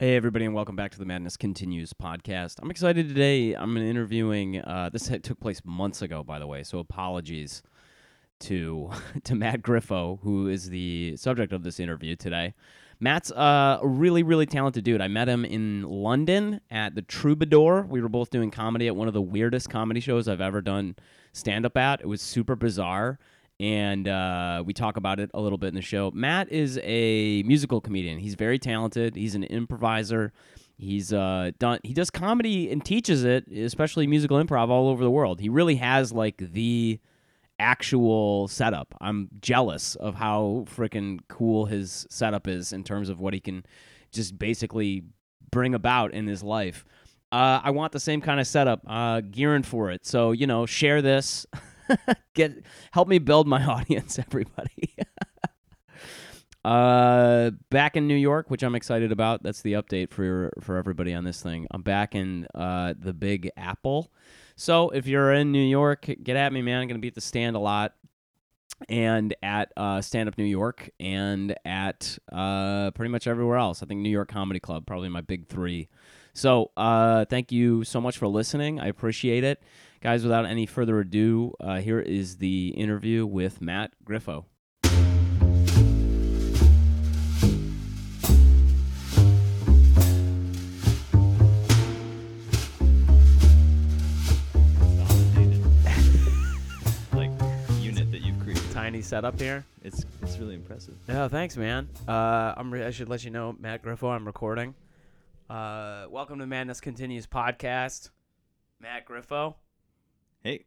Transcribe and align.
Hey, 0.00 0.16
everybody, 0.16 0.46
and 0.46 0.54
welcome 0.54 0.76
back 0.76 0.92
to 0.92 0.98
the 0.98 1.04
Madness 1.04 1.36
Continues 1.36 1.92
podcast. 1.92 2.54
I'm 2.62 2.70
excited 2.70 3.06
today. 3.06 3.52
I'm 3.52 3.76
interviewing. 3.76 4.58
Uh, 4.62 4.88
this 4.90 5.12
took 5.22 5.38
place 5.38 5.60
months 5.62 6.00
ago, 6.00 6.24
by 6.24 6.38
the 6.38 6.46
way, 6.46 6.62
so 6.62 6.78
apologies 6.78 7.62
to 8.38 8.90
to 9.24 9.34
Matt 9.34 9.60
Griffo, 9.60 10.18
who 10.22 10.48
is 10.48 10.70
the 10.70 11.18
subject 11.18 11.52
of 11.52 11.64
this 11.64 11.78
interview 11.78 12.16
today. 12.16 12.54
Matt's 12.98 13.30
uh, 13.30 13.78
a 13.82 13.86
really, 13.86 14.22
really 14.22 14.46
talented 14.46 14.84
dude. 14.84 15.02
I 15.02 15.08
met 15.08 15.28
him 15.28 15.44
in 15.44 15.82
London 15.82 16.62
at 16.70 16.94
the 16.94 17.02
Troubadour. 17.02 17.82
We 17.82 18.00
were 18.00 18.08
both 18.08 18.30
doing 18.30 18.50
comedy 18.50 18.86
at 18.86 18.96
one 18.96 19.06
of 19.06 19.12
the 19.12 19.20
weirdest 19.20 19.68
comedy 19.68 20.00
shows 20.00 20.28
I've 20.28 20.40
ever 20.40 20.62
done 20.62 20.96
stand 21.34 21.66
up 21.66 21.76
at. 21.76 22.00
It 22.00 22.08
was 22.08 22.22
super 22.22 22.56
bizarre 22.56 23.18
and 23.60 24.08
uh, 24.08 24.62
we 24.64 24.72
talk 24.72 24.96
about 24.96 25.20
it 25.20 25.30
a 25.34 25.40
little 25.40 25.58
bit 25.58 25.68
in 25.68 25.74
the 25.74 25.82
show. 25.82 26.10
Matt 26.14 26.50
is 26.50 26.80
a 26.82 27.42
musical 27.42 27.82
comedian. 27.82 28.18
He's 28.18 28.34
very 28.34 28.58
talented. 28.58 29.14
He's 29.14 29.34
an 29.34 29.44
improviser. 29.44 30.32
He's 30.78 31.12
uh, 31.12 31.50
done. 31.58 31.78
He 31.84 31.92
does 31.92 32.08
comedy 32.08 32.72
and 32.72 32.82
teaches 32.82 33.22
it, 33.22 33.46
especially 33.48 34.06
musical 34.06 34.42
improv, 34.42 34.70
all 34.70 34.88
over 34.88 35.04
the 35.04 35.10
world. 35.10 35.40
He 35.40 35.50
really 35.50 35.74
has 35.74 36.10
like 36.10 36.38
the 36.38 37.00
actual 37.58 38.48
setup. 38.48 38.94
I'm 38.98 39.28
jealous 39.42 39.94
of 39.96 40.14
how 40.14 40.64
freaking 40.74 41.20
cool 41.28 41.66
his 41.66 42.06
setup 42.08 42.48
is 42.48 42.72
in 42.72 42.82
terms 42.82 43.10
of 43.10 43.20
what 43.20 43.34
he 43.34 43.40
can 43.40 43.66
just 44.10 44.38
basically 44.38 45.04
bring 45.50 45.74
about 45.74 46.14
in 46.14 46.26
his 46.26 46.42
life. 46.42 46.86
Uh, 47.30 47.60
I 47.62 47.72
want 47.72 47.92
the 47.92 48.00
same 48.00 48.22
kind 48.22 48.40
of 48.40 48.46
setup, 48.46 48.80
uh, 48.86 49.20
gearing 49.20 49.64
for 49.64 49.90
it. 49.90 50.06
So 50.06 50.32
you 50.32 50.46
know, 50.46 50.64
share 50.64 51.02
this. 51.02 51.44
Get 52.34 52.64
help 52.92 53.08
me 53.08 53.18
build 53.18 53.46
my 53.46 53.64
audience, 53.66 54.18
everybody. 54.18 54.94
uh, 56.64 57.50
back 57.70 57.96
in 57.96 58.06
New 58.06 58.14
York, 58.14 58.50
which 58.50 58.62
I'm 58.62 58.74
excited 58.74 59.12
about. 59.12 59.42
That's 59.42 59.62
the 59.62 59.74
update 59.74 60.10
for 60.10 60.52
for 60.60 60.76
everybody 60.76 61.14
on 61.14 61.24
this 61.24 61.42
thing. 61.42 61.66
I'm 61.70 61.82
back 61.82 62.14
in 62.14 62.46
uh, 62.54 62.94
the 62.98 63.12
Big 63.12 63.50
Apple. 63.56 64.12
So 64.56 64.90
if 64.90 65.06
you're 65.06 65.32
in 65.32 65.52
New 65.52 65.66
York, 65.66 66.08
get 66.22 66.36
at 66.36 66.52
me, 66.52 66.62
man. 66.62 66.82
I'm 66.82 66.88
gonna 66.88 67.00
be 67.00 67.08
at 67.08 67.14
the 67.14 67.20
stand 67.20 67.56
a 67.56 67.60
lot, 67.60 67.94
and 68.88 69.34
at 69.42 69.72
uh, 69.76 70.00
Stand 70.00 70.28
Up 70.28 70.38
New 70.38 70.44
York, 70.44 70.90
and 71.00 71.54
at 71.64 72.18
uh, 72.32 72.90
pretty 72.92 73.10
much 73.10 73.26
everywhere 73.26 73.58
else. 73.58 73.82
I 73.82 73.86
think 73.86 74.00
New 74.00 74.10
York 74.10 74.30
Comedy 74.30 74.60
Club, 74.60 74.86
probably 74.86 75.08
my 75.08 75.20
big 75.22 75.48
three. 75.48 75.88
So 76.32 76.70
uh, 76.76 77.24
thank 77.24 77.52
you 77.52 77.84
so 77.84 78.00
much 78.00 78.18
for 78.18 78.28
listening. 78.28 78.80
I 78.80 78.86
appreciate 78.86 79.44
it. 79.44 79.62
Guys, 80.02 80.22
without 80.22 80.46
any 80.46 80.64
further 80.64 80.98
ado, 81.00 81.54
uh, 81.60 81.80
here 81.80 82.00
is 82.00 82.38
the 82.38 82.68
interview 82.68 83.26
with 83.26 83.60
Matt 83.60 83.92
Griffo. 84.02 84.46
like 97.12 97.30
unit 97.80 98.10
that 98.10 98.20
you've 98.22 98.38
created. 98.40 98.70
Tiny 98.70 99.02
setup 99.02 99.38
here. 99.38 99.64
It's 99.82 100.04
it's 100.22 100.38
really 100.38 100.54
impressive. 100.54 100.94
Yeah, 101.08 101.28
thanks, 101.28 101.56
man. 101.56 101.88
Uh, 102.08 102.54
I'm 102.56 102.72
re- 102.72 102.84
I 102.84 102.90
should 102.90 103.08
let 103.08 103.24
you 103.24 103.30
know, 103.30 103.54
Matt 103.58 103.82
Griffo. 103.82 104.10
I'm 104.10 104.26
recording. 104.26 104.74
Uh, 105.48 106.06
welcome 106.08 106.38
to 106.38 106.46
Madness 106.46 106.80
Continues 106.80 107.26
podcast. 107.26 108.10
Matt 108.80 109.06
Griffo. 109.06 109.54
Hey, 110.42 110.64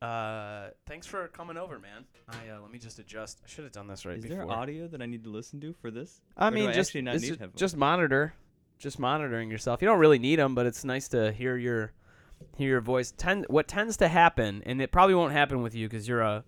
Uh, 0.00 0.70
thanks 0.86 1.06
for 1.06 1.28
coming 1.28 1.56
over, 1.56 1.78
man. 1.78 2.04
I 2.28 2.50
uh, 2.50 2.60
let 2.60 2.70
me 2.72 2.78
just 2.78 2.98
adjust. 2.98 3.40
I 3.44 3.48
should 3.48 3.64
have 3.64 3.72
done 3.72 3.86
this 3.86 4.04
right 4.04 4.16
is 4.18 4.22
before. 4.24 4.38
there 4.38 4.50
audio 4.50 4.88
that 4.88 5.00
I 5.00 5.06
need 5.06 5.22
to 5.24 5.30
listen 5.30 5.60
to 5.60 5.72
for 5.80 5.90
this? 5.90 6.20
I 6.36 6.48
Or 6.48 6.50
do 6.50 6.56
mean, 6.56 6.68
I 6.70 6.72
just 6.72 6.90
actually 6.90 7.02
not 7.02 7.14
it's 7.16 7.22
need 7.22 7.28
ju- 7.34 7.38
headphones? 7.40 7.60
just 7.60 7.76
monitor, 7.76 8.34
just 8.78 8.98
monitoring 8.98 9.50
yourself. 9.50 9.80
You 9.82 9.86
don't 9.88 9.98
really 10.00 10.18
need 10.18 10.38
them, 10.40 10.54
but 10.56 10.66
it's 10.66 10.84
nice 10.84 11.08
to 11.08 11.30
hear 11.32 11.56
your 11.56 11.92
hear 12.56 12.68
your 12.68 12.80
voice. 12.80 13.12
Tend 13.16 13.46
what 13.48 13.68
tends 13.68 13.96
to 13.98 14.08
happen, 14.08 14.62
and 14.66 14.82
it 14.82 14.90
probably 14.90 15.14
won't 15.14 15.32
happen 15.32 15.62
with 15.62 15.74
you 15.74 15.88
because 15.88 16.08
you're 16.08 16.20
a 16.22 16.44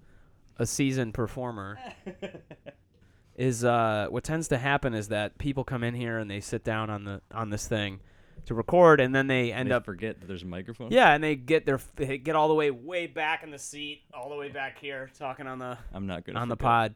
a 0.58 0.66
seasoned 0.66 1.14
performer. 1.14 1.78
is 3.36 3.64
uh 3.64 4.06
what 4.10 4.22
tends 4.22 4.46
to 4.48 4.58
happen 4.58 4.94
is 4.94 5.08
that 5.08 5.36
people 5.38 5.64
come 5.64 5.82
in 5.82 5.92
here 5.94 6.18
and 6.18 6.30
they 6.30 6.38
sit 6.40 6.62
down 6.62 6.88
on 6.90 7.02
the 7.04 7.20
on 7.32 7.50
this 7.50 7.66
thing 7.66 7.98
to 8.46 8.54
record, 8.54 9.00
and 9.00 9.14
then 9.14 9.26
they 9.26 9.52
end 9.52 9.70
They 9.70 9.74
up 9.74 9.84
forget 9.84 10.20
that 10.20 10.26
there's 10.26 10.42
a 10.42 10.46
microphone. 10.46 10.90
yeah, 10.90 11.12
and 11.14 11.22
they 11.22 11.36
get 11.36 11.66
their 11.66 11.80
they 11.96 12.18
get 12.18 12.36
all 12.36 12.48
the 12.48 12.54
way 12.54 12.70
way 12.70 13.06
back 13.06 13.42
in 13.42 13.50
the 13.50 13.58
seat, 13.58 14.02
all 14.12 14.28
the 14.30 14.36
way 14.36 14.48
back 14.50 14.78
here, 14.78 15.10
talking 15.18 15.46
on 15.46 15.58
the 15.58 15.78
I'm 15.92 16.06
not 16.06 16.24
good 16.24 16.36
on 16.36 16.48
the 16.48 16.56
pod. 16.56 16.94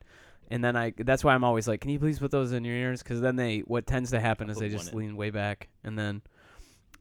And 0.51 0.65
then 0.65 0.77
I 0.77 0.95
that's 0.97 1.23
why 1.23 1.35
I'm 1.35 1.45
always 1.45 1.69
like, 1.69 1.81
can 1.83 1.91
you 1.91 1.99
please 1.99 2.19
put 2.19 2.31
those 2.31 2.53
in 2.53 2.65
your 2.65 2.75
ears? 2.75 3.03
Because 3.03 3.21
then 3.21 3.37
they 3.37 3.61
what 3.61 3.87
tends 3.87 4.11
to 4.13 4.21
happen 4.21 4.47
I'll 4.49 4.53
is 4.53 4.59
they 4.59 4.69
just 4.71 4.93
in. 4.93 4.99
lean 4.99 5.17
way 5.17 5.31
back, 5.31 5.69
and 5.85 5.99
then 5.99 6.23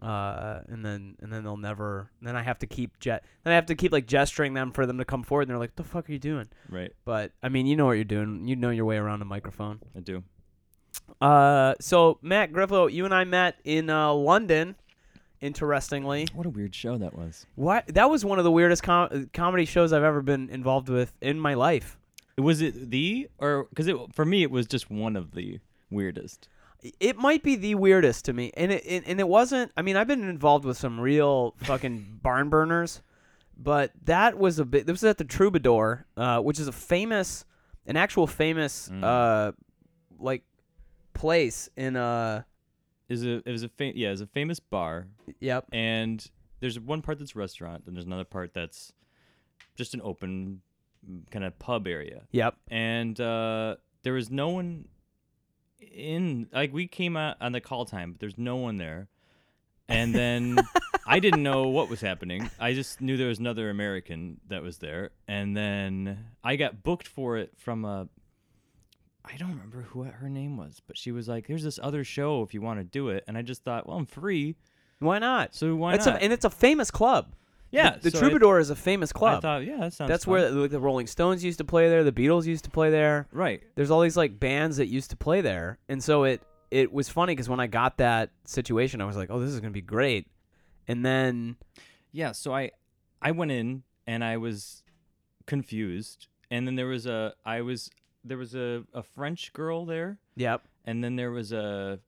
uh 0.02 0.60
and 0.68 0.86
then 0.86 1.16
and 1.22 1.32
then 1.34 1.44
they'll 1.44 1.58
never. 1.58 2.12
Then 2.22 2.36
I 2.36 2.44
have 2.44 2.60
to 2.60 2.68
keep 2.68 3.00
jet. 3.00 3.24
Then 3.44 3.54
I 3.54 3.56
have 3.56 3.66
to 3.68 3.76
keep 3.76 3.92
like 3.92 4.06
gesturing 4.06 4.54
them 4.54 4.72
for 4.72 4.86
them 4.86 4.98
to 5.00 5.06
come 5.06 5.24
forward, 5.24 5.44
and 5.44 5.50
they're 5.50 5.58
like, 5.58 5.72
"What 5.72 5.78
the 5.78 5.84
fuck 5.90 6.10
are 6.10 6.12
you 6.12 6.20
doing?" 6.20 6.48
Right, 6.70 6.92
But 7.06 7.32
I 7.42 7.50
mean, 7.50 7.66
you 7.66 7.76
know 7.76 7.86
what 7.86 7.94
you're 7.94 8.04
doing. 8.04 8.48
You 8.48 8.56
know 8.56 8.70
your 8.70 8.86
way 8.86 8.98
around 8.98 9.22
a 9.22 9.26
microphone. 9.26 9.80
I 9.96 10.02
do. 10.02 10.24
Uh, 11.22 11.74
so 11.80 12.20
Matt 12.22 12.52
Griffo, 12.52 12.92
you 12.92 13.06
and 13.06 13.14
I 13.14 13.24
met 13.24 13.56
in 13.64 13.90
uh, 13.90 14.14
London. 14.14 14.76
Interestingly, 15.40 16.28
What 16.34 16.48
a 16.48 16.50
weird 16.50 16.74
show 16.74 16.98
that 16.98 17.14
was. 17.16 17.46
what 17.54 17.86
that 17.94 18.10
was 18.10 18.26
one 18.26 18.40
of 18.40 18.44
the 18.44 18.52
weirdest 18.52 18.82
com- 18.82 19.30
comedy 19.34 19.66
shows 19.66 19.94
I've 19.94 20.02
ever 20.04 20.24
been 20.24 20.50
involved 20.50 20.90
with 20.90 21.14
in 21.22 21.40
my 21.40 21.54
life. 21.54 22.00
Was 22.40 22.60
it 22.62 22.90
the 22.90 23.30
or 23.38 23.66
because 23.70 23.88
it 23.88 23.96
for 24.14 24.26
me 24.26 24.42
it 24.42 24.50
was 24.50 24.66
just 24.66 24.90
one 24.90 25.16
of 25.16 25.36
the 25.36 25.60
weirdest. 25.92 26.50
it 27.00 27.18
might 27.18 27.44
be 27.44 27.56
the 27.56 27.76
weirdest 27.76 28.26
to 28.26 28.34
me 28.34 28.52
and 28.58 28.72
it, 28.72 28.84
it 28.86 29.04
and 29.08 29.20
it 29.20 29.28
wasn't 29.28 29.72
i 29.78 29.82
mean 29.82 29.96
i've 29.96 30.06
been 30.08 30.28
involved 30.28 30.64
with 30.66 30.78
some 30.78 31.00
real 31.00 31.56
fucking 31.58 32.20
barn 32.24 32.50
burners 32.50 33.02
but 33.58 33.92
that 34.06 34.38
was 34.38 34.60
a 34.60 34.66
bit 34.66 34.86
this 34.86 34.94
was 34.94 35.04
at 35.06 35.18
the 35.18 35.24
troubadour 35.24 36.06
uh, 36.18 36.40
which 36.40 36.60
is 36.60 36.68
a 36.68 36.72
famous 36.72 37.46
an 37.88 37.96
actual 37.98 38.28
famous 38.28 38.90
Mm. 38.90 39.04
uh 39.04 39.52
like 40.20 40.44
place 41.18 41.70
in 41.76 41.96
uh 41.96 42.44
Is 43.10 43.24
a 43.26 43.42
it 43.46 43.52
was 43.52 43.64
a 43.64 43.70
fa- 43.70 43.98
yeah, 43.98 44.10
it 44.10 44.12
was 44.12 44.22
a 44.22 44.28
famous 44.28 44.60
bar, 44.60 45.08
yep. 45.40 45.66
And 45.72 46.26
there's 46.60 46.80
one 46.80 47.02
part 47.02 47.20
that's 47.20 47.36
restaurant, 47.36 47.84
and 47.86 47.96
there's 47.96 48.06
another 48.06 48.26
part 48.26 48.54
that's 48.54 48.94
just 49.76 49.94
an 49.94 50.02
open 50.04 50.62
kind 51.32 51.46
of 51.46 51.58
pub 51.60 51.88
area. 51.88 52.24
yep. 52.32 52.56
And 52.70 53.20
uh, 53.22 53.76
there 54.04 54.14
was 54.14 54.30
no 54.30 54.50
one 54.50 54.88
in 55.80 56.48
like 56.52 56.74
we 56.74 56.88
came 56.88 57.16
out 57.16 57.38
on 57.40 57.52
the 57.52 57.62
call 57.62 57.86
time 57.86 58.12
but 58.12 58.20
there's 58.20 58.38
no 58.38 58.56
one 58.58 58.78
there. 58.78 59.08
And 59.90 60.14
then 60.14 60.58
i 61.08 61.20
didn't 61.20 61.44
know 61.44 61.68
what 61.70 61.90
was 61.90 62.02
happening. 62.02 62.50
I 62.60 62.74
just 62.74 63.00
knew 63.00 63.16
there 63.16 63.28
was 63.30 63.40
another 63.40 63.70
american 63.70 64.40
that 64.50 64.62
was 64.64 64.80
there. 64.80 65.12
And 65.28 65.56
then 65.56 66.26
i 66.44 66.56
got 66.56 66.84
booked 66.84 67.08
for 67.08 67.38
it 67.38 67.52
from 67.58 67.86
a 67.86 68.10
i 69.34 69.38
don't 69.38 69.50
remember 69.50 69.82
who 69.82 70.04
her 70.04 70.30
name 70.30 70.58
was 70.58 70.82
but 70.88 70.98
she 70.98 71.12
was 71.12 71.28
like 71.28 71.48
there's 71.48 71.64
this 71.64 71.80
other 71.82 72.04
show 72.04 72.42
if 72.44 72.54
you 72.54 72.62
want 72.62 72.80
to 72.80 72.84
do 72.84 73.10
it 73.10 73.24
and 73.28 73.38
i 73.38 73.42
just 73.42 73.64
thought 73.64 73.88
well 73.88 73.98
i'm 73.98 74.06
free. 74.06 74.56
Why 75.00 75.20
not? 75.20 75.54
So 75.54 75.76
why 75.76 75.96
not 75.96 76.08
A, 76.08 76.24
and 76.24 76.34
it's 76.34 76.44
a 76.46 76.50
famous 76.50 76.90
club. 76.90 77.34
Yeah 77.70 77.98
the, 77.98 78.10
the 78.10 78.12
so 78.12 78.18
I- 78.18 78.22
troubadour 78.22 78.60
is 78.60 78.70
a 78.72 78.76
famous 78.76 79.12
I, 79.16 79.20
club. 79.20 79.42
thought 79.44 79.64
yeah 79.66 79.78
that 79.82 79.94
sounds 79.94 80.10
that's 80.10 80.26
fun. 80.26 80.32
where 80.32 80.50
the, 80.52 80.68
the 80.68 80.80
rolling 80.80 81.06
stones 81.06 81.44
used 81.44 81.60
to 81.60 81.66
play 81.66 81.88
there 81.90 82.04
the 82.04 82.12
beatles 82.12 82.46
used 82.46 82.64
to 82.66 82.72
play 82.72 82.90
there. 82.90 83.28
Right. 83.32 83.62
There's 83.76 83.92
all 83.92 84.02
these 84.02 84.18
like 84.18 84.40
bands 84.40 84.78
that 84.78 84.88
used 84.88 85.12
to 85.12 85.16
play 85.18 85.42
there 85.42 85.78
and 85.88 86.04
so 86.04 86.24
it 86.24 86.42
it 86.72 86.92
was 86.92 87.10
funny 87.10 87.34
because 87.34 87.48
when 87.48 87.60
i 87.60 87.68
got 87.68 87.98
that 87.98 88.32
situation 88.46 89.02
i 89.02 89.06
was 89.06 89.16
like 89.16 89.30
oh 89.30 89.40
this 89.40 89.52
is 89.52 89.60
gonna 89.60 89.72
be 89.72 89.82
great. 89.82 90.26
And 90.88 91.06
then 91.06 91.58
Yeah, 92.12 92.32
so 92.32 92.56
I 92.56 92.72
I 93.22 93.32
went 93.32 93.52
in 93.52 93.84
and 94.08 94.24
I 94.24 94.38
was 94.38 94.82
confused. 95.46 96.28
And 96.50 96.66
then 96.66 96.76
there 96.76 96.88
was 96.88 97.06
a 97.06 97.34
I 97.46 97.62
was 97.62 97.90
there 98.28 98.38
was 98.38 98.56
a, 98.56 98.84
a 98.94 99.04
French 99.04 99.54
girl 99.54 99.86
there 99.86 100.20
yep 100.36 100.68
and 100.86 101.04
then 101.04 101.16
there 101.16 101.32
was 101.32 101.52
a 101.52 102.00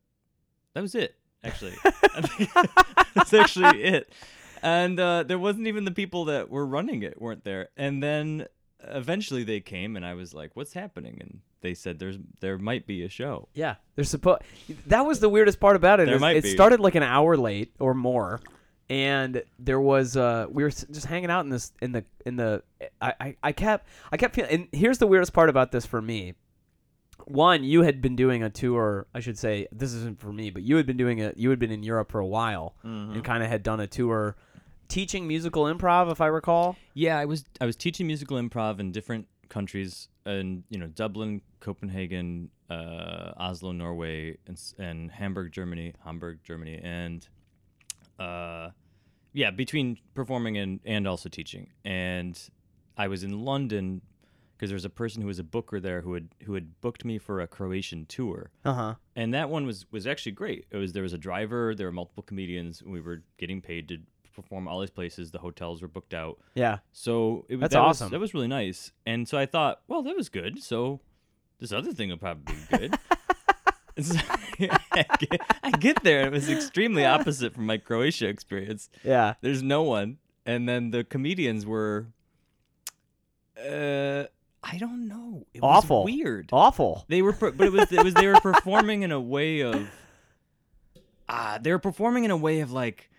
that 0.74 0.81
was 0.81 0.94
it, 0.96 1.16
actually. 1.44 1.74
That's 3.16 3.34
actually 3.34 3.82
it. 3.84 4.14
And 4.61 4.99
uh, 4.99 5.23
there 5.23 5.40
wasn't 5.40 5.67
even 5.67 5.84
the 5.84 5.91
people 5.91 6.26
that 6.26 6.49
were 6.49 6.66
running 6.66 7.02
it 7.02 7.20
weren't 7.20 7.43
there. 7.43 7.70
And 7.76 8.03
then 8.03 8.46
eventually 8.82 9.43
they 9.43 9.59
came 9.61 9.96
and 9.96 10.05
I 10.05 10.14
was 10.14 10.34
like, 10.34 10.55
What's 10.55 10.73
happening? 10.73 11.17
And 11.20 11.40
they 11.61 11.73
said 11.73 11.99
there's 11.99 12.17
there 12.40 12.58
might 12.58 12.85
be 12.88 13.03
a 13.03 13.09
show. 13.09 13.49
yeah 13.53 13.76
there's 13.96 14.09
supposed 14.09 14.41
that 14.88 15.05
was 15.05 15.20
the 15.20 15.28
weirdest 15.28 15.59
part 15.59 15.76
about 15.76 15.99
it 15.99 16.05
There 16.08 16.20
might 16.20 16.38
it 16.38 16.43
be. 16.43 16.52
started 16.52 16.79
like 16.79 16.96
an 16.96 17.03
hour 17.03 17.35
late 17.35 17.73
or 17.79 17.93
more 17.93 18.40
and 18.90 19.44
there 19.59 19.80
was 19.80 20.18
uh 20.18 20.47
we 20.50 20.64
were 20.64 20.70
just 20.70 21.06
hanging 21.06 21.30
out 21.30 21.46
in 21.46 21.50
this 21.50 21.72
in 21.82 21.91
the 21.91 22.03
in 22.26 22.36
the 22.36 22.64
i 23.02 23.14
i, 23.20 23.36
I 23.44 23.52
kept 23.52 23.88
i 24.12 24.18
kept 24.18 24.36
feeling 24.36 24.52
and 24.52 24.68
here's 24.72 24.97
the 24.97 25.08
weirdest 25.08 25.34
part 25.34 25.50
about 25.50 25.72
this 25.72 25.86
for 25.86 26.02
me. 26.02 26.34
One 27.26 27.64
you 27.64 27.84
had 27.84 28.02
been 28.02 28.16
doing 28.16 28.41
a 28.41 28.50
tour 28.50 29.06
i 29.14 29.20
should 29.20 29.38
say 29.38 29.68
this 29.72 29.94
isn't 29.94 30.20
for 30.20 30.32
me 30.34 30.50
but 30.50 30.64
you 30.64 30.78
had 30.78 30.88
been 30.88 30.97
doing 30.97 31.20
it 31.20 31.38
you 31.38 31.50
had 31.52 31.59
been 31.59 31.72
in 31.72 31.84
europe 31.84 32.12
for 32.12 32.20
a 32.20 32.26
while 32.26 32.76
and 32.84 33.24
kind 33.24 33.44
of 33.44 33.50
had 33.50 33.62
done 33.62 33.80
a 33.80 33.88
tour 33.88 34.36
teaching 34.88 35.28
musical 35.28 35.64
improv 35.66 36.12
if 36.12 36.22
i 36.22 36.28
recall. 36.28 36.76
Yeah, 36.96 37.20
I 37.20 37.26
was 37.26 37.46
I 37.62 37.66
was 37.66 37.76
teaching 37.76 38.08
musical 38.08 38.38
improv 38.38 38.80
in 38.80 38.91
different 38.91 39.28
countries, 39.50 40.08
in 40.26 40.64
you 40.70 40.80
know 40.80 40.88
Dublin, 40.88 41.41
Copenhagen, 41.59 42.50
uh, 42.70 43.34
Oslo, 43.38 43.72
Norway, 43.72 44.38
and, 44.47 44.59
and 44.80 45.12
Hamburg, 45.12 45.52
Germany, 45.52 45.94
Hamburg, 46.03 46.40
Germany, 46.44 46.80
and 46.84 47.28
uh, 48.20 48.70
yeah, 49.34 49.52
between 49.52 49.97
performing 50.14 50.58
and 50.58 50.79
and 50.85 51.08
also 51.08 51.29
teaching. 51.29 51.70
And 51.85 52.40
I 52.97 53.08
was 53.08 53.23
in 53.23 53.40
London 53.46 54.02
because 54.55 54.70
there 54.70 54.76
was 54.76 54.85
a 54.85 54.90
person 54.90 55.22
who 55.22 55.28
was 55.28 55.40
a 55.40 55.43
booker 55.43 55.79
there 55.79 56.02
who 56.02 56.14
had 56.14 56.29
who 56.43 56.53
had 56.53 56.79
booked 56.81 57.05
me 57.05 57.17
for 57.17 57.40
a 57.40 57.47
Croatian 57.47 58.05
tour 58.08 58.52
Uh 58.66 58.73
huh. 58.73 58.96
and 59.16 59.34
that 59.34 59.49
one 59.49 59.66
was 59.66 59.85
was 59.91 60.05
actually 60.05 60.34
great. 60.34 60.66
It 60.72 60.78
was 60.78 60.93
there 60.93 61.03
was 61.03 61.14
a 61.14 61.17
driver, 61.17 61.73
there 61.76 61.87
were 61.87 61.93
multiple 61.93 62.23
comedians. 62.23 62.84
We 62.84 62.99
were 63.02 63.23
getting 63.37 63.61
paid 63.61 63.87
to 63.90 63.97
perform 64.35 64.67
all 64.67 64.79
these 64.81 64.90
places. 64.90 65.31
The 65.31 65.40
hotels 65.40 65.81
were 65.81 65.87
booked 65.87 66.14
out, 66.14 66.40
Yeah. 66.55 66.79
so 66.91 67.46
it, 67.49 67.55
was- 67.55 67.61
That's 67.61 67.73
that 67.73 67.79
was- 67.81 68.02
awesome. 68.02 68.11
that 68.11 68.20
was 68.20 68.34
really 68.34 68.47
nice. 68.47 68.91
And 69.05 69.28
so 69.28 69.37
I 69.37 69.46
thought, 69.46 69.81
well, 69.87 70.02
that 70.03 70.16
was 70.16 70.29
good. 70.29 70.61
So 70.64 70.99
this 71.59 71.72
other 71.73 71.91
thing 71.93 72.09
will 72.09 72.17
probably 72.17 72.55
be 72.55 72.78
good. 72.78 72.96
So 74.02 74.16
I, 75.09 75.16
get, 75.17 75.41
I 75.63 75.72
get 75.72 76.03
there, 76.03 76.22
it 76.28 76.31
was 76.31 76.49
extremely 76.49 77.05
opposite 77.05 77.53
from 77.53 77.66
my 77.66 77.78
Croatia 77.78 78.28
experience. 78.28 78.90
Yeah. 79.03 79.35
There's 79.41 79.63
no 79.63 79.84
one, 79.84 80.17
and 80.46 80.67
then 80.67 80.91
the 80.91 81.03
comedians 81.03 81.66
were, 81.66 82.07
uh, 83.57 84.23
I 84.63 84.78
don't 84.78 85.07
know, 85.07 85.46
it 85.53 85.61
was 85.61 85.84
Awful. 85.84 86.03
weird. 86.03 86.49
Awful. 86.51 87.05
They 87.07 87.22
were, 87.22 87.34
per- 87.34 87.51
but 87.51 87.67
it 87.67 87.73
was 87.73 87.91
it 87.91 88.03
was 88.03 88.13
they 88.13 88.28
were 88.28 88.40
performing 88.41 89.03
in 89.03 89.11
a 89.11 89.19
way 89.19 89.61
of, 89.61 89.87
ah, 91.28 91.59
they 91.61 91.72
were 91.72 91.79
performing 91.79 92.23
in 92.25 92.31
a 92.31 92.37
way 92.37 92.59
of 92.59 92.72
like, 92.72 93.09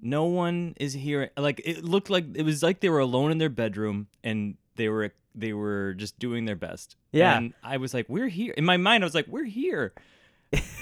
no 0.00 0.24
one 0.26 0.74
is 0.78 0.92
here. 0.92 1.30
Like 1.36 1.60
it 1.64 1.84
looked 1.84 2.10
like 2.10 2.24
it 2.34 2.42
was 2.44 2.62
like 2.62 2.80
they 2.80 2.88
were 2.88 3.00
alone 3.00 3.30
in 3.32 3.38
their 3.38 3.48
bedroom 3.48 4.06
and 4.22 4.56
they 4.76 4.88
were 4.88 5.12
they 5.34 5.52
were 5.52 5.94
just 5.94 6.18
doing 6.18 6.44
their 6.44 6.56
best. 6.56 6.96
Yeah. 7.12 7.36
And 7.36 7.52
I 7.62 7.76
was 7.78 7.94
like, 7.94 8.06
we're 8.08 8.28
here. 8.28 8.54
In 8.56 8.64
my 8.64 8.76
mind, 8.76 9.02
I 9.02 9.06
was 9.06 9.14
like, 9.14 9.26
we're 9.28 9.44
here. 9.44 9.92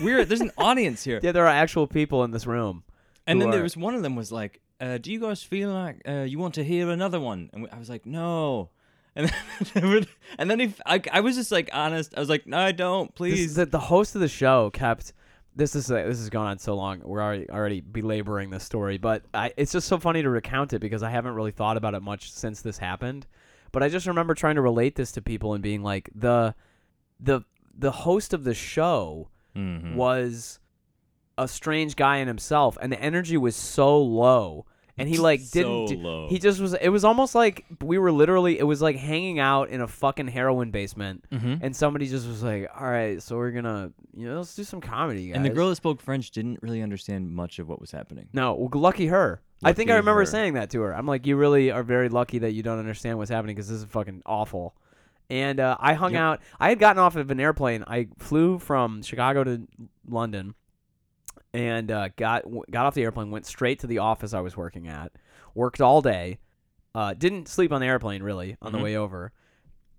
We're 0.01 0.25
there's 0.25 0.41
an 0.41 0.53
audience 0.59 1.05
here. 1.05 1.21
Yeah, 1.23 1.33
there 1.33 1.45
are 1.45 1.49
actual 1.49 1.87
people 1.87 2.25
in 2.25 2.31
this 2.31 2.47
room. 2.47 2.85
And 3.27 3.41
then 3.41 3.51
there 3.51 3.63
was 3.63 3.77
one 3.77 3.95
of 3.95 4.03
them 4.03 4.15
was 4.15 4.31
like, 4.31 4.61
uh, 4.81 4.99
"Do 4.99 5.11
you 5.13 5.21
guys 5.21 5.43
feel 5.43 5.73
like 5.73 6.03
uh, 6.09 6.23
you 6.23 6.39
want 6.39 6.55
to 6.55 6.65
hear 6.65 6.91
another 6.91 7.19
one?" 7.19 7.51
And 7.53 7.69
I 7.73 7.79
was 7.79 7.89
like, 7.89 8.07
"No." 8.07 8.71
And 9.19 9.33
then, 9.73 10.07
and 10.39 10.51
then 10.51 10.61
he, 10.61 10.75
I, 10.85 11.01
I 11.11 11.21
was 11.21 11.37
just 11.37 11.51
like 11.51 11.71
honest. 11.73 12.13
I 12.15 12.21
was 12.21 12.29
like, 12.29 12.47
"No, 12.47 12.59
I 12.59 12.73
don't. 12.73 13.09
This- 13.09 13.17
Please." 13.17 13.55
the, 13.55 13.65
the 13.65 13.81
host 13.81 14.15
of 14.15 14.21
the 14.21 14.29
show 14.29 14.69
kept 14.69 15.15
this 15.55 15.75
is 15.75 15.91
uh, 15.91 15.95
this 15.95 16.19
has 16.19 16.29
gone 16.29 16.47
on 16.47 16.59
so 16.59 16.77
long 16.77 17.01
we're 17.03 17.23
already 17.23 17.49
already 17.49 17.81
belaboring 17.81 18.51
this 18.51 18.63
story 18.63 18.99
but 18.99 19.25
I, 19.33 19.53
it's 19.57 19.73
just 19.73 19.89
so 19.89 19.99
funny 19.99 20.23
to 20.23 20.29
recount 20.29 20.75
it 20.75 20.81
because 20.81 21.03
i 21.03 21.09
haven't 21.11 21.33
really 21.33 21.51
thought 21.51 21.79
about 21.79 21.95
it 21.95 22.03
much 22.03 22.31
since 22.31 22.61
this 22.61 22.77
happened 22.77 23.27
but 23.73 23.83
i 23.83 23.89
just 23.89 24.07
remember 24.07 24.35
trying 24.35 24.57
to 24.57 24.61
relate 24.61 24.97
this 24.97 25.13
to 25.13 25.23
people 25.23 25.55
and 25.55 25.63
being 25.63 25.83
like 25.83 26.11
the 26.15 26.55
the 27.19 27.41
the 27.77 27.91
host 27.91 28.35
of 28.35 28.45
the 28.45 28.53
show 28.53 29.29
Mhm. 29.57 29.95
was 29.95 30.59
a 31.39 31.49
strange 31.49 31.97
guy 31.97 32.19
in 32.19 32.29
himself 32.29 32.79
and 32.81 32.91
the 32.93 33.01
energy 33.01 33.37
was 33.37 33.55
so 33.57 34.01
low 34.01 34.65
and 34.99 35.07
he 35.09 35.19
like 35.19 35.41
didn't 35.51 35.89
So 35.89 36.27
he 36.31 36.39
just 36.39 36.61
was 36.61 36.73
it 36.75 36.89
was 36.89 37.05
almost 37.05 37.35
like 37.35 37.67
we 37.83 37.99
were 37.99 38.11
literally 38.11 38.59
it 38.59 38.63
was 38.63 38.81
like 38.81 38.97
hanging 38.97 39.39
out 39.39 39.69
in 39.69 39.83
a 39.83 39.87
fucking 39.87 40.29
heroin 40.29 40.71
basement 40.71 41.25
Mhm. 41.31 41.59
and 41.63 41.77
somebody 41.77 42.07
just 42.07 42.27
was 42.27 42.43
like 42.43 42.71
all 42.81 42.89
right 42.89 43.23
so 43.23 43.37
we're 43.37 43.51
gonna 43.51 43.93
you 44.15 44.27
know 44.27 44.39
let's 44.39 44.55
do 44.57 44.65
some 44.65 44.81
comedy 44.81 45.29
guys. 45.29 45.37
And 45.37 45.45
the 45.45 45.51
girl 45.51 45.69
that 45.69 45.77
spoke 45.77 46.01
French 46.01 46.31
didn't 46.31 46.63
really 46.63 46.81
understand 46.81 47.31
much 47.31 47.59
of 47.59 47.69
what 47.69 47.81
was 47.83 47.91
happening. 47.91 48.29
no 48.33 48.55
well, 48.55 48.71
lucky 48.81 49.09
her 49.09 49.43
i 49.63 49.75
think 49.75 49.91
i 49.91 49.95
remember 49.97 50.21
her. 50.23 50.27
saying 50.27 50.55
that 50.55 50.71
to 50.71 50.81
her 50.81 50.95
i'm 50.97 51.07
like 51.07 51.27
you 51.27 51.37
really 51.37 51.71
are 51.71 51.83
very 51.83 52.09
lucky 52.09 52.39
that 52.39 52.53
you 52.53 52.63
don't 52.63 52.79
understand 52.79 53.19
what's 53.19 53.31
happening 53.31 53.55
because 53.55 53.69
this 53.69 53.79
is 53.81 53.85
fucking 53.85 54.23
awful 54.25 54.75
and 55.31 55.59
uh, 55.61 55.77
i 55.81 55.95
hung 55.95 56.13
Yep. 56.13 56.21
out 56.21 56.41
i 56.61 56.69
had 56.69 56.79
gotten 56.79 57.01
off 57.03 57.17
of 57.17 57.31
an 57.31 57.41
airplane 57.41 57.83
i 57.87 58.07
flew 58.19 58.59
from 58.59 59.03
chicago 59.03 59.43
to 59.45 59.67
london 60.09 60.55
and 61.53 61.91
uh, 61.91 62.09
got 62.17 62.45
got 62.71 62.87
off 62.87 62.95
the 62.95 63.03
airplane 63.03 63.31
went 63.31 63.47
straight 63.47 63.81
to 63.81 63.87
the 63.87 63.99
office 63.99 64.33
i 64.35 64.41
was 64.41 64.57
working 64.57 64.89
at 64.89 65.13
worked 65.55 65.81
all 65.81 66.03
day 66.03 66.39
uh, 66.95 67.13
didn't 67.15 67.47
sleep 67.49 67.73
on 67.73 67.81
the 67.81 67.87
airplane 67.87 68.23
really 68.23 68.57
on 68.63 68.73
Mhm. 68.73 68.79
the 68.79 68.83
way 68.85 68.97
over 68.97 69.33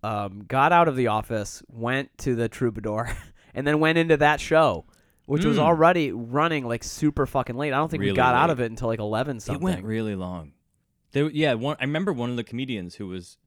um, 0.04 0.44
got 0.48 0.72
out 0.72 0.88
of 0.88 0.96
the 0.96 1.08
office 1.08 1.62
went 1.68 2.16
to 2.20 2.36
the 2.36 2.48
troubadour 2.48 3.10
and 3.54 3.66
then 3.68 3.80
went 3.80 3.98
into 3.98 4.18
that 4.18 4.40
show 4.40 4.86
which 5.26 5.44
was 5.44 5.58
Mm. 5.58 5.62
already 5.62 6.12
running 6.12 6.66
like 6.66 6.84
super 6.84 7.26
fucking 7.26 7.58
late 7.58 7.74
i 7.74 7.78
don't 7.78 7.90
think 7.90 8.02
we 8.02 8.08
Really 8.08 8.16
got 8.18 8.36
out 8.36 8.50
of 8.50 8.60
it 8.62 8.70
until 8.72 8.88
like 8.88 9.00
11 9.00 9.40
something 9.42 9.62
It 9.62 9.64
went 9.64 9.84
really 9.86 10.16
long. 10.16 10.54
There, 11.14 11.30
yeah, 11.30 11.54
one. 11.54 11.78
I 11.80 11.86
remember 11.86 12.12
one 12.14 12.30
of 12.30 12.36
the 12.36 12.44
comedians 12.44 12.96
who 12.96 13.08
was, 13.08 13.38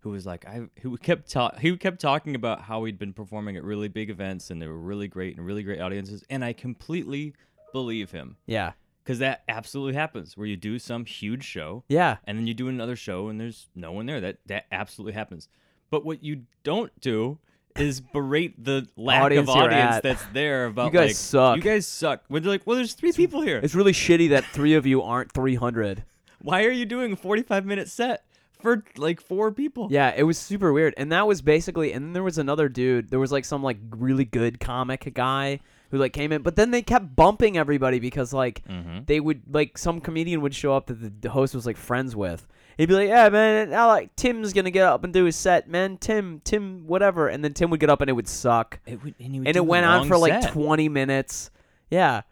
who 0.00 0.10
was 0.10 0.26
like, 0.26 0.46
I 0.46 0.68
who 0.80 0.96
kept 0.96 1.30
ta- 1.30 1.54
he 1.60 1.76
kept 1.76 2.00
talking 2.00 2.34
about 2.34 2.62
how 2.62 2.84
he'd 2.84 2.98
been 2.98 3.12
performing 3.12 3.56
at 3.56 3.64
really 3.64 3.88
big 3.88 4.10
events 4.10 4.50
and 4.50 4.60
they 4.62 4.66
were 4.66 4.78
really 4.78 5.08
great 5.08 5.36
and 5.36 5.44
really 5.44 5.62
great 5.62 5.80
audiences, 5.80 6.24
and 6.30 6.44
I 6.44 6.52
completely 6.52 7.34
believe 7.72 8.10
him 8.12 8.36
yeah 8.46 8.72
because 9.04 9.18
that 9.18 9.42
absolutely 9.48 9.94
happens 9.94 10.36
where 10.36 10.46
you 10.46 10.56
do 10.56 10.78
some 10.78 11.04
huge 11.04 11.44
show 11.44 11.84
yeah 11.88 12.16
and 12.24 12.38
then 12.38 12.46
you 12.46 12.54
do 12.54 12.68
another 12.68 12.96
show 12.96 13.28
and 13.28 13.40
there's 13.40 13.68
no 13.74 13.92
one 13.92 14.06
there. 14.06 14.20
That 14.20 14.38
that 14.46 14.66
absolutely 14.72 15.12
happens. 15.14 15.48
But 15.90 16.04
what 16.04 16.22
you 16.22 16.42
don't 16.62 16.92
do 17.00 17.38
is 17.76 18.00
berate 18.12 18.62
the 18.62 18.86
lack 18.96 19.22
Audience 19.22 19.48
of 19.48 19.56
audience 19.56 20.00
that's 20.02 20.24
there 20.32 20.66
about 20.66 20.86
You 20.92 20.98
guys 20.98 21.08
like, 21.08 21.16
suck. 21.16 21.56
You 21.56 21.62
guys 21.62 21.86
suck. 21.86 22.24
When 22.28 22.42
they're 22.42 22.52
like, 22.52 22.66
well, 22.66 22.76
there's 22.76 22.94
three 22.94 23.12
people 23.12 23.40
here. 23.40 23.58
it's 23.62 23.74
really 23.74 23.92
shitty 23.92 24.30
that 24.30 24.44
three 24.46 24.74
of 24.74 24.86
you 24.86 25.02
aren't 25.02 25.32
300 25.32 26.04
Why 26.40 26.64
are 26.64 26.70
you 26.70 26.86
doing 26.86 27.12
a 27.12 27.16
45 27.16 27.66
minute 27.66 27.88
set 27.88 28.24
for 28.60 28.84
like 28.96 29.20
four 29.20 29.52
people? 29.52 29.88
Yeah, 29.90 30.12
it 30.16 30.22
was 30.24 30.38
super 30.38 30.72
weird. 30.72 30.94
And 30.96 31.12
that 31.12 31.26
was 31.26 31.42
basically 31.42 31.92
and 31.92 32.04
then 32.06 32.12
there 32.12 32.22
was 32.22 32.38
another 32.38 32.68
dude. 32.68 33.10
There 33.10 33.20
was 33.20 33.32
like 33.32 33.44
some 33.44 33.62
like 33.62 33.78
really 33.90 34.24
good 34.24 34.60
comic 34.60 35.10
guy 35.14 35.60
who 35.90 35.98
like 35.98 36.12
came 36.12 36.32
in, 36.32 36.42
but 36.42 36.54
then 36.56 36.70
they 36.70 36.82
kept 36.82 37.16
bumping 37.16 37.56
everybody 37.56 37.98
because 37.98 38.32
like 38.32 38.62
Mm-hmm. 38.68 39.00
they 39.06 39.20
would 39.20 39.42
like 39.54 39.78
some 39.78 40.00
comedian 40.00 40.40
would 40.42 40.54
show 40.54 40.74
up 40.74 40.86
that 40.88 41.00
the- 41.00 41.12
the 41.20 41.30
host 41.30 41.54
was 41.54 41.64
like 41.66 41.76
friends 41.76 42.14
with. 42.14 42.46
He'd 42.76 42.86
be 42.86 42.94
like, 42.94 43.08
"Yeah, 43.08 43.28
man, 43.30 43.74
I 43.74 43.86
like 43.86 44.14
Tim's 44.14 44.52
going 44.52 44.66
to 44.66 44.70
get 44.70 44.84
up 44.84 45.02
and 45.02 45.12
do 45.12 45.24
his 45.24 45.34
set, 45.34 45.68
man. 45.68 45.96
Tim, 45.98 46.40
Tim 46.44 46.86
whatever." 46.86 47.26
And 47.26 47.42
then 47.42 47.52
Tim 47.52 47.70
would 47.70 47.80
get 47.80 47.90
up 47.90 48.00
and 48.02 48.08
it 48.08 48.12
would 48.12 48.28
suck. 48.28 48.78
It 48.86 49.02
would, 49.02 49.14
and, 49.18 49.32
he 49.32 49.40
would 49.40 49.48
And 49.48 49.56
it 49.56 49.66
went 49.66 49.84
on 49.84 49.98
long 50.00 50.08
for 50.08 50.16
like 50.16 50.52
20 50.52 50.88
minutes. 50.88 51.50
Yeah. 51.90 52.22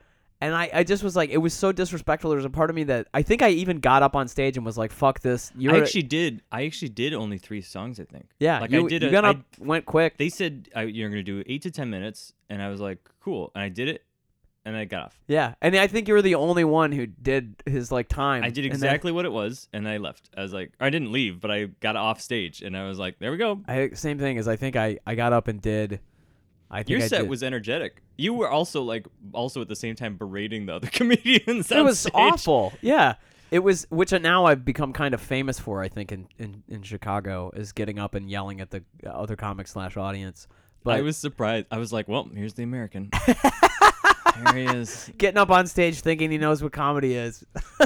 And 0.41 0.55
I, 0.55 0.71
I 0.73 0.85
just 0.85 1.03
was 1.03 1.17
like, 1.17 1.31
it 1.31 1.39
was 1.39 1.55
so 1.55 1.73
disrespectful. 1.73 2.29
There 2.31 2.37
was 2.37 2.45
a 2.45 2.51
part 2.51 2.69
of 2.69 2.77
me 2.77 2.85
that 2.85 3.09
I 3.15 3.23
think 3.23 3.41
I 3.41 3.49
even 3.51 3.81
got 3.81 4.03
up 4.03 4.15
on 4.15 4.29
stage 4.29 4.59
and 4.59 4.67
was 4.67 4.77
like, 4.77 4.93
"Fuck 4.93 5.21
this." 5.21 5.51
You're 5.57 5.75
I 5.75 5.79
actually 5.79 6.03
did. 6.03 6.43
I 6.53 6.67
actually 6.67 6.91
did 6.91 7.15
only 7.15 7.39
three 7.39 7.63
songs. 7.63 7.99
I 7.99 8.05
think. 8.05 8.27
yeah, 8.39 8.61
like 8.61 8.71
you, 8.71 8.85
I 8.85 8.89
did. 8.89 9.03
you 9.03 9.09
a- 9.09 9.13
got 9.13 9.25
I- 9.25 9.31
up, 9.31 9.39
went 9.59 9.87
quick. 9.87 10.19
They 10.19 10.29
said 10.29 10.69
I, 10.77 10.83
you're 10.83 11.09
gonna 11.09 11.23
do 11.23 11.43
eight 11.47 11.63
to 11.63 11.71
ten 11.71 11.89
minutes, 11.89 12.35
and 12.51 12.61
I 12.61 12.69
was 12.69 12.81
like, 12.81 12.99
cool. 13.21 13.51
And 13.55 13.63
I 13.65 13.71
did 13.71 13.89
it, 13.89 14.05
and 14.67 14.77
I 14.77 14.85
got 14.85 15.05
off. 15.05 15.19
Yeah, 15.27 15.55
and 15.63 15.75
I 15.75 15.87
think 15.87 16.07
you 16.07 16.13
were 16.13 16.21
the 16.21 16.35
only 16.35 16.65
one 16.65 16.93
who 16.93 17.07
did 17.07 17.63
his 17.65 17.91
like 17.91 18.09
time. 18.09 18.45
I 18.45 18.51
did 18.51 18.67
And 18.67 18.75
then 18.75 18.89
exactly 18.89 19.13
what 19.13 19.25
it 19.25 19.33
was, 19.33 19.69
and 19.73 19.89
I 19.89 19.97
left. 19.97 20.29
I 20.37 20.43
was 20.43 20.53
like, 20.53 20.73
I 20.79 20.91
didn't 20.91 21.13
leave, 21.13 21.41
but 21.41 21.51
I 21.51 21.65
got 21.81 21.97
off 21.97 22.21
stage, 22.21 22.61
and 22.61 22.77
I 22.77 22.87
was 22.87 22.99
like, 22.99 23.19
there 23.21 23.31
we 23.31 23.39
go. 23.39 23.63
I 23.67 23.89
same 23.95 24.19
thing 24.19 24.37
as 24.37 24.49
I 24.49 24.57
think 24.57 24.77
I 24.77 24.99
I 25.07 25.15
got 25.15 25.33
up 25.33 25.49
and 25.49 25.63
did. 25.63 26.01
I 26.71 26.83
think 26.83 26.91
Your 26.91 27.05
I 27.05 27.07
set 27.07 27.27
was 27.27 27.43
energetic. 27.43 28.03
You 28.17 28.35
were 28.35 28.49
also 28.49 28.83
like, 28.83 29.07
also 29.33 29.61
at 29.61 29.69
the 29.69 29.77
same 29.77 29.95
time 29.95 30.17
berating 30.17 30.67
the 30.67 30.75
other 30.75 30.87
comedians. 30.93 31.71
It 31.71 31.85
was 31.85 32.01
stage. 32.01 32.13
awful. 32.15 32.73
Yeah, 32.81 33.15
it 33.51 33.61
was 33.61 33.87
which 33.91 34.13
now 34.13 34.47
I've 34.47 34.65
become 34.65 34.93
kind 34.93 35.15
of 35.15 35.21
famous 35.21 35.59
for. 35.59 35.83
I 35.83 35.89
think 35.89 36.13
in 36.13 36.29
in, 36.39 36.63
in 36.69 36.83
Chicago 36.83 37.51
is 37.55 37.73
getting 37.73 37.99
up 37.99 38.15
and 38.15 38.31
yelling 38.31 38.61
at 38.61 38.71
the 38.71 38.83
uh, 39.05 39.11
other 39.11 39.37
comic 39.37 39.69
slash 39.69 39.97
audience. 39.97 40.49
But 40.83 40.97
I 40.97 41.03
was 41.03 41.17
surprised. 41.17 41.67
I 41.71 41.79
was 41.79 41.93
like, 41.93 42.07
well, 42.07 42.29
here's 42.33 42.55
the 42.55 42.63
American. 42.63 43.11
Here 44.37 44.55
he 44.55 44.65
is. 44.65 45.11
getting 45.17 45.39
up 45.39 45.51
on 45.51 45.67
stage 45.67 46.01
thinking 46.01 46.31
he 46.31 46.39
knows 46.39 46.63
what 46.63 46.73
comedy 46.73 47.15
is. 47.15 47.45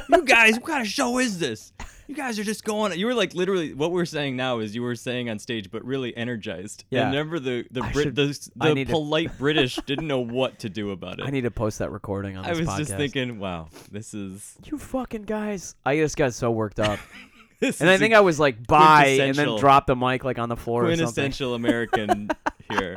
You 0.08 0.24
guys, 0.24 0.54
what 0.54 0.66
kind 0.66 0.82
of 0.82 0.88
show 0.88 1.18
is 1.18 1.38
this? 1.38 1.72
You 2.10 2.16
guys 2.16 2.40
are 2.40 2.44
just 2.44 2.64
going. 2.64 2.98
You 2.98 3.06
were 3.06 3.14
like 3.14 3.34
literally. 3.34 3.72
What 3.72 3.92
we're 3.92 4.04
saying 4.04 4.34
now 4.36 4.58
is 4.58 4.74
you 4.74 4.82
were 4.82 4.96
saying 4.96 5.30
on 5.30 5.38
stage, 5.38 5.70
but 5.70 5.84
really 5.84 6.16
energized. 6.16 6.82
Yeah. 6.90 7.02
And 7.02 7.10
remember 7.12 7.38
the 7.38 7.64
the 7.70 7.84
I 7.84 7.92
Brit, 7.92 8.04
should- 8.06 8.16
the, 8.16 8.50
the 8.56 8.74
need 8.74 8.88
to- 8.88 8.92
polite 8.94 9.38
British 9.38 9.76
didn't 9.86 10.08
know 10.08 10.18
what 10.18 10.58
to 10.58 10.68
do 10.68 10.90
about 10.90 11.20
it. 11.20 11.24
I 11.26 11.30
need 11.30 11.42
to 11.42 11.52
post 11.52 11.78
that 11.78 11.92
recording 11.92 12.36
on 12.36 12.44
I 12.44 12.50
was 12.50 12.62
podcast. 12.66 12.78
just 12.78 12.96
thinking, 12.96 13.38
wow, 13.38 13.68
this 13.92 14.12
is 14.12 14.56
you 14.64 14.76
fucking 14.76 15.22
guys. 15.22 15.76
I 15.86 15.98
just 15.98 16.16
got 16.16 16.34
so 16.34 16.50
worked 16.50 16.80
up, 16.80 16.98
this 17.60 17.80
and 17.80 17.88
I 17.88 17.96
think 17.96 18.12
I 18.12 18.20
was 18.20 18.40
like 18.40 18.66
bye, 18.66 19.06
and 19.20 19.36
then 19.36 19.56
dropped 19.58 19.86
the 19.86 19.94
mic 19.94 20.24
like 20.24 20.40
on 20.40 20.48
the 20.48 20.56
floor 20.56 20.86
or 20.86 20.88
something. 20.88 21.04
quintessential 21.06 21.54
American 21.54 22.28
here. 22.70 22.96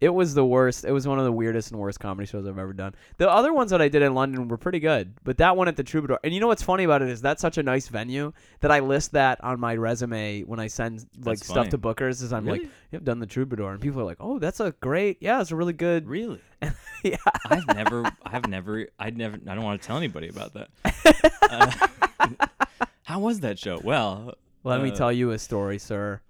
It 0.00 0.10
was 0.10 0.34
the 0.34 0.44
worst. 0.44 0.84
It 0.84 0.92
was 0.92 1.08
one 1.08 1.18
of 1.18 1.24
the 1.24 1.32
weirdest 1.32 1.70
and 1.70 1.80
worst 1.80 2.00
comedy 2.00 2.26
shows 2.26 2.46
I've 2.46 2.58
ever 2.58 2.74
done. 2.74 2.94
The 3.16 3.30
other 3.30 3.52
ones 3.54 3.70
that 3.70 3.80
I 3.80 3.88
did 3.88 4.02
in 4.02 4.14
London 4.14 4.46
were 4.48 4.58
pretty 4.58 4.78
good, 4.78 5.14
but 5.24 5.38
that 5.38 5.56
one 5.56 5.68
at 5.68 5.76
the 5.76 5.82
Troubadour. 5.84 6.18
And 6.22 6.34
you 6.34 6.40
know 6.40 6.48
what's 6.48 6.62
funny 6.62 6.84
about 6.84 7.00
it 7.00 7.08
is 7.08 7.22
that's 7.22 7.40
such 7.40 7.56
a 7.56 7.62
nice 7.62 7.88
venue 7.88 8.32
that 8.60 8.70
I 8.70 8.80
list 8.80 9.12
that 9.12 9.42
on 9.42 9.58
my 9.58 9.74
resume 9.74 10.42
when 10.42 10.60
I 10.60 10.66
send 10.66 11.06
like 11.16 11.38
That's 11.38 11.46
stuff 11.46 11.56
funny. 11.56 11.70
to 11.70 11.78
bookers. 11.78 12.22
Is 12.22 12.32
I'm 12.32 12.44
like, 12.44 12.60
Really? 12.60 12.72
"You've 12.92 13.04
done 13.04 13.20
the 13.20 13.26
Troubadour," 13.26 13.72
and 13.72 13.80
people 13.80 14.00
are 14.00 14.04
like, 14.04 14.18
"Oh, 14.20 14.38
that's 14.38 14.60
a 14.60 14.72
great. 14.80 15.16
Yeah, 15.20 15.40
it's 15.40 15.50
a 15.50 15.56
really 15.56 15.72
good." 15.72 16.06
Really? 16.06 16.40
yeah. 17.02 17.16
I've 17.48 17.66
never, 17.68 18.04
I've 18.24 18.48
never, 18.48 18.86
I'd 18.98 19.16
never, 19.16 19.38
I 19.48 19.54
don't 19.54 19.64
want 19.64 19.80
to 19.80 19.86
tell 19.86 19.96
anybody 19.96 20.28
about 20.28 20.54
that. 20.54 20.68
Uh, 21.48 21.70
how 23.04 23.20
was 23.20 23.38
that 23.40 23.56
show? 23.56 23.80
Well, 23.84 24.34
Let 24.64 24.82
me 24.82 24.90
uh, 24.90 24.94
tell 24.96 25.12
you 25.12 25.30
a 25.30 25.38
story, 25.38 25.78
sir. 25.78 26.20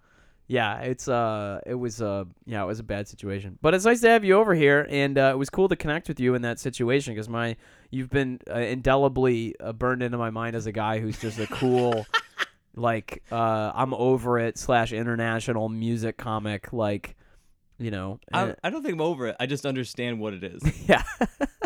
Yeah, 0.49 0.79
it's 0.81 1.09
uh, 1.09 1.61
it 1.67 1.75
was 1.75 2.01
uh, 2.01 2.25
yeah, 2.45 2.63
it 2.63 2.67
was 2.67 2.79
a 2.79 2.85
bad 2.85 3.09
situation. 3.09 3.59
But 3.61 3.75
it's 3.75 3.85
nice 3.85 4.01
to 4.03 4.09
have 4.09 4.25
you 4.25 4.35
over 4.35 4.55
here, 4.55 4.87
and 4.89 5.19
uh, 5.19 5.31
it 5.35 5.39
was 5.39 5.51
cool 5.51 5.69
to 5.69 5.77
connect 5.77 6.07
with 6.09 6.21
you 6.21 6.35
in 6.35 6.43
that 6.43 6.61
situation 6.61 7.15
because 7.15 7.29
my 7.29 7.57
you've 7.91 8.11
been 8.11 8.39
uh, 8.49 8.59
indelibly 8.59 9.59
uh, 9.59 9.73
burned 9.73 10.03
into 10.03 10.19
my 10.19 10.31
mind 10.31 10.55
as 10.55 10.67
a 10.67 10.73
guy 10.73 11.01
who's 11.01 11.19
just 11.19 11.41
a 11.41 11.49
cool, 11.49 12.07
like 12.77 13.25
uh, 13.33 13.73
I'm 13.75 13.93
over 13.95 14.39
it 14.39 14.57
slash 14.57 14.93
international 14.93 15.69
music 15.69 16.17
comic, 16.17 16.73
like 16.73 17.17
you 17.79 17.91
know, 17.91 18.21
I, 18.33 18.43
uh, 18.43 18.55
I 18.63 18.71
don't 18.71 18.83
think 18.83 18.95
I'm 18.95 19.01
over 19.01 19.27
it. 19.29 19.37
I 19.41 19.47
just 19.47 19.67
understand 19.67 20.21
what 20.21 20.33
it 20.33 20.45
is. 20.45 20.63
yeah. 20.89 21.03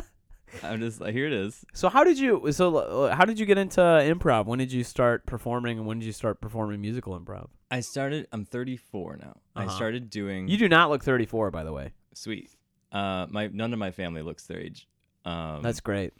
I'm 0.63 0.81
just 0.81 1.01
like, 1.01 1.13
here 1.13 1.27
it 1.27 1.33
is. 1.33 1.65
So 1.75 1.89
how 1.89 2.03
did 2.03 2.19
you 2.19 2.51
so 2.53 3.11
how 3.13 3.27
did 3.27 3.39
you 3.39 3.45
get 3.45 3.59
into 3.59 3.81
improv? 3.81 4.47
When 4.47 4.59
did 4.59 4.73
you 4.73 4.85
start 4.85 5.27
performing, 5.27 5.79
and 5.79 5.87
when 5.87 5.99
did 5.99 6.07
you 6.07 6.13
start 6.13 6.41
performing 6.41 6.81
musical 6.81 7.19
improv? 7.19 7.49
I 7.71 7.81
started. 7.81 8.27
I'm 8.33 8.45
34 8.45 9.17
now. 9.21 9.37
I 9.55 9.65
Uh-huh. 9.65 9.77
started 9.77 10.11
doing. 10.11 10.49
You 10.49 10.57
do 10.57 10.69
not 10.69 10.91
look 10.91 11.05
34, 11.05 11.51
by 11.51 11.65
the 11.65 11.73
way. 11.73 11.93
sweet. 12.15 12.51
Uh, 12.93 13.27
my 13.31 13.47
none 13.47 13.73
of 13.73 13.79
my 13.79 13.93
family 13.93 14.21
looks 14.23 14.47
their 14.47 14.59
age. 14.59 14.89
Um, 15.25 15.63
That's 15.63 15.81
great. 15.81 16.13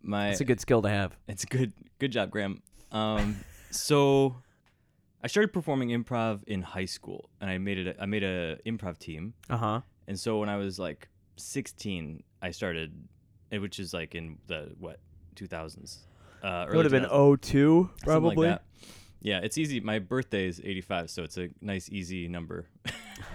my. 0.00 0.28
That's 0.28 0.40
a 0.40 0.44
good 0.44 0.60
skill 0.60 0.80
to 0.82 0.88
have. 0.88 1.16
It's 1.28 1.44
a 1.44 1.46
good. 1.46 1.72
Good 1.98 2.12
job, 2.12 2.30
Graham. 2.30 2.62
Um, 2.92 3.36
so 3.70 4.36
I 5.22 5.26
started 5.26 5.52
performing 5.52 5.90
improv 5.90 6.44
in 6.44 6.62
high 6.62 6.86
school, 6.86 7.28
and 7.42 7.50
I 7.50 7.58
made 7.58 7.78
it. 7.78 7.96
I 8.00 8.06
made 8.06 8.22
a 8.24 8.56
improv 8.64 8.98
team, 8.98 9.34
Uh 9.50 9.56
huh. 9.58 9.80
and 10.06 10.18
so 10.18 10.38
when 10.38 10.48
I 10.48 10.56
was 10.56 10.78
like 10.78 11.08
16, 11.36 12.22
I 12.40 12.50
started, 12.52 12.94
eh, 13.52 13.58
which 13.58 13.78
is 13.78 13.92
like 13.92 14.14
in 14.14 14.38
the 14.46 14.72
what 14.78 15.00
2000s. 15.36 15.98
Uh, 16.42 16.66
It 16.72 16.76
would 16.76 16.84
have 16.86 16.92
been 16.92 17.04
2000s, 17.04 17.40
02, 17.42 17.82
something 17.82 17.90
like 17.92 18.04
probably. 18.04 18.46
that. 18.48 18.62
Yeah, 19.20 19.40
it's 19.42 19.58
easy. 19.58 19.80
My 19.80 19.98
birthday 19.98 20.46
is 20.46 20.60
85, 20.64 21.10
so 21.10 21.22
it's 21.24 21.36
a 21.38 21.48
nice, 21.60 21.88
easy 21.90 22.28
number 22.28 22.66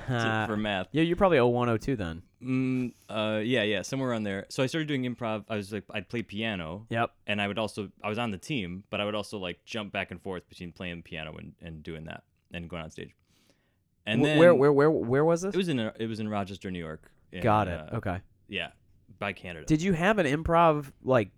to- 0.07 0.43
for 0.47 0.55
math. 0.57 0.87
yeah, 0.91 1.03
you're 1.03 1.17
probably 1.17 1.39
01, 1.41 1.77
02 1.79 1.95
then. 1.95 2.21
Mm, 2.41 2.93
uh, 3.09 3.41
yeah, 3.43 3.63
yeah, 3.63 3.81
somewhere 3.81 4.09
around 4.09 4.23
there. 4.23 4.45
So 4.49 4.63
I 4.63 4.65
started 4.67 4.87
doing 4.87 5.03
improv. 5.03 5.43
I 5.49 5.55
was 5.57 5.71
like, 5.73 5.83
I'd 5.93 6.07
play 6.09 6.21
piano, 6.23 6.85
Yep. 6.89 7.11
and 7.27 7.41
I 7.41 7.47
would 7.47 7.57
also, 7.59 7.89
I 8.03 8.09
was 8.09 8.17
on 8.17 8.31
the 8.31 8.37
team, 8.37 8.83
but 8.89 9.01
I 9.01 9.05
would 9.05 9.15
also 9.15 9.37
like 9.37 9.59
jump 9.65 9.91
back 9.91 10.11
and 10.11 10.21
forth 10.21 10.47
between 10.49 10.71
playing 10.71 11.03
piano 11.03 11.35
and, 11.37 11.53
and 11.61 11.83
doing 11.83 12.05
that 12.05 12.23
and 12.53 12.69
going 12.69 12.81
on 12.83 12.89
stage. 12.91 13.11
And 14.05 14.21
Wh- 14.21 14.25
then 14.25 14.37
where 14.39 14.53
where 14.53 14.71
where 14.73 14.91
where 14.91 15.23
was 15.25 15.41
this? 15.43 15.53
it 15.53 15.57
was 15.57 15.69
in 15.69 15.79
it 15.79 16.07
was 16.07 16.19
in 16.19 16.27
Rochester, 16.27 16.69
New 16.69 16.79
York. 16.79 17.09
Got 17.41 17.69
it. 17.69 17.79
uh, 17.93 17.95
okay. 17.97 18.19
Yeah, 18.49 18.71
by 19.17 19.31
Canada. 19.31 19.65
Did 19.65 19.81
you 19.81 19.93
have 19.93 20.17
an 20.19 20.25
improv 20.25 20.91
like 21.03 21.29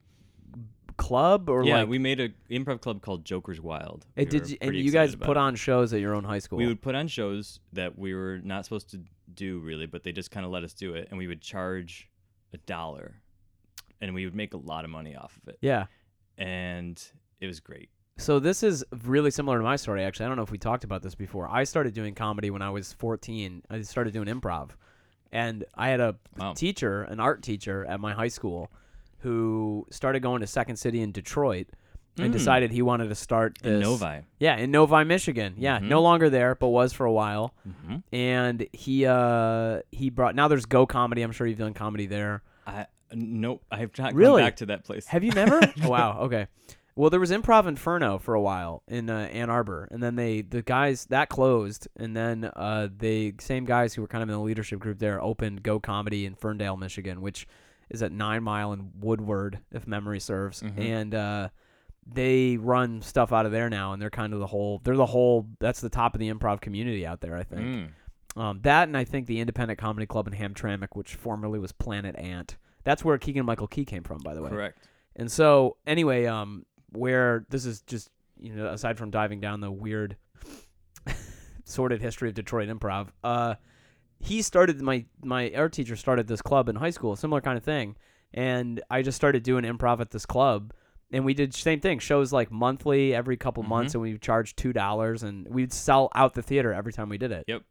club 0.98 1.50
or 1.50 1.64
yeah, 1.64 1.80
like 1.80 1.90
we 1.90 2.00
made 2.00 2.20
an 2.20 2.34
improv 2.50 2.82
club 2.82 3.02
called 3.02 3.26
Joker's 3.26 3.62
Wild. 3.62 4.06
it, 4.16 4.32
We 4.32 4.40
did 4.40 4.50
you, 4.50 4.58
and 4.62 4.76
you 4.76 4.92
guys 4.92 5.16
put 5.16 5.38
on 5.38 5.56
shows 5.56 5.94
at 5.94 6.00
your 6.00 6.16
own 6.16 6.24
high 6.24 6.40
school? 6.40 6.58
We 6.58 6.68
would 6.68 6.82
put 6.82 6.96
on 6.96 7.08
shows 7.08 7.60
that 7.74 7.98
we 7.98 8.14
were 8.14 8.40
not 8.44 8.66
supposed 8.66 8.90
to 8.92 9.02
do 9.34 9.60
really, 9.60 9.86
but 9.86 10.04
they 10.04 10.12
just 10.12 10.32
kind 10.32 10.46
of 10.46 10.52
let 10.52 10.64
us 10.64 10.74
do 10.74 10.94
it, 10.96 11.08
and 11.10 11.18
we 11.18 11.28
would 11.28 11.42
charge 11.42 12.10
a 12.54 12.58
dollar, 12.58 13.22
and 14.02 14.14
we 14.14 14.26
would 14.26 14.36
make 14.36 14.54
a 14.54 14.58
lot 14.58 14.86
of 14.86 14.92
money 14.92 15.16
off 15.16 15.38
of 15.42 15.50
it, 15.50 15.58
yeah. 15.62 15.86
and 16.38 17.02
it 17.40 17.48
was 17.48 17.60
great. 17.60 17.90
So 18.18 18.40
this 18.40 18.64
is 18.64 18.84
really 19.04 19.30
similar 19.30 19.58
to 19.58 19.64
my 19.64 19.76
story 19.76 20.04
actually. 20.04 20.26
I 20.26 20.30
don't 20.30 20.38
know 20.38 20.44
if 20.44 20.52
we 20.52 20.58
talked 20.58 20.86
about 20.86 21.02
this 21.02 21.16
before. 21.16 21.50
I 21.50 21.66
started 21.66 21.94
doing 21.94 22.16
comedy 22.16 22.50
when 22.50 22.62
I 22.62 22.70
was 22.70 22.94
14. 22.94 23.64
I 23.70 23.82
started 23.82 24.14
doing 24.14 24.28
improv. 24.28 24.70
And 25.34 25.66
I 25.76 25.90
had 25.90 26.00
a 26.00 26.16
Wow. 26.38 26.54
teacher, 26.54 27.02
an 27.02 27.20
art 27.20 27.44
teacher 27.44 27.84
at 27.86 28.00
my 28.00 28.14
high 28.14 28.30
school 28.30 28.72
who 29.26 29.86
started 29.90 30.22
going 30.22 30.42
to 30.42 30.48
Second 30.48 30.76
City 30.78 31.02
in 31.02 31.12
Detroit 31.12 31.68
and 32.18 32.30
Mm. 32.30 32.32
decided 32.32 32.72
he 32.72 32.82
wanted 32.82 33.10
to 33.10 33.16
start 33.16 33.58
In 33.64 33.80
Novi. 33.82 34.22
Yeah, 34.40 34.56
in 34.56 34.70
Novi, 34.72 35.04
Michigan. 35.04 35.56
Yeah, 35.58 35.80
Mhm. 35.80 35.90
no 35.90 36.02
longer 36.02 36.30
there, 36.30 36.54
but 36.56 36.70
was 36.70 36.94
for 36.94 37.06
a 37.06 37.12
while. 37.12 37.54
Mm-hmm. 37.68 37.96
And 38.16 38.68
he 38.72 39.06
uh 39.06 39.82
he 39.92 40.10
brought 40.12 40.36
now 40.36 40.48
there's 40.48 40.66
Go 40.66 40.86
Comedy. 40.86 41.24
I'm 41.24 41.32
sure 41.34 41.46
you've 41.48 41.58
done 41.58 41.74
comedy 41.74 42.06
there. 42.06 42.44
I 42.68 42.86
nope. 43.14 43.64
I 43.72 43.78
have 43.80 43.92
not 43.98 44.14
Really? 44.14 44.42
gone 44.42 44.48
back 44.48 44.56
to 44.58 44.66
that 44.68 44.84
place. 44.86 45.08
Have 45.08 45.24
you 45.26 45.32
never? 45.32 45.60
oh, 45.84 45.90
wow. 45.90 46.20
Okay. 46.22 46.48
Well, 46.98 47.10
there 47.10 47.20
was 47.20 47.30
Improv 47.32 47.68
Inferno 47.68 48.18
for 48.20 48.36
a 48.36 48.42
while 48.42 48.82
in 48.88 49.10
uh, 49.10 49.28
Ann 49.34 49.50
Arbor, 49.50 49.90
and 49.92 50.02
then 50.02 50.16
they 50.16 50.42
the 50.42 50.62
guys 50.62 51.08
that 51.08 51.28
closed, 51.28 51.90
and 51.98 52.16
then 52.16 52.50
uh, 52.56 52.88
the 52.98 53.34
same 53.42 53.66
guys 53.66 53.94
who 53.94 54.02
were 54.02 54.08
kind 54.08 54.24
of 54.24 54.30
in 54.30 54.36
the 54.36 54.42
leadership 54.42 54.80
group 54.80 55.00
there 55.00 55.22
opened 55.22 55.62
Go 55.64 55.78
Comedy 55.82 56.26
in 56.26 56.36
Ferndale, 56.36 56.78
Michigan, 56.78 57.20
which 57.20 57.46
is 57.90 58.02
at 58.04 58.12
Nine 58.12 58.44
Mile 58.44 58.72
and 58.72 58.92
Woodward, 59.00 59.60
if 59.72 59.88
memory 59.88 60.20
serves, 60.20 60.62
Mhm. 60.62 60.80
and 60.80 61.16
uh, 61.16 61.50
they 62.06 62.58
run 62.58 63.02
stuff 63.02 63.32
out 63.34 63.46
of 63.46 63.52
there 63.52 63.70
now, 63.70 63.94
and 63.94 64.02
they're 64.02 64.10
kind 64.10 64.34
of 64.34 64.40
the 64.40 64.48
whole. 64.48 64.80
They're 64.84 64.96
the 64.96 65.06
whole. 65.06 65.48
That's 65.60 65.82
the 65.82 65.90
top 65.90 66.14
of 66.14 66.20
the 66.20 66.32
improv 66.32 66.62
community 66.62 67.06
out 67.06 67.22
there, 67.22 67.36
I 67.36 67.44
think. 67.44 67.62
Mm. 67.62 67.90
Um, 68.42 68.60
that 68.64 68.88
and 68.90 68.98
I 68.98 69.06
think 69.06 69.28
the 69.28 69.40
Independent 69.40 69.80
Comedy 69.80 70.06
Club 70.06 70.28
in 70.28 70.34
Hamtramck, 70.34 70.90
which 70.94 71.16
formerly 71.16 71.58
was 71.58 71.72
Planet 71.72 72.16
Ant. 72.18 72.58
That's 72.84 73.04
where 73.04 73.18
Keegan 73.18 73.46
Michael 73.46 73.68
Key 73.68 73.86
came 73.86 74.04
from, 74.04 74.20
by 74.24 74.34
the 74.34 74.42
way. 74.42 74.50
Correct. 74.50 74.78
And 75.16 75.32
so, 75.32 75.78
anyway, 75.88 76.26
um, 76.26 76.66
where 76.92 77.46
this 77.50 77.66
is 77.66 77.82
just 77.82 78.10
you 78.38 78.54
know, 78.54 78.68
aside 78.68 78.98
from 78.98 79.10
diving 79.12 79.40
down 79.40 79.62
the 79.62 79.72
weird, 79.72 80.18
sordid 81.64 82.02
history 82.02 82.30
of 82.30 82.36
Detroit 82.36 82.70
improv, 82.70 83.08
uh, 83.24 83.56
he 84.26 84.42
started 84.42 84.82
my 84.82 85.06
my 85.24 85.52
art 85.56 85.74
teacher 85.74 85.96
started 85.96 86.28
this 86.28 86.42
club 86.42 86.68
in 86.70 86.76
high 86.76 86.90
school, 86.90 87.16
similar 87.16 87.42
kind 87.42 87.58
of 87.58 87.64
thing, 87.64 87.96
and 88.34 88.82
I 88.90 89.02
just 89.02 89.16
started 89.16 89.44
doing 89.44 89.64
improv 89.64 90.00
at 90.00 90.12
this 90.12 90.26
club. 90.26 90.74
And 91.12 91.24
we 91.24 91.34
did 91.36 91.54
same 91.54 91.80
thing, 91.80 92.00
shows 92.00 92.34
like 92.34 92.52
monthly, 92.52 93.14
every 93.14 93.38
couple 93.38 93.64
Mhm. 93.64 93.68
months, 93.70 93.94
and 93.94 94.02
we 94.02 94.18
charged 94.18 94.58
two 94.58 94.74
dollars, 94.74 95.24
and 95.24 95.48
we'd 95.48 95.72
sell 95.72 96.10
out 96.16 96.34
the 96.34 96.42
theater 96.42 96.74
every 96.74 96.92
time 96.92 97.10
we 97.10 97.18
did 97.18 97.32
it. 97.32 97.46
Yep. 97.48 97.62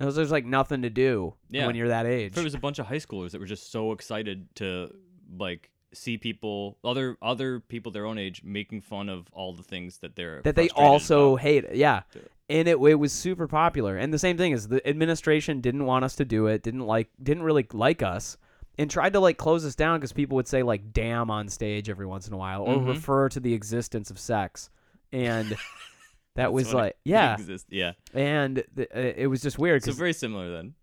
It 0.00 0.04
was 0.04 0.16
there's 0.16 0.32
like 0.32 0.44
nothing 0.44 0.82
to 0.82 0.90
do 0.90 1.34
Yeah. 1.50 1.66
when 1.66 1.76
you're 1.76 1.88
that 1.88 2.04
age. 2.06 2.32
There 2.34 2.42
was 2.44 2.54
a 2.54 2.58
bunch 2.58 2.80
of 2.80 2.86
high 2.86 2.96
schoolers 2.96 3.30
that 3.30 3.38
were 3.40 3.46
just 3.46 3.70
so 3.70 3.92
excited 3.92 4.48
to 4.56 4.92
like 5.38 5.70
see 5.92 6.18
people, 6.18 6.76
other 6.82 7.16
other 7.22 7.60
people 7.60 7.92
their 7.92 8.04
own 8.04 8.18
age, 8.18 8.42
making 8.42 8.80
fun 8.80 9.08
of 9.08 9.28
all 9.32 9.52
the 9.54 9.62
things 9.62 9.98
that 9.98 10.16
they're 10.16 10.42
that 10.42 10.56
they 10.56 10.68
also 10.70 11.34
about. 11.34 11.42
hate. 11.42 11.64
Yeah, 11.74 12.02
Yeah. 12.14 12.22
And 12.48 12.68
it 12.68 12.76
it 12.78 12.94
was 12.94 13.12
super 13.12 13.46
popular. 13.48 13.96
And 13.96 14.12
the 14.12 14.18
same 14.18 14.36
thing 14.36 14.52
is 14.52 14.68
the 14.68 14.86
administration 14.88 15.60
didn't 15.60 15.84
want 15.86 16.04
us 16.04 16.16
to 16.16 16.24
do 16.24 16.46
it. 16.46 16.62
Didn't 16.62 16.86
like 16.86 17.08
didn't 17.22 17.42
really 17.44 17.66
like 17.72 18.02
us. 18.02 18.36
And 18.76 18.90
tried 18.90 19.12
to 19.12 19.20
like 19.20 19.36
close 19.38 19.64
us 19.64 19.76
down 19.76 20.00
because 20.00 20.12
people 20.12 20.34
would 20.34 20.48
say 20.48 20.64
like 20.64 20.92
"damn" 20.92 21.30
on 21.30 21.48
stage 21.48 21.88
every 21.88 22.06
once 22.06 22.26
in 22.26 22.34
a 22.34 22.36
while, 22.36 22.62
or 22.62 22.74
Mhm. 22.76 22.88
refer 22.88 23.28
to 23.28 23.38
the 23.38 23.54
existence 23.54 24.10
of 24.10 24.18
sex, 24.18 24.68
and 25.12 25.56
that 26.34 26.52
was 26.52 26.74
like 26.74 26.96
yeah, 27.04 27.34
Exist- 27.34 27.66
yeah. 27.70 27.92
and 28.12 28.64
th- 28.74 28.88
uh, 28.94 28.98
it 29.16 29.28
was 29.28 29.40
just 29.42 29.60
weird. 29.60 29.84
So 29.84 29.92
very 29.92 30.12
similar 30.12 30.50
then. 30.50 30.74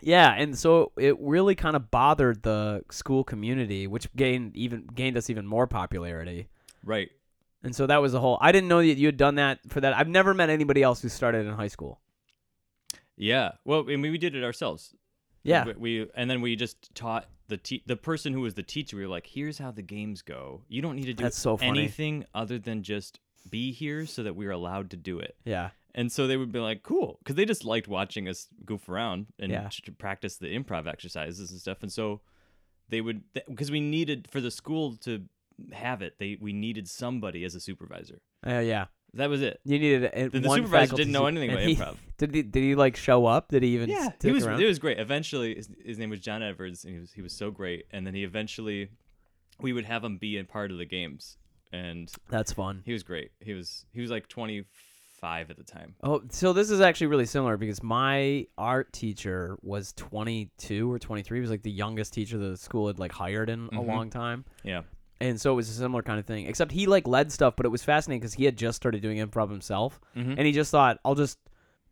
yeah, 0.00 0.32
and 0.32 0.56
so 0.58 0.92
it 0.96 1.20
really 1.20 1.54
kind 1.54 1.76
of 1.76 1.90
bothered 1.90 2.42
the 2.44 2.82
school 2.90 3.24
community, 3.24 3.86
which 3.86 4.08
gained 4.16 4.56
even 4.56 4.86
gained 4.94 5.18
us 5.18 5.28
even 5.28 5.46
more 5.46 5.66
popularity. 5.66 6.48
Right. 6.82 7.10
And 7.64 7.74
so 7.74 7.86
that 7.86 8.00
was 8.02 8.12
the 8.12 8.20
whole. 8.20 8.38
I 8.40 8.52
didn't 8.52 8.68
know 8.68 8.78
that 8.78 8.96
you 8.98 9.06
had 9.06 9.16
done 9.16 9.36
that 9.36 9.58
for 9.68 9.80
that. 9.80 9.96
I've 9.96 10.06
never 10.08 10.34
met 10.34 10.50
anybody 10.50 10.82
else 10.82 11.00
who 11.02 11.08
started 11.08 11.46
in 11.46 11.54
high 11.54 11.68
school. 11.68 12.00
Yeah. 13.16 13.52
Well, 13.64 13.80
I 13.88 13.96
mean, 13.96 14.12
we 14.12 14.18
did 14.18 14.34
it 14.34 14.44
ourselves. 14.44 14.94
Yeah, 15.42 15.64
We, 15.66 15.72
we 16.00 16.10
and 16.14 16.30
then 16.30 16.40
we 16.40 16.56
just 16.56 16.94
taught 16.94 17.28
the 17.48 17.58
te- 17.58 17.82
the 17.84 17.96
person 17.96 18.32
who 18.32 18.40
was 18.40 18.54
the 18.54 18.62
teacher. 18.62 18.96
We 18.96 19.02
were 19.02 19.10
like, 19.10 19.26
"Here's 19.26 19.58
how 19.58 19.70
the 19.70 19.82
games 19.82 20.22
go. 20.22 20.62
You 20.68 20.80
don't 20.80 20.96
need 20.96 21.04
to 21.06 21.12
do 21.12 21.22
That's 21.22 21.36
so 21.38 21.58
funny. 21.58 21.80
anything 21.80 22.24
other 22.34 22.58
than 22.58 22.82
just 22.82 23.20
be 23.50 23.70
here, 23.72 24.06
so 24.06 24.22
that 24.22 24.34
we're 24.36 24.50
allowed 24.50 24.90
to 24.92 24.96
do 24.96 25.18
it." 25.18 25.36
yeah, 25.44 25.70
And 25.94 26.10
so 26.10 26.26
they 26.26 26.38
would 26.38 26.50
be 26.50 26.60
like, 26.60 26.82
"Cool," 26.82 27.18
because 27.18 27.36
they 27.36 27.44
just 27.44 27.62
liked 27.62 27.88
watching 27.88 28.26
us 28.26 28.48
goof 28.64 28.88
around 28.88 29.26
and 29.38 29.52
Yeah. 29.52 29.68
t- 29.70 29.92
practice 29.92 30.38
the 30.38 30.46
improv 30.58 30.86
exercises 30.86 31.50
and 31.50 31.60
stuff. 31.60 31.82
And 31.82 31.92
so 31.92 32.22
they 32.88 33.02
would 33.02 33.22
because 33.46 33.70
we 33.70 33.80
needed 33.80 34.26
for 34.30 34.40
the 34.40 34.50
school 34.50 34.96
to 35.02 35.24
have 35.72 36.02
it. 36.02 36.14
They 36.18 36.36
we 36.40 36.52
needed 36.52 36.88
somebody 36.88 37.44
as 37.44 37.54
a 37.54 37.60
supervisor. 37.60 38.20
uh, 38.46 38.58
yeah. 38.60 38.86
That 39.16 39.30
was 39.30 39.42
it. 39.42 39.60
You 39.64 39.78
needed 39.78 40.10
a, 40.12 40.28
The, 40.28 40.40
the 40.40 40.50
supervisor 40.50 40.96
didn't 40.96 41.12
know 41.12 41.26
anything 41.26 41.50
about 41.52 41.62
he- 41.62 41.76
improv. 41.76 41.96
Did 42.18 42.34
he? 42.34 42.42
Did 42.42 42.62
he 42.64 42.74
like 42.74 42.96
show 42.96 43.26
up? 43.26 43.48
Did 43.48 43.62
he 43.62 43.68
even? 43.74 43.88
Yeah, 43.88 44.08
he 44.20 44.32
was. 44.32 44.44
around? 44.44 44.60
It 44.60 44.66
was 44.66 44.80
great. 44.80 44.98
Eventually, 44.98 45.54
his, 45.54 45.68
his 45.84 45.98
name 46.00 46.10
was 46.10 46.18
John 46.18 46.42
Edwards, 46.42 46.84
and 46.84 46.92
he 46.94 46.98
was 47.00 47.12
he 47.12 47.22
was 47.22 47.32
so 47.32 47.52
great. 47.52 47.86
And 47.92 48.04
then 48.04 48.14
he 48.14 48.24
eventually, 48.24 48.88
we 49.60 49.72
would 49.72 49.84
have 49.84 50.02
him 50.02 50.18
be 50.18 50.36
a 50.38 50.44
part 50.44 50.72
of 50.72 50.78
the 50.78 50.84
games, 50.84 51.36
and 51.72 52.10
That's 52.28 52.52
fun. 52.52 52.82
he 52.84 52.92
was 52.92 53.04
great. 53.04 53.30
He 53.40 53.52
was 53.52 53.86
he 53.92 54.00
was 54.00 54.10
like 54.10 54.26
twenty 54.28 54.64
five 55.20 55.48
at 55.48 55.56
the 55.58 55.64
time. 55.64 55.94
Oh, 56.02 56.20
so 56.30 56.52
this 56.52 56.68
is 56.70 56.80
actually 56.80 57.06
really 57.06 57.24
similar 57.26 57.56
because 57.56 57.82
my 57.84 58.46
art 58.58 58.92
teacher 58.92 59.56
was 59.62 59.92
22 59.94 60.92
or 60.92 60.98
23. 60.98 61.38
He 61.38 61.40
was 61.40 61.48
like 61.50 61.62
the 61.62 61.70
youngest 61.70 62.12
teacher 62.12 62.36
the 62.36 62.58
school 62.58 62.88
had 62.88 62.98
like 62.98 63.10
hired 63.12 63.48
in 63.48 63.66
a 63.72 63.76
Mhm. 63.76 63.86
long 63.86 64.10
time. 64.10 64.44
Yeah. 64.64 64.82
And 65.20 65.40
so 65.40 65.52
it 65.52 65.54
was 65.56 65.68
a 65.70 65.72
similar 65.72 66.02
kind 66.02 66.18
of 66.18 66.26
thing, 66.26 66.46
except 66.46 66.72
he 66.72 66.86
like 66.86 67.06
led 67.06 67.30
stuff, 67.32 67.54
but 67.56 67.64
it 67.66 67.68
was 67.70 67.82
fascinating 67.84 68.20
because 68.20 68.34
he 68.34 68.44
had 68.44 68.56
just 68.56 68.76
started 68.76 69.00
doing 69.02 69.18
improv 69.18 69.50
himself, 69.50 70.00
Mm-hmm. 70.16 70.30
and 70.32 70.40
he 70.40 70.52
just 70.52 70.70
thought, 70.70 70.98
I'll 71.04 71.14
just 71.14 71.38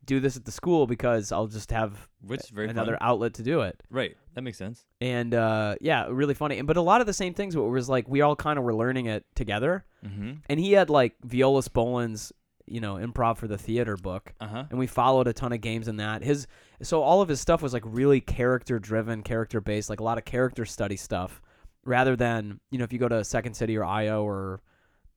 do 0.04 0.18
this 0.18 0.36
at 0.36 0.44
the 0.44 0.50
school 0.50 0.86
because 0.88 1.30
I'll 1.30 1.46
just 1.46 1.70
have 1.70 2.08
Which 2.26 2.48
very 2.50 2.68
another 2.68 2.92
fun. 2.98 3.08
outlet 3.08 3.34
to 3.34 3.42
do 3.44 3.60
it. 3.60 3.80
Right. 3.88 4.16
That 4.34 4.42
makes 4.42 4.58
sense. 4.58 4.84
And 5.00 5.32
uh, 5.32 5.76
yeah, 5.80 6.06
really 6.10 6.34
funny. 6.34 6.60
But 6.62 6.76
a 6.76 6.82
lot 6.82 7.00
of 7.00 7.06
the 7.06 7.12
same 7.12 7.34
things. 7.34 7.56
What 7.56 7.68
was 7.70 7.88
like, 7.88 8.08
we 8.08 8.20
all 8.20 8.34
kind 8.34 8.58
of 8.58 8.64
were 8.64 8.74
learning 8.74 9.06
it 9.06 9.24
together. 9.36 9.84
Mm-hmm. 10.04 10.32
And 10.48 10.58
he 10.58 10.72
had 10.72 10.90
like 10.90 11.14
Viola 11.22 11.62
Spolin's 11.62 12.32
you 12.66 12.80
know, 12.80 12.94
improv 12.94 13.36
for 13.36 13.46
the 13.48 13.58
theater 13.58 13.96
book. 13.96 14.32
Uh 14.40 14.46
huh. 14.46 14.64
and 14.70 14.78
we 14.78 14.86
followed 14.86 15.26
a 15.28 15.32
ton 15.32 15.52
of 15.52 15.60
games 15.60 15.86
in 15.88 15.96
that. 15.98 16.22
His 16.24 16.46
so 16.80 17.02
all 17.02 17.20
of 17.22 17.28
his 17.28 17.40
stuff 17.40 17.60
was 17.62 17.72
like 17.72 17.82
really 17.86 18.20
character 18.20 18.78
driven, 18.80 19.22
character 19.22 19.60
based, 19.60 19.88
like 19.90 20.00
a 20.00 20.04
lot 20.04 20.16
of 20.18 20.24
character 20.24 20.64
study 20.64 20.96
stuff, 20.96 21.42
rather 21.84 22.16
than 22.16 22.60
you 22.70 22.78
know 22.78 22.84
if 22.84 22.92
you 22.92 22.98
go 22.98 23.08
to 23.08 23.24
Second 23.24 23.54
City 23.54 23.76
or 23.76 23.84
IO 23.84 24.24
or 24.24 24.60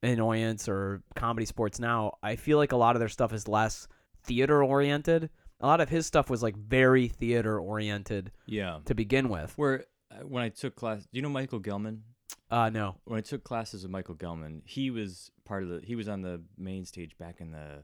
Annoyance 0.03 0.67
or 0.69 1.01
Comedy 1.15 1.45
Sports 1.45 1.79
now, 1.79 2.17
I 2.21 2.35
feel 2.35 2.57
like 2.57 2.71
a 2.71 2.77
lot 2.77 2.95
of 2.95 2.99
their 2.99 3.09
stuff 3.09 3.33
is 3.33 3.47
less 3.47 3.87
theater 4.23 4.63
oriented. 4.63 5.29
A 5.61 5.67
lot 5.67 5.81
of 5.81 5.89
his 5.89 6.05
stuff 6.05 6.29
was 6.29 6.43
like 6.43 6.55
very 6.55 7.07
theater 7.07 7.59
oriented 7.59 8.31
Yeah. 8.45 8.79
to 8.85 8.93
begin 8.93 9.29
with. 9.29 9.57
Where 9.57 9.85
uh, 10.11 10.17
when 10.25 10.43
I 10.43 10.49
took 10.49 10.75
class, 10.75 11.03
do 11.03 11.09
you 11.13 11.21
know 11.21 11.29
Michael 11.29 11.59
Gelman? 11.61 11.99
Uh 12.51 12.69
no, 12.69 12.97
When 13.05 13.17
I 13.17 13.21
took 13.21 13.43
classes 13.43 13.81
with 13.83 13.91
Michael 13.91 14.15
Gelman, 14.15 14.61
he 14.65 14.91
was 14.91 15.31
part 15.45 15.63
of 15.63 15.69
the. 15.69 15.81
He 15.83 15.95
was 15.95 16.07
on 16.07 16.21
the 16.21 16.43
main 16.57 16.85
stage 16.85 17.17
back 17.17 17.39
in 17.41 17.51
the 17.51 17.83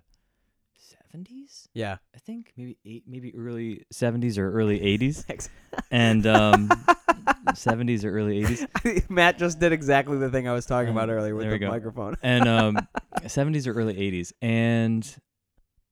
seventies, 0.81 1.67
yeah, 1.73 1.97
I 2.15 2.17
think, 2.19 2.51
maybe 2.57 2.77
eight, 2.85 3.03
maybe 3.07 3.33
early 3.35 3.85
seventies 3.91 4.37
or 4.37 4.51
early 4.51 4.81
eighties, 4.81 5.21
Thanks. 5.27 5.49
and 5.91 6.25
um, 6.27 6.69
seventies 7.55 8.03
or 8.05 8.11
early 8.11 8.39
eighties, 8.39 8.65
Matt 9.09 9.37
just 9.37 9.59
did 9.59 9.71
exactly 9.71 10.17
the 10.17 10.29
thing 10.29 10.47
I 10.47 10.53
was 10.53 10.65
talking 10.65 10.89
Um, 10.89 10.97
about 10.97 11.09
earlier 11.09 11.35
with 11.35 11.49
the 11.49 11.59
go. 11.59 11.67
microphone. 11.69 12.15
and 12.23 12.47
um, 12.47 12.87
seventies 13.27 13.67
or 13.67 13.73
early 13.73 13.97
eighties, 13.99 14.33
and 14.41 15.07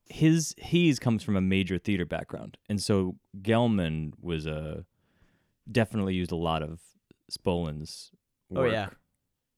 his 0.09 0.55
he's 0.57 0.97
comes 0.99 1.21
from 1.23 1.35
a 1.35 1.41
major 1.41 1.77
theater 1.77 2.05
background, 2.05 2.57
and 2.69 2.81
so 2.81 3.15
Gelman 3.41 4.13
was 4.21 4.45
a 4.45 4.85
definitely 5.71 6.15
used 6.15 6.31
a 6.31 6.35
lot 6.35 6.63
of 6.63 6.79
Spolin's. 7.31 8.11
work. 8.49 8.67
Oh, 8.67 8.71
yeah. 8.71 8.89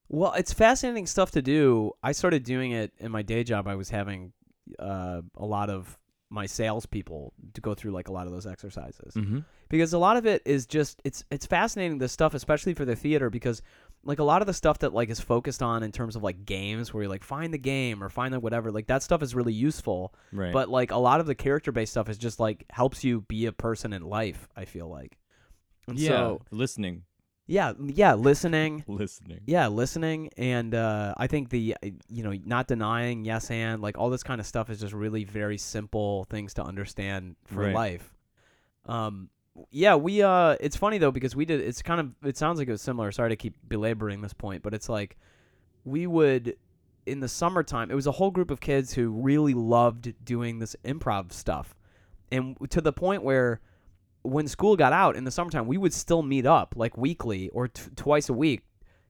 Well, 0.09 0.33
it's 0.33 0.51
fascinating 0.51 1.05
stuff 1.07 1.31
to 1.31 1.41
do. 1.41 1.93
I 2.03 2.11
started 2.11 2.43
doing 2.43 2.71
it 2.71 2.91
in 2.99 3.11
my 3.13 3.21
day 3.21 3.45
job. 3.45 3.65
I 3.65 3.75
was 3.75 3.89
having 3.89 4.33
uh, 4.79 5.21
a 5.35 5.45
lot 5.45 5.69
of 5.69 5.97
my 6.29 6.45
salespeople 6.45 7.33
to 7.53 7.59
go 7.61 7.73
through 7.73 7.91
like 7.91 8.07
a 8.07 8.11
lot 8.13 8.25
of 8.25 8.31
those 8.31 8.47
exercises 8.47 9.13
Mm-hmm. 9.15 9.39
because 9.69 9.91
a 9.91 9.97
lot 9.97 10.15
of 10.15 10.25
it 10.25 10.41
is 10.45 10.65
just 10.65 11.01
it's 11.03 11.25
it's 11.29 11.45
fascinating 11.45 11.97
the 11.97 12.07
stuff, 12.07 12.33
especially 12.33 12.73
for 12.73 12.85
the 12.85 12.95
theater, 12.95 13.29
because 13.29 13.61
like 14.03 14.19
a 14.19 14.23
lot 14.23 14.41
of 14.41 14.47
the 14.47 14.53
stuff 14.53 14.79
that 14.79 14.93
like 14.93 15.09
is 15.09 15.19
focused 15.19 15.61
on 15.61 15.83
in 15.83 15.91
terms 15.91 16.15
of 16.15 16.23
like 16.23 16.45
games 16.45 16.93
where 16.93 17.03
you 17.03 17.09
like 17.09 17.23
find 17.23 17.53
the 17.53 17.57
game 17.57 18.01
or 18.03 18.09
find 18.09 18.33
the 18.33 18.39
whatever 18.39 18.71
like 18.71 18.87
that 18.87 19.03
stuff 19.03 19.21
is 19.21 19.35
really 19.35 19.53
useful 19.53 20.13
Right. 20.31 20.53
but 20.53 20.69
like 20.69 20.91
a 20.91 20.97
lot 20.97 21.19
of 21.19 21.25
the 21.27 21.35
character 21.35 21.71
based 21.71 21.91
stuff 21.91 22.07
is 22.09 22.17
just 22.17 22.39
like 22.39 22.65
helps 22.71 23.03
you 23.03 23.21
be 23.21 23.45
a 23.45 23.51
person 23.51 23.93
in 23.93 24.01
life 24.01 24.47
i 24.55 24.65
feel 24.65 24.87
like 24.87 25.19
and 25.87 25.99
yeah, 25.99 26.09
so 26.09 26.41
listening, 26.49 27.03
yeah 27.51 27.73
yeah 27.85 28.13
listening 28.13 28.83
listening. 28.87 29.39
yeah 29.45 29.67
listening 29.67 30.29
and 30.37 30.73
uh, 30.73 31.13
i 31.17 31.27
think 31.27 31.49
the 31.49 31.75
uh, 31.83 31.89
you 32.07 32.23
know 32.23 32.33
not 32.45 32.65
denying 32.67 33.25
yes 33.25 33.51
and 33.51 33.81
like 33.81 33.97
all 33.97 34.09
this 34.09 34.23
kind 34.23 34.39
of 34.39 34.47
stuff 34.47 34.69
is 34.69 34.79
just 34.79 34.93
really 34.93 35.23
very 35.25 35.57
simple 35.57 36.23
things 36.25 36.53
to 36.53 36.63
understand 36.63 37.35
for 37.43 37.63
Right. 37.63 37.73
life 37.75 38.15
um 38.85 39.29
yeah 39.69 39.95
we 39.95 40.21
uh 40.21 40.55
it's 40.61 40.77
funny 40.77 40.97
though 40.97 41.11
because 41.11 41.35
we 41.35 41.43
did 41.45 41.59
it's 41.59 41.81
kind 41.81 41.99
of 41.99 42.11
it 42.27 42.37
sounds 42.37 42.57
like 42.57 42.69
it 42.69 42.71
was 42.71 42.81
similar 42.81 43.11
sorry 43.11 43.29
to 43.29 43.35
keep 43.35 43.55
belaboring 43.67 44.21
this 44.21 44.33
point 44.33 44.63
but 44.63 44.73
it's 44.73 44.87
like 44.87 45.17
we 45.83 46.07
would 46.07 46.55
in 47.05 47.19
the 47.19 47.27
summertime 47.27 47.91
it 47.91 47.95
was 47.95 48.07
a 48.07 48.13
whole 48.13 48.31
group 48.31 48.49
of 48.49 48.61
kids 48.61 48.93
who 48.93 49.11
really 49.11 49.53
loved 49.53 50.13
doing 50.23 50.59
this 50.59 50.75
improv 50.85 51.33
stuff 51.33 51.75
and 52.31 52.55
to 52.69 52.79
the 52.79 52.93
point 52.93 53.23
where 53.23 53.59
when 54.23 54.47
school 54.47 54.75
got 54.75 54.93
out 54.93 55.15
in 55.15 55.23
the 55.23 55.31
summertime 55.31 55.67
we 55.67 55.77
would 55.77 55.93
still 55.93 56.21
meet 56.21 56.45
up 56.45 56.73
like 56.77 56.97
weekly 56.97 57.49
or 57.49 57.67
t- 57.67 57.83
twice 57.95 58.29
a 58.29 58.33
week 58.33 58.63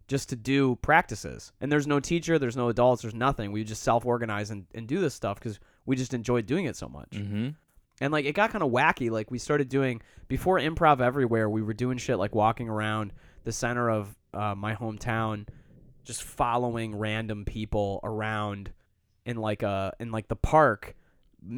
just 0.08 0.30
to 0.30 0.36
do 0.36 0.75
practices. 0.77 1.53
And 1.62 1.72
there's 1.72 1.88
no 1.88 2.00
teacher 2.00 2.38
there's 2.39 2.58
no 2.58 2.70
adults 2.70 3.01
there's 3.01 3.13
nothing. 3.15 3.51
We 3.51 3.63
just 3.63 3.84
self-organize 3.84 4.51
and, 4.51 4.65
and 4.75 4.88
do 4.88 5.00
this 5.00 5.13
stuff 5.13 5.39
because 5.39 5.60
we 5.86 5.96
just 5.96 6.13
enjoyed 6.13 6.46
doing 6.46 6.65
it 6.65 6.75
so 6.75 6.88
much. 6.89 7.12
Mm-hmm. 7.12 7.50
and 8.01 8.12
like 8.12 8.25
it 8.25 8.34
got 8.36 8.51
kind 8.51 8.63
of 8.63 8.72
wacky. 8.72 9.10
Like 9.10 9.32
we 9.32 9.38
started 9.39 9.70
doing 9.70 10.01
before 10.27 10.60
improv 10.60 11.01
everywhere 11.01 11.50
we 11.50 11.62
were 11.62 11.74
doing 11.74 11.98
shit 11.98 12.18
like 12.18 12.36
walking 12.36 12.70
around 12.70 13.13
the 13.44 13.51
center 13.51 13.89
of 13.89 14.15
uh, 14.34 14.56
my 14.56 14.75
hometown 14.75 15.48
just 16.03 16.24
following 16.24 16.96
random 16.96 17.46
people 17.46 18.00
around 18.03 18.71
in 19.26 19.38
like 19.38 19.62
a 19.63 19.93
in 20.00 20.12
like 20.12 20.28
the 20.28 20.36
park 20.36 20.95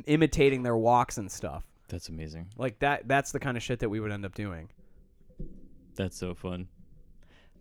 imitating 0.05 0.63
their 0.63 0.77
walks 0.77 1.17
and 1.17 1.31
stuff 1.31 1.63
That's 1.93 2.09
amazing. 2.09 2.47
like 2.57 2.79
that 2.79 3.07
that's 3.07 3.31
the 3.31 3.39
kind 3.39 3.55
of 3.55 3.61
shit 3.61 3.79
that 3.79 3.89
we 3.89 3.99
would 3.99 4.11
end 4.11 4.25
up 4.25 4.33
doing 4.33 4.69
That's 5.95 6.17
so 6.17 6.33
fun. 6.33 6.67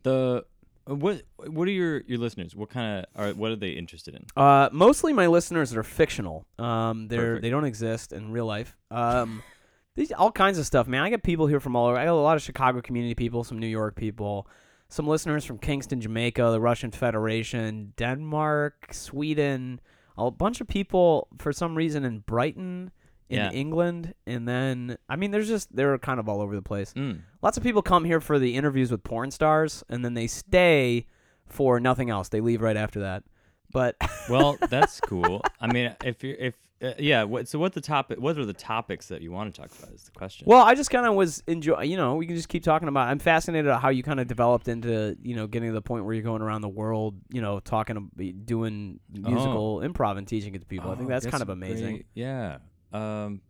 The 0.05 0.45
uh, 0.89 0.95
what 0.95 1.23
what 1.47 1.69
are 1.69 1.73
your 1.73 2.01
your 2.07 2.19
listeners? 2.19 2.57
What 2.57 2.71
kind 2.71 3.05
of 3.05 3.21
are 3.21 3.35
what 3.35 3.51
are 3.53 3.57
they 3.57 3.73
interested 3.73 4.15
in? 4.15 4.25
Uh, 4.35 4.71
mostly 4.73 5.13
my 5.13 5.27
listeners 5.27 5.77
are 5.77 5.83
fictional. 5.83 6.47
Um, 6.59 7.09
they're 7.09 7.21
Perfect. 7.35 7.43
they 7.43 7.51
don't 7.51 7.67
exist 7.67 8.13
in 8.13 8.33
real 8.33 8.47
life. 8.47 8.75
Um, 8.91 9.43
these 9.97 10.11
all 10.13 10.33
kinds 10.33 10.59
of 10.59 10.65
stuff, 10.65 10.89
man. 10.89 11.03
I 11.03 11.11
get 11.11 11.23
people 11.23 11.47
here 11.47 11.61
from 11.61 11.77
all 11.77 11.89
over. 11.89 11.99
I 11.99 12.07
got 12.07 12.13
a 12.13 12.15
lot 12.15 12.37
of 12.37 12.43
Chicago 12.43 12.81
community 12.81 13.15
people, 13.15 13.45
some 13.45 13.59
New 13.59 13.67
York 13.67 13.97
people, 13.97 14.49
some 14.89 15.07
listeners 15.07 15.45
from 15.45 15.59
Kingston, 15.59 16.01
Jamaica, 16.01 16.43
the 16.51 16.61
Russian 16.61 16.91
Federation, 16.91 17.93
Denmark, 17.99 18.89
Sweden, 18.93 19.79
a 20.17 20.31
bunch 20.31 20.63
of 20.63 20.69
people 20.69 21.29
for 21.39 21.53
some 21.53 21.75
reason 21.77 22.03
in 22.05 22.21
Brighton, 22.21 22.93
in 23.33 23.39
Yeah. 23.39 23.51
England, 23.51 24.15
and 24.27 24.47
then 24.47 24.97
I 25.09 25.17
mean, 25.17 25.31
there's 25.31 25.49
just 25.49 25.75
they're 25.75 25.97
kind 25.99 26.21
of 26.21 26.29
all 26.29 26.41
over 26.41 26.55
the 26.55 26.63
place. 26.63 26.93
Mm. 26.95 27.21
Lots 27.43 27.57
of 27.57 27.63
people 27.63 27.83
come 27.83 28.05
here 28.05 28.21
for 28.21 28.39
the 28.39 28.55
interviews 28.57 28.91
with 28.91 29.03
porn 29.03 29.31
stars, 29.31 29.83
and 29.89 30.05
then 30.05 30.15
they 30.15 30.27
stay 30.27 31.07
for 31.47 31.81
nothing 31.81 32.11
else. 32.11 32.29
They 32.29 32.41
leave 32.41 32.63
right 32.63 32.77
after 32.77 33.01
that. 33.01 33.25
But 33.73 33.97
Well, 34.31 34.57
that's 34.69 35.01
cool. 35.01 35.43
I 35.61 35.73
mean, 35.73 35.95
if 36.05 36.23
you're 36.23 36.37
if 36.37 36.55
uh, 36.83 36.95
yeah, 36.99 37.23
what 37.23 37.47
so 37.47 37.61
what 37.61 37.73
the 37.73 37.81
topic? 37.81 38.19
What 38.21 38.37
are 38.37 38.45
the 38.45 38.53
topics 38.53 39.07
that 39.07 39.23
you 39.23 39.31
want 39.31 39.55
to 39.55 39.61
talk 39.61 39.71
about? 39.79 39.95
Is 39.95 40.03
the 40.03 40.11
question. 40.11 40.47
Well, 40.49 40.63
I 40.63 40.75
just 40.75 40.91
kind 40.91 41.07
of 41.07 41.15
was 41.15 41.41
enjoy. 41.47 41.83
You 41.83 41.97
know, 41.97 42.17
we 42.17 42.27
can 42.27 42.35
just 42.35 42.49
keep 42.49 42.65
talking 42.65 42.89
about. 42.89 43.07
I'm 43.07 43.21
fascinated 43.21 43.71
at 43.71 43.81
how 43.81 43.91
you 43.91 44.03
kind 44.03 44.19
of 44.19 44.27
developed 44.27 44.67
into 44.67 45.17
you 45.23 45.37
know 45.37 45.47
getting 45.47 45.69
to 45.69 45.75
the 45.75 45.81
point 45.81 46.05
where 46.05 46.13
you're 46.13 46.25
going 46.25 46.43
around 46.43 46.63
the 46.63 46.69
world. 46.69 47.15
You 47.31 47.41
know, 47.41 47.61
talking, 47.61 48.11
doing 48.45 48.99
musical 49.13 49.79
improv 49.79 50.19
and 50.19 50.27
teaching 50.27 50.55
it 50.57 50.59
to 50.61 50.67
people. 50.67 50.91
I 50.91 50.97
think 50.97 51.07
Oh, 51.07 51.13
that's, 51.13 51.27
kind 51.27 51.41
of 51.43 51.49
amazing. 51.51 51.87
great- 51.95 52.07
yeah. 52.15 52.59
Um, 52.93 53.41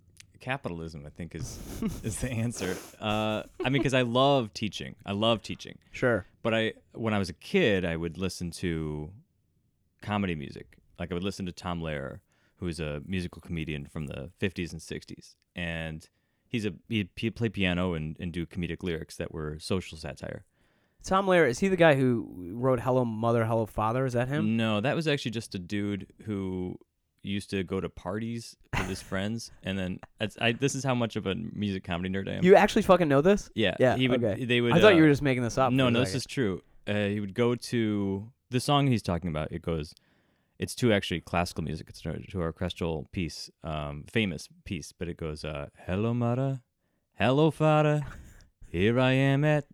capitalism, 0.40 1.04
I 1.06 1.10
think, 1.10 1.34
is 1.34 1.58
is 2.04 2.18
the 2.18 2.30
answer. 2.30 2.76
Uh, 3.00 3.44
I 3.64 3.70
mean, 3.70 3.80
because 3.80 3.94
I 3.94 4.02
love 4.02 4.52
teaching. 4.52 4.96
I 5.06 5.12
love 5.12 5.42
teaching. 5.42 5.78
Sure. 5.90 6.26
But 6.42 6.54
I, 6.54 6.72
when 6.92 7.14
I 7.14 7.18
was 7.18 7.30
a 7.30 7.34
kid, 7.34 7.84
I 7.84 7.96
would 7.96 8.18
listen 8.18 8.50
to 8.52 9.10
comedy 10.02 10.34
music. 10.34 10.78
Like 10.98 11.10
I 11.10 11.14
would 11.14 11.22
listen 11.22 11.46
to 11.46 11.52
Tom 11.52 11.80
Lehrer, 11.80 12.20
who 12.56 12.66
is 12.66 12.80
a 12.80 13.00
musical 13.06 13.40
comedian 13.40 13.86
from 13.86 14.06
the 14.06 14.30
50s 14.40 14.72
and 14.72 14.80
60s, 14.80 15.36
and 15.56 16.08
he's 16.46 16.66
a 16.66 16.74
he 16.88 17.08
he'd 17.16 17.34
play 17.34 17.48
piano 17.48 17.94
and, 17.94 18.16
and 18.20 18.32
do 18.32 18.44
comedic 18.44 18.82
lyrics 18.82 19.16
that 19.16 19.32
were 19.32 19.58
social 19.58 19.96
satire. 19.96 20.44
Tom 21.02 21.26
Lehrer 21.26 21.48
is 21.48 21.58
he 21.58 21.68
the 21.68 21.76
guy 21.76 21.94
who 21.94 22.52
wrote 22.52 22.80
"Hello 22.80 23.04
Mother, 23.04 23.46
Hello 23.46 23.66
Father"? 23.66 24.06
Is 24.06 24.12
that 24.12 24.28
him? 24.28 24.56
No, 24.56 24.80
that 24.80 24.94
was 24.94 25.08
actually 25.08 25.32
just 25.32 25.54
a 25.54 25.58
dude 25.58 26.06
who 26.24 26.78
used 27.22 27.50
to 27.50 27.62
go 27.62 27.80
to 27.80 27.88
parties 27.88 28.56
with 28.76 28.88
his 28.88 29.00
friends, 29.02 29.50
and 29.62 29.78
then 29.78 30.00
I, 30.40 30.52
this 30.52 30.74
is 30.74 30.84
how 30.84 30.94
much 30.94 31.16
of 31.16 31.26
a 31.26 31.34
music 31.34 31.84
comedy 31.84 32.08
nerd 32.10 32.28
I 32.28 32.32
am. 32.34 32.44
You 32.44 32.56
actually 32.56 32.82
fucking 32.82 33.08
know 33.08 33.20
this? 33.20 33.48
yeah, 33.54 33.74
Yeah, 33.78 33.96
He 33.96 34.08
would. 34.08 34.22
okay. 34.24 34.44
They 34.44 34.60
would. 34.60 34.72
I 34.72 34.80
thought 34.80 34.92
uh, 34.92 34.96
you 34.96 35.02
were 35.02 35.08
just 35.08 35.22
making 35.22 35.42
this 35.42 35.58
up. 35.58 35.72
No, 35.72 35.88
no, 35.88 36.00
this 36.00 36.14
is 36.14 36.26
true. 36.26 36.62
Uh, 36.86 37.06
he 37.06 37.20
would 37.20 37.34
go 37.34 37.54
to 37.54 38.30
the 38.50 38.60
song 38.60 38.86
he's 38.88 39.02
talking 39.02 39.30
about. 39.30 39.52
It 39.52 39.62
goes, 39.62 39.94
it's 40.58 40.74
to 40.76 40.92
actually 40.92 41.20
classical 41.20 41.62
music. 41.64 41.86
It's 41.88 42.00
to 42.02 42.18
to 42.18 42.40
our 42.40 42.46
orchestral 42.46 43.08
piece, 43.12 43.50
um, 43.62 44.04
famous 44.10 44.48
piece, 44.64 44.92
but 44.92 45.08
it 45.08 45.16
goes, 45.16 45.44
uh, 45.44 45.68
"Hello, 45.86 46.12
mother, 46.12 46.60
hello, 47.18 47.50
father, 47.52 48.02
here 48.68 48.98
I 48.98 49.12
am 49.12 49.44
at 49.44 49.64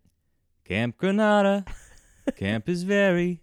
Camp 0.65 0.97
Granada. 0.97 1.65
Camp 2.37 2.69
is 2.69 2.83
very 2.83 3.41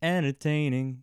entertaining. 0.00 1.02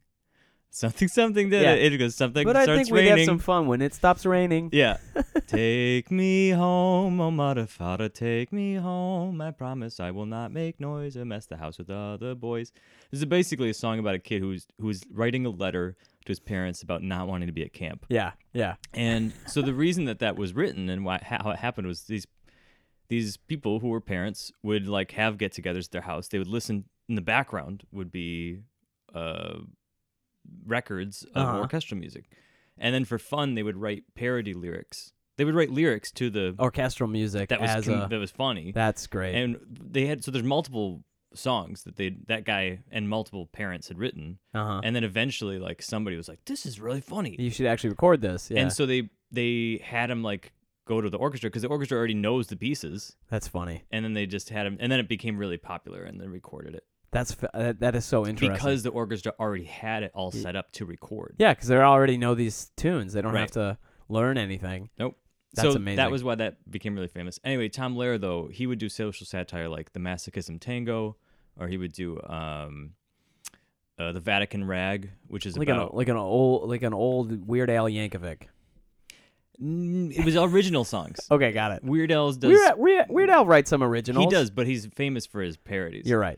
Something, 0.75 1.07
something. 1.07 1.51
That 1.51 1.61
Yeah. 1.61 1.73
it 1.75 1.97
goes 1.97 2.15
something. 2.15 2.43
But 2.45 2.57
I 2.57 2.65
think 2.65 2.91
raining. 2.91 3.17
have 3.19 3.25
some 3.25 3.39
fun 3.39 3.65
when 3.67 3.81
it 3.81 3.93
stops 3.93 4.25
raining. 4.25 4.71
Yeah. 4.73 4.97
take 5.47 6.11
me 6.11 6.49
home, 6.49 7.21
oh 7.21 7.31
mother, 7.31 7.65
father, 7.65 8.09
take 8.09 8.51
me 8.51 8.75
home. 8.75 9.39
I 9.39 9.51
promise 9.51 10.01
I 10.01 10.11
will 10.11 10.25
not 10.25 10.51
make 10.51 10.81
noise 10.81 11.15
or 11.15 11.23
mess 11.23 11.45
the 11.45 11.55
house 11.55 11.77
with 11.77 11.89
other 11.89 12.35
boys. 12.35 12.73
This 13.09 13.19
is 13.19 13.25
basically 13.25 13.69
a 13.69 13.73
song 13.73 13.99
about 13.99 14.15
a 14.15 14.19
kid 14.19 14.41
who's 14.41 14.67
who's 14.77 15.01
writing 15.09 15.45
a 15.45 15.49
letter 15.49 15.95
to 16.25 16.27
his 16.27 16.41
parents 16.41 16.81
about 16.81 17.01
not 17.01 17.29
wanting 17.29 17.47
to 17.47 17.53
be 17.53 17.63
at 17.63 17.71
camp. 17.71 18.05
Yeah, 18.09 18.33
yeah. 18.51 18.75
And 18.93 19.31
so 19.47 19.61
the 19.61 19.73
reason 19.73 20.03
that 20.05 20.19
that 20.19 20.35
was 20.35 20.53
written 20.53 20.89
and 20.89 21.05
why 21.05 21.19
how 21.23 21.51
it 21.51 21.59
happened 21.59 21.87
was 21.87 22.01
these 22.03 22.27
these 23.07 23.37
people 23.37 23.79
who 23.79 23.87
were 23.87 24.01
parents 24.01 24.51
would 24.61 24.89
like 24.89 25.11
have 25.11 25.37
get-togethers 25.37 25.85
at 25.85 25.91
their 25.91 26.01
house. 26.01 26.27
They 26.27 26.37
would 26.37 26.49
listen 26.49 26.83
in 27.07 27.15
the 27.15 27.21
background 27.21 27.83
would 27.93 28.11
be 28.11 28.59
uh, 29.13 29.59
records 30.65 31.23
of 31.35 31.43
Uh-huh. 31.47 31.59
orchestral 31.59 31.99
music, 31.99 32.25
and 32.77 32.93
then 32.93 33.05
for 33.05 33.17
fun 33.19 33.55
they 33.55 33.63
would 33.63 33.77
write 33.77 34.03
parody 34.15 34.53
lyrics. 34.53 35.11
They 35.37 35.43
would 35.45 35.55
write 35.55 35.69
lyrics 35.69 36.11
to 36.13 36.29
the 36.29 36.55
Orchestral 36.59 37.09
music 37.09 37.49
that 37.49 37.59
was 37.59 37.87
a. 37.87 38.07
that 38.09 38.17
was 38.19 38.31
funny, 38.31 38.71
That's 38.71 39.05
great. 39.07 39.35
and 39.35 39.57
they 39.69 40.05
had 40.05 40.23
so 40.23 40.31
there's 40.31 40.45
multiple 40.45 41.03
songs 41.33 41.83
that 41.83 41.97
they 41.97 42.15
that 42.27 42.45
guy 42.45 42.79
and 42.89 43.09
multiple 43.09 43.45
parents 43.47 43.89
had 43.89 43.97
written, 43.99 44.39
Uh 44.53 44.63
huh. 44.65 44.81
and 44.83 44.95
then 44.95 45.03
eventually 45.03 45.59
like 45.59 45.81
somebody 45.81 46.15
was 46.15 46.29
like, 46.29 46.45
"This 46.45 46.65
is 46.65 46.79
really 46.79 47.01
funny," 47.01 47.35
You 47.37 47.49
should 47.49 47.65
actually 47.65 47.89
record 47.89 48.21
this. 48.21 48.49
Yeah, 48.49 48.61
and 48.61 48.71
so 48.71 48.85
they 48.85 49.09
they 49.31 49.81
had 49.83 50.09
him 50.09 50.23
like 50.23 50.53
go 50.87 51.01
to 51.01 51.09
the 51.09 51.17
orchestra 51.17 51.49
because 51.49 51.63
the 51.63 51.67
orchestra 51.67 51.97
already 51.97 52.13
knows 52.13 52.47
the 52.47 52.55
pieces, 52.55 53.17
that's 53.29 53.47
funny. 53.49 53.83
and 53.91 54.05
then 54.05 54.13
they 54.13 54.25
just 54.25 54.49
had 54.51 54.65
him, 54.65 54.77
and 54.79 54.89
then 54.91 54.99
it 55.01 55.09
became 55.09 55.37
really 55.37 55.57
popular, 55.57 56.03
and 56.03 56.21
then 56.21 56.29
recorded 56.29 56.75
it 56.75 56.85
That's 57.15 57.35
that, 57.53 57.79
that 57.79 57.95
is 57.95 58.03
so 58.03 58.27
interesting. 58.27 58.51
because 58.51 58.83
the 58.83 58.89
orchestra 58.89 59.33
already 59.39 59.63
had 59.63 60.03
it 60.03 60.11
all 60.13 60.31
set 60.31 60.57
up 60.57 60.71
to 60.73 60.85
record. 60.85 61.35
yeah, 61.37 61.53
because 61.53 61.69
they 61.69 61.77
already 61.77 62.17
know 62.17 62.35
these 62.35 62.71
tunes. 62.75 63.13
They 63.13 63.21
don't 63.21 63.33
have 63.35 63.51
to 63.51 63.77
learn 64.09 64.37
anything. 64.37 64.89
Nope. 64.99 65.15
That's 65.53 65.69
so 65.69 65.75
amazing. 65.77 65.97
that 65.97 66.11
was 66.11 66.25
why 66.25 66.35
that 66.35 66.69
became 66.69 66.93
really 66.93 67.07
famous. 67.07 67.39
Anyway, 67.45 67.69
Tom 67.69 67.95
Lehrer 67.95 68.19
though 68.19 68.49
he 68.51 68.67
would 68.67 68.79
do 68.79 68.89
social 68.89 69.25
satire 69.25 69.69
like 69.69 69.93
the 69.93 69.99
Masochism 69.99 70.59
Tango, 70.59 71.15
or 71.57 71.69
he 71.69 71.77
would 71.77 71.93
do 71.93 72.19
um, 72.25 72.91
uh, 73.97 74.11
the 74.11 74.19
Vatican 74.19 74.67
Rag, 74.67 75.11
which 75.29 75.45
is 75.45 75.57
like 75.57 75.69
about 75.69 75.91
an 75.91 75.97
like 75.97 76.09
an 76.09 76.17
old 76.17 76.69
like 76.69 76.83
an 76.83 76.93
old 76.93 77.47
Weird 77.47 77.69
Al 77.69 77.85
Yankovic. 77.85 78.47
Mm, 79.61 80.11
it 80.11 80.25
was 80.25 80.35
original 80.35 80.83
songs. 80.83 81.17
Okay, 81.31 81.53
got 81.53 81.71
it. 81.71 81.81
Weird 81.81 82.11
Al's 82.11 82.35
does 82.35 82.49
Weird, 82.49 82.77
Weird, 82.77 83.05
Weird 83.07 83.29
Al 83.29 83.45
writes 83.45 83.69
some 83.69 83.81
originals. 83.81 84.25
he 84.25 84.29
does, 84.29 84.49
but 84.49 84.67
he's 84.67 84.87
famous 84.87 85.25
for 85.25 85.41
his 85.41 85.55
parodies. 85.55 86.05
You're 86.05 86.19
right. 86.19 86.37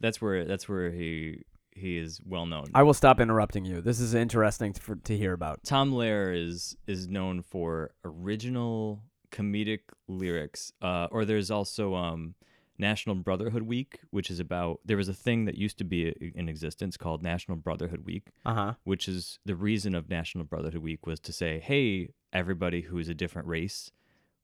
That's 0.00 0.20
where 0.20 0.44
that's 0.44 0.68
where 0.68 0.90
he 0.90 1.44
he 1.72 1.98
is 1.98 2.20
well 2.24 2.46
known. 2.46 2.66
I 2.74 2.82
will 2.82 2.94
stop 2.94 3.20
interrupting 3.20 3.64
you. 3.64 3.80
This 3.82 4.00
is 4.00 4.14
interesting 4.14 4.72
to, 4.72 4.80
for, 4.80 4.96
to 4.96 5.16
hear 5.16 5.32
about. 5.34 5.62
Tom 5.64 5.92
Lehrer 5.92 6.34
is 6.34 6.76
is 6.86 7.06
known 7.08 7.42
for 7.42 7.90
original 8.04 9.02
comedic 9.30 9.80
lyrics. 10.08 10.72
Uh, 10.80 11.08
or 11.10 11.24
there's 11.24 11.50
also 11.50 11.94
um, 11.94 12.34
National 12.78 13.14
Brotherhood 13.14 13.62
Week, 13.62 14.00
which 14.10 14.30
is 14.30 14.40
about 14.40 14.80
there 14.84 14.96
was 14.96 15.08
a 15.08 15.14
thing 15.14 15.44
that 15.46 15.56
used 15.56 15.78
to 15.78 15.84
be 15.84 16.08
in 16.34 16.48
existence 16.48 16.96
called 16.96 17.22
National 17.22 17.56
Brotherhood 17.56 18.04
Week, 18.06 18.28
Uh 18.44 18.54
huh. 18.54 18.72
which 18.84 19.08
is 19.08 19.38
the 19.44 19.56
reason 19.56 19.94
of 19.94 20.08
National 20.08 20.44
Brotherhood 20.44 20.82
Week 20.82 21.06
was 21.06 21.20
to 21.20 21.32
say, 21.32 21.58
hey, 21.60 22.10
everybody 22.32 22.82
who 22.82 22.98
is 22.98 23.08
a 23.08 23.14
different 23.14 23.48
race, 23.48 23.90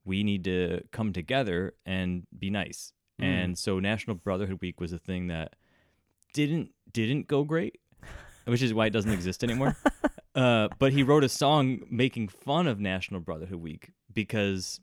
we 0.05 0.23
need 0.23 0.43
to 0.43 0.81
come 0.91 1.13
together 1.13 1.73
and 1.85 2.23
be 2.37 2.49
nice. 2.49 2.93
Mm. 3.21 3.25
And 3.25 3.57
so 3.57 3.79
National 3.79 4.15
Brotherhood 4.15 4.59
Week 4.61 4.79
was 4.79 4.91
a 4.91 4.99
thing 4.99 5.27
that 5.27 5.55
didn't 6.33 6.71
didn't 6.91 7.27
go 7.27 7.43
great, 7.43 7.79
which 8.45 8.61
is 8.61 8.73
why 8.73 8.87
it 8.87 8.91
doesn't 8.91 9.11
exist 9.11 9.43
anymore. 9.43 9.75
uh, 10.35 10.69
but 10.79 10.93
he 10.93 11.03
wrote 11.03 11.23
a 11.23 11.29
song 11.29 11.81
making 11.89 12.27
fun 12.27 12.67
of 12.67 12.79
National 12.79 13.19
Brotherhood 13.19 13.61
Week 13.61 13.91
because 14.11 14.79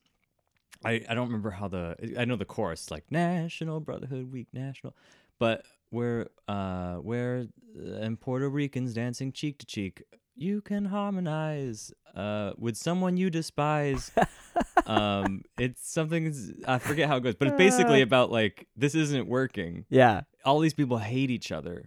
I, 0.84 1.02
I 1.08 1.14
don't 1.14 1.26
remember 1.26 1.50
how 1.50 1.68
the 1.68 2.14
I 2.18 2.24
know 2.24 2.36
the 2.36 2.44
chorus 2.44 2.90
like 2.90 3.10
National 3.10 3.80
Brotherhood 3.80 4.32
Week 4.32 4.48
National, 4.52 4.94
but 5.38 5.66
where 5.90 6.28
uh 6.48 6.94
where 6.94 7.46
and 7.76 8.20
Puerto 8.20 8.48
Ricans 8.48 8.94
dancing 8.94 9.32
cheek 9.32 9.58
to 9.58 9.66
cheek, 9.66 10.02
you 10.36 10.60
can 10.60 10.86
harmonize 10.86 11.92
uh 12.14 12.52
with 12.56 12.76
someone 12.76 13.16
you 13.16 13.28
despise. 13.30 14.10
um, 14.86 15.42
it's 15.58 15.90
something 15.90 16.34
I 16.66 16.78
forget 16.78 17.08
how 17.08 17.16
it 17.16 17.22
goes, 17.22 17.34
but 17.34 17.48
it's 17.48 17.56
basically 17.56 18.02
about 18.02 18.30
like 18.30 18.66
this 18.76 18.94
isn't 18.94 19.26
working. 19.28 19.84
Yeah. 19.88 20.22
All 20.44 20.60
these 20.60 20.74
people 20.74 20.98
hate 20.98 21.30
each 21.30 21.52
other. 21.52 21.84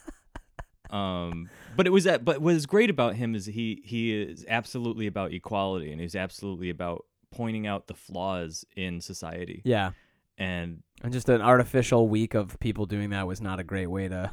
um, 0.90 1.48
but 1.76 1.86
it 1.86 1.90
was 1.90 2.04
that. 2.04 2.24
But 2.24 2.40
what 2.40 2.54
is 2.54 2.66
great 2.66 2.90
about 2.90 3.16
him 3.16 3.34
is 3.34 3.46
he 3.46 3.82
he 3.84 4.12
is 4.14 4.44
absolutely 4.48 5.06
about 5.06 5.32
equality, 5.32 5.92
and 5.92 6.00
he's 6.00 6.16
absolutely 6.16 6.70
about 6.70 7.04
pointing 7.30 7.66
out 7.66 7.86
the 7.86 7.94
flaws 7.94 8.64
in 8.76 9.00
society. 9.00 9.62
Yeah. 9.64 9.92
And 10.38 10.82
And 11.02 11.12
just 11.12 11.28
an 11.28 11.42
artificial 11.42 12.08
week 12.08 12.34
of 12.34 12.58
people 12.60 12.86
doing 12.86 13.10
that 13.10 13.26
was 13.26 13.40
not 13.40 13.60
a 13.60 13.64
great 13.64 13.88
way 13.88 14.08
to 14.08 14.30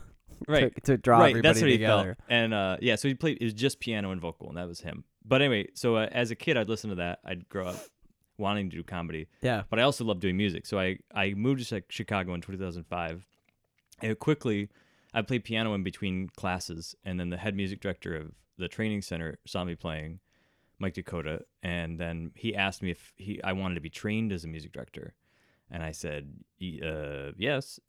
right, 0.47 0.73
to, 0.75 0.81
to 0.93 0.97
draw 0.97 1.19
right, 1.19 1.29
everybody 1.31 1.47
that's 1.47 1.61
what 1.61 1.67
together. 1.69 2.01
he 2.01 2.05
felt. 2.05 2.17
And 2.29 2.53
uh, 2.53 2.77
yeah, 2.81 2.95
so 2.95 3.07
he 3.07 3.13
played. 3.13 3.37
It 3.41 3.43
was 3.43 3.53
just 3.53 3.79
piano 3.79 4.11
and 4.11 4.21
vocal, 4.21 4.47
and 4.47 4.57
that 4.57 4.67
was 4.67 4.81
him. 4.81 5.03
But 5.27 5.41
anyway, 5.41 5.69
so 5.73 5.97
uh, 5.97 6.07
as 6.11 6.31
a 6.31 6.35
kid, 6.35 6.55
I'd 6.57 6.69
listen 6.69 6.89
to 6.91 6.95
that. 6.97 7.19
I'd 7.25 7.47
grow 7.49 7.67
up 7.67 7.77
wanting 8.37 8.69
to 8.69 8.75
do 8.77 8.83
comedy, 8.83 9.27
Yeah. 9.41 9.63
but 9.69 9.79
I 9.79 9.81
also 9.83 10.05
loved 10.05 10.21
doing 10.21 10.37
music. 10.37 10.65
So 10.65 10.79
I 10.79 10.99
I 11.13 11.33
moved 11.33 11.67
to 11.67 11.81
Chi- 11.81 11.85
Chicago 11.89 12.33
in 12.33 12.41
2005. 12.41 13.25
And 14.01 14.19
quickly, 14.19 14.69
I 15.13 15.23
played 15.23 15.43
piano 15.43 15.73
in 15.73 15.81
between 15.83 16.29
classes, 16.37 16.95
and 17.03 17.19
then 17.19 17.29
the 17.29 17.37
head 17.37 17.55
music 17.55 17.79
director 17.81 18.15
of 18.15 18.31
the 18.57 18.67
training 18.67 19.01
center 19.01 19.39
saw 19.45 19.63
me 19.63 19.73
playing, 19.75 20.19
Mike 20.79 20.93
Dakota, 20.93 21.45
and 21.63 21.99
then 21.99 22.31
he 22.35 22.55
asked 22.55 22.83
me 22.83 22.91
if 22.91 23.13
he 23.17 23.41
I 23.43 23.53
wanted 23.53 23.75
to 23.75 23.81
be 23.81 23.89
trained 23.89 24.31
as 24.31 24.43
a 24.43 24.47
music 24.47 24.71
director, 24.71 25.15
and 25.71 25.81
I 25.81 25.91
said 25.91 26.31
"Y- 26.61 26.79
uh, 26.83 27.31
yes, 27.37 27.79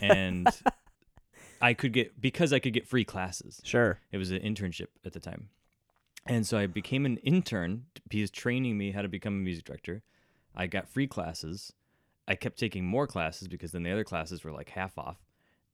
and 0.00 0.46
I 1.60 1.74
could 1.74 1.92
get 1.92 2.20
because 2.20 2.52
I 2.52 2.60
could 2.60 2.72
get 2.72 2.86
free 2.86 3.04
classes. 3.04 3.60
Sure. 3.64 3.98
It 4.12 4.18
was 4.18 4.30
an 4.30 4.38
internship 4.40 4.88
at 5.04 5.12
the 5.12 5.20
time. 5.20 5.48
And 6.28 6.46
so 6.46 6.58
I 6.58 6.66
became 6.66 7.06
an 7.06 7.16
intern. 7.18 7.86
He 8.10 8.20
was 8.20 8.30
training 8.30 8.76
me 8.76 8.92
how 8.92 9.02
to 9.02 9.08
become 9.08 9.32
a 9.34 9.36
music 9.36 9.64
director. 9.64 10.02
I 10.54 10.66
got 10.66 10.88
free 10.88 11.06
classes. 11.06 11.72
I 12.26 12.34
kept 12.34 12.58
taking 12.58 12.84
more 12.84 13.06
classes 13.06 13.48
because 13.48 13.72
then 13.72 13.82
the 13.82 13.90
other 13.90 14.04
classes 14.04 14.44
were 14.44 14.52
like 14.52 14.68
half 14.68 14.98
off. 14.98 15.16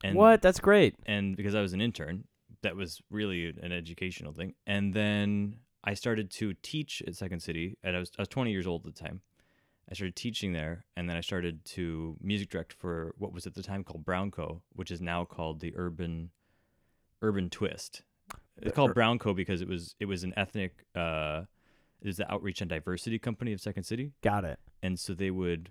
And 0.05 0.17
what? 0.17 0.43
That's 0.43 0.61
great. 0.61 0.95
And 1.07 1.37
because 1.37 1.55
I 1.55 1.61
was 1.61 1.73
an 1.73 1.81
intern, 1.81 2.25
that 2.62 2.77
was 2.77 3.03
really 3.11 3.53
an 3.61 3.73
educational 3.73 4.33
thing. 4.33 4.55
And 4.67 4.95
then 4.95 5.57
I 5.83 5.95
started 5.95 6.31
to 6.33 6.55
teach 6.62 7.03
at 7.07 7.17
Second 7.17 7.40
City. 7.40 7.77
And 7.83 7.97
I 7.97 7.99
was 7.99 8.12
I 8.19 8.23
was 8.23 8.29
20 8.29 8.53
years 8.53 8.67
old 8.67 8.87
at 8.87 8.95
the 8.95 9.03
time. 9.03 9.23
I 9.90 9.95
started 9.95 10.17
teaching 10.17 10.55
there, 10.55 10.87
and 10.97 11.11
then 11.11 11.17
I 11.17 11.21
started 11.21 11.62
to 11.67 12.17
music 12.23 12.49
direct 12.49 12.73
for 12.73 13.14
what 13.19 13.35
was 13.35 13.47
at 13.47 13.55
the 13.55 13.62
time 13.62 13.85
called 13.85 14.05
Brown 14.05 14.31
Co., 14.31 14.62
which 14.73 14.90
is 14.90 15.01
now 15.01 15.27
called 15.27 15.61
the 15.61 15.75
Urban 15.77 16.31
Urban 17.21 17.51
Twist. 17.51 18.03
It's 18.62 18.75
called 18.75 18.95
Brown 18.95 19.19
Co. 19.19 19.35
because 19.35 19.61
it 19.62 19.69
was 19.69 19.95
it 20.01 20.05
was 20.07 20.25
an 20.25 20.33
ethnic 20.37 20.85
uh, 20.95 21.43
it 22.01 22.07
was 22.07 22.17
the 22.19 22.31
outreach 22.33 22.61
and 22.61 22.69
diversity 22.69 23.19
company 23.19 23.53
of 23.53 23.61
Second 23.61 23.85
City, 23.85 24.12
Got 24.23 24.45
it. 24.45 24.59
and 24.83 24.99
so 24.99 25.14
they 25.14 25.31
would 25.31 25.71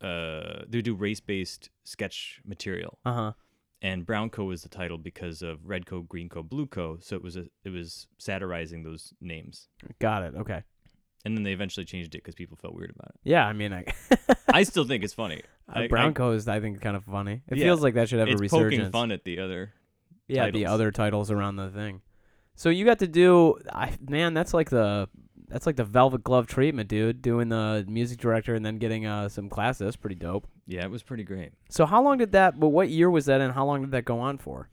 uh, 0.00 0.64
they 0.68 0.78
would 0.78 0.84
do 0.84 0.94
race 0.94 1.20
based 1.20 1.70
sketch 1.84 2.40
material, 2.44 2.98
Uh 3.04 3.12
huh. 3.12 3.32
and 3.82 4.04
Brown 4.04 4.30
Co. 4.30 4.44
was 4.44 4.62
the 4.62 4.68
title 4.68 4.98
because 4.98 5.42
of 5.42 5.64
Red 5.64 5.86
Co, 5.86 6.02
Green 6.02 6.28
Co, 6.28 6.42
Blue 6.42 6.66
Co. 6.66 6.98
So 7.00 7.16
it 7.16 7.22
was 7.22 7.36
a 7.36 7.46
it 7.64 7.70
was 7.70 8.06
satirizing 8.18 8.82
those 8.82 9.12
names, 9.20 9.68
Got 10.00 10.22
it. 10.24 10.34
Okay. 10.34 10.62
and 11.24 11.36
then 11.36 11.42
they 11.44 11.52
eventually 11.52 11.86
changed 11.86 12.14
it 12.14 12.18
because 12.18 12.34
people 12.34 12.58
felt 12.60 12.74
weird 12.74 12.90
about 12.94 13.10
it. 13.14 13.20
Yeah. 13.24 13.46
I 13.46 13.52
mean, 13.54 13.72
I, 13.72 13.84
I 14.52 14.62
still 14.70 14.84
think 14.84 15.04
it's 15.04 15.14
funny. 15.14 15.40
I- 15.68 15.84
I- 15.84 15.88
Bronco 15.88 16.32
is 16.32 16.46
I 16.48 16.60
think 16.60 16.80
kind 16.82 16.96
of 16.96 17.04
funny. 17.04 17.42
It 17.48 17.56
Yeah. 17.58 17.64
feels 17.66 17.80
like 17.82 17.94
that 17.94 18.08
should 18.08 18.18
have 18.18 18.28
it's 18.28 18.40
a 18.40 18.42
resurgence. 18.42 18.80
poking 18.80 18.92
fun 18.92 19.12
at 19.12 19.24
the 19.24 19.38
other. 19.38 19.72
yeah, 20.28 20.50
the 20.50 20.66
other 20.66 20.90
titles 20.90 21.30
around 21.30 21.56
the 21.56 21.70
thing. 21.70 22.02
So 22.54 22.68
you 22.70 22.84
got 22.84 22.98
to 23.00 23.08
do, 23.08 23.58
I 23.72 23.96
man, 24.08 24.34
that's 24.34 24.54
like 24.54 24.70
the 24.70 25.08
that's 25.48 25.66
like 25.66 25.76
the 25.76 25.84
velvet 25.84 26.24
glove 26.24 26.46
treatment, 26.46 26.88
dude. 26.88 27.20
Doing 27.22 27.48
the 27.48 27.84
music 27.88 28.18
director 28.18 28.54
and 28.54 28.64
then 28.64 28.78
getting 28.78 29.06
uh, 29.06 29.28
some 29.28 29.48
classes. 29.48 29.80
That's 29.80 29.96
pretty 29.96 30.16
dope. 30.16 30.46
Yeah, 30.66 30.84
it 30.84 30.90
was 30.90 31.02
pretty 31.02 31.24
great. 31.24 31.52
So 31.68 31.84
how 31.86 32.02
long 32.02 32.18
did 32.18 32.32
that? 32.32 32.58
But 32.58 32.68
what 32.68 32.88
year 32.88 33.10
was 33.10 33.26
that, 33.26 33.40
and 33.40 33.52
how 33.52 33.64
long 33.66 33.82
did 33.82 33.90
that 33.90 34.04
go 34.04 34.18
on 34.20 34.38
for? 34.38 34.68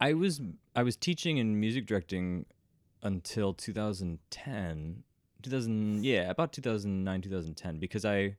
I 0.00 0.12
was 0.14 0.40
I 0.74 0.82
was 0.82 0.96
teaching 0.96 1.38
and 1.38 1.60
music 1.60 1.86
directing 1.86 2.46
until 3.02 3.54
2010, 3.54 5.02
2000 5.42 6.04
yeah, 6.04 6.30
about 6.30 6.52
2009 6.52 7.22
2010 7.22 7.78
because 7.78 8.04
I 8.04 8.36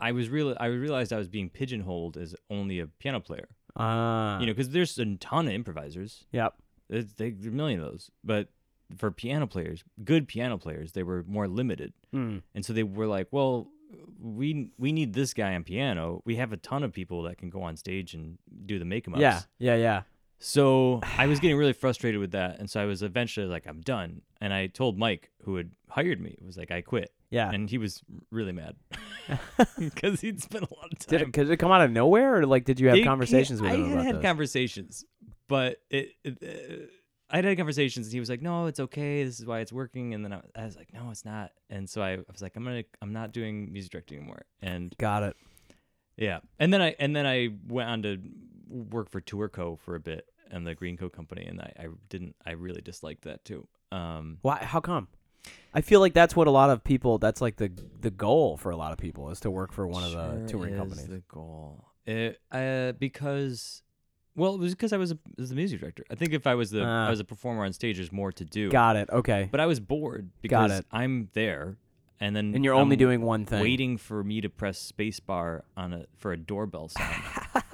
I 0.00 0.12
was 0.12 0.28
real 0.28 0.56
I 0.58 0.66
realized 0.66 1.12
I 1.12 1.18
was 1.18 1.28
being 1.28 1.50
pigeonholed 1.50 2.16
as 2.16 2.34
only 2.48 2.80
a 2.80 2.86
piano 2.86 3.20
player. 3.20 3.48
Ah, 3.76 4.40
You 4.40 4.46
know, 4.46 4.52
because 4.52 4.70
there's 4.70 4.98
a 4.98 5.16
ton 5.16 5.46
of 5.46 5.52
improvisers. 5.52 6.24
Yep. 6.32 6.54
There's, 6.90 7.14
a 7.18 7.50
million 7.50 7.80
of 7.80 7.90
those, 7.92 8.10
but 8.24 8.48
for 8.98 9.10
piano 9.10 9.46
players, 9.46 9.84
good 10.04 10.26
piano 10.28 10.58
players, 10.58 10.92
they 10.92 11.02
were 11.04 11.24
more 11.26 11.46
limited. 11.48 11.92
Mm. 12.14 12.42
And 12.54 12.64
so 12.66 12.72
they 12.72 12.82
were 12.82 13.06
like, 13.06 13.28
well, 13.30 13.68
we 14.20 14.70
we 14.78 14.92
need 14.92 15.14
this 15.14 15.32
guy 15.32 15.54
on 15.54 15.64
piano. 15.64 16.22
We 16.24 16.36
have 16.36 16.52
a 16.52 16.56
ton 16.56 16.82
of 16.82 16.92
people 16.92 17.22
that 17.22 17.38
can 17.38 17.48
go 17.50 17.62
on 17.62 17.76
stage 17.76 18.12
and 18.14 18.38
do 18.66 18.78
the 18.78 18.84
make 18.84 19.06
'em 19.08 19.14
ups. 19.14 19.20
Yeah, 19.22 19.40
yeah, 19.58 19.76
yeah. 19.76 20.02
So 20.42 21.00
I 21.18 21.26
was 21.26 21.38
getting 21.38 21.56
really 21.58 21.72
frustrated 21.74 22.18
with 22.20 22.32
that, 22.32 22.58
and 22.58 22.68
so 22.70 22.80
I 22.80 22.86
was 22.86 23.02
eventually 23.02 23.46
like, 23.46 23.66
I'm 23.66 23.80
done. 23.82 24.22
And 24.40 24.54
I 24.54 24.68
told 24.68 24.96
Mike, 24.98 25.30
who 25.42 25.56
had 25.56 25.70
hired 25.90 26.18
me, 26.20 26.38
was 26.44 26.56
like, 26.56 26.70
I 26.70 26.80
quit, 26.80 27.12
Yeah. 27.30 27.50
and 27.50 27.68
he 27.68 27.76
was 27.76 28.02
really 28.30 28.52
mad 28.52 28.74
because 29.78 30.22
he'd 30.22 30.40
spent 30.40 30.64
a 30.64 30.74
lot 30.74 30.92
of 30.92 30.98
did 31.00 31.18
time. 31.18 31.28
it, 31.28 31.32
did 31.32 31.50
it 31.50 31.56
come 31.58 31.70
out 31.70 31.82
of 31.82 31.90
nowhere, 31.90 32.36
or 32.38 32.46
like 32.46 32.64
did 32.64 32.80
you 32.80 32.88
have 32.88 32.96
It- 32.96 33.04
conversations 33.04 33.60
with 33.60 33.70
I 33.70 33.74
him 33.74 33.82
had 33.84 33.92
about 33.92 34.04
had 34.06 34.14
this? 34.16 34.22
conversations, 34.22 35.04
but 35.50 35.78
it, 35.90 36.12
it 36.24 36.38
uh, 36.42 36.86
I 37.28 37.36
had 37.36 37.44
had 37.44 37.56
conversations, 37.58 38.06
and 38.06 38.12
he 38.12 38.20
was 38.20 38.30
like, 38.30 38.40
"No, 38.40 38.66
it's 38.66 38.80
okay. 38.80 39.24
This 39.24 39.40
is 39.40 39.44
why 39.44 39.60
it's 39.60 39.72
working." 39.72 40.14
And 40.14 40.24
then 40.24 40.32
I, 40.32 40.40
I 40.56 40.64
was 40.64 40.76
like, 40.76 40.94
"No, 40.94 41.10
it's 41.10 41.24
not." 41.24 41.50
And 41.68 41.90
so 41.90 42.00
I, 42.00 42.12
I 42.12 42.18
was 42.32 42.40
like, 42.40 42.56
"I'm 42.56 42.64
gonna, 42.64 42.84
I'm 43.02 43.12
not 43.12 43.32
doing 43.32 43.72
music 43.72 43.92
directing 43.92 44.18
anymore." 44.18 44.42
And 44.62 44.96
Got 44.96 45.24
it. 45.24 45.36
yeah, 46.16 46.38
and 46.58 46.72
then 46.72 46.80
I, 46.80 46.94
and 46.98 47.14
then 47.14 47.26
I 47.26 47.48
went 47.68 47.90
on 47.90 48.02
to 48.02 48.18
work 48.68 49.10
for 49.10 49.20
Tourco 49.20 49.78
for 49.78 49.96
a 49.96 50.00
bit 50.00 50.26
and 50.50 50.66
the 50.66 50.74
Green 50.74 50.96
Co 50.96 51.08
company, 51.08 51.44
and 51.46 51.60
I, 51.60 51.72
I 51.78 51.86
didn't, 52.08 52.36
I 52.46 52.52
really 52.52 52.80
disliked 52.80 53.22
that 53.24 53.44
too. 53.44 53.66
Um, 53.92 54.38
Why? 54.42 54.58
How 54.58 54.80
come? 54.80 55.08
I 55.72 55.80
feel 55.80 56.00
like 56.00 56.14
that's 56.14 56.36
what 56.36 56.46
a 56.46 56.50
lot 56.50 56.70
of 56.70 56.84
people. 56.84 57.18
That's 57.18 57.40
like 57.40 57.56
the 57.56 57.72
the 58.00 58.10
goal 58.10 58.56
for 58.56 58.70
a 58.70 58.76
lot 58.76 58.92
of 58.92 58.98
people 58.98 59.30
is 59.30 59.40
to 59.40 59.50
work 59.50 59.72
for 59.72 59.86
one 59.86 60.04
of 60.04 60.12
the 60.12 60.46
touring 60.48 60.76
companies. 60.76 61.06
The 61.06 61.22
goal. 61.28 61.84
it, 62.06 62.40
uh, 62.52 62.92
because, 62.92 63.82
well, 64.36 64.54
it 64.54 64.60
was 64.60 64.74
because 64.74 64.92
I 64.92 64.96
was 64.96 65.12
a, 65.12 65.18
was 65.36 65.50
the 65.50 65.56
music 65.56 65.80
director. 65.80 66.04
I 66.10 66.14
think 66.14 66.32
if 66.32 66.46
I 66.46 66.54
was 66.54 66.70
the 66.70 66.84
Ah. 66.84 67.06
I 67.06 67.10
was 67.10 67.20
a 67.20 67.24
performer 67.24 67.64
on 67.64 67.72
stage, 67.72 67.96
there's 67.96 68.12
more 68.12 68.32
to 68.32 68.44
do. 68.44 68.70
Got 68.70 68.96
it. 68.96 69.10
Okay. 69.10 69.48
But 69.50 69.60
I 69.60 69.66
was 69.66 69.80
bored 69.80 70.30
because 70.42 70.70
it. 70.80 70.86
I'm 70.92 71.28
there, 71.34 71.76
and 72.20 72.34
then 72.34 72.54
and 72.54 72.64
you're 72.64 72.74
only 72.74 72.94
I'm 72.94 72.98
doing 72.98 73.22
one 73.22 73.44
thing. 73.44 73.60
waiting 73.60 73.96
for 73.96 74.22
me 74.24 74.40
to 74.40 74.48
press 74.48 74.90
spacebar 74.96 75.62
on 75.76 75.92
a 75.92 76.06
for 76.16 76.32
a 76.32 76.36
doorbell 76.36 76.88
sound. 76.88 77.22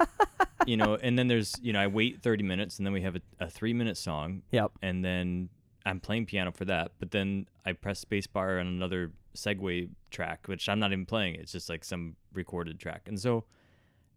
you 0.65 0.77
know, 0.77 0.95
and 0.95 1.17
then 1.17 1.27
there's 1.27 1.55
you 1.61 1.73
know 1.73 1.79
I 1.79 1.87
wait 1.87 2.21
30 2.21 2.43
minutes, 2.43 2.77
and 2.77 2.85
then 2.85 2.93
we 2.93 3.01
have 3.01 3.15
a, 3.15 3.21
a 3.39 3.49
three 3.49 3.73
minute 3.73 3.97
song, 3.97 4.41
Yep. 4.51 4.71
and 4.81 5.03
then 5.05 5.49
I'm 5.85 5.99
playing 5.99 6.25
piano 6.25 6.51
for 6.51 6.65
that. 6.65 6.91
But 6.99 7.11
then 7.11 7.47
I 7.65 7.73
press 7.73 8.03
spacebar 8.03 8.59
on 8.59 8.67
another 8.67 9.11
segue 9.35 9.89
track, 10.11 10.47
which 10.47 10.67
I'm 10.67 10.79
not 10.79 10.91
even 10.91 11.05
playing. 11.05 11.35
It's 11.35 11.51
just 11.51 11.69
like 11.69 11.83
some 11.85 12.15
recorded 12.33 12.79
track, 12.79 13.03
and 13.07 13.19
so 13.19 13.45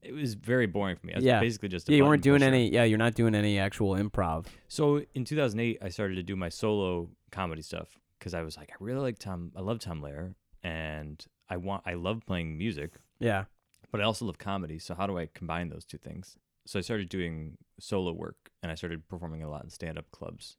it 0.02 0.12
was 0.12 0.34
very 0.34 0.66
boring 0.66 0.96
for 0.96 1.06
me. 1.06 1.12
I 1.14 1.16
was 1.16 1.24
Yeah. 1.24 1.40
basically 1.40 1.68
just 1.68 1.88
a 1.88 1.92
Yeah, 1.92 1.98
you 1.98 2.04
weren't 2.04 2.22
doing 2.22 2.40
pusher. 2.40 2.48
any. 2.48 2.70
Yeah, 2.72 2.84
you're 2.84 2.98
not 2.98 3.14
doing 3.14 3.34
any 3.34 3.58
actual 3.58 3.94
improv. 3.94 4.46
So 4.68 5.04
in 5.14 5.24
2008, 5.24 5.78
I 5.82 5.88
started 5.90 6.14
to 6.16 6.22
do 6.22 6.36
my 6.36 6.48
solo 6.48 7.10
comedy 7.30 7.62
stuff 7.62 7.98
because 8.18 8.34
I 8.34 8.42
was 8.42 8.56
like, 8.56 8.70
I 8.72 8.76
really 8.80 9.00
like 9.00 9.18
Tom. 9.18 9.52
I 9.56 9.60
love 9.60 9.78
Tom 9.80 10.00
Lehrer, 10.02 10.34
and 10.62 11.24
I 11.48 11.56
want. 11.56 11.82
I 11.86 11.94
love 11.94 12.24
playing 12.26 12.56
music, 12.58 12.92
Yeah. 13.18 13.44
but 13.90 14.00
I 14.00 14.04
also 14.04 14.24
love 14.26 14.38
comedy. 14.38 14.78
So 14.78 14.94
how 14.94 15.06
do 15.06 15.18
I 15.18 15.26
combine 15.34 15.68
those 15.68 15.84
two 15.84 15.98
things? 15.98 16.36
So 16.66 16.78
I 16.78 16.82
started 16.82 17.08
doing 17.08 17.56
solo 17.78 18.12
work, 18.12 18.50
and 18.62 18.70
I 18.70 18.74
started 18.74 19.08
performing 19.08 19.42
a 19.42 19.50
lot 19.50 19.64
in 19.64 19.70
stand-up 19.70 20.10
clubs, 20.12 20.56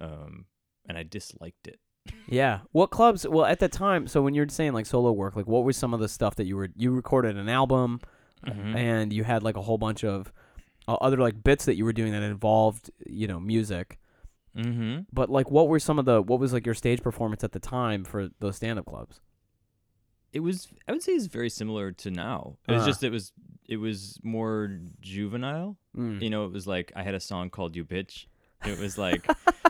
um, 0.00 0.46
and 0.88 0.98
I 0.98 1.02
disliked 1.02 1.66
it. 1.68 1.80
Yeah. 2.28 2.60
What 2.72 2.90
clubs? 2.90 3.26
Well, 3.26 3.44
at 3.46 3.58
the 3.60 3.68
time, 3.68 4.06
so 4.08 4.20
when 4.22 4.34
you're 4.34 4.48
saying 4.48 4.72
like 4.72 4.86
solo 4.86 5.10
work, 5.12 5.34
like 5.36 5.46
what 5.46 5.64
was 5.64 5.76
some 5.76 5.92
of 5.94 5.98
the 6.00 6.08
stuff 6.08 6.34
that 6.36 6.46
you 6.46 6.56
were 6.56 6.68
you 6.76 6.90
recorded 6.92 7.36
an 7.36 7.48
album 7.48 8.00
Mhm. 8.44 8.76
and 8.76 9.12
you 9.12 9.24
had 9.24 9.42
like 9.42 9.56
a 9.56 9.62
whole 9.62 9.78
bunch 9.78 10.04
of 10.04 10.32
uh, 10.88 10.94
other 10.94 11.16
like 11.16 11.42
bits 11.42 11.64
that 11.64 11.76
you 11.76 11.84
were 11.84 11.92
doing 11.92 12.12
that 12.12 12.22
involved, 12.22 12.90
you 13.06 13.26
know, 13.26 13.40
music. 13.40 13.98
Mm-hmm. 14.56 15.00
But 15.12 15.30
like 15.30 15.50
what 15.50 15.68
were 15.68 15.78
some 15.78 15.98
of 15.98 16.04
the 16.04 16.22
what 16.22 16.38
was 16.40 16.52
like 16.52 16.64
your 16.66 16.74
stage 16.74 17.02
performance 17.02 17.42
at 17.44 17.52
the 17.52 17.58
time 17.60 18.04
for 18.04 18.28
those 18.40 18.56
stand 18.56 18.78
up 18.78 18.86
clubs? 18.86 19.20
It 20.32 20.40
was. 20.40 20.68
I 20.86 20.92
would 20.92 21.02
say 21.02 21.12
it's 21.12 21.26
very 21.26 21.48
similar 21.48 21.92
to 21.92 22.10
now. 22.10 22.56
It 22.68 22.72
was 22.72 22.82
Uh. 22.82 22.86
just. 22.86 23.02
It 23.02 23.10
was. 23.10 23.32
It 23.68 23.78
was 23.78 24.18
more 24.22 24.78
juvenile. 25.00 25.76
Mm. 25.96 26.20
you 26.22 26.30
know, 26.30 26.44
it 26.44 26.52
was 26.52 26.66
like 26.66 26.92
I 26.94 27.02
had 27.02 27.14
a 27.14 27.20
song 27.20 27.48
called 27.50 27.74
"You 27.74 27.84
Bitch." 27.84 28.26
It 28.64 28.78
was 28.78 28.96
like, 28.98 29.26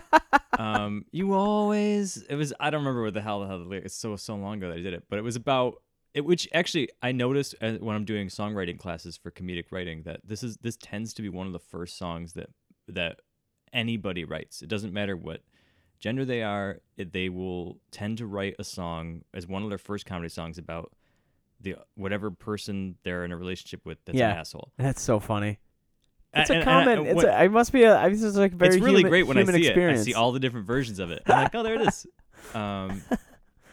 um, 0.59 1.05
you 1.13 1.35
always. 1.35 2.17
It 2.29 2.35
was 2.37 2.53
I 2.59 2.71
don't 2.71 2.81
remember 2.81 3.03
what 3.03 3.15
the 3.15 3.21
hell 3.23 3.41
the 3.41 3.47
hell 3.47 3.59
the 3.59 3.65
lyrics. 3.65 3.95
So 3.95 4.17
so 4.17 4.35
long 4.37 4.59
ago 4.59 4.69
that 4.69 4.79
I 4.79 4.83
did 4.83 4.93
it, 4.95 5.05
but 5.09 5.19
it 5.19 5.23
was 5.23 5.37
about 5.37 5.83
it. 6.17 6.25
Which 6.25 6.49
actually 6.53 6.89
I 7.03 7.13
noticed 7.13 7.55
uh, 7.61 7.73
when 7.75 7.95
I'm 7.95 8.05
doing 8.05 8.29
songwriting 8.29 8.79
classes 8.79 9.17
for 9.17 9.31
comedic 9.31 9.67
writing 9.71 10.03
that 10.05 10.21
this 10.25 10.43
is 10.43 10.57
this 10.63 10.77
tends 10.77 11.13
to 11.15 11.23
be 11.23 11.29
one 11.29 11.47
of 11.47 11.53
the 11.53 11.59
first 11.59 11.97
songs 11.99 12.33
that 12.33 12.51
that 12.89 13.21
anybody 13.73 14.25
writes. 14.25 14.63
It 14.63 14.69
doesn't 14.69 14.93
matter 14.93 15.17
what 15.17 15.43
gender 16.01 16.25
they 16.25 16.43
are. 16.43 16.81
It, 16.97 17.13
they 17.13 17.29
will 17.29 17.79
tend 17.91 18.19
to 18.19 18.27
write 18.27 18.55
a 18.59 18.65
song 18.65 19.23
as 19.35 19.47
one 19.47 19.63
of 19.63 19.69
their 19.69 19.79
first 19.79 20.07
comedy 20.07 20.29
songs 20.29 20.59
about 20.59 20.93
the 21.61 21.77
whatever 21.95 22.31
person 22.31 22.97
they're 23.03 23.25
in 23.25 23.33
a 23.33 23.37
relationship 23.37 23.81
with 23.87 23.99
that's 24.05 24.19
Yeah. 24.19 24.31
an 24.33 24.39
asshole. 24.39 24.73
That's 24.77 25.01
so 25.03 25.19
funny. 25.21 25.59
It's 26.35 26.51
And- 26.51 26.59
a 26.59 26.61
and- 26.61 26.69
and 26.71 26.91
I- 26.91 26.95
common. 26.97 27.07
it's 27.07 27.25
a, 27.25 27.45
it 27.45 27.51
must 27.51 27.73
be 27.73 27.85
a. 27.85 27.97
I 27.99 28.09
This 28.11 28.23
is 28.23 28.37
like 28.37 28.53
very. 28.53 28.75
it's 28.77 28.85
really 28.85 28.97
human, 29.01 29.11
great 29.11 29.27
when 29.27 29.39
I 29.39 29.45
see 29.45 29.67
experience. 29.67 30.01
it. 30.01 30.03
I 30.03 30.05
see 30.05 30.15
all 30.15 30.33
the 30.33 30.41
different 30.41 30.67
versions 30.67 30.99
of 30.99 31.11
it. 31.11 31.23
I'm 31.27 31.45
like, 31.45 31.55
oh, 31.55 31.63
there 31.63 31.75
it 31.75 31.81
is. 31.89 32.07
Um, 32.55 33.03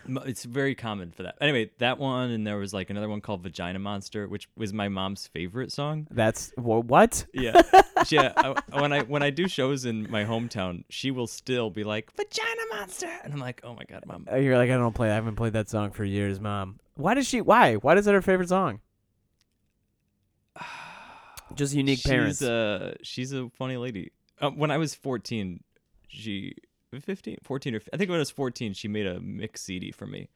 it's 0.08 0.44
very 0.44 0.76
common 0.76 1.12
for 1.12 1.24
that. 1.24 1.36
Anyway, 1.42 1.72
that 1.80 1.98
one, 1.98 2.32
and 2.32 2.46
there 2.46 2.58
was 2.58 2.74
like 2.74 2.90
another 2.90 3.10
one 3.10 3.22
called 3.22 3.42
Vagina 3.44 3.80
Monster, 3.80 4.28
which 4.28 4.48
was 4.56 4.74
my 4.74 4.90
mom's 4.90 5.28
favorite 5.28 5.72
song. 5.72 6.08
That's 6.12 6.52
wha- 6.58 6.80
what? 6.80 7.26
Yeah, 7.34 7.62
yeah. 8.10 8.34
I, 8.36 8.80
when 8.80 8.94
I 8.94 9.02
when 9.04 9.24
I 9.24 9.30
do 9.30 9.48
shows 9.48 9.86
in 9.86 10.10
my 10.10 10.26
hometown, 10.26 10.84
she 10.90 11.12
will 11.12 11.28
still 11.28 11.70
be 11.70 11.84
like 11.84 12.12
Vagina 12.16 12.62
Monster, 12.72 13.10
and 13.24 13.34
I'm 13.34 13.40
like, 13.40 13.62
oh 13.64 13.74
my 13.74 13.84
god, 13.84 14.06
mom. 14.06 14.28
Uh, 14.32 14.38
You're 14.38 14.58
like 14.58 14.70
I 14.70 14.78
don't 14.78 14.94
play. 14.94 15.10
I 15.10 15.16
haven't 15.16 15.36
played 15.36 15.54
that 15.54 15.70
song 15.70 15.92
for 15.92 16.04
years, 16.04 16.40
mom. 16.40 16.80
Why 16.96 17.14
does 17.14 17.28
she? 17.28 17.42
Why? 17.42 17.76
Why 17.76 17.96
is 17.96 18.06
that 18.06 18.14
her 18.14 18.22
favorite 18.22 18.50
song? 18.50 18.80
Just 21.56 21.74
unique 21.74 22.00
she's 22.00 22.08
parents. 22.08 22.42
Uh, 22.42 22.96
she's 23.04 23.32
a 23.32 23.50
funny 23.58 23.78
lady. 23.78 24.12
Uh, 24.42 24.50
when 24.50 24.72
I 24.72 24.78
was 24.78 24.96
14, 24.96 25.64
she 26.08 26.56
15, 27.02 27.38
14 27.44 27.76
or 27.76 27.82
I 27.94 27.98
think 27.98 28.10
when 28.10 28.18
I 28.18 28.20
was 28.20 28.32
14, 28.32 28.74
she 28.74 28.88
made 28.88 29.06
a 29.06 29.20
mix 29.20 29.62
CD 29.62 29.92
for 29.92 30.06
me, 30.06 30.30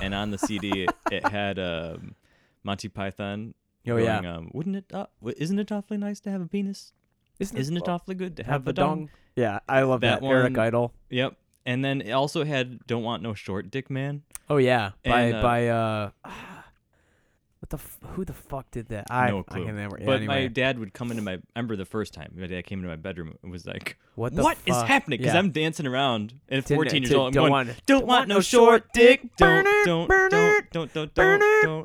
and 0.00 0.14
on 0.14 0.30
the 0.30 0.38
CD 0.38 0.84
it, 0.84 0.90
it 1.10 1.26
had 1.28 1.58
um, 1.58 2.14
Monty 2.62 2.88
Python. 2.88 3.54
oh 3.88 3.96
yeah. 3.96 4.18
Um, 4.18 4.50
wouldn't 4.52 4.76
it? 4.76 4.84
Uh, 4.92 5.06
isn't 5.36 5.58
it 5.58 5.72
awfully 5.72 5.98
nice 5.98 6.20
to 6.20 6.30
have 6.30 6.40
a 6.40 6.46
penis? 6.46 6.92
Isn't 7.38 7.76
it 7.76 7.88
awfully 7.88 8.14
good 8.14 8.36
to 8.36 8.44
have, 8.44 8.52
have 8.52 8.62
a 8.62 8.64
the 8.66 8.72
dong? 8.74 8.98
dong? 8.98 9.10
Yeah, 9.34 9.60
I 9.68 9.82
love 9.82 10.02
that. 10.02 10.20
That 10.20 10.26
Eric 10.26 10.58
Idle. 10.58 10.92
Yep. 11.08 11.36
And 11.64 11.84
then 11.84 12.00
it 12.00 12.12
also 12.12 12.44
had 12.44 12.86
"Don't 12.86 13.02
Want 13.02 13.22
No 13.22 13.34
Short 13.34 13.70
Dick 13.70 13.90
Man." 13.90 14.22
Oh 14.48 14.56
yeah, 14.56 14.90
by 15.04 15.20
And, 15.22 15.34
uh, 15.36 15.42
by 15.42 15.68
uh, 15.68 16.10
what 17.70 17.80
the 17.80 17.84
f- 18.06 18.12
who 18.14 18.24
the 18.24 18.32
fuck 18.32 18.70
did 18.70 18.88
that? 18.88 19.06
I 19.10 19.30
no 19.30 19.40
I 19.40 19.42
clue. 19.42 19.64
can 19.66 19.76
never. 19.76 19.96
yeah, 20.00 20.06
but 20.06 20.22
my 20.22 20.46
dad 20.48 20.78
would 20.78 20.92
come 20.92 21.10
into 21.10 21.22
my. 21.22 21.34
I 21.34 21.38
remember 21.56 21.76
the 21.76 21.84
first 21.84 22.12
time 22.14 22.32
my 22.36 22.46
dad 22.46 22.66
came 22.66 22.78
into 22.80 22.88
my 22.88 22.96
bedroom 22.96 23.36
and 23.42 23.52
was 23.52 23.66
like, 23.66 23.96
what 24.16 24.34
the 24.34 24.42
"What 24.42 24.58
is 24.66 24.74
fuck? 24.74 24.86
happening?" 24.88 25.18
Because 25.20 25.34
Yeah. 25.34 25.38
I'm 25.38 25.50
dancing 25.50 25.86
around 25.86 26.34
and 26.48 26.64
To- 26.66 26.74
14 26.74 27.02
years 27.02 27.14
old. 27.14 27.28
I'm 27.28 27.32
don't 27.32 27.42
going, 27.50 27.66
want- 27.68 27.86
don't 27.86 28.06
want 28.06 28.28
no 28.28 28.40
short 28.40 28.92
dick. 28.92 29.22
Don't 29.36 29.64
don't 29.84 30.08
don't 30.08 30.70
don't 30.72 30.92
don't 30.92 30.92
don't 30.92 31.14
don't 31.14 31.84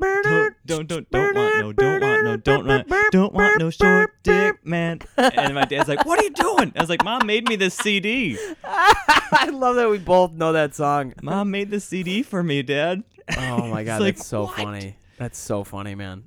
don't 0.66 0.88
don't 0.88 1.10
don't 1.10 1.34
want 1.34 1.56
no 1.60 1.72
don't 1.72 2.00
want 2.02 2.24
no 2.24 2.36
don't 2.36 2.66
want 2.66 2.88
don't 3.12 3.32
want 3.34 3.58
no 3.60 3.70
short 3.70 4.10
dick 4.22 4.64
man. 4.66 5.00
And 5.16 5.54
my 5.54 5.64
dad's 5.64 5.88
like, 5.88 6.04
"What 6.04 6.18
are 6.18 6.24
you 6.24 6.30
doing?" 6.30 6.72
I 6.76 6.80
was 6.80 6.88
like, 6.90 7.04
"Mom 7.04 7.26
made 7.26 7.48
me 7.48 7.56
this 7.56 7.74
CD. 7.74 8.38
I 8.64 9.50
love 9.52 9.76
that 9.76 9.88
we 9.90 9.98
both 9.98 10.32
know 10.32 10.52
that 10.52 10.74
song. 10.74 11.14
Mom 11.22 11.50
made 11.50 11.70
the 11.70 11.80
CD 11.80 12.22
for 12.22 12.42
me, 12.42 12.62
Dad." 12.62 13.04
Oh 13.38 13.66
my 13.68 13.80
It's 13.80 13.86
god, 13.88 14.00
like, 14.00 14.16
that's 14.16 14.26
so 14.26 14.44
what? 14.44 14.54
funny. 14.56 14.96
That's 15.18 15.38
so 15.38 15.64
funny, 15.64 15.94
man. 15.94 16.24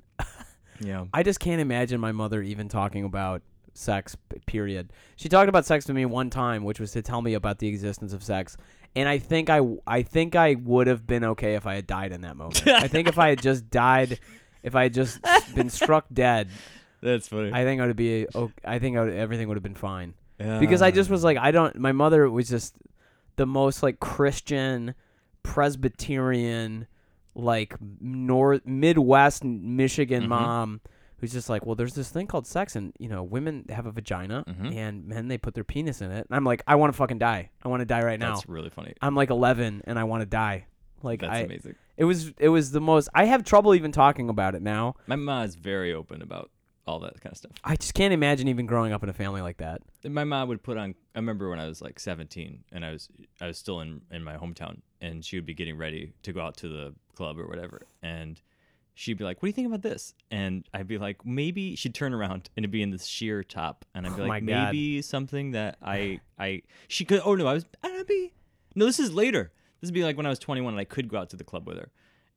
Yeah. 0.82 1.04
I 1.12 1.22
just 1.22 1.40
can't 1.40 1.60
imagine 1.60 2.00
my 2.00 2.12
mother 2.12 2.40
even 2.42 2.68
talking 2.68 3.04
about 3.04 3.42
sex. 3.74 4.16
Period. 4.46 4.92
She 5.16 5.28
talked 5.28 5.48
about 5.48 5.66
sex 5.66 5.84
to 5.86 5.92
me 5.94 6.06
one 6.06 6.30
time, 6.30 6.64
which 6.64 6.80
was 6.80 6.92
to 6.92 7.02
tell 7.02 7.20
me 7.22 7.34
about 7.34 7.58
the 7.58 7.68
existence 7.68 8.12
of 8.14 8.22
sex, 8.22 8.56
and 8.96 9.08
I 9.08 9.18
think 9.18 9.50
I, 9.50 9.60
I 9.86 10.02
think 10.02 10.34
I 10.36 10.54
would 10.54 10.86
have 10.86 11.06
been 11.06 11.22
okay 11.24 11.54
if 11.54 11.66
I 11.66 11.74
had 11.74 11.86
died 11.86 12.12
in 12.12 12.22
that 12.22 12.36
moment. 12.36 12.66
I 12.66 12.88
think 12.88 13.08
if 13.08 13.18
I 13.18 13.28
had 13.28 13.42
just 13.42 13.68
died, 13.70 14.18
if 14.62 14.74
I 14.74 14.84
had 14.84 14.94
just 14.94 15.20
been 15.54 15.68
struck 15.70 16.06
dead, 16.12 16.48
That's 17.02 17.28
funny. 17.28 17.52
I 17.52 17.62
think 17.64 17.80
I 17.82 17.86
would 17.86 17.96
be. 17.96 18.26
o- 18.34 18.50
I 18.64 18.78
think 18.78 18.96
I 18.96 19.04
would, 19.04 19.12
everything 19.14 19.48
would 19.48 19.56
have 19.58 19.62
been 19.62 19.74
fine 19.74 20.14
Yeah. 20.40 20.58
because 20.60 20.82
I 20.82 20.90
just 20.90 21.10
was 21.10 21.22
like, 21.22 21.36
I 21.36 21.50
don't. 21.50 21.76
My 21.76 21.92
mother 21.92 22.28
was 22.30 22.48
just 22.48 22.74
the 23.36 23.46
most 23.46 23.82
like 23.82 24.00
Christian, 24.00 24.94
Presbyterian, 25.42 26.86
like 27.34 27.74
North 28.00 28.66
Midwest 28.66 29.44
Michigan 29.44 30.24
Mhm. 30.24 30.28
mom 30.28 30.80
who's 31.18 31.32
just 31.32 31.50
like, 31.50 31.66
well, 31.66 31.74
there's 31.74 31.92
this 31.94 32.08
thing 32.08 32.26
called 32.26 32.46
sex, 32.46 32.74
and 32.76 32.94
you 32.98 33.06
know, 33.08 33.22
women 33.22 33.66
have 33.68 33.84
a 33.84 33.90
vagina, 33.92 34.42
Mhm. 34.48 34.74
and 34.74 35.06
men 35.06 35.28
they 35.28 35.36
put 35.36 35.52
their 35.52 35.64
penis 35.64 36.00
in 36.00 36.10
it. 36.10 36.26
And 36.28 36.34
I'm 36.34 36.44
like, 36.44 36.62
I 36.66 36.76
want 36.76 36.92
to 36.94 36.96
fucking 36.96 37.18
die. 37.18 37.50
I 37.62 37.68
want 37.68 37.80
to 37.82 37.84
die 37.86 38.02
right 38.02 38.18
now. 38.18 38.34
That's 38.34 38.48
really 38.48 38.70
funny. 38.70 38.94
I'm 39.02 39.14
like 39.14 39.28
11 39.28 39.82
and 39.84 39.98
I 39.98 40.04
want 40.04 40.22
to 40.22 40.26
die. 40.26 40.64
Like 41.02 41.20
That's 41.20 41.32
I, 41.32 41.38
amazing. 41.40 41.74
it 41.98 42.04
was 42.04 42.28
it 42.38 42.48
was 42.48 42.70
the 42.72 42.80
most. 42.80 43.08
I 43.14 43.24
have 43.26 43.44
trouble 43.44 43.74
even 43.74 43.92
talking 43.92 44.28
about 44.30 44.54
it 44.54 44.62
now. 44.62 44.94
My 45.06 45.16
mom 45.16 45.44
is 45.44 45.54
very 45.56 45.92
open 45.92 46.20
about 46.22 46.50
all 46.90 47.00
that 47.00 47.20
kind 47.20 47.32
of 47.32 47.38
stuff. 47.38 47.52
I 47.64 47.76
just 47.76 47.94
can't 47.94 48.12
imagine 48.12 48.48
even 48.48 48.66
growing 48.66 48.92
up 48.92 49.02
in 49.02 49.08
a 49.08 49.12
family 49.14 49.40
like 49.40 49.58
that. 49.58 49.80
And 50.04 50.14
my 50.14 50.24
mom 50.24 50.48
would 50.48 50.62
put 50.62 50.76
on. 50.76 50.94
I 51.14 51.18
remember 51.18 51.48
when 51.50 51.58
I 51.60 51.66
was 51.66 51.80
like 51.80 51.98
17, 51.98 52.64
and 52.72 52.84
I 52.84 52.90
was 52.90 53.08
I 53.40 53.46
was 53.46 53.58
still 53.58 53.80
in 53.80 54.02
in 54.10 54.22
my 54.24 54.36
hometown, 54.36 54.80
and 55.00 55.24
she 55.24 55.36
would 55.36 55.46
be 55.46 55.54
getting 55.54 55.76
ready 55.76 56.12
to 56.22 56.32
go 56.32 56.40
out 56.40 56.56
to 56.58 56.68
the 56.68 56.94
club 57.14 57.38
or 57.38 57.46
whatever, 57.46 57.86
and 58.02 58.40
she'd 58.94 59.18
be 59.18 59.24
like, 59.24 59.38
"What 59.38 59.46
do 59.46 59.48
you 59.48 59.52
think 59.54 59.68
about 59.68 59.82
this?" 59.82 60.14
And 60.30 60.68
I'd 60.74 60.88
be 60.88 60.98
like, 60.98 61.24
"Maybe." 61.24 61.76
She'd 61.76 61.94
turn 61.94 62.12
around 62.12 62.50
and 62.56 62.64
it'd 62.64 62.70
be 62.70 62.82
in 62.82 62.90
this 62.90 63.06
sheer 63.06 63.42
top, 63.44 63.84
and 63.94 64.06
I'd 64.06 64.16
be 64.16 64.22
Oh 64.22 64.26
like. 64.26 64.42
"Maybe 64.42 65.02
something 65.02 65.52
that 65.52 65.78
I 65.82 66.20
I 66.38 66.62
she 66.88 67.04
could." 67.04 67.20
Oh 67.24 67.34
no, 67.34 67.46
I 67.46 67.54
was 67.54 67.64
I'd 67.82 68.06
be 68.06 68.32
no. 68.74 68.86
This 68.86 68.98
is 68.98 69.12
later. 69.12 69.52
This 69.80 69.88
would 69.88 69.94
be 69.94 70.04
like 70.04 70.16
when 70.18 70.26
I 70.26 70.28
was 70.28 70.38
21 70.38 70.74
and 70.74 70.80
I 70.80 70.84
could 70.84 71.08
go 71.08 71.16
out 71.16 71.30
to 71.30 71.36
the 71.36 71.44
club 71.44 71.66
with 71.66 71.78
her. 71.78 71.90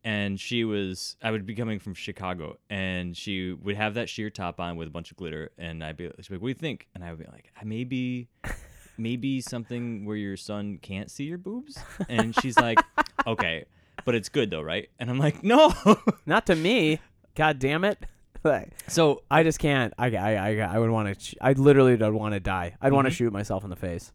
And 0.04 0.40
she 0.40 0.66
was, 0.66 1.16
I 1.22 1.32
would 1.32 1.46
be 1.46 1.56
coming 1.56 1.80
from 1.80 1.94
Chicago, 1.94 2.58
and 2.70 3.16
she 3.16 3.54
would 3.54 3.78
have 3.78 3.94
that 3.94 4.10
sheer 4.10 4.30
top 4.30 4.60
on 4.60 4.76
with 4.76 4.90
a 4.90 4.92
bunch 4.92 5.12
of 5.12 5.18
glitter, 5.18 5.52
and 5.58 5.84
I'd 5.84 5.96
be, 5.96 6.06
she'd 6.20 6.28
be 6.28 6.36
like, 6.36 6.42
"What 6.42 6.48
do 6.48 6.50
you 6.50 6.54
think?" 6.56 6.88
And 6.94 7.04
I 7.04 7.10
would 7.10 7.20
be 7.20 7.32
like, 7.32 7.50
maybe, 7.64 8.28
maybe 8.98 9.40
something 9.40 10.06
where 10.06 10.18
your 10.18 10.36
son 10.36 10.78
can't 10.82 11.10
see 11.10 11.24
your 11.24 11.38
boobs." 11.38 11.78
And 12.10 12.36
she's 12.42 12.58
like, 12.58 12.80
"Okay, 13.28 13.64
but 14.04 14.14
it's 14.14 14.28
good 14.28 14.52
though, 14.52 14.62
right?" 14.62 14.90
And 15.00 15.10
I'm 15.10 15.20
like, 15.20 15.42
"No." 15.42 15.74
Not 16.26 16.48
to 16.48 16.56
me. 16.56 17.00
God 17.36 17.60
damn 17.60 17.86
it. 17.86 17.98
Like, 18.44 18.74
so 18.90 19.24
I 19.32 19.44
just 19.44 19.60
can't. 19.60 19.94
I, 19.98 20.08
I, 20.16 20.36
I, 20.36 20.58
I 20.76 20.80
would 20.80 20.90
want 20.90 21.18
to. 21.18 21.38
I 21.40 21.54
literally 21.54 21.96
would 21.96 22.14
want 22.14 22.34
to 22.34 22.42
die. 22.42 22.76
I'd 22.82 22.92
want 22.92 23.06
to 23.06 23.10
mm-hmm. 23.10 23.16
shoot 23.16 23.34
myself 23.34 23.64
in 23.64 23.70
the 23.70 23.78
face. 23.78 24.12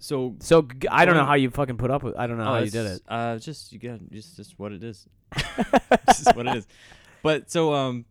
So 0.00 0.34
So 0.40 0.62
g- 0.62 0.88
I 0.88 1.04
don't 1.04 1.14
know 1.14 1.24
how 1.24 1.34
you 1.34 1.50
fucking 1.50 1.76
put 1.76 1.90
up 1.92 2.02
with. 2.02 2.16
I 2.16 2.26
don't 2.26 2.36
know 2.38 2.44
Oh, 2.44 2.54
how 2.54 2.58
you 2.58 2.70
did 2.70 2.86
it. 2.86 3.02
Uh, 3.08 3.36
just 3.38 3.72
you 3.72 3.78
got 3.78 4.00
just 4.10 4.34
just 4.36 4.58
what 4.58 4.72
it 4.72 4.82
is. 4.82 5.06
just 6.08 6.34
what 6.34 6.46
it 6.48 6.56
is. 6.56 6.66
But 7.22 7.50
so 7.50 7.72
um, 7.74 8.04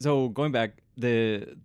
so 0.00 0.28
going 0.28 0.52
back, 0.52 0.82
the 0.96 1.56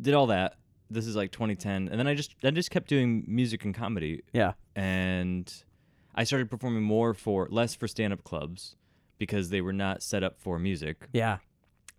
did 0.00 0.14
all 0.14 0.26
that. 0.28 0.54
This 0.90 1.06
is 1.06 1.16
like 1.16 1.32
2010, 1.32 1.88
and 1.88 1.98
then 1.98 2.06
I 2.06 2.14
just 2.14 2.34
I 2.44 2.50
just 2.50 2.70
kept 2.70 2.86
doing 2.88 3.24
music 3.26 3.64
and 3.64 3.74
comedy, 3.74 4.22
Yeah. 4.34 4.52
and 4.76 5.50
I 6.14 6.24
started 6.24 6.50
performing 6.50 6.82
more 6.82 7.14
for 7.14 7.48
less 7.50 7.74
for 7.74 7.88
stand 7.88 8.12
up 8.12 8.22
clubs 8.24 8.76
because 9.16 9.48
they 9.48 9.62
were 9.62 9.72
not 9.72 10.02
set 10.02 10.22
up 10.22 10.38
for 10.38 10.58
music. 10.58 11.08
Yeah. 11.14 11.38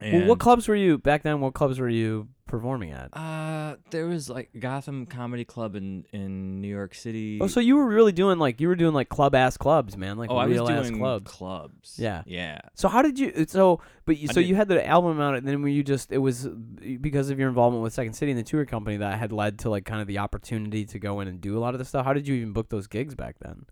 And 0.04 0.20
Well, 0.20 0.28
what 0.30 0.40
clubs 0.40 0.68
were 0.68 0.76
you 0.76 0.98
back 0.98 1.24
then? 1.24 1.40
What 1.40 1.54
clubs 1.54 1.80
were 1.80 1.90
you 1.90 2.28
performing 2.46 2.92
at? 2.92 3.10
Uh, 3.18 3.78
there 3.90 4.06
was 4.06 4.30
like 4.30 4.50
Gotham 4.60 5.06
Comedy 5.06 5.46
Club 5.46 5.76
in 5.76 6.06
in 6.12 6.60
New 6.60 6.68
York 6.68 6.94
City. 6.94 7.40
Oh, 7.42 7.48
so 7.48 7.60
you 7.62 7.78
were 7.78 7.88
really 7.88 8.12
doing 8.12 8.38
like 8.38 8.60
you 8.60 8.68
were 8.68 8.76
doing 8.76 8.94
like 8.94 9.08
club 9.08 9.34
ass 9.34 9.56
clubs, 9.56 9.96
man, 9.96 10.18
like 10.18 10.30
oh, 10.30 10.36
I 10.36 10.46
was 10.46 10.56
real 10.56 10.70
ass 10.70 10.88
doing 10.88 11.00
clubs. 11.00 11.32
clubs. 11.32 11.96
Yeah. 11.98 12.24
yeah. 12.26 12.60
So 12.76 12.90
how 12.90 13.02
did 13.02 13.18
you? 13.18 13.46
So, 13.48 13.80
but 14.06 14.18
you, 14.18 14.28
I 14.30 14.34
so 14.34 14.42
did- 14.42 14.50
you 14.50 14.56
had 14.56 14.68
the 14.68 14.86
album 14.86 15.22
out, 15.22 15.36
and 15.36 15.48
then 15.48 15.62
were 15.62 15.70
you 15.70 15.84
just? 15.84 16.12
It 16.12 16.18
was 16.18 16.48
because 16.48 17.30
of 17.30 17.40
your 17.40 17.48
involvement 17.48 17.82
with 17.82 17.94
Second 17.94 18.14
City 18.14 18.32
and 18.32 18.40
the 18.40 18.44
tour 18.44 18.66
company 18.66 18.98
that 18.98 19.18
had 19.18 19.32
led 19.32 19.60
to 19.60 19.70
like 19.70 19.86
kind 19.86 20.02
of 20.02 20.08
the 20.08 20.18
opportunity 20.20 20.86
to 20.86 21.00
go 21.00 21.22
in 21.22 21.28
and 21.30 21.40
do 21.40 21.58
a 21.58 21.60
lot 21.60 21.74
of 21.74 21.80
this 21.80 21.90
stuff. 21.90 22.06
How 22.06 22.14
did 22.14 22.28
you 22.28 22.36
even 22.36 22.52
book 22.52 22.70
those 22.70 22.88
gigs 22.88 23.16
back 23.16 23.38
then? 23.40 23.66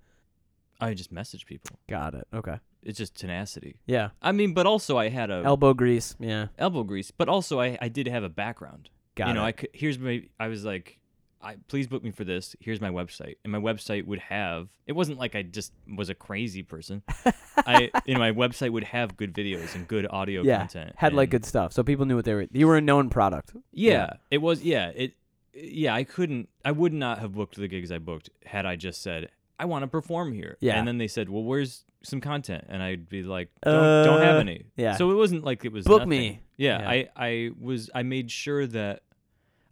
I 0.80 0.94
just 0.96 1.14
messaged 1.14 1.46
people. 1.46 1.78
Got 1.88 2.16
it. 2.16 2.28
Okay. 2.34 2.58
It's 2.84 2.98
just 2.98 3.16
tenacity. 3.16 3.80
Yeah. 3.86 4.10
I 4.22 4.32
mean, 4.32 4.54
but 4.54 4.66
also 4.66 4.98
I 4.98 5.10
had 5.10 5.30
a 5.30 5.44
Elbow 5.46 5.74
grease. 5.74 6.16
Yeah. 6.20 6.48
elbow 6.58 6.84
grease, 6.84 7.12
but 7.12 7.30
also 7.30 7.60
I, 7.60 7.78
I 7.82 7.90
did 7.90 8.08
have 8.08 8.24
a 8.24 8.30
background. 8.30 8.90
Got 9.16 9.30
you 9.30 9.34
know, 9.36 9.44
it. 9.44 9.48
I 9.48 9.52
could, 9.52 9.70
here's 9.74 10.00
my 10.00 10.24
I 10.40 10.48
was 10.48 10.64
like, 10.64 11.00
I 11.44 11.56
please 11.68 11.88
book 11.88 12.04
me 12.04 12.12
for 12.12 12.24
this. 12.24 12.56
Here's 12.60 12.80
my 12.80 12.90
website, 12.90 13.36
and 13.44 13.52
my 13.52 13.60
website 13.60 14.06
would 14.06 14.20
have. 14.20 14.70
It 14.88 14.94
wasn't 14.94 15.18
like 15.18 15.36
I 15.36 15.42
just 15.42 15.74
was 15.98 16.10
a 16.10 16.16
crazy 16.16 16.64
person. 16.64 17.04
I 17.58 17.92
you 18.06 18.14
know 18.14 18.20
my 18.20 18.32
website 18.32 18.72
would 18.72 18.86
have 18.86 19.18
good 19.18 19.34
videos 19.34 19.76
and 19.76 19.88
good 19.88 20.08
audio 20.10 20.44
yeah. 20.44 20.60
content. 20.60 20.94
Had 20.96 21.14
like 21.14 21.30
good 21.30 21.46
stuff, 21.46 21.74
so 21.74 21.84
people 21.84 22.06
knew 22.06 22.16
what 22.16 22.26
they 22.26 22.34
were. 22.34 22.48
You 22.52 22.68
were 22.68 22.78
a 22.78 22.82
known 22.82 23.10
product. 23.10 23.54
Yeah, 23.72 24.14
it 24.30 24.38
was. 24.38 24.64
Yeah, 24.64 24.92
it. 24.96 25.14
Yeah, 25.54 25.94
I 25.94 26.06
couldn't. 26.06 26.48
I 26.64 26.72
would 26.72 26.94
not 26.94 27.20
have 27.20 27.34
booked 27.34 27.58
the 27.58 27.68
gigs 27.68 27.92
I 27.92 27.98
booked 27.98 28.30
had 28.46 28.66
I 28.66 28.78
just 28.78 29.02
said 29.02 29.30
I 29.62 29.66
want 29.66 29.84
to 29.84 29.88
perform 29.88 30.34
here. 30.34 30.58
Yeah. 30.60 30.78
and 30.78 30.88
then 30.88 30.98
they 30.98 31.08
said, 31.08 31.30
"Well, 31.30 31.44
where's 31.44 31.86
some 32.04 32.22
content?" 32.22 32.66
And 32.70 32.82
I'd 32.84 33.08
be 33.10 33.24
like, 33.24 33.50
"Don't, 33.64 34.06
don't 34.06 34.22
have 34.22 34.36
Uh, 34.38 34.40
any." 34.40 34.66
yeah. 34.76 34.96
So 34.96 35.12
it 35.12 35.16
wasn't 35.16 35.44
like 35.44 35.66
it 35.66 35.72
was 35.72 35.86
Book 35.86 36.00
nothing. 36.02 36.10
me. 36.10 36.40
Yeah, 36.58 36.80
Yeah. 36.82 36.90
I 36.90 37.10
I 37.16 37.50
was 37.60 37.90
I 37.96 38.04
made 38.04 38.30
sure 38.32 38.68
that 38.68 39.04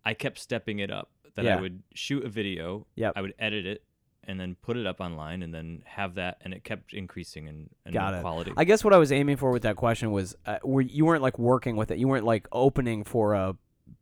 I 0.06 0.14
kept 0.14 0.40
stepping 0.40 0.80
it 0.80 0.92
up. 0.92 1.12
That 1.36 1.46
Yeah. 1.46 1.58
I 1.58 1.62
would 1.62 1.84
shoot 1.94 2.24
a 2.26 2.30
video. 2.30 2.86
Yeah. 2.96 3.12
I 3.16 3.22
would 3.22 3.34
edit 3.40 3.66
it. 3.66 3.84
And 4.28 4.40
then 4.40 4.56
put 4.62 4.78
it 4.78 4.86
up 4.86 5.02
online, 5.02 5.42
and 5.42 5.52
then 5.52 5.82
have 5.86 6.16
that, 6.16 6.38
and 6.42 6.54
it 6.54 6.64
kept 6.64 6.94
increasing 6.94 7.48
in, 7.48 7.68
in 7.84 7.94
Got 7.94 8.14
it. 8.14 8.22
quality. 8.22 8.52
I 8.58 8.64
guess 8.64 8.84
what 8.84 8.94
I 8.94 8.98
was 9.00 9.12
aiming 9.12 9.38
for 9.38 9.50
with 9.50 9.64
that 9.64 9.76
question 9.76 10.12
was, 10.12 10.36
uh, 10.46 10.60
were 10.64 10.82
you 10.82 11.04
weren't 11.06 11.24
like 11.24 11.40
working 11.40 11.76
with 11.76 11.90
it. 11.90 11.98
You 11.98 12.08
weren't 12.08 12.26
like 12.26 12.48
opening 12.52 13.04
for 13.04 13.34
a 13.34 13.56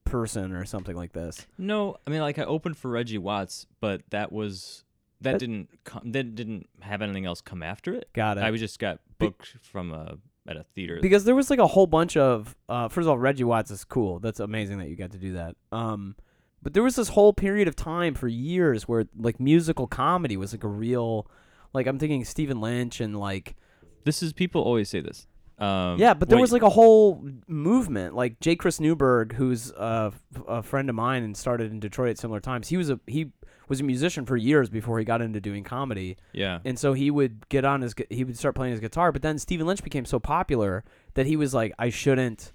person 0.04 0.52
or 0.52 0.66
something 0.66 0.98
like 0.98 1.13
this. 1.13 1.46
No, 1.58 1.96
I 2.06 2.10
mean 2.10 2.20
like 2.20 2.40
I 2.40 2.44
opened 2.44 2.76
for 2.78 2.90
Reggie 2.92 3.18
Watts, 3.20 3.68
but 3.80 4.02
that 4.10 4.34
was 4.34 4.84
that 5.21 5.34
That- 5.34 5.39
didn't 5.39 5.69
come, 5.84 6.12
that 6.12 6.36
didn't 6.36 6.67
have 6.82 7.01
anything 7.01 7.25
else 7.25 7.41
come 7.41 7.63
after 7.63 7.93
it. 7.93 8.10
Got 8.13 8.38
it. 8.38 8.43
I 8.43 8.51
was 8.51 8.60
just 8.60 8.80
got 8.80 8.99
booked 9.17 9.56
from 9.62 9.91
a 9.91 10.17
at 10.49 10.56
a 10.56 10.63
theater. 10.75 10.99
because 11.01 11.25
there 11.25 11.36
was 11.36 11.49
like 11.49 11.60
a 11.60 11.67
whole 11.67 11.88
bunch 11.88 12.15
of 12.15 12.56
uh, 12.69 12.88
first 12.88 13.03
of 13.03 13.10
all 13.10 13.17
reggie 13.17 13.43
watts 13.43 13.69
is 13.69 13.84
cool 13.84 14.17
that's 14.19 14.39
amazing 14.39 14.77
that 14.77 14.88
you 14.88 14.95
got 14.95 15.12
to 15.12 15.17
do 15.17 15.34
that 15.34 15.58
um, 15.73 16.15
but 16.63 16.73
there 16.73 16.84
was 16.84 16.95
this 16.95 17.10
whole 17.10 17.34
period 17.34 17.67
of 17.67 17.75
time 17.75 18.13
for 18.13 18.30
years 18.30 18.88
where 18.88 19.08
like 19.17 19.41
musical 19.41 19.88
comedy 19.88 20.38
was 20.38 20.53
like 20.53 20.63
a 20.63 20.67
real 20.69 21.27
like 21.73 21.86
i'm 21.86 21.99
thinking 21.99 22.23
stephen 22.23 22.62
lynch 22.62 23.01
and 23.01 23.19
like 23.19 23.58
this 24.06 24.23
is 24.23 24.32
people 24.32 24.62
always 24.62 24.88
say 24.88 25.01
this. 25.01 25.27
Um, 25.60 25.97
yeah 25.99 26.13
but 26.13 26.30
there 26.30 26.39
was 26.39 26.53
like 26.53 26.62
a 26.62 26.69
whole 26.69 27.27
movement 27.47 28.15
like 28.15 28.39
j 28.39 28.56
chris 28.56 28.80
newberg 28.80 29.34
who's 29.34 29.71
a, 29.71 30.13
a 30.47 30.63
friend 30.63 30.88
of 30.88 30.95
mine 30.95 31.23
and 31.23 31.36
started 31.36 31.71
in 31.71 31.82
detroit 31.82 32.12
at 32.12 32.17
similar 32.19 32.39
times 32.39 32.69
he 32.69 32.77
was 32.77 32.89
a 32.89 33.01
he 33.06 33.32
was 33.67 33.80
a 33.80 33.84
musician 33.84 34.25
for 34.25 34.38
years 34.38 34.69
before 34.69 34.99
he 34.99 35.06
got 35.06 35.21
into 35.21 35.39
doing 35.39 35.63
comedy 35.63 36.17
yeah 36.34 36.60
and 36.65 36.77
so 36.80 36.93
he 36.93 37.12
would 37.12 37.47
get 37.49 37.65
on 37.65 37.82
his 37.82 37.93
he 38.10 38.23
would 38.23 38.38
start 38.38 38.56
playing 38.56 38.71
his 38.71 38.80
guitar 38.80 39.12
but 39.12 39.21
then 39.21 39.38
stephen 39.38 39.67
lynch 39.67 39.84
became 39.84 40.06
so 40.06 40.19
popular 40.19 40.84
that 41.13 41.25
he 41.25 41.36
was 41.36 41.53
like 41.53 41.73
i 41.80 41.89
shouldn't 41.89 42.51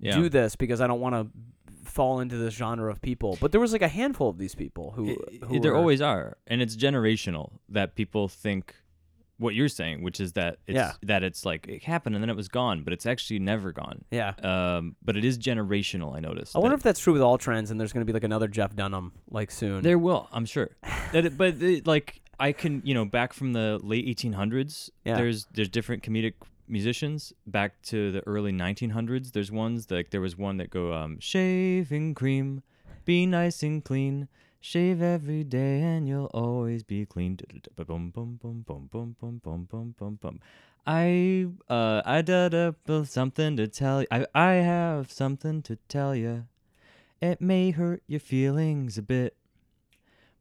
yeah. 0.00 0.16
do 0.16 0.28
this 0.28 0.56
because 0.56 0.80
I 0.80 0.86
don't 0.86 1.00
want 1.00 1.14
to 1.14 1.28
fall 1.84 2.20
into 2.20 2.36
this 2.36 2.54
genre 2.54 2.90
of 2.90 3.00
people. 3.02 3.38
But 3.40 3.52
there 3.52 3.60
was 3.60 3.72
like 3.72 3.82
a 3.82 3.88
handful 3.88 4.28
of 4.28 4.38
these 4.38 4.54
people 4.54 4.92
who, 4.92 5.16
who 5.46 5.60
there 5.60 5.72
were- 5.72 5.78
always 5.78 6.00
are, 6.00 6.36
and 6.46 6.62
it's 6.62 6.76
generational 6.76 7.52
that 7.68 7.94
people 7.94 8.28
think 8.28 8.74
what 9.40 9.54
you're 9.54 9.68
saying, 9.68 10.02
which 10.02 10.20
is 10.20 10.32
that 10.34 10.58
it's 10.66 10.76
Yeah. 10.76 10.92
that 11.02 11.22
it's 11.24 11.44
like 11.44 11.66
it 11.66 11.82
happened 11.82 12.14
and 12.14 12.22
then 12.22 12.30
it 12.30 12.36
was 12.36 12.48
gone, 12.48 12.82
but 12.84 12.92
it's 12.92 13.06
actually 13.06 13.40
never 13.40 13.72
gone. 13.72 14.04
yeah. 14.10 14.34
Um, 14.42 14.94
but 15.02 15.16
it 15.16 15.24
is 15.24 15.38
generational. 15.38 16.14
I 16.16 16.20
noticed. 16.20 16.54
I 16.54 16.60
wonder 16.60 16.76
if 16.76 16.82
that's 16.82 17.00
true 17.00 17.12
with 17.14 17.22
all 17.22 17.38
trends, 17.38 17.70
and 17.70 17.80
there's 17.80 17.92
going 17.92 18.02
to 18.06 18.10
be 18.10 18.12
like 18.12 18.24
another 18.24 18.46
Jeff 18.48 18.76
Dunham 18.76 19.12
like 19.30 19.50
soon. 19.50 19.82
There 19.82 19.98
will, 19.98 20.28
I'm 20.32 20.46
sure. 20.46 20.70
that 21.12 21.24
it, 21.26 21.36
but 21.36 21.60
it, 21.62 21.86
like 21.86 22.20
I 22.38 22.52
can, 22.52 22.80
you 22.84 22.94
know, 22.94 23.04
back 23.04 23.32
from 23.32 23.52
the 23.52 23.80
late 23.82 24.06
1800s, 24.06 24.90
Yeah. 25.04 25.16
there's 25.16 25.46
there's 25.54 25.68
different 25.68 26.02
comedic 26.02 26.34
musicians. 26.68 27.32
Back 27.46 27.80
to 27.82 28.12
the 28.12 28.22
early 28.28 28.52
1900s, 28.52 29.32
there's 29.32 29.50
ones 29.50 29.90
like 29.90 30.10
there 30.10 30.20
was 30.20 30.36
one 30.38 30.58
that 30.58 30.70
go 30.70 30.92
um 30.94 31.18
shaving 31.20 32.14
cream, 32.14 32.62
be 33.04 33.26
nice 33.26 33.62
and 33.62 33.82
clean. 33.84 34.28
Shave 34.60 35.00
every 35.00 35.42
day 35.42 35.80
and 35.80 36.06
you'll 36.06 36.30
always 36.34 36.82
be 36.82 37.06
clean. 37.06 37.38
Boom, 37.76 38.10
boom, 38.10 38.38
boom, 38.42 38.64
boom, 38.66 38.86
boom, 38.90 39.16
boom, 39.18 39.40
boom, 39.42 39.64
boom, 39.70 39.94
boom, 39.98 40.18
boom. 40.20 40.40
I 40.86 41.46
uh 41.68 42.02
I 42.04 42.20
did 42.20 42.52
a 42.52 42.74
something 43.06 43.56
to 43.56 43.68
tell 43.68 44.02
you. 44.02 44.06
I 44.10 44.26
I 44.34 44.52
have 44.54 45.10
something 45.10 45.62
to 45.62 45.76
tell 45.88 46.14
you. 46.14 46.46
It 47.22 47.40
may 47.40 47.70
hurt 47.70 48.02
your 48.06 48.20
feelings 48.20 48.98
a 48.98 49.02
bit. 49.02 49.34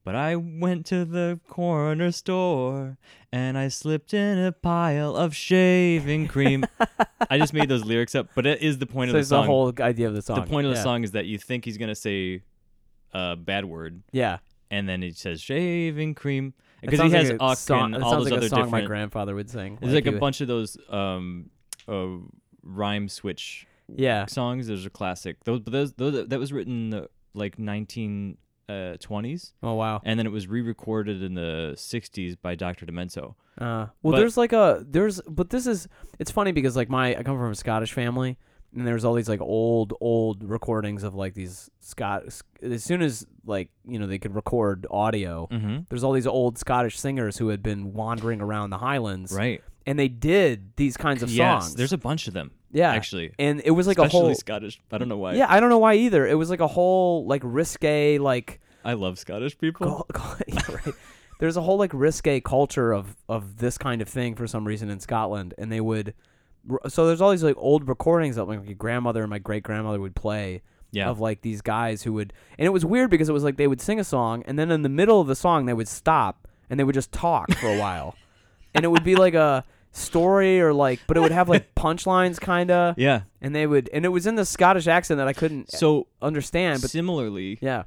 But 0.03 0.15
I 0.15 0.35
went 0.35 0.85
to 0.87 1.05
the 1.05 1.39
corner 1.47 2.11
store 2.11 2.97
and 3.31 3.57
I 3.57 3.67
slipped 3.67 4.13
in 4.13 4.37
a 4.37 4.51
pile 4.51 5.15
of 5.15 5.35
shaving 5.35 6.27
cream. 6.27 6.65
I 7.29 7.37
just 7.37 7.53
made 7.53 7.69
those 7.69 7.85
lyrics 7.85 8.15
up, 8.15 8.29
but 8.33 8.45
it 8.45 8.61
is 8.61 8.79
the 8.79 8.85
point 8.85 9.09
so 9.09 9.11
of 9.11 9.13
the 9.13 9.19
it's 9.19 9.29
song. 9.29 9.43
the 9.43 9.47
whole 9.47 9.73
idea 9.79 10.07
of 10.07 10.15
the 10.15 10.21
song. 10.21 10.41
the 10.41 10.47
point 10.47 10.67
of 10.67 10.73
the 10.73 10.81
song 10.81 11.03
is 11.03 11.11
that 11.11 11.25
you 11.25 11.37
think 11.37 11.65
he's 11.65 11.77
gonna 11.77 11.95
say 11.95 12.41
a 13.13 13.35
bad 13.35 13.65
word, 13.65 14.03
Yeah, 14.11 14.37
and 14.71 14.87
then 14.87 15.01
he 15.01 15.11
says 15.11 15.41
shaving 15.41 16.15
cream 16.15 16.53
because 16.81 16.99
he 17.01 17.09
has 17.11 17.31
like 17.31 17.41
a 17.41 17.55
song, 17.55 17.93
and 17.93 17.95
it 17.95 18.03
all 18.03 18.11
those 18.13 18.25
like 18.25 18.33
other 18.37 18.45
a 18.45 18.49
song 18.49 18.69
my 18.71 18.81
grandfather 18.81 19.35
would 19.35 19.49
sing. 19.49 19.77
There's 19.81 19.93
like 19.93 20.03
he 20.05 20.09
a 20.09 20.13
would- 20.13 20.19
bunch 20.19 20.41
of 20.41 20.47
those 20.47 20.77
um, 20.89 21.49
uh, 21.87 22.07
rhyme 22.63 23.09
switch 23.09 23.65
Yeah, 23.87 24.25
songs. 24.27 24.67
There's 24.67 24.85
a 24.85 24.89
classic. 24.89 25.43
Those, 25.43 25.59
but 25.59 25.73
those, 25.73 25.93
those 25.93 26.27
that 26.27 26.39
was 26.39 26.53
written 26.53 26.73
in 26.85 26.89
the 26.91 27.09
like 27.33 27.57
1920s, 27.57 29.53
oh 29.63 29.73
wow. 29.73 30.01
and 30.03 30.19
then 30.19 30.25
it 30.25 30.31
was 30.31 30.47
re-recorded 30.47 31.21
in 31.23 31.33
the 31.33 31.73
60s 31.75 32.37
by 32.41 32.55
Dr. 32.55 32.85
Demento. 32.85 33.35
Uh, 33.57 33.87
well, 34.01 34.11
But- 34.13 34.17
there's 34.17 34.37
like 34.37 34.53
a 34.53 34.83
there's, 34.87 35.21
but 35.27 35.49
this 35.49 35.67
is 35.67 35.87
it's 36.17 36.31
funny 36.31 36.51
because 36.51 36.75
like 36.75 36.89
my 36.89 37.15
I 37.15 37.23
come 37.23 37.37
from 37.37 37.51
a 37.51 37.55
Scottish 37.55 37.91
family, 37.93 38.37
and 38.75 38.85
there's 38.85 39.03
all 39.05 39.13
these 39.13 39.29
like 39.29 39.41
old 39.41 39.93
old 40.01 40.43
recordings 40.43 41.03
of 41.03 41.15
like 41.15 41.33
these 41.33 41.69
Scott. 41.79 42.23
As 42.61 42.83
soon 42.83 43.01
as 43.01 43.25
like 43.45 43.69
you 43.87 43.97
know 43.99 44.07
they 44.07 44.19
could 44.19 44.35
record 44.35 44.85
audio, 44.91 45.47
Mm-hmm. 45.51 45.77
there's 45.89 46.03
all 46.03 46.13
these 46.13 46.27
old 46.27 46.57
Scottish 46.57 46.99
singers 46.99 47.37
who 47.37 47.47
had 47.49 47.63
been 47.63 47.93
wandering 47.93 48.41
around 48.41 48.69
the 48.69 48.77
Highlands, 48.77 49.31
Right. 49.31 49.61
and 49.85 49.97
they 49.97 50.07
did 50.07 50.75
these 50.75 50.97
kinds 50.97 51.23
of 51.23 51.29
yes. 51.31 51.63
songs. 51.63 51.75
There's 51.75 51.93
a 51.93 51.97
bunch 51.97 52.27
of 52.27 52.33
them. 52.33 52.51
yeah, 52.71 52.91
Actually. 52.91 53.33
and 53.39 53.61
it 53.65 53.71
was 53.71 53.87
like 53.87 53.97
Especially 53.97 54.19
a 54.19 54.21
whole 54.23 54.35
Scottish. 54.35 54.79
I 54.91 54.97
don't 54.99 55.09
know 55.09 55.17
why. 55.17 55.33
yeah. 55.33 55.47
I 55.49 55.59
don't 55.59 55.69
know 55.69 55.79
why 55.79 55.95
either. 55.95 56.27
It 56.27 56.35
was 56.35 56.49
like 56.49 56.59
a 56.59 56.67
whole 56.67 57.25
like 57.25 57.41
risque 57.43 58.17
like 58.19 58.59
I 58.85 58.93
love 58.93 59.17
Scottish 59.19 59.57
people. 59.57 60.07
Yeah, 60.47 60.59
right. 60.85 60.95
There's 61.39 61.55
a 61.57 61.61
whole 61.61 61.77
like 61.77 61.91
risque 61.93 62.41
culture 62.41 62.91
of 62.93 63.15
of 63.29 63.57
this 63.57 63.77
kind 63.77 64.01
of 64.01 64.09
thing 64.09 64.35
for 64.35 64.45
some 64.45 64.67
reason 64.67 64.89
in 64.89 64.99
Scotland, 64.99 65.53
and 65.57 65.71
they 65.71 65.79
would. 65.81 66.13
So 66.87 67.07
there's 67.07 67.21
all 67.21 67.31
these 67.31 67.43
like 67.43 67.55
old 67.57 67.87
recordings 67.87 68.35
that 68.35 68.45
like 68.45 68.65
my 68.65 68.73
grandmother 68.73 69.21
and 69.21 69.29
my 69.29 69.39
great 69.39 69.63
grandmother 69.63 69.99
would 69.99 70.15
play 70.15 70.61
Yeah. 70.91 71.09
of 71.09 71.19
like 71.19 71.41
these 71.41 71.61
guys 71.61 72.03
who 72.03 72.13
would, 72.13 72.33
and 72.57 72.65
it 72.65 72.69
was 72.69 72.85
weird 72.85 73.09
because 73.09 73.29
it 73.29 73.33
was 73.33 73.43
like 73.43 73.57
they 73.57 73.67
would 73.67 73.81
sing 73.81 73.99
a 73.99 74.03
song, 74.03 74.43
and 74.45 74.57
then 74.59 74.71
in 74.71 74.81
the 74.81 74.89
middle 74.89 75.21
of 75.21 75.27
the 75.27 75.35
song 75.35 75.65
they 75.65 75.73
would 75.73 75.87
stop 75.87 76.47
and 76.69 76.79
they 76.79 76.83
would 76.83 76.95
just 76.95 77.11
talk 77.11 77.51
for 77.55 77.67
a 77.67 77.77
while, 77.85 78.15
and 78.75 78.83
it 78.85 78.89
would 78.89 79.03
be 79.03 79.15
like 79.15 79.33
a 79.33 79.63
story 79.91 80.61
or 80.61 80.71
like, 80.73 80.99
but 81.07 81.17
it 81.17 81.19
would 81.21 81.31
have 81.31 81.49
like 81.49 81.73
punchlines 81.75 82.39
kind 82.39 82.69
of, 82.71 82.97
yeah. 82.97 83.21
and 83.41 83.55
they 83.55 83.65
would, 83.65 83.89
and 83.93 84.05
it 84.05 84.09
was 84.09 84.27
in 84.27 84.35
the 84.35 84.45
Scottish 84.45 84.87
accent 84.87 85.17
that 85.17 85.27
I 85.27 85.33
couldn't 85.33 85.71
So 85.71 86.07
understand, 86.21 86.81
but 86.81 86.91
similarly, 86.91 87.57
yeah, 87.61 87.83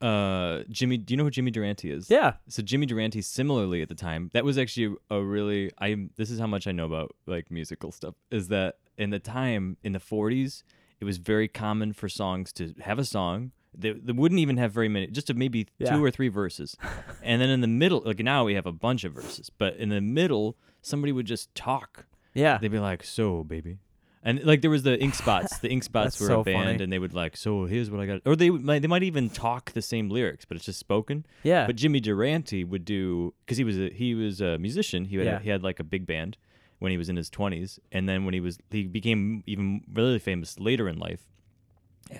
uh, 0.00 0.62
Jimmy, 0.70 0.96
do 0.98 1.12
you 1.12 1.18
know 1.18 1.24
who 1.24 1.30
Jimmy 1.30 1.50
Durante 1.50 1.90
is? 1.90 2.10
yeah, 2.10 2.34
So 2.48 2.62
Jimmy 2.62 2.86
Durante, 2.86 3.20
similarly 3.22 3.82
at 3.82 3.88
the 3.88 3.94
time, 3.94 4.30
that 4.32 4.44
was 4.44 4.58
actually 4.58 4.96
a 5.10 5.20
really 5.22 5.70
I. 5.78 6.08
This 6.16 6.30
is 6.30 6.38
how 6.40 6.46
much 6.46 6.66
I 6.66 6.72
know 6.72 6.86
about 6.86 7.14
like 7.26 7.50
musical 7.50 7.92
stuff. 7.92 8.14
Is 8.30 8.48
that 8.48 8.76
in 8.96 9.10
the 9.10 9.18
time 9.18 9.76
in 9.82 9.92
the 9.92 10.00
'40s, 10.00 10.62
it 11.00 11.04
was 11.04 11.18
very 11.18 11.48
common 11.48 11.92
for 11.92 12.08
songs 12.08 12.52
to 12.54 12.74
have 12.80 12.98
a 12.98 13.04
song. 13.04 13.52
They, 13.76 13.92
they 13.92 14.12
wouldn't 14.12 14.40
even 14.40 14.56
have 14.56 14.72
very 14.72 14.88
many, 14.88 15.06
just 15.08 15.32
maybe 15.34 15.68
Yeah. 15.78 15.90
two 15.94 16.02
or 16.04 16.10
three 16.10 16.28
verses, 16.28 16.76
and 17.22 17.40
then 17.40 17.50
in 17.50 17.60
the 17.60 17.68
middle, 17.68 18.02
like 18.04 18.18
now 18.18 18.44
we 18.44 18.54
have 18.54 18.66
a 18.66 18.72
bunch 18.72 19.04
of 19.04 19.12
verses, 19.12 19.50
but 19.56 19.76
in 19.76 19.90
the 19.90 20.00
middle, 20.00 20.56
somebody 20.82 21.12
would 21.12 21.26
just 21.26 21.54
talk. 21.54 22.06
yeah, 22.34 22.58
They'd 22.58 22.72
be 22.72 22.78
like, 22.80 23.04
"So, 23.04 23.44
baby, 23.44 23.78
And 24.22 24.42
like 24.44 24.62
there 24.62 24.70
was 24.70 24.82
the 24.82 24.98
ink 25.00 25.14
spots. 25.24 25.58
The 25.58 25.70
ink 25.70 25.84
spots 25.84 26.20
were 26.20 26.26
so 26.26 26.40
a 26.40 26.44
band, 26.44 26.64
funny. 26.66 26.82
and 26.84 26.92
they 26.92 26.98
would 26.98 27.14
like, 27.14 27.36
so 27.36 27.66
here's 27.66 27.90
what 27.90 28.00
I 28.00 28.06
got, 28.06 28.20
or 28.26 28.34
they 28.36 28.50
might 28.50 28.82
they 28.82 28.88
might 28.88 29.02
even 29.04 29.30
talk 29.30 29.72
the 29.72 29.82
same 29.82 30.08
lyrics, 30.10 30.44
but 30.44 30.56
it's 30.56 30.66
just 30.66 30.78
spoken. 30.80 31.24
Yeah. 31.44 31.66
But 31.66 31.76
Jimmy 31.76 32.00
Durante 32.00 32.64
would 32.64 32.84
do 32.84 33.32
because 33.44 33.58
he 33.58 33.64
was 33.64 33.78
a 33.78 33.90
he 33.90 34.14
was 34.14 34.40
a 34.40 34.58
musician. 34.58 35.04
He 35.06 35.16
had 35.16 35.26
Yeah. 35.26 35.38
he 35.38 35.50
had 35.50 35.62
like 35.62 35.78
a 35.80 35.84
big 35.84 36.04
band 36.06 36.36
when 36.80 36.90
he 36.90 36.98
was 36.98 37.08
in 37.08 37.16
his 37.16 37.30
twenties, 37.30 37.78
and 37.92 38.08
then 38.08 38.24
when 38.24 38.34
he 38.34 38.40
was 38.40 38.58
he 38.70 38.84
became 38.84 39.42
even 39.46 39.82
really 39.92 40.18
famous 40.18 40.58
later 40.58 40.88
in 40.88 40.98
life 40.98 41.22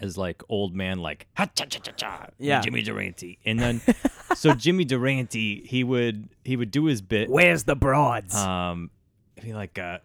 as 0.03 0.19
like 0.19 0.43
old 0.51 0.75
man 0.77 0.99
like 0.99 1.27
ha 1.37 1.47
cha 1.55 1.65
cha 1.65 1.79
cha 1.81 1.93
cha 1.93 2.27
Yeah. 2.39 2.61
Jimmy 2.61 2.83
Durante, 2.83 3.39
and 3.45 3.59
then 3.59 3.81
so 4.37 4.55
Jimmy 4.65 4.85
Durante 4.85 5.65
he 5.67 5.83
would 5.83 6.29
he 6.45 6.57
would 6.57 6.71
do 6.71 6.85
his 6.85 7.01
bit 7.03 7.29
Where's 7.31 7.65
the 7.65 7.75
broads? 7.75 8.35
um, 8.37 8.91
feel 9.41 9.57
like 9.57 9.79
uh, 9.79 9.99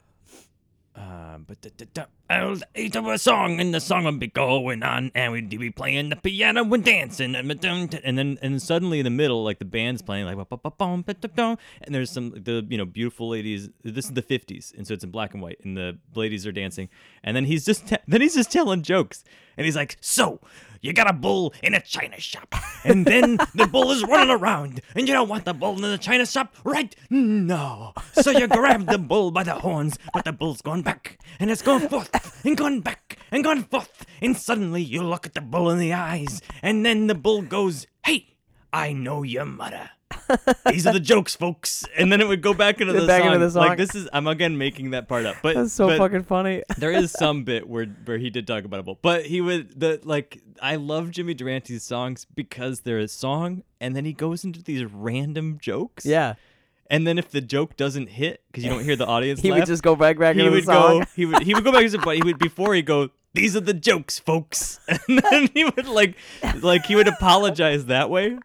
uh, 0.96 1.40
but 1.48 1.60
da, 1.62 1.70
da, 1.76 1.86
da, 1.92 2.06
I'll 2.30 2.58
eat 2.76 2.96
up 2.96 3.06
a 3.08 3.18
song, 3.18 3.60
and 3.60 3.74
the 3.74 3.80
song 3.80 4.04
will 4.04 4.12
be 4.12 4.28
going 4.28 4.84
on, 4.84 5.12
and 5.16 5.32
we'd 5.32 5.50
be 5.50 5.72
playing 5.72 6.10
the 6.10 6.16
piano 6.16 6.72
and 6.72 6.84
dancing, 6.84 7.36
and 7.36 7.50
and 7.52 8.18
then 8.18 8.38
and 8.42 8.62
suddenly 8.62 9.00
in 9.00 9.04
the 9.04 9.10
middle, 9.10 9.44
like 9.44 9.58
the 9.58 9.66
band's 9.66 10.04
playing, 10.04 10.26
like 10.26 10.38
and 10.38 11.96
there's 11.96 12.12
some 12.12 12.30
the 12.32 12.66
you 12.70 12.78
know 12.78 12.86
beautiful 12.86 13.30
ladies. 13.30 13.70
This 13.84 14.06
is 14.06 14.14
the 14.14 14.22
'50s, 14.22 14.78
and 14.78 14.86
so 14.86 14.94
it's 14.94 15.04
in 15.04 15.10
black 15.10 15.34
and 15.34 15.42
white, 15.42 15.60
and 15.64 15.76
the 15.76 15.98
ladies 16.14 16.46
are 16.46 16.52
dancing, 16.52 16.90
and 17.24 17.36
then 17.36 17.46
he's 17.46 17.66
just 17.66 17.88
te- 17.88 17.98
then 18.08 18.22
he's 18.22 18.36
just 18.36 18.52
telling 18.52 18.84
jokes, 18.84 19.24
and 19.58 19.66
he's 19.66 19.76
like, 19.76 19.98
so. 20.00 20.40
You 20.84 20.92
got 20.92 21.10
a 21.10 21.14
bull 21.14 21.54
in 21.64 21.74
a 21.74 21.80
china 21.80 22.20
shop, 22.20 22.54
and 22.84 23.06
then 23.06 23.38
the 23.56 23.68
bull 23.68 23.90
is 23.92 24.04
running 24.04 24.30
around, 24.30 24.82
and 24.96 25.08
you 25.08 25.14
don't 25.14 25.30
want 25.30 25.46
the 25.46 25.54
bull 25.54 25.76
in 25.76 25.82
the 25.82 25.98
china 25.98 26.26
shop, 26.26 26.54
right? 26.66 26.94
No. 27.10 27.94
So 28.12 28.32
you 28.32 28.50
grab 28.50 28.88
the 28.88 28.98
bull 28.98 29.32
by 29.32 29.44
the 29.44 29.54
horns, 29.54 29.98
but 30.14 30.26
the 30.26 30.34
bull's 30.34 30.62
going 30.62 30.82
back, 30.82 31.20
and 31.40 31.50
it's 31.50 31.62
going 31.62 31.88
forth, 31.88 32.46
and 32.46 32.58
going 32.58 32.82
back, 32.82 33.18
and 33.32 33.46
going 33.46 33.64
forth, 33.64 34.06
and 34.22 34.36
suddenly 34.36 34.82
you 34.82 35.04
look 35.04 35.26
at 35.26 35.36
the 35.36 35.42
bull 35.42 35.70
in 35.70 35.80
the 35.80 35.94
eyes, 35.94 36.42
and 36.62 36.86
then 36.86 37.08
the 37.08 37.16
bull 37.16 37.44
goes, 37.44 37.88
Hey, 38.06 38.36
I 38.74 38.92
know 38.92 39.24
your 39.24 39.46
mother. 39.46 39.90
These 40.70 40.88
are 40.88 40.94
the 40.94 41.00
jokes, 41.00 41.36
folks. 41.36 41.86
And 41.98 42.12
then 42.12 42.22
it 42.22 42.28
would 42.28 42.42
go 42.42 42.54
back 42.54 42.82
into 42.82 42.94
the, 43.00 43.06
Back 43.08 43.24
song. 43.24 43.34
into 43.34 43.46
the 43.46 43.52
song. 43.52 43.68
Like 43.68 43.78
this 43.78 43.94
is 43.96 44.08
I'm 44.14 44.28
again 44.28 44.58
making 44.58 44.92
that 44.92 45.08
part 45.08 45.26
up. 45.26 45.38
But 45.42 45.56
That's 45.56 45.74
so 45.74 45.88
but- 45.88 45.98
fucking 45.98 46.24
funny. 46.24 46.64
there 46.78 46.92
is 46.92 47.12
some 47.12 47.44
bit 47.44 47.68
where 47.68 47.86
where 48.06 48.18
he 48.18 48.30
did 48.30 48.48
talk 48.48 48.64
about 48.64 48.80
a 48.80 48.84
bull, 48.84 49.00
but 49.02 49.26
he 49.26 49.42
would 49.42 49.80
the 49.80 50.00
like 50.04 50.42
I 50.62 50.76
love 50.78 51.12
Jimmy 51.12 51.34
Durante's 51.34 51.84
songs 51.84 52.26
because 52.34 52.82
they're 52.82 53.00
a 53.00 53.08
song, 53.08 53.64
and 53.82 53.96
then 53.96 54.06
he 54.06 54.14
goes 54.14 54.44
into 54.44 54.62
these 54.64 54.86
random 54.86 55.58
jokes. 55.62 56.06
Yeah. 56.06 56.36
and 56.90 57.08
then 57.08 57.18
if 57.18 57.30
the 57.32 57.42
joke 57.42 57.76
doesn't 57.78 58.08
hit 58.10 58.42
because 58.48 58.64
you 58.64 58.70
don't 58.70 58.84
hear 58.84 58.96
the 58.96 59.06
audience, 59.08 59.40
He 59.42 59.52
laugh, 59.52 59.62
would 59.62 59.68
just 59.68 59.84
go 59.84 59.96
back 59.96 60.18
back 60.20 60.36
he 60.36 60.42
into 60.42 60.52
the 60.52 60.58
would 60.58 60.66
song. 60.66 61.00
go 61.00 61.06
he 61.16 61.26
would 61.26 61.42
he 61.44 61.54
would 61.54 61.64
go 61.64 61.72
back 61.72 61.90
to 61.90 61.98
but 62.00 62.16
he 62.18 62.24
would 62.24 62.38
before 62.40 62.74
he 62.76 62.82
go 62.82 63.10
these 63.36 63.56
are 63.56 63.62
the 63.62 63.74
jokes, 63.74 64.20
folks, 64.20 64.80
and 64.88 65.20
then 65.20 65.50
he 65.56 65.66
would 65.66 65.88
like 65.88 66.16
like 66.62 66.86
he 66.86 66.96
would 66.96 67.08
apologize 67.08 67.86
that 67.88 68.10
way. 68.12 68.38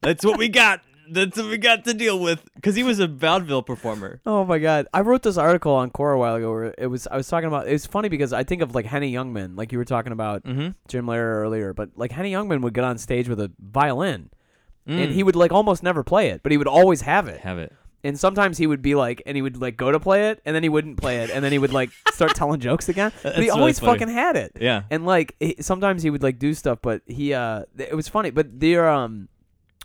That's 0.00 0.24
what 0.24 0.38
we 0.38 0.48
got. 0.48 0.80
That's 1.12 1.36
what 1.36 1.46
we 1.48 1.58
got 1.58 1.84
to 1.84 1.94
deal 1.94 2.18
with 2.18 2.42
because 2.54 2.74
he 2.74 2.82
was 2.82 2.98
a 2.98 3.06
vaudeville 3.06 3.62
performer. 3.62 4.20
Oh 4.26 4.44
my 4.44 4.58
god! 4.58 4.86
I 4.94 5.00
wrote 5.02 5.22
this 5.22 5.36
article 5.36 5.72
on 5.74 5.90
Quora 5.90 6.14
a 6.14 6.18
while 6.18 6.34
ago 6.36 6.50
where 6.50 6.74
it 6.78 6.86
was 6.86 7.06
I 7.06 7.16
was 7.16 7.28
talking 7.28 7.46
about. 7.48 7.68
It's 7.68 7.86
funny 7.86 8.08
because 8.08 8.32
I 8.32 8.44
think 8.44 8.62
of 8.62 8.74
like 8.74 8.86
Henny 8.86 9.12
Youngman, 9.12 9.56
like 9.56 9.72
you 9.72 9.78
were 9.78 9.84
talking 9.84 10.12
about 10.12 10.44
Mm-hmm. 10.44 10.68
Jim 10.88 11.06
Lehrer 11.06 11.42
earlier, 11.42 11.72
but 11.74 11.90
like 11.96 12.12
Henny 12.12 12.32
Youngman 12.32 12.62
would 12.62 12.74
get 12.74 12.84
on 12.84 12.98
stage 12.98 13.28
with 13.28 13.40
a 13.40 13.50
violin, 13.60 14.30
and 14.86 15.10
Mm. 15.10 15.12
he 15.12 15.22
would 15.22 15.36
like 15.36 15.52
almost 15.52 15.82
never 15.82 16.02
play 16.02 16.28
it, 16.30 16.42
but 16.42 16.50
he 16.52 16.58
would 16.58 16.66
always 16.68 17.02
have 17.02 17.28
it. 17.28 17.40
have 17.40 17.58
it. 17.58 17.72
And 18.04 18.18
sometimes 18.18 18.58
he 18.58 18.66
would 18.66 18.82
be 18.82 18.96
like, 18.96 19.22
and 19.26 19.36
he 19.36 19.42
would 19.42 19.60
like 19.62 19.76
go 19.76 19.92
to 19.92 20.00
play 20.00 20.30
it, 20.30 20.40
and 20.44 20.56
then 20.56 20.64
he 20.64 20.68
wouldn't 20.68 20.96
play 20.96 21.18
it, 21.18 21.30
and 21.30 21.44
then 21.44 21.52
he 21.52 21.58
would 21.58 21.72
like 21.72 21.90
start 22.12 22.34
telling 22.34 22.58
jokes 22.68 22.88
again. 22.88 23.12
But 23.22 23.34
he 23.34 23.42
really 23.42 23.50
always 23.50 23.78
funny. 23.78 23.92
fucking 24.00 24.12
had 24.12 24.34
it. 24.34 24.56
Yeah. 24.60 24.82
And 24.90 25.06
like 25.06 25.36
he, 25.38 25.54
sometimes 25.60 26.02
he 26.02 26.10
would 26.10 26.22
like 26.24 26.40
do 26.40 26.52
stuff, 26.52 26.78
but 26.82 27.02
he 27.06 27.32
uh 27.32 27.62
it 27.78 27.94
was 27.94 28.08
funny. 28.08 28.30
But 28.30 28.58
they're 28.58 28.88
um 28.88 29.28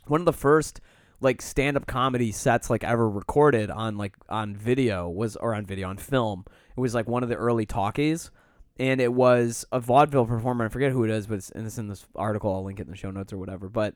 one 0.07 0.19
of 0.21 0.25
the 0.25 0.33
first 0.33 0.81
like 1.21 1.41
stand 1.41 1.77
up 1.77 1.87
comedy 1.87 2.31
sets 2.31 2.69
like 2.69 2.83
ever 2.83 3.09
recorded 3.09 3.69
on 3.71 3.97
like 3.97 4.13
on 4.29 4.55
video 4.55 5.09
was 5.09 5.35
or 5.35 5.53
on 5.55 5.65
video 5.65 5.89
on 5.89 5.97
film. 5.97 6.45
It 6.75 6.79
was 6.79 6.93
like 6.93 7.07
one 7.07 7.23
of 7.23 7.29
the 7.29 7.35
early 7.35 7.65
talkies. 7.65 8.31
And 8.79 9.01
it 9.01 9.11
was 9.11 9.65
a 9.71 9.79
vaudeville 9.79 10.27
performer. 10.27 10.65
I 10.65 10.69
forget 10.69 10.91
who 10.91 11.03
it 11.03 11.09
is, 11.09 11.25
but 11.25 11.39
it's, 11.39 11.49
and 11.49 11.65
it's 11.65 11.79
in 11.79 11.87
this 11.87 12.05
article. 12.15 12.53
I'll 12.53 12.63
link 12.63 12.79
it 12.79 12.83
in 12.83 12.91
the 12.91 12.95
show 12.95 13.09
notes 13.09 13.33
or 13.33 13.37
whatever. 13.39 13.69
But 13.69 13.95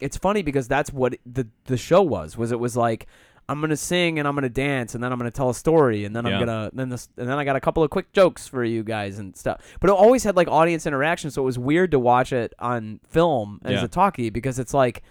it's 0.00 0.16
funny 0.16 0.42
because 0.42 0.68
that's 0.68 0.92
what 0.92 1.16
the 1.26 1.48
the 1.64 1.76
show 1.76 2.02
was. 2.02 2.36
Was 2.36 2.52
it 2.52 2.60
was 2.60 2.76
like 2.76 3.08
I'm 3.48 3.60
gonna 3.60 3.76
sing 3.76 4.20
and 4.20 4.28
I'm 4.28 4.36
gonna 4.36 4.48
dance 4.48 4.94
and 4.94 5.02
then 5.02 5.12
I'm 5.12 5.18
gonna 5.18 5.32
tell 5.32 5.50
a 5.50 5.54
story 5.54 6.04
and 6.04 6.14
then 6.14 6.24
I'm 6.24 6.38
gonna 6.38 6.70
then 6.72 6.88
this 6.88 7.08
and 7.16 7.28
then 7.28 7.36
I 7.36 7.42
got 7.44 7.56
a 7.56 7.60
couple 7.60 7.82
of 7.82 7.90
quick 7.90 8.12
jokes 8.12 8.46
for 8.46 8.62
you 8.62 8.84
guys 8.84 9.18
and 9.18 9.36
stuff. 9.36 9.60
But 9.80 9.90
it 9.90 9.94
always 9.94 10.22
had 10.22 10.36
like 10.36 10.46
audience 10.46 10.86
interaction, 10.86 11.32
so 11.32 11.42
it 11.42 11.46
was 11.46 11.58
weird 11.58 11.90
to 11.90 11.98
watch 11.98 12.32
it 12.32 12.54
on 12.60 13.00
film 13.08 13.60
as 13.64 13.72
Yeah. 13.72 13.84
a 13.84 13.88
talkie 13.88 14.30
because 14.30 14.60
it's 14.60 14.72
like 14.72 15.02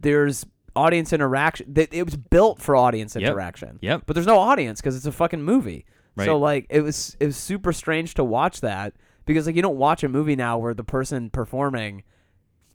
there's 0.00 0.46
audience 0.76 1.12
interaction. 1.12 1.72
That 1.74 1.92
it 1.92 2.04
was 2.04 2.16
built 2.16 2.60
for 2.60 2.74
audience 2.76 3.14
Yep. 3.14 3.22
interaction. 3.22 3.78
Yep. 3.82 4.02
But 4.06 4.14
there's 4.14 4.26
no 4.26 4.38
audience 4.38 4.80
because 4.80 4.96
it's 4.96 5.06
a 5.06 5.12
fucking 5.12 5.42
movie. 5.42 5.84
Right. 6.16 6.26
So 6.26 6.38
like 6.38 6.66
it 6.70 6.80
was 6.82 7.16
it 7.20 7.26
was 7.26 7.36
super 7.36 7.72
strange 7.72 8.14
to 8.14 8.24
watch 8.24 8.60
that 8.60 8.94
because 9.24 9.46
like 9.46 9.56
you 9.56 9.62
don't 9.62 9.78
watch 9.78 10.02
a 10.04 10.08
movie 10.08 10.36
now 10.36 10.58
where 10.58 10.74
the 10.74 10.84
person 10.84 11.30
performing 11.30 12.02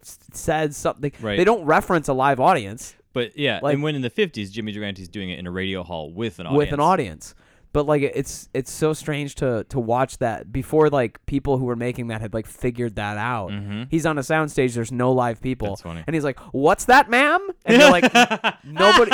s- 0.01 0.19
said 0.33 0.73
something. 0.75 1.11
Right. 1.21 1.37
They 1.37 1.43
don't 1.43 1.63
reference 1.65 2.07
a 2.07 2.13
live 2.13 2.39
audience 2.39 2.95
But 3.13 3.37
yeah, 3.37 3.59
Like- 3.63 3.73
and 3.73 3.81
when 3.83 3.95
in 3.95 4.01
the 4.03 4.09
'50s, 4.11 4.51
Jimmy 4.51 4.71
Durante's 4.71 5.07
doing 5.07 5.29
it 5.31 5.39
in 5.39 5.47
a 5.47 5.51
radio 5.51 5.81
hall 5.83 6.11
with 6.11 6.39
an 6.39 6.45
audience. 6.47 6.57
with 6.57 6.73
an 6.73 6.79
audience. 6.79 7.35
But 7.73 7.85
like 7.85 8.01
it's 8.01 8.49
it's 8.53 8.71
so 8.71 8.93
strange 8.93 9.35
to 9.35 9.63
to 9.69 9.79
watch 9.79 10.17
that 10.19 10.51
before 10.51 10.89
like 10.89 11.23
people 11.27 11.57
who 11.57 11.65
were 11.65 11.75
making 11.75 12.07
that 12.07 12.21
had 12.21 12.33
like 12.33 12.47
figured 12.47 12.95
that 12.95 13.17
out. 13.17 13.51
Mhm. 13.51 13.87
He's 13.91 14.05
on 14.05 14.17
a 14.17 14.21
soundstage. 14.21 14.73
There's 14.73 14.91
no 14.91 15.11
live 15.11 15.41
people, 15.41 15.69
That's 15.69 15.81
funny. 15.81 16.03
and 16.07 16.15
he's 16.15 16.23
like, 16.23 16.39
"What's 16.53 16.85
that, 16.85 17.09
ma'am?" 17.09 17.45
And 17.65 17.77
you're 17.79 17.91
like, 17.91 18.11
"Nobody, 18.63 19.11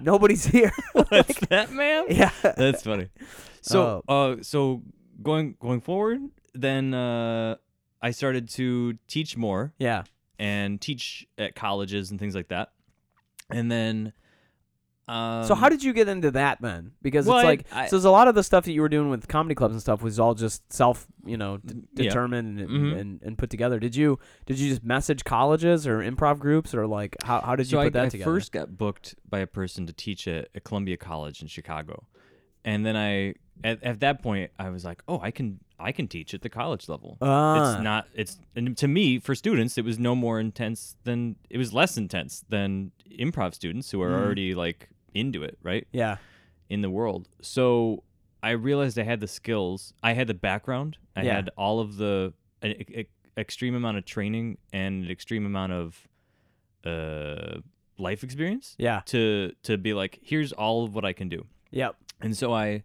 nobody's 0.00 0.44
here." 0.44 0.72
What's 0.92 1.40
that, 1.48 1.72
ma'am? 1.72 2.04
yeah, 2.08 2.30
That's 2.42 2.82
funny. 2.82 3.08
So, 3.62 4.04
Oh. 4.06 4.32
uh, 4.32 4.36
so 4.42 4.82
going 5.22 5.56
going 5.58 5.80
forward, 5.80 6.20
then 6.52 6.94
uh, 6.94 7.56
I 8.02 8.10
started 8.12 8.48
to 8.50 8.98
teach 9.08 9.36
more 9.36 9.72
yeah, 9.78 10.04
and 10.38 10.80
teach 10.80 11.26
at 11.38 11.54
colleges 11.56 12.10
and 12.10 12.20
things 12.20 12.34
like 12.36 12.48
that, 12.48 12.70
and 13.50 13.72
then. 13.72 14.12
Um, 15.06 15.44
so 15.44 15.54
how 15.54 15.68
did 15.68 15.82
you 15.84 15.92
get 15.92 16.08
into 16.08 16.30
that 16.30 16.62
then? 16.62 16.92
Because 17.02 17.26
well, 17.26 17.38
it's 17.38 17.44
like 17.44 17.66
I- 17.72 17.86
so. 17.88 17.96
There's 17.96 18.06
a 18.06 18.10
lot 18.10 18.26
of 18.26 18.34
the 18.34 18.42
stuff 18.42 18.64
that 18.64 18.72
you 18.72 18.80
were 18.80 18.88
doing 18.88 19.10
with 19.10 19.28
comedy 19.28 19.54
clubs 19.54 19.74
and 19.74 19.80
stuff 19.82 20.02
was 20.02 20.18
all 20.18 20.34
just 20.34 20.72
self, 20.72 21.06
you 21.26 21.36
know, 21.36 21.58
d- 21.58 21.74
Yeah. 21.94 22.04
determined 22.04 22.58
and, 22.60 22.70
Mhm. 22.70 22.98
and 23.00 23.22
and 23.22 23.36
put 23.36 23.50
together. 23.50 23.78
Did 23.78 23.94
you 23.94 24.18
did 24.46 24.58
you 24.58 24.70
just 24.70 24.82
message 24.82 25.24
colleges 25.24 25.86
or 25.86 25.98
improv 25.98 26.38
groups 26.38 26.74
or 26.74 26.86
like 26.86 27.16
how 27.24 27.40
how 27.42 27.54
did 27.54 27.66
you 27.66 27.76
so 27.76 27.82
put 27.82 27.86
I, 27.86 27.90
that 27.90 28.04
I 28.06 28.08
together? 28.08 28.30
first 28.32 28.50
got 28.52 28.78
booked 28.78 29.14
by 29.28 29.40
a 29.40 29.46
person 29.46 29.86
to 29.86 29.92
teach 29.92 30.26
at, 30.26 30.48
at 30.54 30.64
Columbia 30.64 30.96
College 30.96 31.42
in 31.42 31.48
Chicago, 31.48 32.04
and 32.64 32.86
then 32.86 32.96
I 32.96 33.34
at, 33.62 33.82
at 33.82 34.00
that 34.00 34.22
point 34.22 34.52
I 34.58 34.70
was 34.70 34.84
like, 34.86 35.02
oh, 35.06 35.20
I 35.20 35.30
can 35.30 35.60
I 35.78 35.92
can 35.92 36.08
teach 36.08 36.32
at 36.32 36.40
the 36.40 36.48
college 36.48 36.88
level. 36.88 37.18
Ah. 37.20 37.74
It's 37.74 37.82
not. 37.82 38.06
It's 38.14 38.38
and 38.56 38.74
to 38.78 38.88
me 38.88 39.18
for 39.18 39.34
students, 39.34 39.76
it 39.76 39.84
was 39.84 39.98
no 39.98 40.14
more 40.14 40.40
intense 40.40 40.96
than 41.04 41.36
it 41.50 41.58
was 41.58 41.74
less 41.74 41.98
intense 41.98 42.42
than 42.48 42.92
improv 43.20 43.52
students 43.54 43.90
who 43.90 44.00
are 44.00 44.10
Mm. 44.10 44.20
already 44.24 44.54
like 44.54 44.88
into 45.14 45.42
it, 45.42 45.56
right? 45.62 45.86
yeah, 45.92 46.16
in 46.68 46.82
the 46.82 46.90
world. 46.90 47.28
So 47.42 48.02
I 48.42 48.50
realized 48.50 48.98
I 48.98 49.02
had 49.04 49.20
the 49.20 49.28
skills. 49.28 49.94
I 50.02 50.12
had 50.14 50.26
the 50.26 50.34
background. 50.34 50.98
I 51.16 51.22
Yeah. 51.22 51.34
had 51.36 51.50
all 51.56 51.80
of 51.80 51.96
the 51.96 52.32
an 52.62 52.74
extreme 53.36 53.74
amount 53.74 53.98
of 53.98 54.04
training 54.04 54.58
and 54.72 55.04
an 55.04 55.10
extreme 55.10 55.44
amount 55.46 55.72
of 55.72 56.08
uh, 56.84 57.60
life 57.98 58.22
experience 58.24 58.74
yeah, 58.78 59.00
to 59.06 59.52
to 59.62 59.78
be 59.78 59.94
like, 59.94 60.18
here's 60.22 60.52
all 60.52 60.84
of 60.84 60.94
what 60.94 61.04
I 61.04 61.12
can 61.12 61.28
do. 61.28 61.46
yep, 61.70 61.96
And 62.20 62.36
so 62.36 62.52
I, 62.52 62.82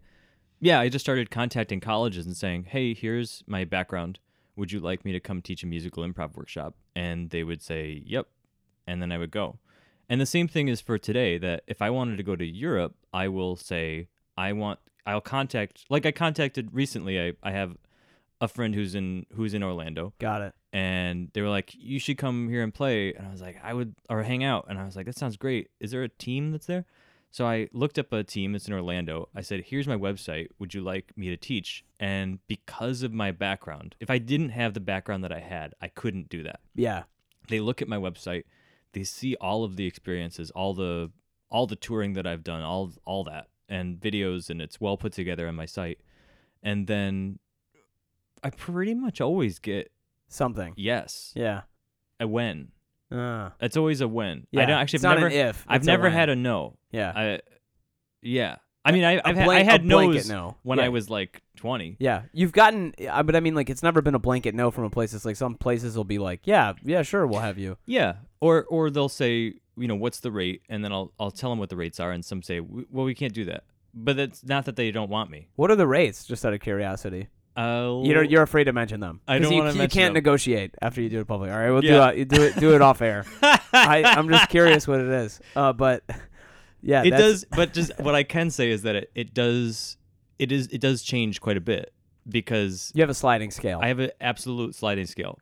yeah, 0.60 0.80
I 0.80 0.88
just 0.88 1.04
started 1.04 1.30
contacting 1.30 1.80
colleges 1.80 2.26
and 2.26 2.36
saying, 2.36 2.64
hey, 2.64 2.94
here's 2.94 3.42
my 3.46 3.64
background. 3.64 4.18
Would 4.56 4.72
you 4.72 4.80
like 4.80 5.04
me 5.04 5.12
to 5.12 5.20
come 5.20 5.40
teach 5.42 5.62
a 5.62 5.66
musical 5.66 6.02
improv 6.06 6.36
workshop? 6.36 6.74
And 6.94 7.30
they 7.30 7.44
would 7.44 7.62
say, 7.62 8.02
yep. 8.04 8.26
And 8.86 9.00
then 9.00 9.12
I 9.12 9.18
would 9.18 9.30
go. 9.30 9.58
And 10.10 10.20
the 10.20 10.26
same 10.26 10.48
thing 10.48 10.68
is 10.68 10.80
for 10.80 10.98
today 10.98 11.38
that 11.38 11.62
if 11.68 11.80
I 11.80 11.88
wanted 11.88 12.16
to 12.16 12.22
go 12.24 12.34
to 12.36 12.44
Europe, 12.44 12.96
I 13.14 13.28
will 13.28 13.54
say, 13.56 14.08
I 14.36 14.52
want, 14.52 14.80
I'll 15.06 15.20
contact, 15.20 15.84
like 15.88 16.04
I 16.04 16.10
contacted 16.10 16.74
recently, 16.74 17.20
I, 17.20 17.32
I 17.42 17.52
have 17.52 17.76
a 18.40 18.48
friend 18.48 18.74
who's 18.74 18.94
in, 18.96 19.24
who's 19.34 19.54
in 19.54 19.62
Orlando 19.62 20.12
got 20.18 20.42
it. 20.42 20.52
and 20.72 21.30
they 21.32 21.42
were 21.42 21.48
like, 21.48 21.74
"You 21.78 21.98
should 22.00 22.18
come 22.18 22.48
here 22.48 22.62
and 22.62 22.72
play." 22.74 23.12
And 23.14 23.26
I 23.26 23.30
was 23.30 23.40
like, 23.42 23.58
"I 23.62 23.72
would," 23.74 23.94
or 24.08 24.22
hang 24.22 24.42
out. 24.44 24.66
And 24.68 24.78
I 24.78 24.84
was 24.84 24.96
like, 24.96 25.06
"That 25.06 25.16
sounds 25.18 25.36
great. 25.36 25.68
Is 25.78 25.90
there 25.90 26.02
a 26.02 26.08
team 26.08 26.50
that's 26.50 26.66
there?" 26.66 26.86
So 27.30 27.46
I 27.46 27.68
looked 27.72 27.98
up 27.98 28.12
a 28.12 28.24
team 28.24 28.52
that's 28.52 28.66
in 28.66 28.72
Orlando. 28.74 29.28
I 29.34 29.42
said, 29.42 29.64
"Here's 29.66 29.86
my 29.86 29.96
website. 29.96 30.48
Would 30.58 30.72
you 30.74 30.80
like 30.80 31.12
me 31.16 31.28
to 31.28 31.36
teach?" 31.36 31.84
And 32.00 32.38
because 32.48 33.02
of 33.02 33.12
my 33.12 33.30
background, 33.30 33.94
if 34.00 34.08
I 34.10 34.18
didn't 34.18 34.50
have 34.50 34.72
the 34.74 34.80
background 34.80 35.22
that 35.22 35.32
I 35.32 35.40
had, 35.40 35.74
I 35.82 35.88
couldn't 35.88 36.28
do 36.30 36.42
that. 36.44 36.60
Yeah, 36.74 37.02
They 37.48 37.60
look 37.60 37.82
at 37.82 37.88
my 37.88 37.98
website, 37.98 38.44
they 38.92 39.04
see 39.04 39.36
all 39.40 39.64
of 39.64 39.76
the 39.76 39.86
experiences, 39.86 40.50
all 40.52 40.74
the 40.74 41.10
all 41.50 41.66
the 41.66 41.76
touring 41.76 42.12
that 42.14 42.26
I've 42.26 42.44
done, 42.44 42.62
all 42.62 42.92
all 43.04 43.24
that, 43.24 43.48
and 43.68 43.98
videos, 44.00 44.50
and 44.50 44.60
it's 44.62 44.80
well 44.80 44.96
put 44.96 45.12
together 45.12 45.46
on 45.48 45.54
my 45.56 45.66
site. 45.66 45.98
And 46.62 46.86
then 46.86 47.38
I 48.42 48.50
pretty 48.50 48.94
much 48.94 49.20
always 49.20 49.58
get 49.58 49.90
Something. 50.28 50.74
yes. 50.76 51.32
Yeah. 51.34 51.62
A 52.20 52.26
win. 52.26 52.68
Uh, 53.10 53.50
It's 53.60 53.76
always 53.76 54.00
a 54.00 54.06
win. 54.08 54.46
yeah. 54.52 54.62
I 54.62 54.66
don't 54.66 54.78
actually 54.78 54.98
it's 54.98 55.04
I've 55.04 55.10
not 55.16 55.22
never 55.22 55.26
an 55.26 55.48
if. 55.48 55.64
I've 55.66 55.84
never 55.84 56.02
when. 56.04 56.12
had 56.12 56.28
a 56.28 56.36
no. 56.36 56.76
Yeah. 56.92 57.12
I 57.16 57.40
yeah. 58.22 58.56
I 58.84 58.92
mean 58.92 59.04
i've 59.04 59.20
had, 59.24 59.38
I 59.38 59.44
blank- 59.44 59.68
a 59.68 59.70
had 59.70 59.86
blanket 59.88 60.14
no's 60.16 60.28
no. 60.30 60.56
when 60.62 60.78
yeah. 60.78 60.86
I 60.86 60.88
was 60.88 61.10
like 61.10 61.42
20. 61.56 61.96
Yeah, 61.98 62.22
you've 62.32 62.52
gotten, 62.52 62.94
uh, 63.10 63.22
but 63.22 63.36
I 63.36 63.40
mean, 63.40 63.54
like, 63.54 63.68
it's 63.68 63.82
never 63.82 64.00
been 64.00 64.14
a 64.14 64.18
blanket 64.18 64.54
no 64.54 64.70
from 64.70 64.84
a 64.84 64.90
place. 64.90 65.12
It's 65.12 65.26
like 65.26 65.36
some 65.36 65.54
places 65.56 65.94
will 65.96 66.04
be 66.04 66.18
like, 66.18 66.40
yeah, 66.44 66.72
yeah, 66.82 67.02
sure, 67.02 67.26
we'll 67.26 67.40
have 67.40 67.58
you. 67.58 67.76
Yeah, 67.84 68.14
or 68.40 68.64
or 68.64 68.90
they'll 68.90 69.10
say, 69.10 69.54
you 69.76 69.86
know, 69.88 69.96
what's 69.96 70.20
the 70.20 70.32
rate, 70.32 70.62
and 70.70 70.82
then 70.82 70.92
I'll 70.92 71.12
I'll 71.20 71.30
tell 71.30 71.50
them 71.50 71.58
what 71.58 71.68
the 71.68 71.76
rates 71.76 72.00
are, 72.00 72.10
and 72.12 72.24
some 72.24 72.42
say, 72.42 72.60
"W- 72.60 72.86
well, 72.90 73.04
we 73.04 73.14
can't 73.14 73.34
do 73.34 73.44
that. 73.44 73.64
But 73.92 74.18
it's 74.18 74.42
not 74.44 74.64
that 74.64 74.76
they 74.76 74.90
don't 74.90 75.10
want 75.10 75.30
me. 75.30 75.48
What 75.56 75.70
are 75.70 75.76
the 75.76 75.86
rates? 75.86 76.24
Just 76.24 76.46
out 76.46 76.54
of 76.54 76.60
curiosity, 76.60 77.28
Uh, 77.56 78.00
you're 78.04 78.22
you're 78.24 78.42
afraid 78.42 78.64
to 78.64 78.72
mention 78.72 79.00
them. 79.00 79.20
I 79.28 79.34
'Cause 79.36 79.42
don't 79.42 79.52
you, 79.52 79.58
wanna 79.58 79.72
You 79.72 79.78
mention 79.78 79.98
can't 80.00 80.08
them. 80.14 80.22
negotiate 80.22 80.74
after 80.80 81.02
you 81.02 81.10
do 81.10 81.20
it 81.20 81.26
publicly. 81.26 81.52
All 81.52 81.58
right, 81.60 81.70
we'll 81.70 81.84
Yeah. 81.84 82.12
do 82.12 82.20
it. 82.22 82.28
Do 82.28 82.42
it. 82.42 82.56
Do 82.56 82.74
it 82.74 82.80
off 82.80 83.02
air. 83.02 83.26
I, 83.42 84.02
I'm 84.06 84.28
just 84.30 84.48
curious 84.48 84.88
what 84.88 85.00
it 85.00 85.08
is. 85.08 85.40
Uh, 85.54 85.72
but 85.74 86.04
yeah, 86.82 87.02
it 87.04 87.10
does. 87.10 87.44
But 87.50 87.72
just 87.72 87.92
what 88.00 88.14
I 88.14 88.22
can 88.22 88.50
say 88.50 88.70
is 88.70 88.82
that 88.82 88.94
it, 88.96 89.10
it 89.14 89.34
does 89.34 89.96
it 90.38 90.50
is 90.52 90.66
it 90.68 90.80
does 90.80 91.02
change 91.02 91.40
quite 91.40 91.56
a 91.56 91.60
bit 91.60 91.92
because 92.28 92.92
You 92.94 93.02
have 93.02 93.10
a 93.10 93.14
sliding 93.14 93.50
scale, 93.50 93.80
I 93.82 93.88
have 93.88 93.98
an 93.98 94.10
absolute 94.20 94.74
sliding 94.74 95.06
scale 95.06 95.38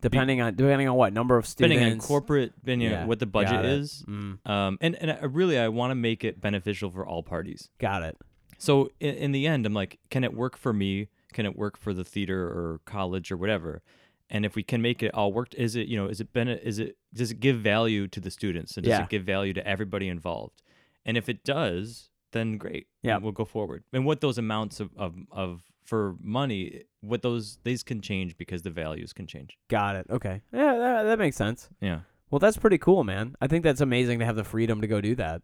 depending 0.00 0.40
on 0.40 0.54
depending 0.54 0.88
on 0.88 0.96
what 0.96 1.12
number 1.12 1.36
of 1.36 1.46
students. 1.46 1.74
depending 1.76 1.92
on 2.00 2.06
corporate, 2.06 2.52
depending 2.60 2.90
Yeah, 2.90 3.02
on 3.02 3.08
what 3.08 3.20
the 3.20 3.26
budget 3.26 3.64
is, 3.64 4.04
Mm, 4.08 4.38
Um, 4.48 4.78
and 4.80 4.96
and 4.96 5.12
I 5.12 5.24
really 5.26 5.58
I 5.58 5.68
want 5.68 5.90
to 5.92 5.94
make 5.94 6.24
it 6.24 6.40
beneficial 6.40 6.90
for 6.90 7.06
all 7.06 7.22
parties. 7.22 7.68
got 7.78 8.02
it. 8.02 8.16
So 8.58 8.90
in, 9.00 9.14
in 9.16 9.32
the 9.32 9.46
end, 9.46 9.66
I'm 9.66 9.74
like, 9.74 9.98
can 10.10 10.22
it 10.24 10.34
work 10.34 10.56
for 10.56 10.72
me? 10.72 11.08
Can 11.32 11.46
it 11.46 11.56
work 11.56 11.76
for 11.76 11.92
the 11.94 12.04
theater 12.04 12.44
or 12.46 12.80
college 12.84 13.30
or 13.32 13.36
whatever? 13.36 13.82
And 14.30 14.44
if 14.46 14.54
we 14.56 14.62
can 14.62 14.80
make 14.82 15.02
it 15.02 15.12
all 15.14 15.32
work, 15.32 15.52
is 15.54 15.76
it 15.76 15.88
you 15.88 15.96
know 15.96 16.06
is 16.06 16.20
it 16.20 16.32
bene- 16.32 16.60
is 16.62 16.78
it 16.78 16.96
does 17.14 17.30
it 17.30 17.38
give 17.40 17.58
value 17.60 18.08
to 18.08 18.20
the 18.20 18.30
students 18.30 18.76
and 18.76 18.84
does 18.84 18.90
Yeah. 18.90 19.02
it 19.04 19.08
give 19.08 19.24
value 19.24 19.52
to 19.52 19.66
everybody 19.66 20.08
involved? 20.08 20.61
And 21.04 21.16
if 21.16 21.28
it 21.28 21.44
does, 21.44 22.10
then 22.32 22.56
great. 22.58 22.86
Yeah. 23.02 23.18
we'll 23.18 23.32
go 23.32 23.44
forward. 23.44 23.84
And 23.92 24.04
what 24.06 24.20
those 24.20 24.38
amounts 24.38 24.80
of, 24.80 24.90
of, 24.96 25.14
of 25.30 25.62
for 25.84 26.14
money, 26.20 26.84
what 27.00 27.22
those 27.22 27.58
these 27.64 27.82
can 27.82 28.00
change 28.00 28.36
because 28.38 28.62
the 28.62 28.70
values 28.70 29.12
can 29.12 29.26
change. 29.26 29.58
Got 29.68 29.96
it. 29.96 30.06
Okay. 30.08 30.42
Yeah, 30.52 30.76
that, 30.76 31.02
that 31.04 31.18
makes 31.18 31.36
sense. 31.36 31.68
Yeah. 31.80 32.00
Well, 32.30 32.38
that's 32.38 32.56
pretty 32.56 32.78
cool, 32.78 33.04
man. 33.04 33.34
I 33.40 33.46
think 33.48 33.64
that's 33.64 33.80
amazing 33.80 34.20
to 34.20 34.24
have 34.24 34.36
the 34.36 34.44
freedom 34.44 34.80
to 34.80 34.86
go 34.86 35.00
do 35.00 35.14
that. 35.16 35.42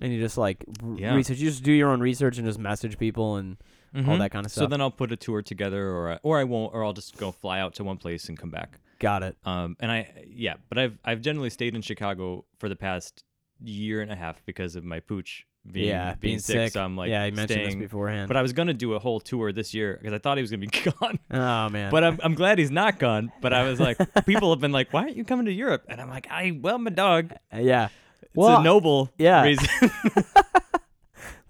And 0.00 0.12
you 0.12 0.20
just 0.20 0.38
like 0.38 0.64
r- 0.82 0.94
Yeah. 0.96 1.14
research. 1.14 1.38
You 1.38 1.48
just 1.50 1.62
do 1.64 1.72
your 1.72 1.90
own 1.90 2.00
research 2.00 2.38
and 2.38 2.46
just 2.46 2.58
message 2.58 2.98
people 2.98 3.36
and 3.36 3.56
all 3.94 4.02
Mhm. 4.02 4.18
that 4.20 4.30
kind 4.30 4.46
of 4.46 4.52
stuff. 4.52 4.62
So 4.64 4.68
then 4.68 4.80
I'll 4.80 4.90
put 4.90 5.12
a 5.12 5.16
tour 5.16 5.42
together, 5.42 5.90
or 5.90 6.12
I, 6.12 6.18
or 6.22 6.38
I 6.38 6.44
won't, 6.44 6.72
or 6.74 6.82
I'll 6.84 6.94
just 6.94 7.16
go 7.18 7.30
fly 7.32 7.60
out 7.60 7.74
to 7.74 7.84
one 7.84 7.98
place 7.98 8.28
and 8.28 8.38
come 8.38 8.48
back. 8.50 8.78
Got 9.00 9.22
it. 9.22 9.36
Um, 9.44 9.76
and 9.80 9.90
I, 9.90 10.24
yeah, 10.28 10.54
but 10.68 10.78
I've 10.78 10.98
I've 11.04 11.20
generally 11.20 11.50
stayed 11.50 11.74
in 11.74 11.82
Chicago 11.82 12.44
for 12.58 12.68
the 12.70 12.76
past 12.76 13.24
year 13.64 14.00
and 14.02 14.10
a 14.10 14.16
half 14.16 14.44
because 14.46 14.76
of 14.76 14.84
my 14.84 15.00
pooch 15.00 15.46
being 15.70 15.88
yeah, 15.88 16.16
being, 16.18 16.40
sick, 16.40 16.72
So 16.72 16.82
I'm 16.82 16.96
like 16.96 17.08
yeah, 17.08 17.24
you 17.24 17.30
mentioned 17.32 17.50
staying. 17.50 17.66
this 17.78 17.88
beforehand. 17.88 18.26
But 18.26 18.36
I 18.36 18.42
was 18.42 18.52
gonna 18.52 18.74
do 18.74 18.94
a 18.94 18.98
whole 18.98 19.20
tour 19.20 19.52
this 19.52 19.72
year 19.72 19.96
because 20.00 20.12
I 20.12 20.18
thought 20.18 20.36
he 20.36 20.42
was 20.42 20.50
gonna 20.50 20.66
be 20.66 20.90
gone. 21.00 21.18
oh 21.30 21.68
man. 21.68 21.90
But 21.90 22.02
I'm 22.02 22.18
I'm 22.22 22.34
glad 22.34 22.58
he's 22.58 22.70
not 22.72 22.98
gone. 22.98 23.30
But 23.40 23.52
I 23.52 23.62
was 23.62 23.78
like, 23.78 23.96
people 24.26 24.50
have 24.50 24.60
been 24.60 24.72
like, 24.72 24.92
why 24.92 25.02
aren't 25.02 25.16
you 25.16 25.24
coming 25.24 25.46
to 25.46 25.52
Europe? 25.52 25.84
And 25.88 26.00
I'm 26.00 26.10
like, 26.10 26.26
I 26.30 26.58
well, 26.60 26.84
a 26.84 26.90
dog. 26.90 27.32
Uh, 27.54 27.58
yeah. 27.58 27.88
It's 28.22 28.30
Well, 28.34 28.60
a 28.60 28.62
noble 28.64 29.10
yeah. 29.18 29.44
reason. 29.44 29.68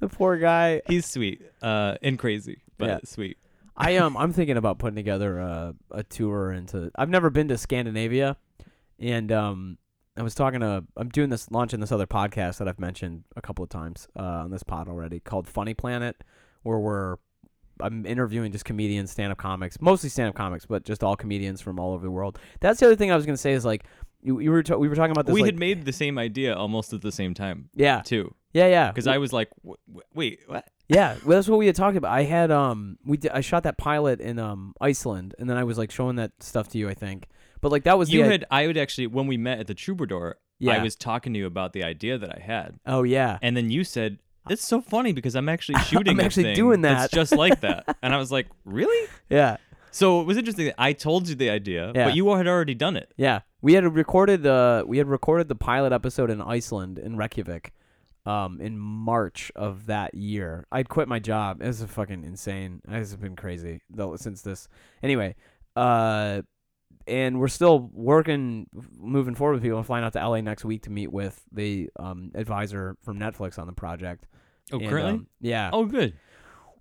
the 0.01 0.09
poor 0.09 0.37
guy. 0.37 0.83
he's 0.89 1.07
sweet 1.07 1.43
uh, 1.63 1.97
and 2.03 2.19
crazy, 2.19 2.63
but 2.79 2.89
Yeah. 2.89 2.99
sweet. 3.05 3.39
I 3.77 3.97
um 3.97 4.17
I'm 4.19 4.33
thinking 4.35 4.59
about 4.59 4.79
putting 4.79 4.97
together 4.97 5.39
a 5.39 5.75
a 5.91 6.03
tour 6.03 6.53
into. 6.53 6.91
I've 6.95 7.09
never 7.09 7.31
been 7.31 7.49
to 7.49 7.57
Scandinavia, 7.57 8.37
and 8.99 9.33
um 9.33 9.79
I 10.17 10.23
was 10.23 10.35
talking 10.35 10.61
to. 10.61 10.85
I'm 10.97 11.09
doing 11.09 11.31
this 11.31 11.51
launching 11.51 11.81
this 11.81 11.93
other 11.93 12.07
podcast 12.07 12.59
that 12.59 12.69
I've 12.69 12.79
mentioned 12.79 13.25
a 13.37 13.41
couple 13.41 13.63
of 13.63 13.71
times 13.71 14.09
uh, 14.17 14.23
on 14.23 14.51
this 14.51 14.63
pod 14.63 14.89
already 14.89 15.21
called 15.21 15.49
Funny 15.49 15.75
Planet, 15.75 16.23
where 16.63 16.79
we're 16.79 17.17
I'm 17.81 18.05
interviewing 18.05 18.53
just 18.53 18.65
comedians, 18.65 19.11
stand 19.11 19.33
up 19.33 19.39
comics, 19.39 19.81
mostly 19.81 20.09
stand 20.09 20.29
up 20.29 20.35
comics, 20.35 20.67
but 20.67 20.85
just 20.85 21.03
all 21.03 21.17
comedians 21.17 21.61
from 21.61 21.81
all 21.81 21.95
over 21.95 22.05
the 22.05 22.11
world. 22.11 22.39
That's 22.61 22.81
the 22.81 22.87
other 22.87 22.97
thing 22.97 23.11
I 23.11 23.17
was 23.17 23.25
gonna 23.25 23.37
say 23.37 23.53
is 23.53 23.65
like 23.65 23.85
you, 24.23 24.39
you 24.41 24.51
were 24.51 24.63
we 24.79 24.89
were 24.89 24.95
talking 24.95 25.13
about 25.13 25.27
this. 25.27 25.33
we 25.33 25.43
like, 25.43 25.53
had 25.53 25.59
made 25.59 25.85
the 25.85 25.93
same 25.93 26.19
idea 26.19 26.55
almost 26.55 26.93
at 26.93 27.03
the 27.03 27.13
same 27.13 27.35
time 27.35 27.71
yeah 27.75 28.03
too, 28.03 28.35
yeah 28.53 28.67
yeah 28.67 28.91
because 28.91 29.07
I 29.07 29.19
was 29.19 29.33
like, 29.33 29.51
w- 29.63 29.77
w- 29.89 30.07
wait, 30.15 30.41
what? 30.47 30.69
Yeah, 30.89 31.17
well, 31.25 31.39
that's 31.39 31.49
what 31.49 31.59
we 31.59 31.67
had 31.67 31.75
talked 31.75 31.97
about. 31.97 32.13
I 32.13 32.25
had 32.25 32.51
um, 32.51 32.99
we 33.05 33.17
did, 33.17 33.31
I 33.31 33.41
shot 33.41 33.63
that 33.63 33.79
pilot 33.79 34.21
in 34.21 34.39
um 34.39 34.75
Iceland, 34.81 35.35
and 35.39 35.49
then 35.49 35.57
I 35.57 35.65
was 35.65 35.79
like 35.79 35.91
showing 35.91 36.17
that 36.17 36.33
stuff 36.41 36.69
to 36.69 36.79
you, 36.79 36.89
I 36.89 36.95
think. 36.95 37.29
But 37.63 37.73
like 37.73 37.85
that 37.85 37.97
was 37.97 38.13
You 38.13 38.25
the, 38.25 38.31
had 38.31 38.45
I 38.51 38.67
would 38.67 38.77
actually 38.77 39.07
when 39.07 39.27
we 39.27 39.39
met 39.39 39.59
at 39.61 39.67
the 39.69 39.75
Troubadour, 39.75 40.37
Yeah. 40.59 40.73
I 40.73 40.83
was 40.83 40.95
talking 40.97 41.33
to 41.33 41.39
you 41.39 41.47
about 41.47 41.73
the 41.73 41.83
idea 41.85 42.19
that 42.19 42.31
I 42.37 42.41
had, 42.41 42.79
oh 42.85 43.03
yeah, 43.05 43.39
and 43.41 43.57
then 43.57 43.71
you 43.71 43.85
said. 43.85 44.19
It's 44.51 44.67
so 44.67 44.81
funny 44.81 45.13
because 45.13 45.37
I'm 45.37 45.49
actually 45.49 45.79
shooting. 45.87 46.19
I'm 46.19 46.21
actually 46.27 46.53
doing 46.55 46.81
that." 46.83 47.11
just 47.13 47.33
like 47.33 47.61
that, 47.61 47.97
and 48.03 48.13
I 48.13 48.19
was 48.19 48.33
like, 48.33 48.49
"Really?" 48.65 49.09
yeah, 49.31 49.57
So 49.93 50.21
it 50.21 50.25
was 50.25 50.37
interesting. 50.37 50.67
that 50.67 50.75
I 50.79 50.93
told 50.95 51.29
you 51.29 51.37
the 51.37 51.49
idea, 51.49 51.93
Yeah. 51.95 52.07
but 52.07 52.17
you 52.17 52.29
had 52.35 52.49
already 52.49 52.75
done 52.75 52.97
it. 52.97 53.15
yeah. 53.17 53.41
We 53.61 53.75
had 53.75 53.85
recorded 53.95 54.43
the 54.43 54.83
we 54.85 54.99
had 54.99 55.07
recorded 55.07 55.47
the 55.49 55.55
pilot 55.55 55.93
episode 55.93 56.29
in 56.31 56.43
Iceland 56.43 56.99
in 56.99 57.17
Reykjavik, 57.17 57.73
um, 58.27 58.61
in 58.61 58.77
March 58.77 59.53
of 59.55 59.87
that 59.87 60.15
year. 60.15 60.67
I'd 60.73 60.89
quit 60.89 61.07
my 61.07 61.21
job. 61.21 61.63
It 61.63 61.69
was 61.69 61.81
fucking 61.85 62.25
insane. 62.25 62.83
It 62.89 62.91
has 62.95 63.15
been 63.15 63.37
crazy 63.37 63.81
though 63.89 64.17
since 64.17 64.43
this. 64.43 64.67
Anyway, 65.05 65.37
uh. 65.77 66.43
And 67.07 67.41
we're 67.41 67.49
still 67.49 67.91
working, 67.93 68.67
moving 68.99 69.35
forward 69.35 69.55
with 69.55 69.63
people. 69.63 69.79
I'm 69.79 69.85
flying 69.85 70.05
out 70.05 70.13
to 70.15 70.21
LA 70.27 70.41
next 70.41 70.65
week 70.65 70.83
to 70.85 70.91
meet 70.91 71.13
with 71.13 71.43
the 71.53 71.91
um, 71.99 72.31
advisor 72.35 72.97
from 73.03 73.19
Netflix 73.19 73.59
on 73.59 73.67
the 73.67 73.73
project. 73.73 74.27
Oh, 74.73 74.79
And, 74.79 74.89
currently? 74.89 75.13
um, 75.13 75.27
yeah. 75.41 75.71
oh, 75.73 75.85
good. 75.85 76.15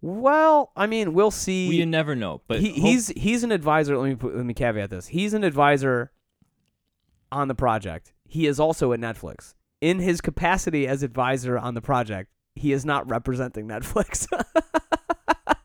Well, 0.01 0.71
I 0.75 0.87
mean, 0.87 1.13
we'll 1.13 1.31
see. 1.31 1.67
Well, 1.67 1.75
you 1.75 1.85
never 1.85 2.15
know, 2.15 2.41
but 2.47 2.59
he, 2.59 2.69
hope- 2.69 2.77
he's 2.79 3.07
he's 3.09 3.43
an 3.43 3.51
advisor. 3.51 3.97
Let 3.97 4.09
me 4.09 4.15
put, 4.15 4.35
let 4.35 4.45
me 4.45 4.53
caveat 4.55 4.89
this. 4.89 5.05
He's 5.07 5.33
an 5.35 5.43
advisor 5.43 6.11
on 7.31 7.47
the 7.47 7.53
project. 7.55 8.11
He 8.27 8.47
is 8.47 8.59
also 8.59 8.93
at 8.93 8.99
Netflix. 8.99 9.53
In 9.79 9.99
his 9.99 10.19
capacity 10.21 10.87
as 10.87 11.03
advisor 11.03 11.57
on 11.57 11.73
the 11.75 11.81
project, 11.81 12.31
he 12.55 12.71
is 12.71 12.83
not 12.85 13.09
representing 13.09 13.67
Netflix. 13.67 14.27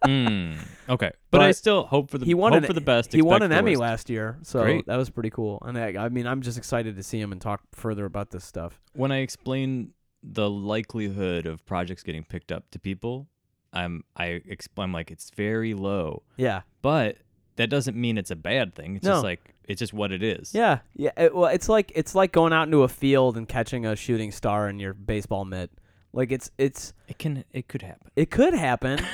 Mm, 0.05 0.57
okay, 0.89 1.11
but, 1.31 1.41
I 1.41 1.53
still 1.53 1.85
hope 1.87 2.11
for 2.11 2.19
the 2.19 2.27
he 2.27 2.35
won 2.35 2.53
hope 2.53 2.63
an 2.63 2.67
for 2.67 2.73
the 2.73 2.81
best. 2.81 3.13
he 3.13 3.23
won 3.23 3.43
an 3.43 3.53
Emmy 3.53 3.77
last 3.77 4.09
year, 4.11 4.39
so 4.43 4.63
Great. 4.63 4.87
that 4.87 4.97
was 4.97 5.11
pretty 5.11 5.31
cool. 5.31 5.63
And 5.67 5.77
I, 5.79 6.05
I 6.05 6.09
mean, 6.09 6.27
I'm 6.27 6.43
just 6.43 6.59
excited 6.59 6.97
to 6.97 7.03
see 7.03 7.21
him 7.21 7.33
and 7.33 7.41
talk 7.41 7.63
further 7.73 8.05
about 8.05 8.31
this 8.31 8.45
stuff. 8.45 8.81
When 8.95 9.13
I 9.13 9.19
explain 9.19 9.93
the 10.23 10.49
likelihood 10.51 11.47
of 11.47 11.65
projects 11.67 12.03
getting 12.03 12.25
picked 12.25 12.51
up 12.53 12.71
to 12.73 12.79
people, 12.79 13.29
I'm 13.73 14.05
I 14.17 14.41
explain 14.47 14.93
like 14.93 15.11
it's 15.11 15.31
very 15.31 15.75
low, 15.75 16.23
Yeah, 16.37 16.63
but 16.83 17.19
that 17.57 17.71
doesn't 17.71 17.97
mean 17.97 18.19
it's 18.19 18.31
a 18.31 18.37
bad 18.37 18.75
thing. 18.75 18.97
It's 18.97 19.05
No. 19.05 19.13
just 19.13 19.25
like 19.25 19.55
it's 19.65 19.79
just 19.81 19.93
what 19.93 20.13
it 20.13 20.23
is. 20.23 20.55
yeah, 20.55 20.79
yeah. 20.95 21.11
It, 21.17 21.35
well, 21.35 21.47
it's 21.51 21.69
like 21.69 21.91
it's 21.95 22.15
like 22.15 22.33
going 22.33 22.53
out 22.53 22.69
into 22.69 22.83
a 22.83 22.89
field 22.89 23.37
and 23.37 23.49
catching 23.49 23.85
a 23.87 23.97
shooting 23.97 24.31
star 24.31 24.69
in 24.69 24.79
your 24.79 24.95
baseball 24.95 25.45
mitt. 25.45 25.71
Like 26.13 26.33
it's 26.33 26.51
it's 26.59 26.93
it 27.09 27.19
can 27.19 27.45
it 27.53 27.69
could 27.69 27.83
happen. 27.83 28.11
it 28.17 28.31
could 28.31 28.55
happen. 28.55 29.01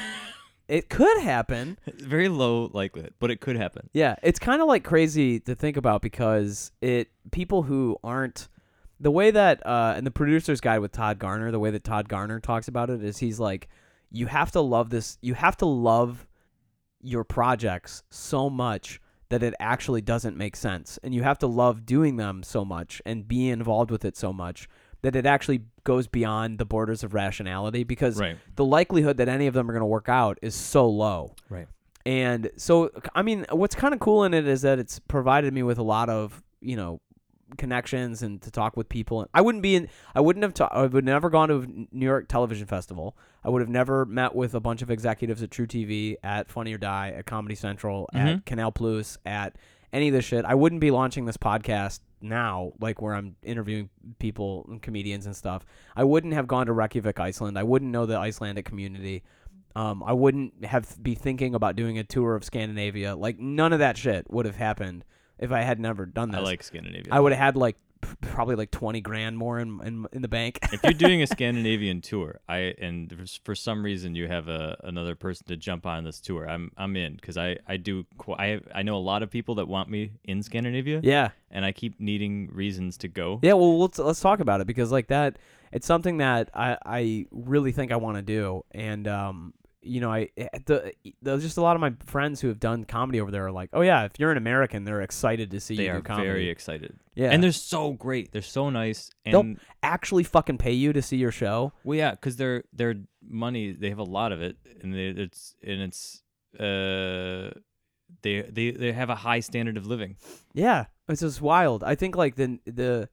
it 0.73 0.89
could 0.89 1.18
happen. 1.20 1.77
Very 1.99 2.31
low 2.31 2.70
likelihood, 2.73 3.12
but 3.18 3.31
it 3.31 3.43
could 3.43 3.57
happen. 3.57 3.91
Yeah, 3.93 4.16
it's 4.23 4.39
kind 4.39 4.62
of 4.62 4.68
like 4.68 4.85
crazy 4.85 5.39
to 5.41 5.55
think 5.55 5.77
about 5.77 6.01
because 6.01 6.73
it 6.81 7.11
people 7.31 7.64
who 7.64 7.99
aren't 8.03 8.49
the 8.99 9.11
way 9.11 9.31
that 9.31 9.64
uh 9.66 9.95
in 9.99 10.05
the 10.05 10.11
producer's 10.11 10.62
guide 10.62 10.79
with 10.79 10.93
Todd 10.93 11.18
Garner, 11.18 11.51
the 11.51 11.59
way 11.59 11.70
that 11.70 11.85
Todd 11.85 12.09
Garner 12.09 12.41
talks 12.41 12.68
about 12.68 12.89
it 12.89 13.05
is 13.05 13.18
he's 13.18 13.39
like 13.39 13.68
you 14.11 14.27
have 14.27 14.51
to 14.53 14.62
love 14.62 14.89
this 14.89 15.18
you 15.20 15.35
have 15.35 15.59
to 15.59 15.66
love 15.66 16.27
your 17.03 17.23
projects 17.23 18.03
so 18.09 18.49
much 18.49 18.99
that 19.29 19.43
it 19.43 19.53
actually 19.61 20.01
doesn't 20.01 20.39
make 20.39 20.57
sense 20.57 20.99
and 21.03 21.14
you 21.14 21.23
have 21.23 21.39
to 21.39 21.47
love 21.47 21.85
doing 21.85 22.16
them 22.16 22.43
so 22.43 22.64
much 22.64 23.03
and 23.05 23.29
be 23.29 23.51
involved 23.51 23.91
with 23.91 24.07
it 24.07 24.16
so 24.16 24.33
much 24.33 24.68
that 25.03 25.17
it 25.17 25.27
actually 25.27 25.63
goes 25.85 26.07
beyond 26.07 26.59
the 26.59 26.65
borders 26.65 27.03
of 27.05 27.13
rationality 27.15 27.83
because 27.85 28.19
Right. 28.21 28.37
the 28.57 28.65
likelihood 28.65 29.17
that 29.19 29.29
any 29.29 29.47
of 29.47 29.55
them 29.55 29.69
are 29.69 29.73
going 29.73 29.81
to 29.83 29.87
work 29.87 30.09
out 30.09 30.39
is 30.43 30.55
so 30.55 30.89
low. 30.89 31.35
Right. 31.49 31.67
And 32.07 32.51
so, 32.57 32.91
I 33.15 33.23
mean, 33.23 33.45
what's 33.51 33.75
kind 33.75 33.95
of 33.95 34.01
cool 34.01 34.25
in 34.25 34.33
it 34.35 34.47
is 34.47 34.63
that 34.63 34.79
it's 34.79 34.99
provided 35.01 35.53
me 35.53 35.63
with 35.63 35.79
a 35.79 35.83
lot 35.83 36.09
of, 36.09 36.43
you 36.61 36.77
know, 36.77 37.01
connections 37.59 38.23
and 38.23 38.41
to 38.43 38.51
talk 38.51 38.77
with 38.77 38.89
people. 38.89 39.21
And 39.21 39.29
I 39.35 39.41
wouldn't 39.41 39.63
be 39.63 39.75
in, 39.77 39.89
I 40.15 40.21
wouldn't 40.21 40.43
have, 40.43 40.55
ta- 40.55 40.71
I 40.73 40.87
would 40.87 41.05
never 41.05 41.29
gone 41.31 41.49
to 41.49 41.57
a 41.57 41.67
New 41.95 42.07
York 42.07 42.29
Television 42.29 42.67
Festival. 42.67 43.17
I 43.45 43.51
would 43.51 43.61
have 43.61 43.69
never 43.69 44.05
met 44.07 44.35
with 44.35 44.55
a 44.55 44.61
bunch 44.61 44.83
of 44.83 44.91
executives 44.91 45.43
at 45.43 45.51
truTV, 45.51 46.17
at 46.23 46.49
Funny 46.51 46.73
or 46.73 46.79
Die, 46.79 47.11
at 47.17 47.27
Comedy 47.27 47.55
Central, 47.55 48.09
Mhm. 48.15 48.37
at 48.37 48.47
Canal 48.47 48.73
Plus, 48.73 49.19
at 49.27 49.57
any 49.93 50.09
of 50.09 50.15
this 50.15 50.25
shit. 50.25 50.45
I 50.45 50.55
wouldn't 50.55 50.81
be 50.81 50.91
launching 50.91 51.27
this 51.27 51.37
podcast 51.37 52.01
now, 52.23 52.73
like 52.81 53.01
where 53.01 53.14
I'm 53.14 53.37
interviewing 53.43 53.91
people 54.18 54.66
and 54.68 54.81
comedians 54.81 55.27
and 55.27 55.37
stuff. 55.37 55.64
I 55.97 56.05
wouldn't 56.05 56.33
have 56.35 56.47
gone 56.47 56.66
to 56.66 56.73
Reykjavik, 56.73 57.20
Iceland. 57.20 57.59
I 57.59 57.62
wouldn't 57.62 57.91
know 57.91 58.07
the 58.07 58.16
Icelandic 58.16 58.64
community. 58.64 59.23
Um, 59.75 60.03
I 60.03 60.12
wouldn't 60.12 60.64
have 60.64 61.03
be 61.03 61.14
thinking 61.14 61.55
about 61.55 61.77
doing 61.77 61.99
a 61.99 62.05
tour 62.05 62.35
of 62.35 62.45
Scandinavia. 62.45 63.16
Like 63.16 63.39
none 63.39 63.73
of 63.73 63.79
that 63.79 63.97
shit 63.97 64.31
would 64.31 64.47
have 64.47 64.57
happened 64.57 65.05
if 65.39 65.51
I 65.51 65.62
had 65.62 65.81
never 65.81 66.07
done 66.07 66.31
this. 66.31 66.41
I 66.41 66.43
like 66.43 66.62
Scandinavia. 66.62 67.12
I 67.12 67.20
would 67.20 67.33
have 67.33 67.41
had 67.41 67.57
like 67.57 67.77
probably 68.21 68.55
like 68.55 68.71
twenty 68.71 69.01
grand 69.01 69.37
more 69.39 69.59
in 69.59 69.81
in, 69.85 70.07
in 70.13 70.23
the 70.23 70.29
bank. 70.29 70.59
if 70.73 70.83
you're 70.83 70.93
doing 70.93 71.23
a 71.23 71.27
Scandinavian 71.37 72.01
tour, 72.01 72.41
I 72.49 72.75
and 72.81 73.29
for 73.45 73.55
some 73.55 73.83
reason 73.83 74.15
you 74.15 74.29
have 74.29 74.49
a 74.49 74.77
another 74.85 75.15
person 75.15 75.47
to 75.49 75.57
jump 75.57 75.87
on 75.87 76.05
this 76.05 76.21
tour, 76.21 76.49
I'm 76.49 76.73
I'm 76.77 76.97
in 76.97 77.17
because 77.17 77.37
I 77.37 77.59
I 77.67 77.77
do 77.77 78.05
I 78.39 78.61
I 78.75 78.83
know 78.83 78.97
a 78.97 78.99
lot 78.99 79.23
of 79.23 79.31
people 79.31 79.55
that 79.57 79.69
want 79.69 79.89
me 79.89 80.13
in 80.25 80.43
Scandinavia, 80.43 81.01
yeah, 81.03 81.31
and 81.51 81.65
I 81.65 81.73
keep 81.73 81.99
needing 82.01 82.51
reasons 82.53 82.97
to 82.99 83.09
go. 83.09 83.41
yeah. 83.43 83.55
Well, 83.55 83.81
let's 83.81 83.99
let's 83.99 84.21
talk 84.21 84.41
about 84.41 84.61
it 84.61 84.67
because 84.67 84.93
like 84.93 85.09
that, 85.09 85.39
it's 85.73 85.87
something 85.87 86.19
that 86.19 86.51
I 86.55 86.77
I 86.85 87.27
really 87.31 87.73
think 87.73 87.93
I 87.93 87.97
want 87.97 88.17
to 88.17 88.23
do, 88.23 88.65
and 88.73 89.07
um, 89.09 89.55
you 89.83 90.01
know, 90.01 90.12
I 90.12 90.28
eh, 90.37 90.49
the 90.66 90.93
there's 91.22 91.43
just 91.43 91.57
a 91.57 91.61
lot 91.62 91.74
of 91.76 91.80
my 91.80 91.93
friends 92.07 92.41
who 92.41 92.49
have 92.49 92.61
done 92.61 92.85
comedy 92.85 93.20
over 93.20 93.30
there 93.30 93.47
are 93.47 93.53
like, 93.53 93.70
oh 93.72 93.80
yeah, 93.80 94.05
if 94.05 94.12
you're 94.18 94.30
an 94.30 94.37
American, 94.39 94.85
they're 94.85 95.03
excited 95.03 95.51
to 95.51 95.61
see 95.61 95.76
They 95.76 95.85
you 95.87 95.91
are 95.93 95.97
do 95.97 96.03
comedy. 96.03 96.26
very 96.28 96.49
excited, 96.49 96.99
yeah, 97.14 97.30
and 97.30 97.43
they're 97.43 97.53
so 97.53 97.93
great. 97.93 98.30
They're 98.33 98.43
so 98.43 98.70
nice, 98.70 99.11
And 99.24 99.35
They'll- 99.35 99.57
actually 99.83 100.22
fucking 100.24 100.59
pay 100.59 100.72
you 100.72 100.93
to 100.93 101.03
see 101.03 101.16
your 101.16 101.33
show. 101.33 101.72
well, 101.85 101.99
yeah, 101.99 102.12
because 102.12 102.37
they're 102.37 102.64
they're 102.72 102.95
money. 103.28 103.72
They 103.72 103.89
have 103.91 103.99
a 103.99 104.05
lot 104.05 104.30
of 104.33 104.41
it, 104.41 104.57
and 104.83 104.95
they, 104.95 105.09
it's 105.09 105.55
and 105.62 105.80
it's 105.83 106.22
uh 106.61 107.51
they 108.22 108.43
they 108.43 108.70
they 108.70 108.93
have 108.93 109.11
a 109.11 109.14
high 109.16 109.41
standard 109.41 109.76
of 109.76 109.87
living. 109.87 110.16
Yeah, 110.55 110.87
it's 111.09 111.22
just 111.22 111.41
wild. 111.41 111.83
I 111.83 111.95
think 111.95 112.14
like 112.16 112.37
the 112.37 112.59
the 112.66 113.09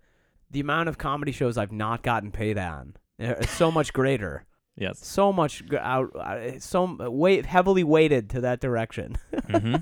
the 0.51 0.59
amount 0.59 0.89
of 0.89 0.97
comedy 0.97 1.31
shows 1.31 1.57
I've 1.57 1.71
not 1.71 2.03
gotten 2.03 2.31
paid 2.31 2.57
on 2.57 2.95
is 3.17 3.49
so 3.49 3.71
much 3.71 3.93
greater. 3.93 4.45
Yes. 4.79 5.05
So 5.05 5.31
much 5.33 5.63
g- 5.69 5.77
out, 5.77 6.15
uh, 6.15 6.59
so 6.59 6.95
weight 7.11 7.45
heavily 7.45 7.83
weighted 7.83 8.29
to 8.31 8.41
that 8.41 8.59
direction. 8.61 9.17
hmm 9.51 9.75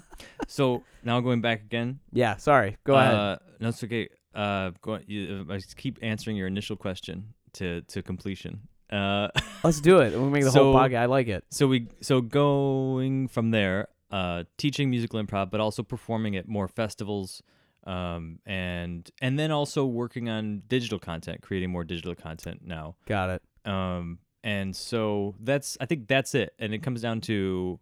So 0.47 0.83
now 1.03 1.19
going 1.21 1.41
back 1.41 1.61
again. 1.61 1.99
yeah, 2.11 2.35
sorry. 2.37 2.77
Go 2.83 2.95
ahead. 2.95 3.13
Uh, 3.13 3.37
no, 3.59 3.69
it's 3.69 3.83
okay. 3.83 4.09
Uh, 4.33 4.71
go. 4.81 4.99
You, 5.07 5.45
I 5.49 5.59
keep 5.75 5.99
answering 6.01 6.35
your 6.35 6.47
initial 6.47 6.75
question 6.75 7.33
to 7.53 7.81
to 7.81 8.01
completion. 8.01 8.61
Uh, 8.89 9.27
Let's 9.63 9.81
do 9.81 9.99
it. 9.99 10.13
We'll 10.13 10.29
make 10.29 10.43
the 10.43 10.51
whole 10.51 10.73
podcast. 10.73 10.97
I 10.99 11.05
like 11.05 11.27
it. 11.27 11.43
so 11.51 11.67
we 11.67 11.87
so 12.01 12.21
going 12.21 13.27
from 13.27 13.51
there, 13.51 13.87
uh, 14.11 14.43
teaching 14.57 14.89
musical 14.89 15.21
improv, 15.21 15.51
but 15.51 15.59
also 15.59 15.83
performing 15.83 16.35
at 16.37 16.47
more 16.47 16.67
festivals, 16.67 17.41
um, 17.85 18.39
and 18.45 19.09
and 19.21 19.37
then 19.37 19.51
also 19.51 19.85
working 19.85 20.29
on 20.29 20.63
digital 20.67 20.99
content, 20.99 21.41
creating 21.41 21.69
more 21.71 21.83
digital 21.83 22.15
content 22.15 22.61
now. 22.63 22.95
Got 23.05 23.29
it. 23.29 23.41
Um, 23.65 24.19
and 24.43 24.75
so 24.75 25.35
that's 25.39 25.77
I 25.81 25.85
think 25.85 26.07
that's 26.07 26.33
it, 26.35 26.53
and 26.59 26.73
it 26.73 26.83
comes 26.83 27.01
down 27.01 27.21
to 27.21 27.79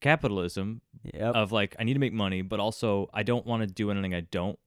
capitalism 0.00 0.80
Yep. 1.12 1.34
of 1.34 1.52
like 1.52 1.76
I 1.78 1.84
need 1.84 1.94
to 1.94 1.98
make 2.00 2.12
money, 2.12 2.40
but 2.42 2.60
also 2.60 3.10
I 3.12 3.22
don't 3.24 3.44
want 3.46 3.60
to 3.62 3.66
do 3.66 3.90
anything 3.90 4.14
I 4.14 4.20
don't 4.20 4.58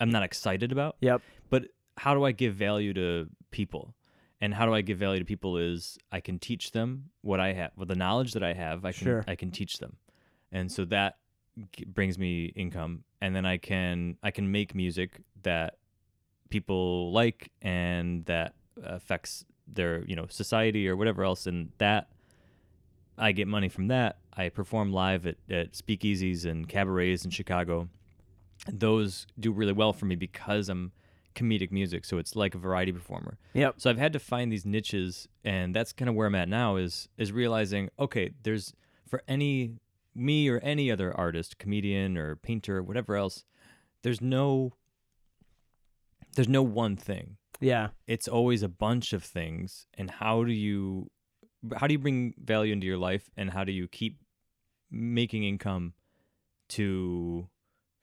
I'm 0.00 0.10
not 0.10 0.22
excited 0.22 0.72
about. 0.72 0.96
Yep. 1.00 1.20
But 1.50 1.68
how 1.98 2.14
do 2.14 2.24
I 2.24 2.32
give 2.32 2.54
value 2.54 2.92
to 2.94 3.28
people? 3.50 3.94
And 4.40 4.52
how 4.54 4.66
do 4.66 4.74
I 4.74 4.80
give 4.80 4.98
value 4.98 5.18
to 5.20 5.24
people 5.24 5.56
is 5.58 5.98
I 6.10 6.20
can 6.20 6.38
teach 6.38 6.72
them 6.72 7.10
what 7.20 7.38
I 7.40 7.52
have, 7.52 7.70
with 7.76 7.88
the 7.88 7.94
knowledge 7.94 8.32
that 8.32 8.42
I 8.42 8.54
have. 8.54 8.84
I 8.84 8.92
can 8.92 9.04
Sure. 9.04 9.24
I 9.28 9.34
can 9.36 9.50
teach 9.50 9.78
them, 9.78 9.96
and 10.50 10.72
so 10.72 10.84
that 10.86 11.18
g- 11.76 11.84
brings 11.84 12.18
me 12.18 12.46
income, 12.56 13.04
and 13.20 13.36
then 13.36 13.44
I 13.46 13.58
can 13.58 14.16
I 14.22 14.30
can 14.30 14.50
make 14.50 14.74
music 14.74 15.20
that 15.42 15.76
people 16.48 17.12
like 17.12 17.50
and 17.62 18.24
that 18.26 18.54
affects 18.82 19.44
their 19.66 20.04
you 20.04 20.16
know 20.16 20.26
society 20.28 20.88
or 20.88 20.96
whatever 20.96 21.24
else, 21.24 21.46
and 21.46 21.70
that 21.78 22.08
I 23.18 23.32
get 23.32 23.48
money 23.48 23.68
from 23.68 23.88
that. 23.88 24.18
I 24.34 24.48
perform 24.48 24.92
live 24.92 25.26
at, 25.26 25.36
at 25.50 25.72
speakeasies 25.72 26.46
and 26.46 26.68
cabarets 26.68 27.24
in 27.24 27.30
Chicago. 27.30 27.88
Those 28.70 29.26
do 29.38 29.52
really 29.52 29.72
well 29.72 29.92
for 29.92 30.06
me 30.06 30.14
because 30.14 30.68
I'm 30.68 30.92
comedic 31.34 31.70
music, 31.70 32.04
so 32.04 32.18
it's 32.18 32.36
like 32.36 32.54
a 32.54 32.58
variety 32.58 32.92
performer. 32.92 33.38
Yep. 33.54 33.74
So 33.78 33.90
I've 33.90 33.98
had 33.98 34.12
to 34.12 34.18
find 34.18 34.52
these 34.52 34.64
niches, 34.64 35.28
and 35.44 35.74
that's 35.74 35.92
kind 35.92 36.08
of 36.08 36.14
where 36.14 36.26
I'm 36.26 36.34
at 36.34 36.48
now. 36.48 36.76
Is 36.76 37.08
is 37.18 37.32
realizing 37.32 37.90
okay, 37.98 38.30
there's 38.42 38.72
for 39.06 39.22
any 39.28 39.76
me 40.14 40.48
or 40.48 40.58
any 40.58 40.90
other 40.90 41.16
artist, 41.16 41.58
comedian 41.58 42.16
or 42.16 42.36
painter, 42.36 42.78
or 42.78 42.82
whatever 42.82 43.16
else, 43.16 43.44
there's 44.02 44.20
no 44.20 44.74
there's 46.34 46.48
no 46.48 46.62
one 46.62 46.96
thing 46.96 47.36
Yeah. 47.62 47.88
it's 48.06 48.28
always 48.28 48.62
a 48.62 48.68
bunch 48.68 49.12
of 49.12 49.24
things 49.24 49.86
and 49.96 50.10
how 50.10 50.44
do 50.44 50.52
you 50.52 51.10
how 51.76 51.86
do 51.86 51.92
you 51.94 51.98
bring 51.98 52.34
value 52.42 52.72
into 52.72 52.86
your 52.86 52.98
life 52.98 53.30
and 53.36 53.50
how 53.50 53.64
do 53.64 53.72
you 53.72 53.86
keep 53.88 54.18
making 54.90 55.44
income 55.44 55.94
to 56.70 57.48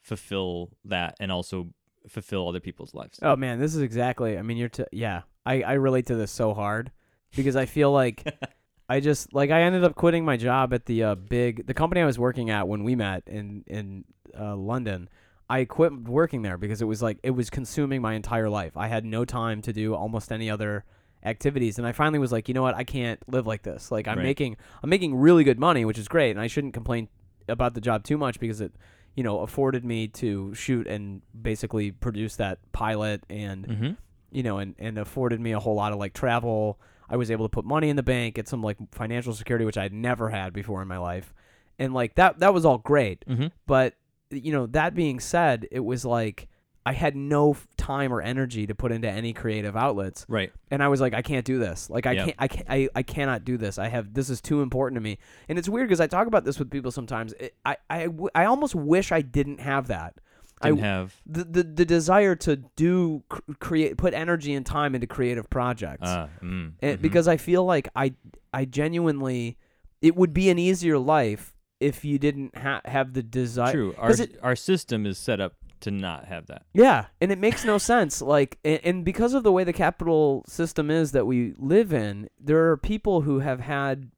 fulfill 0.01 0.71
that 0.85 1.15
and 1.19 1.31
also 1.31 1.69
fulfill 2.07 2.47
other 2.47 2.59
people's 2.61 2.93
lives 2.93 3.19
Oh 3.21 3.35
man, 3.35 3.59
this 3.59 3.75
is 3.75 3.81
exactly. 3.81 4.37
I 4.37 4.41
mean, 4.41 4.57
you're. 4.57 4.69
T- 4.69 4.85
yeah, 4.91 5.23
I 5.45 5.61
I 5.61 5.73
relate 5.73 6.05
to 6.07 6.15
this 6.15 6.31
so 6.31 6.53
hard 6.53 6.91
because 7.35 7.55
I 7.55 7.65
feel 7.65 7.91
like 7.91 8.23
I 8.89 8.99
just 9.01 9.33
like 9.33 9.51
I 9.51 9.61
ended 9.61 9.83
up 9.83 9.95
quitting 9.95 10.25
my 10.25 10.37
job 10.37 10.73
at 10.73 10.85
the 10.85 11.03
uh, 11.03 11.15
big 11.15 11.67
the 11.67 11.73
company 11.73 12.01
I 12.01 12.05
was 12.05 12.17
working 12.17 12.49
at 12.49 12.67
when 12.67 12.83
we 12.83 12.95
met 12.95 13.23
in 13.27 13.63
in 13.67 14.05
uh, 14.39 14.55
London. 14.55 15.09
I 15.49 15.65
quit 15.65 15.93
working 16.03 16.43
there 16.43 16.57
because 16.57 16.81
it 16.81 16.85
was 16.85 17.01
like 17.01 17.17
it 17.23 17.31
was 17.31 17.49
consuming 17.49 18.01
my 18.01 18.13
entire 18.13 18.49
life. 18.49 18.77
I 18.77 18.87
had 18.87 19.03
no 19.03 19.25
time 19.25 19.61
to 19.63 19.73
do 19.73 19.95
almost 19.95 20.31
any 20.31 20.49
other 20.49 20.85
activities 21.23 21.77
and 21.77 21.87
I 21.87 21.91
finally 21.91 22.19
was 22.19 22.31
like, 22.31 22.47
you 22.47 22.53
know 22.53 22.61
what? 22.61 22.75
I 22.75 22.83
can't 22.83 23.19
live 23.27 23.45
like 23.47 23.63
this. 23.63 23.91
Like 23.91 24.07
I'm 24.07 24.17
Right. 24.17 24.23
making 24.23 24.57
I'm 24.83 24.89
making 24.89 25.15
really 25.15 25.43
good 25.43 25.59
money, 25.59 25.85
which 25.85 25.97
is 25.97 26.07
great, 26.07 26.31
and 26.31 26.39
I 26.39 26.47
shouldn't 26.47 26.73
complain 26.73 27.09
about 27.47 27.73
the 27.73 27.81
job 27.81 28.03
too 28.03 28.17
much 28.17 28.39
because 28.39 28.61
it 28.61 28.73
you 29.15 29.23
know 29.23 29.39
afforded 29.39 29.83
me 29.83 30.07
to 30.07 30.53
shoot 30.53 30.87
and 30.87 31.21
basically 31.41 31.91
produce 31.91 32.35
that 32.35 32.59
pilot 32.71 33.23
and 33.29 33.67
mm-hmm. 33.67 33.91
you 34.31 34.43
know, 34.43 34.59
and, 34.59 34.75
and 34.77 34.97
afforded 34.99 35.39
me 35.39 35.51
a 35.53 35.59
whole 35.59 35.75
lot 35.75 35.91
of 35.91 35.97
like 35.97 36.13
travel. 36.13 36.79
I 37.09 37.17
was 37.17 37.31
able 37.31 37.45
to 37.45 37.49
put 37.49 37.65
money 37.65 37.89
in 37.89 37.95
the 37.95 38.03
bank, 38.03 38.35
get 38.35 38.47
some 38.47 38.61
like 38.61 38.77
financial 38.91 39.33
security, 39.33 39.65
which 39.65 39.79
I'd 39.79 39.93
never 39.93 40.29
had 40.29 40.53
before 40.53 40.81
in 40.83 40.87
my 40.87 40.99
life. 40.99 41.33
And 41.79 41.91
like 41.93 42.15
that, 42.15 42.39
that 42.39 42.53
was 42.53 42.65
all 42.65 42.77
great. 42.77 43.25
Mm-hmm. 43.27 43.47
But, 43.65 43.95
you 44.31 44.51
know, 44.51 44.65
that 44.67 44.93
being 44.95 45.19
said, 45.19 45.67
it 45.71 45.79
was 45.81 46.05
like 46.05 46.47
I 46.85 46.93
had 46.93 47.15
no 47.15 47.55
time 47.77 48.11
or 48.13 48.21
energy 48.21 48.65
to 48.67 48.73
put 48.73 48.91
into 48.91 49.07
any 49.09 49.33
creative 49.33 49.75
outlets. 49.75 50.25
right 50.29 50.51
And 50.71 50.81
I 50.81 50.87
was 50.87 51.01
like, 51.01 51.13
I 51.13 51.21
can't 51.21 51.45
do 51.45 51.59
this. 51.59 51.89
Like, 51.89 52.05
I 52.07 52.13
Yep. 52.13 52.25
can't, 52.25 52.35
I 52.39 52.47
can't, 52.47 52.65
I, 52.69 52.89
I 52.95 53.03
cannot 53.03 53.43
do 53.45 53.57
this. 53.57 53.77
I 53.77 53.89
have, 53.89 54.13
this 54.13 54.29
is 54.29 54.41
too 54.41 54.61
important 54.61 54.95
to 54.95 55.01
me. 55.01 55.17
And 55.49 55.59
it's 55.59 55.69
weird 55.69 55.87
because 55.87 55.99
I 55.99 56.07
talk 56.07 56.25
about 56.27 56.45
this 56.45 56.57
with 56.57 56.71
people 56.71 56.91
sometimes. 56.91 57.33
It, 57.33 57.53
I 57.65 58.45
almost 58.45 58.75
wish 58.75 59.11
I 59.11 59.21
didn't 59.21 59.59
have 59.59 59.87
that. 59.87 60.15
I, 60.61 60.69
didn't 60.69 60.81
have 60.83 61.15
the, 61.25 61.43
the 61.45 61.63
the 61.63 61.85
desire 61.85 62.35
to 62.35 62.57
do 62.75 63.23
cr- 63.29 63.39
create 63.61 63.95
put 63.97 64.13
energy 64.13 64.53
and 64.53 64.65
time 64.65 64.93
into 64.93 65.07
creative 65.07 65.49
projects 65.49 66.05
uh, 66.09 66.27
mm, 66.43 66.73
And- 66.81 66.99
mhm. 66.99 67.01
because 67.01 67.29
I 67.29 67.37
feel 67.37 67.63
like 67.63 67.87
I 67.95 68.13
I 68.53 68.65
genuinely 68.65 69.57
it 70.01 70.17
would 70.17 70.33
be 70.33 70.49
an 70.49 70.59
easier 70.59 70.97
life 70.99 71.55
if 71.79 72.03
you 72.03 72.19
didn't 72.19 72.55
ha- 72.57 72.81
have 72.85 73.13
the 73.13 73.23
desire 73.23 73.71
true. 73.71 73.95
Our, 73.97 74.11
it- 74.11 74.39
our 74.41 74.55
system 74.55 75.05
is 75.05 75.17
set 75.17 75.39
up 75.39 75.55
to 75.81 75.91
not 75.91 76.25
have 76.25 76.47
that. 76.47 76.65
Yeah 76.73 77.05
and 77.21 77.31
it 77.31 77.39
makes 77.39 77.63
no 77.63 77.77
sense 77.77 78.21
like 78.21 78.57
and, 78.65 78.79
and 78.83 79.05
because 79.05 79.33
of 79.33 79.43
the 79.43 79.51
way 79.51 79.63
the 79.63 79.73
capital 79.73 80.43
system 80.47 80.91
is 80.91 81.13
that 81.13 81.25
we 81.25 81.53
live 81.57 81.93
in 81.93 82.29
there 82.39 82.69
are 82.69 82.77
people 82.77 83.21
who 83.21 83.39
have 83.39 83.61
had 83.61 84.11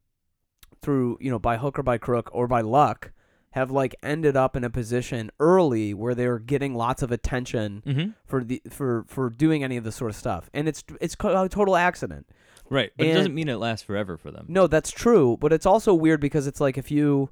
through 0.82 1.18
you 1.22 1.30
know 1.30 1.38
by 1.38 1.58
hook 1.58 1.78
or 1.78 1.84
by 1.84 2.00
crook 2.00 2.30
or 2.34 2.48
by 2.48 2.62
luck 2.62 3.12
have 3.52 3.70
like 3.70 3.96
ended 4.02 4.38
up 4.38 4.56
in 4.56 4.64
a 4.64 4.70
position 4.70 5.30
early 5.40 5.94
where 5.94 6.16
they're 6.16 6.40
getting 6.40 6.74
lots 6.74 7.02
of 7.02 7.12
attention 7.12 7.84
mm-hmm. 7.86 8.10
for 8.26 8.44
the 8.44 8.62
for 8.70 9.06
for 9.08 9.30
doing 9.30 9.64
any 9.64 9.78
of 9.78 9.84
this 9.84 9.96
sort 9.96 10.10
of 10.10 10.16
stuff. 10.16 10.50
And 10.54 10.68
it's 10.68 10.84
it's 11.00 11.16
a 11.16 11.50
total 11.50 11.76
accident. 11.76 12.28
Right 12.70 12.92
but 12.96 13.08
it 13.08 13.14
doesn't 13.14 13.36
mean 13.36 13.50
it 13.50 13.58
lasts 13.58 13.86
forever 13.86 14.18
for 14.18 14.32
them. 14.32 14.46
No 14.48 14.68
that's 14.68 14.92
true 14.92 15.38
but 15.40 15.52
it's 15.52 15.66
also 15.66 15.94
weird 15.94 16.22
because 16.22 16.48
it's 16.48 16.62
like 16.62 16.78
if 16.78 16.90
you 16.90 17.30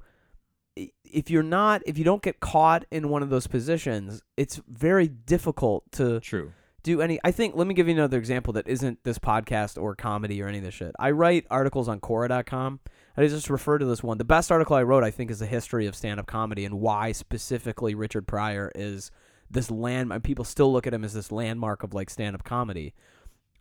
if 1.04 1.30
you're 1.30 1.42
not 1.42 1.82
if 1.86 1.98
you 1.98 2.04
don't 2.04 2.22
get 2.22 2.40
caught 2.40 2.84
in 2.90 3.08
one 3.08 3.22
of 3.22 3.30
those 3.30 3.46
positions 3.46 4.22
it's 4.36 4.60
very 4.68 5.08
difficult 5.08 5.84
to 5.92 6.20
true. 6.20 6.52
do 6.82 7.00
any 7.00 7.18
i 7.24 7.30
think 7.30 7.56
let 7.56 7.66
me 7.66 7.74
give 7.74 7.88
you 7.88 7.94
another 7.94 8.18
example 8.18 8.52
that 8.52 8.66
isn't 8.68 9.02
this 9.04 9.18
podcast 9.18 9.80
or 9.80 9.94
comedy 9.94 10.42
or 10.42 10.48
any 10.48 10.58
of 10.58 10.64
this 10.64 10.74
shit. 10.74 10.94
I 10.98 11.10
write 11.10 11.46
articles 11.50 11.88
on 11.88 12.00
Quora.com. 12.00 12.80
i 13.16 13.26
just 13.26 13.50
refer 13.50 13.78
to 13.78 13.84
this 13.84 14.02
one. 14.02 14.18
The 14.18 14.24
best 14.24 14.50
article 14.52 14.76
i 14.76 14.82
wrote 14.82 15.04
i 15.04 15.10
think 15.10 15.30
is 15.30 15.40
the 15.40 15.46
history 15.46 15.86
of 15.86 15.94
stand-up 15.94 16.26
comedy 16.26 16.64
and 16.64 16.80
why 16.80 17.12
specifically 17.12 17.94
richard 17.94 18.26
pryor 18.26 18.70
is 18.74 19.10
this 19.50 19.70
landmark 19.70 20.22
people 20.22 20.44
still 20.44 20.72
look 20.72 20.86
at 20.86 20.94
him 20.94 21.04
as 21.04 21.12
this 21.12 21.32
landmark 21.32 21.82
of 21.82 21.92
like 21.92 22.08
stand-up 22.08 22.44
comedy. 22.44 22.94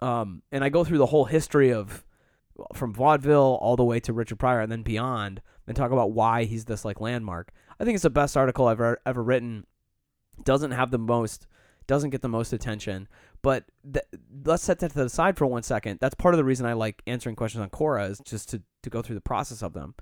Um, 0.01 0.43
and 0.51 0.63
i 0.63 0.69
go 0.69 0.83
through 0.83 0.99
the 0.99 1.07
whole 1.07 1.25
history 1.25 1.73
of 1.73 2.05
from 2.73 2.93
vaudeville 2.93 3.57
all 3.61 3.75
the 3.75 3.83
way 3.83 3.99
to 4.01 4.13
richard 4.13 4.37
pryor 4.37 4.61
and 4.61 4.71
then 4.71 4.83
beyond 4.83 5.41
and 5.69 5.77
talk 5.77 5.91
about 5.91 6.11
why 6.11 6.43
he's 6.43 6.65
this 6.65 6.83
like 6.83 6.99
landmark 6.99 7.53
i 7.79 7.85
think 7.85 7.95
it's 7.95 8.03
the 8.03 8.09
best 8.09 8.35
article 8.35 8.67
i've 8.67 8.81
ever, 8.81 8.99
ever 9.05 9.23
written 9.23 9.65
doesn't 10.43 10.71
have 10.71 10.91
the 10.91 10.99
most 10.99 11.47
doesn't 11.87 12.11
get 12.11 12.21
the 12.21 12.29
most 12.29 12.53
attention. 12.53 13.07
But 13.41 13.65
th- 13.91 14.05
let's 14.45 14.63
set 14.63 14.77
that 14.79 14.91
to 14.91 14.97
the 14.99 15.09
side 15.09 15.37
for 15.37 15.47
one 15.47 15.63
second. 15.63 15.97
That's 15.99 16.13
part 16.13 16.35
of 16.35 16.37
the 16.37 16.45
reason 16.45 16.67
I 16.67 16.73
like 16.73 17.01
answering 17.07 17.35
questions 17.35 17.63
on 17.63 17.69
Quora 17.71 18.09
is 18.11 18.19
just 18.19 18.47
to 18.49 18.61
to 18.83 18.89
go 18.91 19.01
through 19.01 19.15
the 19.15 19.21
process 19.21 19.63
of 19.63 19.73
them. 19.73 19.95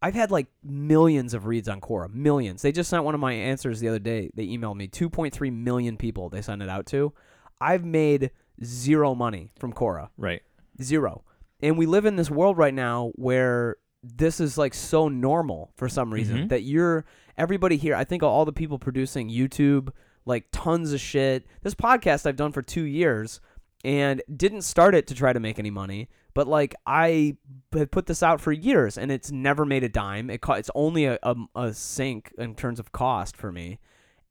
I've 0.00 0.14
had 0.14 0.30
like 0.30 0.46
millions 0.62 1.34
of 1.34 1.46
reads 1.46 1.68
on 1.68 1.80
Quora, 1.80 2.08
millions. 2.08 2.62
They 2.62 2.70
just 2.70 2.88
sent 2.88 3.02
one 3.02 3.14
of 3.14 3.20
my 3.20 3.32
answers 3.32 3.80
the 3.80 3.88
other 3.88 3.98
day. 3.98 4.30
They 4.34 4.46
emailed 4.46 4.76
me 4.76 4.86
2.3 4.86 5.52
million 5.52 5.96
people. 5.96 6.28
They 6.28 6.40
sent 6.40 6.62
it 6.62 6.68
out 6.68 6.86
to. 6.86 7.12
I've 7.60 7.84
made 7.84 8.30
zero 8.62 9.14
money 9.14 9.50
from 9.58 9.72
Quora, 9.72 10.10
Right. 10.16 10.42
zero. 10.80 11.24
And 11.60 11.76
we 11.76 11.86
live 11.86 12.04
in 12.06 12.16
this 12.16 12.30
world 12.30 12.58
right 12.58 12.74
now 12.74 13.10
where 13.16 13.76
this 14.16 14.40
is 14.40 14.58
like 14.58 14.74
so 14.74 15.08
normal 15.08 15.70
for 15.76 15.88
some 15.88 16.12
reason 16.12 16.36
Mhm. 16.46 16.48
that 16.50 16.62
you're 16.62 17.04
everybody 17.38 17.76
here. 17.76 17.94
I 17.94 18.04
think 18.04 18.22
all 18.22 18.44
the 18.44 18.52
people 18.52 18.78
producing 18.78 19.28
YouTube, 19.30 19.90
like 20.26 20.46
tons 20.52 20.92
of 20.92 21.00
shit. 21.00 21.46
This 21.62 21.74
podcast 21.74 22.26
I've 22.26 22.36
done 22.36 22.52
for 22.52 22.62
two 22.62 22.84
years 22.84 23.40
and 23.84 24.22
didn't 24.34 24.62
start 24.62 24.94
it 24.94 25.06
to 25.08 25.14
try 25.14 25.32
to 25.32 25.40
make 25.40 25.58
any 25.58 25.70
money, 25.70 26.08
but 26.34 26.46
like 26.48 26.74
I 26.86 27.36
have 27.72 27.90
put 27.90 28.06
this 28.06 28.22
out 28.22 28.40
for 28.40 28.52
years 28.52 28.96
and 28.98 29.10
it's 29.10 29.30
never 29.32 29.64
made 29.64 29.84
a 29.84 29.88
dime. 29.88 30.30
It 30.30 30.40
co- 30.40 30.54
it's 30.54 30.70
only 30.74 31.04
a, 31.06 31.18
a 31.22 31.36
a 31.56 31.74
sink 31.74 32.32
in 32.38 32.54
terms 32.54 32.78
of 32.80 32.92
cost 32.92 33.36
for 33.36 33.50
me, 33.52 33.78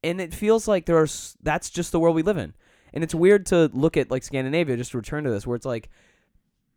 and 0.04 0.20
it 0.22 0.34
feels 0.34 0.68
like 0.68 0.86
there's 0.86 1.36
that's 1.44 1.70
just 1.70 1.92
the 1.92 2.00
world 2.00 2.16
we 2.16 2.24
live 2.24 2.38
in. 2.38 2.54
And 2.96 3.04
it's 3.04 3.16
weird 3.16 3.48
to 3.48 3.70
look 3.74 3.98
at 3.98 4.12
like 4.12 4.24
Scandinavia 4.24 4.78
just 4.78 4.92
to 4.92 4.98
return 4.98 5.24
to 5.24 5.30
this, 5.32 5.46
where 5.48 5.56
it's 5.56 5.66
like 5.66 5.90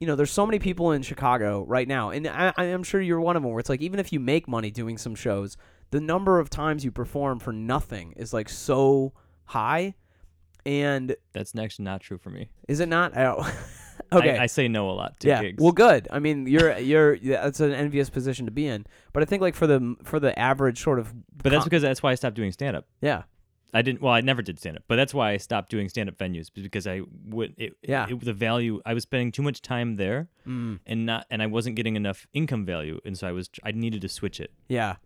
you 0.01 0.07
know, 0.07 0.17
there's 0.17 0.31
so 0.31 0.45
many 0.47 0.59
people 0.59 0.93
in 0.93 1.03
Chicago 1.03 1.65
right 1.67 1.89
now, 1.89 2.11
and 2.11 2.27
I, 2.27 2.53
I 2.57 2.65
am 2.67 2.83
sure 2.83 3.01
you're 3.01 3.21
one 3.21 3.37
of 3.37 3.43
them. 3.43 3.51
Where 3.51 3.61
it's 3.61 3.69
like, 3.69 3.81
even 3.81 3.99
if 3.99 4.13
you 4.13 4.21
make 4.21 4.47
money 4.47 4.71
doing 4.71 4.99
some 4.99 5.15
shows, 5.15 5.57
the 5.91 6.01
number 6.01 6.39
of 6.39 6.51
times 6.51 6.85
you 6.85 6.91
perform 6.91 7.39
for 7.39 7.53
nothing 7.53 8.13
is 8.17 8.33
like 8.33 8.49
so 8.49 9.13
high. 9.45 9.95
And 10.67 11.15
That's 11.33 11.57
actually 11.57 11.85
not 11.85 12.01
true 12.01 12.19
for 12.19 12.31
me. 12.31 12.51
is 12.67 12.81
it 12.81 12.89
not? 12.89 13.17
Oh. 13.17 13.49
okay, 14.13 14.37
I, 14.37 14.43
I 14.43 14.47
say 14.47 14.67
no 14.67 14.91
a 14.91 14.93
lot 14.93 15.21
to 15.21 15.29
yeah. 15.29 15.41
gigs. 15.41 15.63
Well, 15.63 15.71
good. 15.73 16.09
I 16.11 16.19
mean, 16.19 16.47
you're 16.47 16.77
you're 16.79 17.15
yeah, 17.15 17.45
that's 17.45 17.61
an 17.61 17.73
envious 17.73 18.11
position 18.11 18.47
to 18.47 18.53
be 18.53 18.67
in. 18.67 18.85
But 19.13 19.23
I 19.23 19.27
think 19.27 19.43
like 19.43 19.55
for 19.55 19.69
the 19.69 19.95
for 20.03 20.19
the 20.19 20.37
average 20.37 20.83
sort 20.83 20.99
of 20.99 21.15
but 21.37 21.51
that's 21.51 21.63
com- 21.63 21.65
because 21.67 21.83
that's 21.83 22.03
why 22.03 22.11
I 22.11 22.17
stopped 22.17 22.35
doing 22.35 22.51
stand 22.51 22.77
up. 22.77 22.87
yeah 23.01 23.23
I 23.77 23.83
didn't. 23.83 24.01
Well, 24.01 24.13
I 24.13 24.21
never 24.23 24.43
did 24.43 24.59
stand 24.59 24.77
up, 24.77 24.85
but 24.89 24.97
that's 24.97 25.13
why 25.13 25.33
I 25.33 25.37
stopped 25.37 25.71
doing 25.71 25.89
stand 25.89 26.09
up 26.09 26.17
venues 26.17 26.49
because 26.53 26.87
I 26.87 27.03
would. 27.27 27.55
It, 27.59 27.75
Yeah. 27.83 28.07
It, 28.09 28.21
the 28.21 28.33
value 28.33 28.81
I 28.87 28.95
was 28.95 29.03
spending 29.03 29.33
too 29.33 29.43
much 29.43 29.61
time 29.61 29.97
there, 29.97 30.29
mm, 30.47 30.81
and 30.87 31.07
not, 31.07 31.27
and 31.31 31.43
I 31.43 31.47
wasn't 31.47 31.77
getting 31.77 31.95
enough 31.95 32.27
income 32.33 32.65
value, 32.65 33.01
and 33.05 33.19
so 33.19 33.29
I 33.29 33.33
was. 33.33 33.51
I 33.63 33.73
needed 33.73 34.01
to 34.01 34.09
switch 34.09 34.41
it. 34.41 34.53
yeah. 34.69 34.97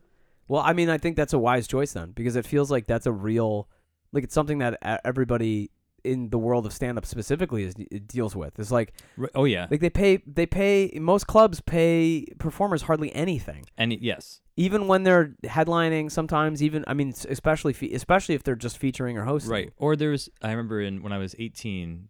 Well, 0.46 0.62
I 0.62 0.72
mean, 0.72 0.88
I 0.88 0.98
think 0.98 1.16
that's 1.16 1.32
a 1.32 1.38
wise 1.38 1.68
choice 1.68 1.92
then 1.92 2.10
because 2.10 2.34
it 2.34 2.44
feels 2.44 2.72
like 2.72 2.88
that's 2.88 3.06
a 3.06 3.12
real 3.12 3.68
like 4.12 4.24
it's 4.24 4.34
something 4.34 4.58
that 4.58 4.78
everybody 5.04 5.70
in 6.04 6.30
the 6.30 6.38
world 6.38 6.66
of 6.66 6.72
stand 6.72 6.98
up 6.98 7.06
specifically 7.06 7.64
is 7.64 7.74
it 7.90 8.06
deals 8.06 8.34
with. 8.36 8.58
It's 8.58 8.70
like 8.70 8.92
Oh 9.34 9.44
yeah. 9.44 9.66
Like 9.70 9.80
they 9.80 9.90
pay, 9.90 10.22
they 10.26 10.46
pay. 10.46 10.90
Most 11.00 11.26
clubs 11.26 11.60
pay 11.60 12.26
performers 12.38 12.82
hardly 12.82 13.14
anything, 13.14 13.64
And 13.76 13.92
yes. 13.92 14.40
even 14.56 14.86
when 14.86 15.02
they're 15.02 15.34
headlining. 15.44 16.10
Sometimes, 16.10 16.62
even 16.62 16.84
I 16.86 16.94
mean, 16.94 17.14
especially 17.28 17.72
fe- 17.72 17.92
especially 17.92 18.34
if 18.34 18.42
they're 18.42 18.54
just 18.56 18.78
featuring 18.78 19.16
or 19.18 19.24
hosting. 19.24 19.52
Right. 19.52 19.72
Or 19.76 19.96
there's. 19.96 20.28
I 20.42 20.50
remember 20.50 20.80
in 20.80 21.02
when 21.02 21.12
I 21.12 21.18
was 21.18 21.34
18, 21.38 22.08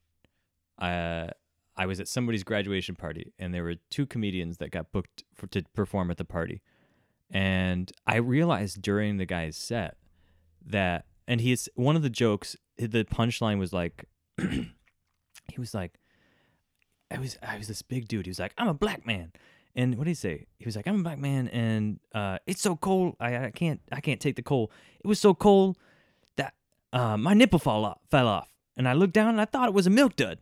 uh, 0.78 1.28
I 1.76 1.86
was 1.86 2.00
at 2.00 2.08
somebody's 2.08 2.44
graduation 2.44 2.94
party, 2.96 3.32
and 3.38 3.54
there 3.54 3.62
were 3.64 3.76
two 3.90 4.06
comedians 4.06 4.58
that 4.58 4.70
got 4.70 4.92
booked 4.92 5.24
for, 5.34 5.46
to 5.48 5.62
perform 5.74 6.10
at 6.10 6.16
the 6.18 6.24
party, 6.24 6.62
and 7.30 7.90
I 8.06 8.16
realized 8.16 8.82
during 8.82 9.16
the 9.16 9.26
guy's 9.26 9.56
set 9.56 9.96
that, 10.66 11.06
and 11.30 11.40
he's 11.40 11.68
one 11.76 11.94
of 11.94 12.02
the 12.02 12.10
jokes. 12.10 12.56
The 12.76 13.04
punchline 13.04 13.60
was 13.60 13.72
like, 13.72 14.06
he 14.40 14.66
was 15.56 15.72
like, 15.72 16.00
I 17.08 17.18
was 17.18 17.38
I 17.40 17.56
was 17.56 17.68
this 17.68 17.82
big 17.82 18.08
dude. 18.08 18.26
He 18.26 18.30
was 18.30 18.40
like, 18.40 18.52
I'm 18.58 18.66
a 18.66 18.74
black 18.74 19.06
man. 19.06 19.32
And 19.76 19.96
what 19.96 20.04
did 20.04 20.10
he 20.10 20.14
say? 20.14 20.48
He 20.58 20.64
was 20.64 20.74
like, 20.74 20.88
I'm 20.88 21.00
a 21.00 21.02
black 21.04 21.18
man, 21.18 21.46
and 21.48 22.00
uh, 22.12 22.38
it's 22.48 22.60
so 22.60 22.74
cold. 22.74 23.14
I, 23.20 23.44
I 23.46 23.50
can't 23.52 23.80
I 23.92 24.00
can't 24.00 24.20
take 24.20 24.34
the 24.34 24.42
cold. 24.42 24.72
It 24.98 25.06
was 25.06 25.20
so 25.20 25.32
cold 25.32 25.78
that 26.34 26.54
uh, 26.92 27.16
my 27.16 27.32
nipple 27.32 27.60
fall 27.60 27.84
off, 27.84 28.00
fell 28.10 28.26
off, 28.26 28.48
and 28.76 28.88
I 28.88 28.94
looked 28.94 29.14
down 29.14 29.28
and 29.28 29.40
I 29.40 29.44
thought 29.44 29.68
it 29.68 29.74
was 29.74 29.86
a 29.86 29.90
milk 29.90 30.16
dud. 30.16 30.40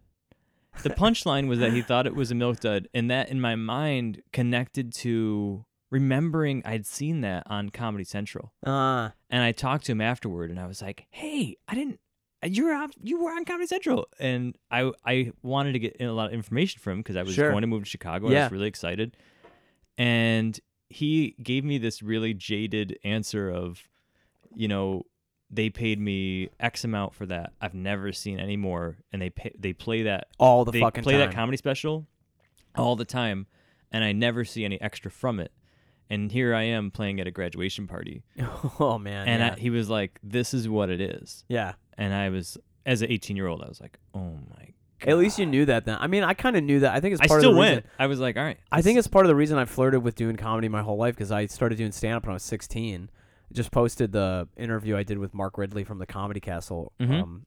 The 0.82 0.90
punchline 0.90 1.48
was 1.48 1.58
that 1.58 1.72
he 1.72 1.82
thought 1.82 2.06
it 2.06 2.14
was 2.14 2.30
a 2.30 2.34
milk 2.34 2.60
dud, 2.60 2.88
and 2.94 3.10
that 3.10 3.28
in 3.28 3.42
my 3.42 3.56
mind 3.56 4.22
connected 4.32 4.94
to 4.94 5.66
remembering 5.90 6.62
I'd 6.64 6.86
seen 6.86 7.20
that 7.22 7.44
on 7.46 7.70
Comedy 7.70 8.04
Central, 8.04 8.52
Uh, 8.64 9.10
and 9.30 9.42
I 9.42 9.52
talked 9.52 9.86
to 9.86 9.92
him 9.92 10.00
afterward, 10.00 10.50
and 10.50 10.58
I 10.60 10.66
was 10.66 10.82
like, 10.82 11.06
"Hey, 11.10 11.56
I 11.66 11.74
didn't." 11.74 12.00
You 12.46 12.66
were 12.66 12.72
on, 12.74 12.90
you 13.02 13.20
were 13.20 13.30
on 13.32 13.44
Comedy 13.44 13.66
Central, 13.66 14.06
and 14.20 14.56
I 14.70 14.92
I 15.04 15.32
wanted 15.42 15.72
to 15.72 15.78
get 15.80 15.96
a 16.00 16.12
lot 16.12 16.26
of 16.26 16.32
information 16.32 16.80
from 16.80 16.92
him 16.94 16.98
because 17.00 17.16
I 17.16 17.22
was 17.22 17.34
Sure. 17.34 17.50
going 17.50 17.62
to 17.62 17.66
move 17.66 17.82
to 17.84 17.88
Chicago. 17.90 18.28
I 18.28 18.32
Yeah. 18.32 18.44
was 18.44 18.52
really 18.52 18.68
excited, 18.68 19.16
and 19.96 20.58
he 20.88 21.34
gave 21.42 21.64
me 21.64 21.78
this 21.78 22.02
really 22.02 22.32
jaded 22.34 22.98
answer 23.04 23.50
of, 23.50 23.82
you 24.54 24.68
know, 24.68 25.04
they 25.50 25.68
paid 25.70 25.98
me 25.98 26.48
X 26.60 26.84
amount 26.84 27.14
for 27.14 27.26
that. 27.26 27.52
I've 27.60 27.74
never 27.74 28.12
seen 28.12 28.38
any 28.38 28.56
more, 28.56 28.98
and 29.12 29.20
they 29.20 29.30
pay, 29.30 29.52
they 29.58 29.72
play 29.72 30.02
that 30.04 30.28
all 30.38 30.64
the 30.64 30.72
they 30.72 30.80
fucking 30.80 31.02
play 31.04 31.14
time. 31.14 31.28
that 31.30 31.34
comedy 31.34 31.56
special 31.56 32.06
all 32.76 32.96
the 32.96 33.04
time, 33.04 33.46
and 33.90 34.04
I 34.04 34.12
never 34.12 34.44
see 34.44 34.64
any 34.64 34.80
extra 34.80 35.10
from 35.10 35.40
it. 35.40 35.52
And 36.10 36.32
here 36.32 36.54
I 36.54 36.62
am 36.62 36.90
playing 36.90 37.20
at 37.20 37.26
a 37.26 37.30
graduation 37.30 37.86
party, 37.86 38.22
oh 38.80 38.98
man. 38.98 39.28
and 39.28 39.40
yeah. 39.42 39.54
I, 39.54 39.58
he 39.60 39.68
was 39.70 39.90
like, 39.90 40.18
"This 40.22 40.54
is 40.54 40.66
what 40.68 40.88
it 40.88 41.00
is," 41.02 41.44
yeah. 41.48 41.74
and 41.98 42.14
I 42.14 42.30
was, 42.30 42.56
as 42.86 43.02
an 43.02 43.10
18 43.10 43.36
year 43.36 43.46
old, 43.46 43.62
I 43.62 43.68
was 43.68 43.80
like, 43.80 43.98
"Oh 44.14 44.38
my." 44.50 44.72
God. 45.00 45.10
At 45.10 45.18
least 45.18 45.38
you 45.38 45.46
knew 45.46 45.64
that 45.66 45.84
then. 45.84 45.96
I 46.00 46.06
mean, 46.08 46.24
I 46.24 46.34
kind 46.34 46.56
of 46.56 46.64
knew 46.64 46.80
that. 46.80 46.92
I 46.92 46.98
think 47.00 47.12
it's 47.12 47.20
I 47.22 47.28
part 47.28 47.40
still 47.40 47.50
of 47.50 47.54
the 47.56 47.60
went. 47.60 47.76
reason. 47.84 47.90
I 48.00 48.06
was 48.08 48.18
like, 48.20 48.36
"All 48.36 48.42
right." 48.42 48.58
I 48.72 48.80
think 48.82 48.98
it's 48.98 49.06
part 49.06 49.26
of 49.26 49.28
the 49.28 49.36
reason 49.36 49.58
I 49.58 49.64
flirted 49.64 50.02
with 50.02 50.14
doing 50.16 50.34
comedy 50.36 50.68
my 50.68 50.82
whole 50.82 50.96
life 50.96 51.14
because 51.14 51.30
I 51.30 51.46
started 51.46 51.76
doing 51.78 51.92
stand 51.92 52.14
up 52.16 52.24
when 52.24 52.30
I 52.30 52.34
was 52.34 52.42
16. 52.42 53.10
I 53.12 53.54
just 53.54 53.70
posted 53.70 54.10
the 54.12 54.48
interview 54.56 54.96
I 54.96 55.02
did 55.04 55.18
with 55.18 55.34
Mark 55.34 55.56
Ridley 55.58 55.84
from 55.84 55.98
the 55.98 56.06
Comedy 56.06 56.40
Castle. 56.40 56.92
Mhm. 56.98 57.22
Um, 57.22 57.46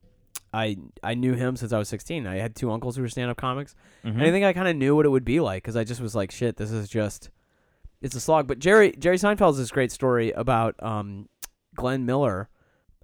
I 0.54 0.76
I 1.02 1.14
knew 1.14 1.34
him 1.34 1.56
since 1.56 1.72
I 1.72 1.78
was 1.78 1.88
16. 1.88 2.26
I 2.26 2.36
had 2.36 2.54
two 2.54 2.70
uncles 2.70 2.96
who 2.96 3.02
were 3.02 3.08
stand 3.08 3.30
up 3.30 3.36
comics. 3.36 3.74
Mhm. 4.04 4.12
And 4.12 4.22
I 4.22 4.30
think 4.30 4.44
I 4.46 4.52
kind 4.52 4.68
of 4.68 4.76
knew 4.76 4.94
what 4.96 5.04
it 5.04 5.08
would 5.10 5.24
be 5.24 5.40
like 5.40 5.62
because 5.62 5.76
I 5.76 5.84
just 5.84 6.00
was 6.00 6.14
like, 6.14 6.30
shit, 6.30 6.56
this 6.56 6.70
is 6.70 6.88
just, 6.88 7.28
it's 8.02 8.14
a 8.14 8.20
slog. 8.20 8.46
But 8.46 8.58
Jerry 8.58 8.92
Jerry 8.98 9.16
Seinfeld 9.16 9.46
has 9.48 9.58
this 9.58 9.70
great 9.70 9.90
story 9.92 10.30
about 10.32 10.74
um, 10.82 11.28
Glenn 11.74 12.04
Miller. 12.04 12.48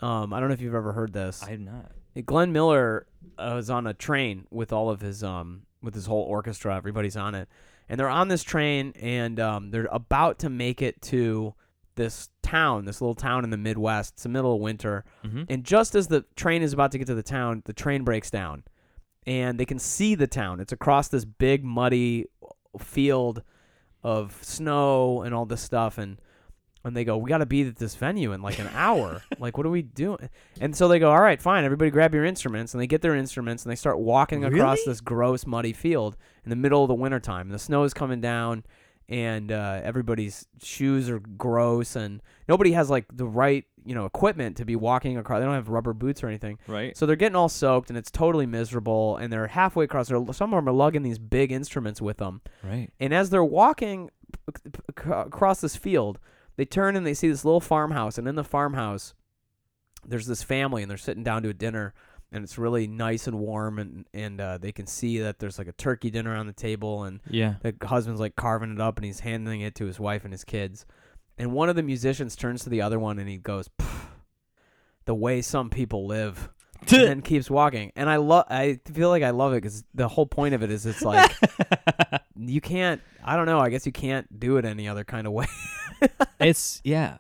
Um, 0.01 0.33
I 0.33 0.39
don't 0.41 0.49
know 0.49 0.55
if 0.55 0.61
you've 0.61 0.75
ever 0.75 0.93
heard 0.93 1.13
this. 1.13 1.43
I 1.43 1.51
have 1.53 1.61
not. 1.61 1.93
Glenn 2.27 2.53
Miller 2.53 3.07
uh, 3.39 3.53
was 3.55 3.71
on 3.71 3.87
a 3.87 3.95
train 3.95 4.47
with 4.51 4.73
all 4.73 4.91
of 4.91 5.01
his 5.01 5.23
um 5.25 5.63
with 5.83 5.95
his 5.95 6.07
whole 6.07 6.23
orchestra. 6.23 6.77
Everybody's 6.77 7.17
on 7.17 7.35
it, 7.35 7.49
and 7.89 7.99
they're 7.99 8.09
on 8.09 8.29
this 8.29 8.43
train, 8.43 8.93
and 9.01 9.39
um, 9.41 9.71
they're 9.71 9.89
about 9.93 10.39
to 10.41 10.51
make 10.51 10.83
it 10.83 11.01
to 11.03 11.55
this 11.95 12.29
town, 12.43 12.85
this 12.85 13.01
little 13.01 13.15
town 13.15 13.43
in 13.45 13.51
the 13.51 13.57
Midwest. 13.57 14.15
It's 14.15 14.23
the 14.25 14.29
middle 14.29 14.55
of 14.55 14.61
winter, 14.61 15.05
Mm-hmm. 15.25 15.43
and 15.49 15.65
just 15.65 15.95
as 15.95 16.07
the 16.09 16.25
train 16.37 16.63
is 16.63 16.73
about 16.73 16.93
to 16.93 16.99
get 16.99 17.07
to 17.09 17.15
the 17.15 17.23
town, 17.23 17.63
the 17.67 17.73
train 17.73 18.03
breaks 18.05 18.31
down, 18.31 18.63
and 19.27 19.59
they 19.59 19.65
can 19.67 19.79
see 19.79 20.15
the 20.15 20.27
town. 20.29 20.59
It's 20.61 20.73
across 20.73 21.09
this 21.09 21.25
big 21.25 21.65
muddy 21.65 22.27
field 22.79 23.43
of 24.09 24.39
snow 24.41 25.21
and 25.21 25.35
all 25.35 25.45
this 25.45 25.61
stuff, 25.61 25.99
and 25.99 26.17
and 26.83 26.97
they 26.97 27.05
go, 27.05 27.19
"We 27.19 27.29
got 27.29 27.39
to 27.39 27.47
be 27.47 27.67
at 27.67 27.77
this 27.77 27.95
venue 27.95 28.33
in 28.33 28.41
like 28.41 28.59
an 28.59 28.71
hour. 28.73 29.23
like, 29.39 29.59
what 29.59 29.67
are 29.67 29.71
we 29.71 29.83
doing?" 29.83 30.31
And 30.61 30.75
so 30.75 30.89
they 30.89 30.99
go, 30.99 31.11
"All 31.11 31.21
right, 31.21 31.41
fine. 31.41 31.65
Everybody, 31.65 31.91
grab 31.91 32.15
your 32.15 32.25
instruments." 32.25 32.73
And 32.73 32.81
they 32.81 32.87
get 32.87 33.03
their 33.03 33.15
instruments 33.15 33.65
and 33.65 33.71
they 33.71 33.77
start 33.77 33.99
walking 33.99 34.45
across 34.45 34.79
this 34.87 35.03
gross, 35.03 35.47
muddy 35.47 35.75
field 35.75 36.17
in 36.43 36.49
the 36.49 36.57
middle 36.57 36.83
of 36.83 36.89
the 36.89 36.95
wintertime. 36.95 37.51
The 37.51 37.59
snow 37.59 37.85
is 37.85 37.93
coming 37.93 38.23
down, 38.23 38.65
and 39.11 39.53
uh, 39.53 39.83
everybody's 39.85 40.47
shoes 40.63 41.11
are 41.11 41.19
gross, 41.19 41.95
and 41.95 42.23
nobody 42.49 42.73
has 42.73 42.89
like 42.89 43.05
the 43.15 43.27
right, 43.27 43.67
you 43.89 43.95
know, 43.95 44.05
equipment 44.05 44.59
to 44.59 44.65
be 44.67 44.77
walking 44.77 45.17
across. 45.17 45.41
They 45.41 45.47
don't 45.47 45.55
have 45.55 45.71
rubber 45.71 45.95
boots 45.95 46.23
or 46.23 46.29
anything. 46.29 46.59
Right. 46.67 46.95
So 46.97 47.07
they're 47.07 47.17
getting 47.17 47.37
all 47.37 47.49
soaked, 47.49 47.89
and 47.89 47.97
it's 47.97 48.11
totally 48.11 48.45
miserable. 48.45 49.17
And 49.17 49.33
they're 49.33 49.47
halfway 49.47 49.85
across. 49.87 50.09
They're, 50.09 50.23
some 50.33 50.53
of 50.53 50.59
them 50.59 50.69
are 50.69 50.73
lugging 50.77 51.03
these 51.03 51.19
big 51.19 51.51
instruments 51.51 52.03
with 52.03 52.19
them. 52.19 52.43
Right. 52.63 52.91
And 53.01 53.15
as 53.15 53.31
they're 53.31 53.43
walking 53.45 54.11
ac- 54.49 55.11
across 55.11 55.63
this 55.63 55.75
field, 55.75 56.19
they 56.57 56.67
turn 56.67 56.97
and 56.97 57.07
they 57.07 57.15
see 57.15 57.29
this 57.29 57.45
little 57.47 57.61
farmhouse. 57.61 58.19
And 58.19 58.29
in 58.29 58.35
the 58.35 58.45
farmhouse, 58.45 59.15
there's 60.07 60.27
this 60.27 60.43
family, 60.43 60.83
and 60.83 60.91
they're 60.91 60.99
sitting 60.99 61.23
down 61.25 61.43
to 61.45 61.49
a 61.49 61.55
dinner, 61.55 61.95
and 62.31 62.45
it's 62.45 62.59
really 62.59 62.87
nice 62.87 63.27
and 63.27 63.39
warm. 63.39 63.79
And 63.79 64.05
and 64.13 64.41
uh, 64.41 64.59
they 64.59 64.73
can 64.73 64.87
see 64.87 65.19
that 65.21 65.39
there's 65.39 65.59
like 65.59 65.67
a 65.69 65.73
turkey 65.73 66.11
dinner 66.11 66.37
on 66.37 66.47
the 66.47 66.53
table, 66.53 67.05
and 67.05 67.21
Yeah. 67.31 67.55
the 67.63 67.75
husband's 67.87 68.21
like 68.21 68.37
carving 68.37 68.73
it 68.73 68.81
up, 68.81 68.97
and 68.99 69.05
he's 69.07 69.21
handing 69.21 69.61
it 69.63 69.75
to 69.77 69.87
his 69.87 69.99
wife 69.99 70.25
and 70.25 70.33
his 70.33 70.45
kids. 70.45 70.85
And 71.39 71.53
one 71.53 71.69
of 71.69 71.77
the 71.77 71.83
musicians 71.83 72.37
turns 72.37 72.65
to 72.65 72.71
the 72.71 72.83
other 72.83 72.99
one, 72.99 73.19
and 73.19 73.29
he 73.29 73.37
goes, 73.37 73.71
"The 75.05 75.15
way 75.15 75.41
some 75.41 75.71
people 75.71 76.07
live." 76.07 76.51
and 76.81 76.89
then 76.89 77.23
keeps 77.23 77.51
walking. 77.51 77.93
And 77.97 78.09
I 78.09 78.17
love. 78.17 78.47
I 78.49 78.81
feel 78.93 79.09
like 79.09 79.23
I 79.23 79.31
love 79.31 79.53
it 79.53 79.63
because 79.63 79.85
the 79.95 80.09
whole 80.09 80.27
point 80.27 80.55
of 80.55 80.63
it 80.63 80.71
is 80.71 80.87
it's 80.87 81.03
like 81.03 81.31
you 82.37 82.61
can't. 82.61 83.01
I 83.25 83.37
don't 83.37 83.47
know. 83.47 83.59
I 83.59 83.71
guess 83.71 83.87
you 83.87 83.93
can't 83.93 84.39
do 84.39 84.57
it 84.57 84.65
any 84.65 84.89
other 84.89 85.05
kind 85.05 85.27
of 85.27 85.33
way. 85.33 85.47
it's 86.41 86.81
yeah. 86.85 87.19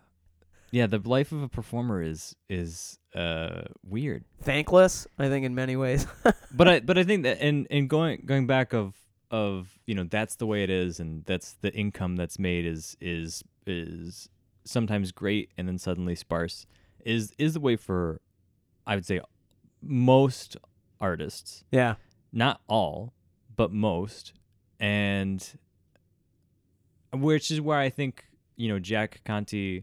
yeah, 0.71 0.87
the 0.87 0.99
life 0.99 1.33
of 1.33 1.43
a 1.43 1.49
performer 1.49 2.03
is 2.03 2.35
is 2.49 2.99
uh 3.15 3.63
weird. 3.85 4.25
Thankless, 4.43 5.07
I 5.19 5.29
think, 5.29 5.45
in 5.45 5.55
many 5.55 5.77
ways. 5.77 6.07
but 6.53 6.69
I 6.69 6.81
but 6.81 6.99
I 6.99 7.05
think 7.05 7.25
that 7.25 7.39
and 7.41 7.67
and 7.71 7.89
going 7.89 8.23
going 8.25 8.47
back 8.47 8.73
of 8.73 8.95
of 9.31 9.79
you 9.87 9.95
know 9.95 10.05
that's 10.05 10.37
the 10.37 10.47
way 10.47 10.63
it 10.63 10.71
is 10.71 11.01
and 11.01 11.25
that's 11.25 11.53
the 11.61 11.73
income 11.75 12.17
that's 12.17 12.39
made 12.39 12.65
is 12.65 12.97
is 13.01 13.45
is 13.67 14.29
sometimes 14.65 15.13
great 15.13 15.51
and 15.59 15.69
then 15.69 15.79
suddenly 15.79 16.15
sparse 16.15 16.67
is 17.05 17.33
is 17.39 17.55
the 17.55 17.61
way 17.61 17.77
for 17.77 18.21
I 18.87 18.95
would 18.95 19.07
say 19.07 19.21
most 19.83 20.57
artists 21.01 21.65
yeah. 21.71 21.97
not 22.33 22.61
all 22.69 23.13
but 23.55 23.73
most 23.73 24.33
and 24.81 25.47
which 27.13 27.51
is 27.51 27.61
where 27.61 27.79
I 27.79 27.91
think 27.91 28.25
you 28.57 28.69
know 28.69 28.79
Jack 28.79 29.21
Conte 29.25 29.83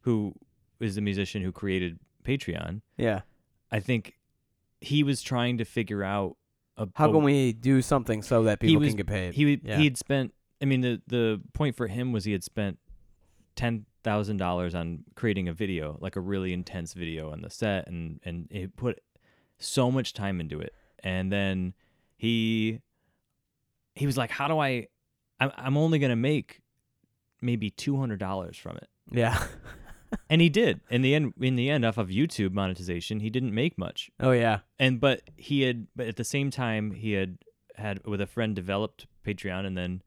who 0.00 0.34
is 0.80 0.94
the 0.94 1.00
musician 1.00 1.42
who 1.42 1.52
created 1.52 1.98
Patreon 2.24 2.80
Yeah. 2.96 3.20
I 3.70 3.80
think 3.80 4.16
he 4.80 5.02
was 5.02 5.22
trying 5.22 5.58
to 5.58 5.64
figure 5.64 6.02
out 6.02 6.36
a, 6.82 6.88
How 6.94 7.08
a- 7.10 7.12
can 7.12 7.22
we 7.22 7.52
do 7.52 7.82
something 7.82 8.22
so 8.22 8.42
that 8.44 8.60
people 8.60 8.80
was- 8.80 8.88
can 8.90 8.96
get 8.96 9.06
paid? 9.06 9.34
he 9.34 9.44
would- 9.44 9.60
yeah. 9.64 9.78
he 9.78 9.84
had 9.84 9.96
spent 9.96 10.32
I 10.62 10.64
mean 10.66 10.80
the 10.80 11.00
the 11.06 11.40
point 11.54 11.76
for 11.76 11.86
him 11.86 12.12
was 12.12 12.24
he 12.24 12.32
had 12.32 12.44
spent 12.44 12.78
ten 13.56 13.86
thousand 14.02 14.38
dollars 14.38 14.74
on 14.74 15.04
creating 15.14 15.48
a 15.48 15.52
video, 15.52 15.98
like 16.00 16.16
a 16.16 16.20
really 16.20 16.52
intense 16.52 16.94
video 16.94 17.30
on 17.32 17.42
the 17.42 17.50
set 17.50 17.86
and 17.86 18.20
and 18.24 18.48
he 18.50 18.66
put 18.66 19.00
so 19.58 19.90
much 19.90 20.12
time 20.14 20.40
into 20.40 20.58
it. 20.60 20.74
And 21.02 21.30
then 21.32 21.74
he 22.16 22.80
he 23.94 24.06
was 24.06 24.16
like, 24.16 24.30
How 24.30 24.48
do 24.48 24.58
I 24.58 24.86
I'm 25.38 25.50
I'm 25.56 25.76
only 25.76 25.98
gonna 25.98 26.16
make 26.16 26.60
maybe 27.42 27.70
two 27.70 27.96
hundred 27.98 28.20
dollars 28.20 28.56
from 28.56 28.76
it. 28.76 28.88
yeah. 29.12 29.42
And 30.30 30.40
he 30.40 30.48
did. 30.48 30.80
In 30.88 31.02
the 31.02 31.14
end 31.14 31.34
in 31.40 31.56
the 31.56 31.68
end 31.68 31.84
off 31.84 31.98
of 31.98 32.08
YouTube 32.08 32.52
monetization, 32.52 33.20
he 33.20 33.28
didn't 33.30 33.52
make 33.54 33.76
much. 33.76 34.10
oh 34.20 34.30
yeah. 34.30 34.60
and 34.78 35.00
but 35.00 35.22
he 35.36 35.62
had 35.62 35.88
but 35.96 36.06
at 36.06 36.16
the 36.16 36.24
same 36.24 36.50
time 36.50 36.92
he 36.92 37.12
had 37.12 37.36
had 37.76 38.06
with 38.06 38.20
a 38.20 38.26
friend 38.26 38.54
developed 38.54 39.06
patreon 39.26 39.66
and 39.66 39.76
then 39.76 40.02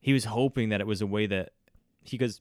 he 0.00 0.12
was 0.12 0.24
hoping 0.24 0.68
that 0.70 0.80
it 0.80 0.86
was 0.86 1.00
a 1.02 1.06
way 1.06 1.26
that 1.26 1.50
he 2.02 2.16
goes 2.16 2.40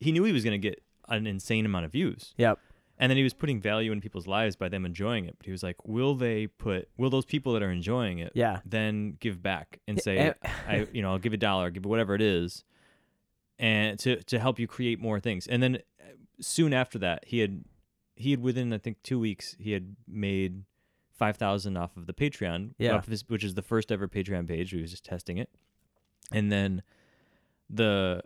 he 0.00 0.12
knew 0.12 0.24
he 0.24 0.32
was 0.32 0.44
going 0.44 0.58
to 0.60 0.68
get 0.68 0.82
an 1.08 1.26
insane 1.26 1.66
amount 1.66 1.84
of 1.84 1.90
views 1.92 2.32
Yep. 2.38 2.58
and 2.98 3.10
then 3.10 3.16
he 3.16 3.24
was 3.24 3.34
putting 3.34 3.60
value 3.60 3.90
in 3.90 4.00
people's 4.00 4.28
lives 4.28 4.54
by 4.54 4.68
them 4.68 4.86
enjoying 4.86 5.24
it 5.24 5.34
but 5.38 5.46
he 5.46 5.50
was 5.52 5.62
like 5.64 5.76
will 5.84 6.14
they 6.14 6.46
put 6.46 6.88
will 6.96 7.10
those 7.10 7.24
people 7.24 7.52
that 7.54 7.62
are 7.64 7.70
enjoying 7.72 8.18
it 8.20 8.30
Yeah. 8.34 8.60
then 8.64 9.16
give 9.18 9.42
back 9.42 9.80
and 9.88 10.00
say 10.00 10.16
Eh, 10.18 10.32
i 10.68 10.86
you 10.92 11.02
know 11.02 11.10
i'll 11.10 11.18
give 11.18 11.32
a 11.32 11.36
dollar 11.36 11.70
give 11.70 11.84
whatever 11.84 12.14
it 12.14 12.22
is 12.22 12.62
and 13.58 13.98
to 14.00 14.22
to 14.24 14.38
help 14.38 14.58
you 14.60 14.68
create 14.68 15.00
more 15.00 15.18
things 15.18 15.46
and 15.48 15.60
then 15.62 15.78
soon 16.40 16.72
after 16.72 16.98
that 16.98 17.24
he 17.26 17.38
had 17.40 17.64
he 18.16 18.30
had 18.32 18.40
within 18.40 18.72
i 18.72 18.78
think 18.78 19.02
two 19.02 19.18
weeks 19.18 19.56
he 19.58 19.72
had 19.72 19.96
made 20.08 20.64
5000 21.12 21.76
off 21.76 21.96
of 21.96 22.06
the 22.06 22.12
patreon 22.14 22.70
Yeah. 22.78 22.92
off 22.92 23.04
of 23.06 23.10
his- 23.10 23.28
which 23.28 23.44
is 23.44 23.54
the 23.54 23.62
first 23.62 23.92
ever 23.92 24.08
patreon 24.08 24.48
page 24.48 24.70
he 24.70 24.80
was 24.80 24.90
just 24.90 25.04
testing 25.04 25.36
it 25.38 25.50
and 26.32 26.50
then 26.50 26.82
the 27.68 28.22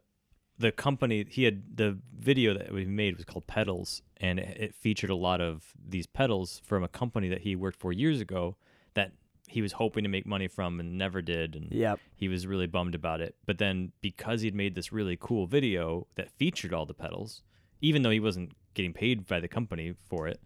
the 0.58 0.70
company 0.70 1.26
he 1.28 1.42
had 1.44 1.76
the 1.76 1.98
video 2.16 2.54
that 2.54 2.72
we 2.72 2.84
made 2.84 3.16
was 3.16 3.24
called 3.24 3.46
pedals 3.46 4.02
and 4.18 4.38
it, 4.38 4.56
it 4.60 4.74
featured 4.74 5.10
a 5.10 5.16
lot 5.16 5.40
of 5.40 5.72
these 5.88 6.06
pedals 6.06 6.60
from 6.64 6.84
a 6.84 6.88
company 6.88 7.28
that 7.28 7.40
he 7.40 7.56
worked 7.56 7.78
for 7.78 7.92
years 7.92 8.20
ago 8.20 8.56
that 8.94 9.12
he 9.48 9.60
was 9.60 9.72
hoping 9.72 10.04
to 10.04 10.08
make 10.08 10.24
money 10.26 10.46
from 10.48 10.78
and 10.80 10.96
never 10.96 11.20
did 11.20 11.54
and 11.56 11.72
Yep. 11.72 11.98
he 12.14 12.28
was 12.28 12.46
really 12.46 12.68
bummed 12.68 12.94
about 12.94 13.20
it 13.20 13.34
but 13.44 13.58
then 13.58 13.90
because 14.00 14.42
he'd 14.42 14.54
made 14.54 14.74
this 14.76 14.92
really 14.92 15.16
cool 15.20 15.46
video 15.46 16.06
that 16.14 16.30
featured 16.30 16.72
all 16.72 16.86
the 16.86 16.94
pedals 16.94 17.42
even 17.88 18.02
though 18.02 18.10
he 18.18 18.20
wasn't 18.28 18.50
getting 18.74 18.92
paid 18.92 19.26
by 19.26 19.38
the 19.40 19.48
company 19.48 19.94
for 20.08 20.26
it 20.32 20.40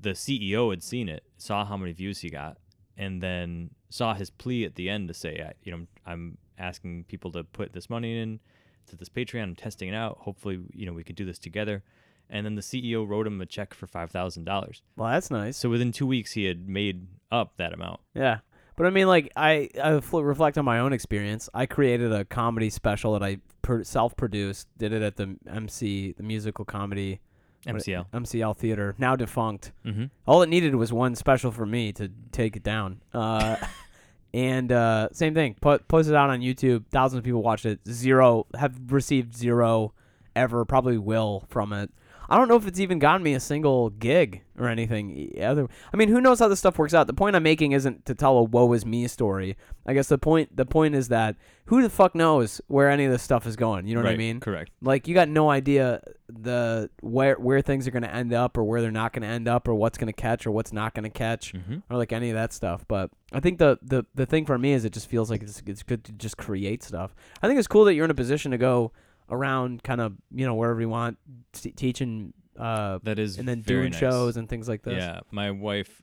the 0.00 0.10
ceo 0.10 0.70
had 0.70 0.82
seen 0.82 1.08
it 1.08 1.22
saw 1.38 1.64
how 1.64 1.76
many 1.76 1.92
views 1.92 2.18
he 2.20 2.28
got 2.30 2.56
and 2.98 3.22
then 3.22 3.70
saw 3.88 4.14
his 4.14 4.30
plea 4.30 4.64
at 4.64 4.74
the 4.74 4.88
end 4.90 5.08
to 5.08 5.14
say 5.14 5.32
I, 5.48 5.52
you 5.62 5.70
know 5.72 5.86
i'm 6.04 6.38
asking 6.58 7.04
people 7.04 7.30
to 7.32 7.44
put 7.44 7.72
this 7.72 7.88
money 7.88 8.18
in 8.18 8.40
to 8.88 8.96
this 8.96 9.08
patreon 9.08 9.42
i'm 9.44 9.54
testing 9.56 9.88
it 9.88 9.94
out 9.94 10.18
hopefully 10.20 10.58
you 10.74 10.84
know 10.86 10.92
we 10.92 11.04
can 11.04 11.14
do 11.14 11.24
this 11.24 11.38
together 11.38 11.82
and 12.28 12.44
then 12.44 12.54
the 12.56 12.62
ceo 12.62 13.06
wrote 13.08 13.26
him 13.26 13.40
a 13.40 13.46
check 13.46 13.72
for 13.72 13.86
$5000 13.86 14.80
Well, 14.96 15.08
that's 15.10 15.30
nice. 15.30 15.56
so 15.56 15.68
within 15.70 15.92
two 15.92 16.06
weeks 16.06 16.32
he 16.32 16.44
had 16.44 16.68
made 16.68 17.06
up 17.30 17.56
that 17.56 17.72
amount 17.72 18.00
Yeah. 18.14 18.38
But 18.76 18.86
I 18.86 18.90
mean, 18.90 19.06
like, 19.06 19.32
I, 19.34 19.70
I 19.82 20.00
fl- 20.00 20.20
reflect 20.20 20.58
on 20.58 20.64
my 20.64 20.80
own 20.80 20.92
experience. 20.92 21.48
I 21.54 21.66
created 21.66 22.12
a 22.12 22.24
comedy 22.24 22.68
special 22.70 23.14
that 23.14 23.22
I 23.22 23.38
per- 23.62 23.84
self 23.84 24.16
produced, 24.16 24.68
did 24.76 24.92
it 24.92 25.02
at 25.02 25.16
the 25.16 25.36
MC, 25.50 26.12
the 26.12 26.22
musical 26.22 26.64
comedy 26.64 27.20
mcl 27.66 28.06
MCL 28.12 28.56
Theater, 28.56 28.94
now 28.98 29.16
defunct. 29.16 29.72
mm-hmm. 29.84 30.04
All 30.26 30.42
it 30.42 30.48
needed 30.48 30.74
was 30.76 30.92
one 30.92 31.14
special 31.16 31.50
for 31.50 31.66
me 31.66 31.92
to 31.94 32.10
take 32.30 32.54
it 32.56 32.62
down. 32.62 33.00
Uh, 33.12 33.56
and 34.34 34.70
uh, 34.70 35.08
same 35.12 35.34
thing, 35.34 35.56
put 35.60 35.88
posted 35.88 36.14
out 36.14 36.30
on 36.30 36.40
YouTube. 36.40 36.84
Thousands 36.90 37.18
of 37.18 37.24
people 37.24 37.42
watched 37.42 37.66
it. 37.66 37.80
Zero 37.88 38.46
have 38.56 38.92
received 38.92 39.36
zero 39.36 39.94
ever. 40.36 40.64
Probably 40.64 40.98
will 40.98 41.44
from 41.48 41.72
it. 41.72 41.90
I 42.28 42.36
don't 42.36 42.48
know 42.48 42.56
if 42.56 42.66
it's 42.66 42.80
even 42.80 42.98
gotten 42.98 43.22
me 43.22 43.34
a 43.34 43.40
single 43.40 43.90
gig 43.90 44.42
or 44.58 44.68
anything. 44.68 45.32
Other, 45.40 45.68
I 45.92 45.96
mean, 45.96 46.08
who 46.08 46.20
knows 46.20 46.38
how 46.40 46.48
this 46.48 46.58
stuff 46.58 46.78
works 46.78 46.94
out? 46.94 47.06
The 47.06 47.14
point 47.14 47.36
I'm 47.36 47.42
making 47.42 47.72
isn't 47.72 48.04
to 48.06 48.14
tell 48.14 48.38
a 48.38 48.42
"woe 48.42 48.72
is 48.72 48.84
me" 48.84 49.06
story. 49.08 49.56
I 49.86 49.94
guess 49.94 50.08
the 50.08 50.18
point 50.18 50.56
the 50.56 50.66
point 50.66 50.94
is 50.94 51.08
that 51.08 51.36
who 51.66 51.82
the 51.82 51.90
fuck 51.90 52.14
knows 52.14 52.60
where 52.68 52.90
any 52.90 53.04
of 53.04 53.12
this 53.12 53.22
stuff 53.22 53.46
is 53.46 53.56
going? 53.56 53.86
You 53.86 53.94
know 53.94 54.00
what 54.00 54.08
I 54.08 54.10
Right, 54.10 54.18
mean? 54.18 54.40
correct 54.40 54.70
like 54.82 55.08
you 55.08 55.14
got 55.14 55.28
no 55.28 55.50
idea 55.50 56.00
the 56.28 56.90
where 57.02 57.36
where 57.36 57.60
things 57.60 57.86
are 57.86 57.90
going 57.90 58.02
to 58.02 58.12
end 58.12 58.32
up 58.32 58.56
or 58.58 58.64
where 58.64 58.80
they're 58.82 58.90
not 58.90 59.12
going 59.12 59.22
to 59.22 59.28
end 59.28 59.46
up 59.46 59.68
or 59.68 59.74
what's 59.74 59.96
going 59.96 60.06
to 60.08 60.12
catch 60.12 60.46
or 60.46 60.50
what's 60.50 60.72
not 60.72 60.94
going 60.94 61.04
to 61.04 61.10
catch 61.10 61.52
mm-hmm. 61.52 61.78
or 61.88 61.96
like 61.96 62.12
any 62.12 62.30
of 62.30 62.34
that 62.34 62.52
stuff 62.52 62.84
but 62.88 63.10
i 63.32 63.38
think 63.38 63.58
the 63.58 63.78
the 63.82 64.04
the 64.14 64.26
thing 64.26 64.44
for 64.44 64.58
me 64.58 64.72
is 64.72 64.84
it 64.84 64.92
just 64.92 65.08
feels 65.08 65.30
like 65.30 65.42
it's, 65.42 65.62
it's 65.66 65.82
good 65.84 66.02
to 66.02 66.12
just 66.12 66.36
create 66.36 66.82
stuff 66.82 67.14
i 67.42 67.46
think 67.46 67.58
it's 67.58 67.68
cool 67.68 67.84
that 67.84 67.94
you're 67.94 68.04
in 68.04 68.10
a 68.10 68.14
position 68.14 68.50
to 68.50 68.58
go 68.58 68.90
around 69.30 69.82
kind 69.82 70.00
of 70.00 70.14
you 70.34 70.46
know 70.46 70.54
wherever 70.54 70.80
you 70.80 70.88
want 70.88 71.18
t- 71.52 71.72
teaching 71.72 72.32
uh 72.58 72.98
That 73.02 73.18
is 73.18 73.38
and 73.38 73.46
then 73.48 73.62
doing 73.62 73.90
nice. 73.90 73.98
shows 74.00 74.36
and 74.36 74.48
things 74.48 74.68
like 74.68 74.82
this 74.82 74.94
Yeah, 75.02 75.20
my 75.30 75.50
wife, 75.50 76.02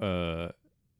uh, 0.00 0.48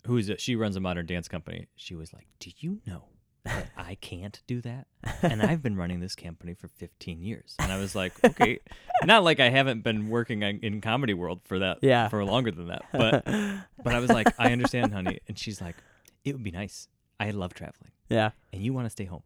who's 0.06 0.28
a, 0.28 0.38
she 0.38 0.54
runs 0.56 0.76
a 0.76 0.80
modern 0.80 1.06
dance 1.06 1.28
company. 1.28 1.66
She 1.76 1.94
was 1.94 2.12
like, 2.12 2.26
"Do 2.38 2.50
you 2.58 2.80
know 2.86 3.04
that 3.44 3.70
I 3.76 3.96
can't 3.96 4.40
do 4.46 4.60
that?" 4.62 4.86
And 5.22 5.42
I've 5.42 5.62
been 5.62 5.76
running 5.76 6.00
this 6.00 6.14
company 6.14 6.54
for 6.54 6.68
15 6.68 7.22
years. 7.22 7.56
And 7.58 7.72
I 7.72 7.78
was 7.78 7.94
like, 7.94 8.12
"Okay, 8.24 8.60
not 9.04 9.24
like 9.24 9.40
I 9.40 9.48
haven't 9.50 9.82
been 9.82 10.08
working 10.08 10.42
in 10.42 10.80
comedy 10.80 11.14
world 11.14 11.40
for 11.44 11.58
that 11.58 11.78
Yeah. 11.82 12.08
for 12.08 12.24
longer 12.24 12.50
than 12.52 12.68
that, 12.68 12.82
but 12.92 13.24
but 13.82 13.94
I 13.94 13.98
was 13.98 14.10
like, 14.10 14.28
I 14.38 14.52
understand, 14.52 14.92
honey." 14.92 15.18
And 15.28 15.38
she's 15.38 15.60
like, 15.60 15.76
"It 16.24 16.34
would 16.34 16.44
be 16.44 16.50
nice. 16.52 16.88
I 17.18 17.30
love 17.30 17.54
traveling, 17.54 17.90
yeah 18.08 18.30
and 18.52 18.62
you 18.62 18.72
want 18.72 18.86
to 18.86 18.90
stay 18.90 19.04
home." 19.06 19.22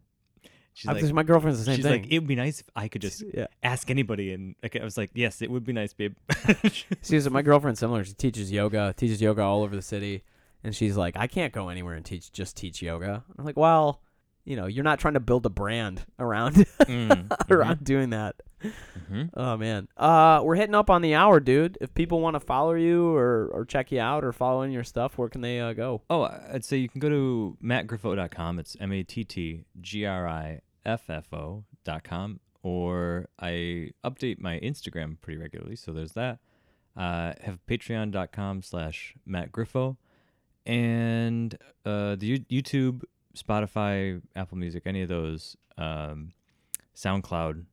She's 0.78 0.86
like, 0.88 1.12
my 1.12 1.24
girlfriend's 1.24 1.58
the 1.58 1.64
same 1.64 1.74
she's 1.76 1.84
thing 1.84 2.02
like, 2.02 2.12
"It 2.12 2.20
would 2.20 2.28
be 2.28 2.36
nice 2.36 2.60
if 2.60 2.66
I 2.76 2.86
could 2.86 3.02
just 3.02 3.24
yeah 3.34 3.48
ask 3.64 3.90
anybody." 3.90 4.32
And 4.32 4.54
like, 4.62 4.76
I 4.76 4.84
was 4.84 4.96
like, 4.96 5.10
"Yes, 5.12 5.42
it 5.42 5.50
would 5.50 5.64
be 5.64 5.72
nice, 5.72 5.92
babe." 5.92 6.14
See, 7.02 7.18
so 7.20 7.30
my 7.30 7.42
girlfriend's 7.42 7.80
similar. 7.80 8.04
She 8.04 8.12
teaches 8.12 8.52
yoga, 8.52 8.94
teaches 8.96 9.20
yoga 9.20 9.42
all 9.42 9.64
over 9.64 9.74
the 9.74 9.82
city, 9.82 10.22
and 10.62 10.76
she's 10.76 10.96
like, 10.96 11.16
I 11.16 11.26
can't 11.26 11.52
go 11.52 11.68
anywhere 11.68 11.94
and 11.94 12.04
teach 12.04 12.30
just 12.30 12.56
teach 12.56 12.80
yoga. 12.80 13.24
I'm 13.36 13.44
like, 13.44 13.56
well, 13.56 14.02
you 14.44 14.54
know, 14.54 14.66
you're 14.66 14.84
not 14.84 15.00
trying 15.00 15.14
to 15.14 15.20
build 15.20 15.44
a 15.46 15.50
brand 15.50 16.04
around 16.18 16.54
Mm, 16.82 17.50
around 17.50 17.82
doing 17.82 18.10
that. 18.10 18.36
hmm 19.08 19.24
Oh 19.34 19.56
man, 19.56 19.88
uh, 19.96 20.42
we're 20.44 20.54
hitting 20.54 20.76
up 20.76 20.90
on 20.90 21.02
the 21.02 21.14
hour, 21.16 21.40
dude. 21.40 21.76
If 21.80 21.92
people 21.92 22.20
want 22.20 22.34
to 22.34 22.40
follow 22.40 22.74
you 22.74 23.14
or 23.16 23.50
or 23.52 23.64
check 23.64 23.90
you 23.90 23.98
out 24.00 24.24
or 24.24 24.32
follow 24.32 24.62
in 24.62 24.70
your 24.70 24.84
stuff, 24.84 25.18
where 25.18 25.28
can 25.28 25.40
they 25.40 25.58
uh, 25.60 25.72
go? 25.72 26.02
Oh, 26.08 26.22
I'd 26.22 26.64
say 26.64 26.76
you 26.76 26.88
can 26.88 27.00
go 27.00 27.08
to 27.08 27.56
mattgriffo.com. 27.62 28.58
It's 28.60 28.76
M 28.80 28.92
A 28.92 29.02
T 29.02 29.24
T 29.24 29.64
G 29.80 30.06
R 30.06 30.26
I 30.28 30.60
F 30.84 31.10
F 31.10 31.32
Or 32.62 33.28
I 33.38 33.92
update 34.04 34.40
my 34.40 34.58
Instagram 34.60 35.20
pretty 35.20 35.38
regularly. 35.38 35.76
So 35.76 35.92
there's 35.92 36.12
that. 36.12 36.40
Uh, 36.96 37.32
have 37.42 37.64
patreon.com 37.66 38.62
slash 38.62 39.14
mattgriffo. 39.28 39.96
And 40.66 41.56
uh, 41.86 42.16
the 42.16 42.26
U- 42.26 42.62
YouTube, 42.62 43.02
Spotify, 43.36 44.20
Apple 44.34 44.58
Music, 44.58 44.82
any 44.84 45.02
of 45.02 45.08
those, 45.08 45.56
um, 45.78 46.32
SoundCloud. 46.96 47.64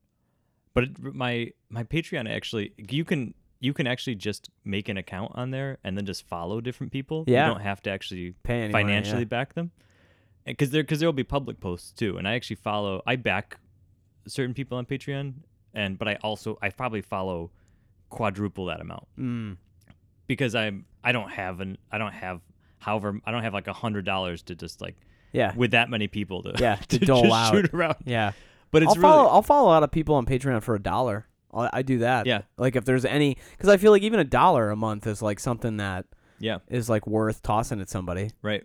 But 0.74 0.84
it, 0.84 1.00
my 1.02 1.52
my 1.70 1.84
Patreon 1.84 2.30
actually, 2.30 2.74
you 2.78 3.04
can 3.04 3.34
you 3.60 3.74
can 3.74 3.88
actually 3.88 4.16
just 4.16 4.50
make 4.64 4.88
an 4.88 4.98
account 4.98 5.32
on 5.34 5.50
there 5.50 5.80
and 5.84 5.98
then 5.98 6.06
just 6.06 6.28
follow 6.28 6.62
different 6.62 6.92
people. 6.92 7.24
Yeah. 7.26 7.48
You 7.48 7.54
don't 7.54 7.64
have 7.64 7.82
to 7.84 7.90
actually 7.90 8.36
Pay 8.44 8.62
any 8.62 8.74
money, 8.74 8.84
financially 8.84 9.22
yeah. 9.22 9.26
back 9.26 9.56
them 9.56 9.72
because 10.46 10.70
there 10.72 10.84
because 10.84 11.00
there 11.00 11.08
will 11.08 11.14
be 11.14 11.24
public 11.24 11.60
posts 11.60 11.92
too 11.92 12.18
and 12.18 12.28
i 12.28 12.34
actually 12.36 12.56
follow 12.56 13.02
i 13.08 13.16
back 13.16 13.58
certain 14.28 14.54
people 14.54 14.78
on 14.78 14.86
patreon 14.86 15.34
and 15.74 15.98
but 15.98 16.08
i 16.08 16.16
also 16.16 16.58
i 16.62 16.70
probably 16.70 17.02
follow 17.02 17.52
quadruple 18.10 18.66
that 18.66 18.82
amount 18.82 19.08
Mm. 19.20 19.58
because 20.28 20.56
i'm 20.56 20.86
i 21.04 21.12
don't 21.12 21.32
have 21.32 21.60
an 21.60 21.78
i 21.92 21.98
don't 21.98 22.14
have 22.14 22.42
however 22.80 23.20
i 23.26 23.32
don't 23.32 23.44
have 23.44 23.54
like 23.54 23.68
a 23.68 23.74
hundred 23.74 24.06
dollars 24.06 24.44
to 24.44 24.56
just 24.56 24.82
like 24.82 24.96
Yeah, 25.34 25.54
with 25.56 25.72
that 25.72 25.90
many 25.90 26.08
people 26.08 26.44
to 26.44 26.54
Yeah, 26.60 26.76
to 26.90 27.00
to 27.00 27.06
dole 27.06 27.34
out. 27.34 27.54
shoot 27.54 27.74
around 27.74 27.96
yeah. 28.06 28.32
but 28.72 28.84
it's 28.84 28.90
I'll 28.90 28.96
really 28.96 29.02
follow. 29.14 29.30
I'll 29.30 29.42
follow 29.42 29.68
a 29.70 29.74
lot 29.74 29.84
of 29.84 29.92
people 29.92 30.16
on 30.16 30.26
Patreon 30.26 30.62
for 30.64 30.76
a 30.76 30.80
dollar. 30.82 31.26
I, 31.54 31.70
I 31.74 31.82
do 31.82 32.00
that. 32.00 32.26
Yeah. 32.26 32.42
Like 32.58 32.76
if 32.76 32.84
there's 32.86 33.06
any, 33.06 33.38
because 33.52 33.70
I 33.70 33.78
feel 33.78 33.92
like 33.92 34.02
even 34.04 34.20
a 34.20 34.24
dollar 34.26 34.70
a 34.70 34.76
month 34.76 35.08
is 35.08 35.22
like 35.22 35.40
something 35.40 35.78
that 35.78 36.06
Yeah. 36.40 36.60
is 36.70 36.90
like 36.90 37.06
worth 37.08 37.42
tossing 37.42 37.80
at 37.82 37.90
somebody. 37.90 38.32
Right. 38.42 38.64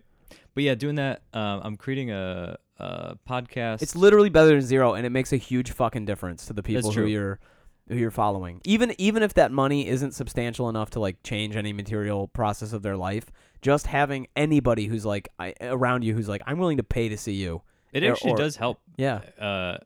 But 0.53 0.63
yeah, 0.63 0.75
doing 0.75 0.95
that, 0.95 1.21
um, 1.33 1.61
I'm 1.63 1.77
creating 1.77 2.11
a, 2.11 2.57
a 2.77 3.15
podcast. 3.27 3.81
It's 3.81 3.95
literally 3.95 4.29
better 4.29 4.49
than 4.49 4.61
zero, 4.61 4.93
and 4.95 5.05
it 5.05 5.09
makes 5.11 5.31
a 5.33 5.37
huge 5.37 5.71
fucking 5.71 6.05
difference 6.05 6.45
to 6.47 6.53
the 6.53 6.63
people 6.63 6.89
who 6.91 7.01
true. 7.01 7.07
you're 7.07 7.39
who 7.87 7.95
you're 7.95 8.11
following. 8.11 8.61
Even 8.65 8.93
even 8.97 9.23
if 9.23 9.33
that 9.35 9.51
money 9.51 9.87
isn't 9.87 10.11
substantial 10.13 10.69
enough 10.69 10.89
to 10.91 10.99
like 10.99 11.21
change 11.23 11.55
any 11.55 11.73
material 11.73 12.27
process 12.27 12.73
of 12.73 12.81
their 12.83 12.97
life, 12.97 13.25
just 13.61 13.87
having 13.87 14.27
anybody 14.35 14.87
who's 14.87 15.05
like 15.05 15.29
I, 15.39 15.53
around 15.61 16.03
you 16.03 16.13
who's 16.13 16.27
like 16.29 16.41
I'm 16.45 16.57
willing 16.59 16.77
to 16.77 16.83
pay 16.83 17.09
to 17.09 17.17
see 17.17 17.33
you. 17.33 17.61
it 17.93 18.03
or- 18.03 18.11
actually 18.11 18.31
or- 18.31 18.37
does 18.37 18.55
help. 18.57 18.79
Yeah. 18.97 19.21
Uh, 19.39 19.77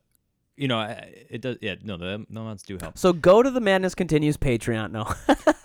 you 0.58 0.68
know, 0.68 0.78
I- 0.80 1.14
it 1.30 1.42
does. 1.42 1.58
Yeah, 1.62 1.76
no, 1.84 1.98
the 1.98 2.26
the 2.30 2.40
amounts 2.40 2.64
do 2.64 2.78
help. 2.82 2.98
So 2.98 3.14
go 3.14 3.44
to 3.44 3.50
the 3.52 3.62
Madness 3.62 3.94
Continues 3.94 4.38
Patreon. 4.38 4.92
No. 4.92 5.04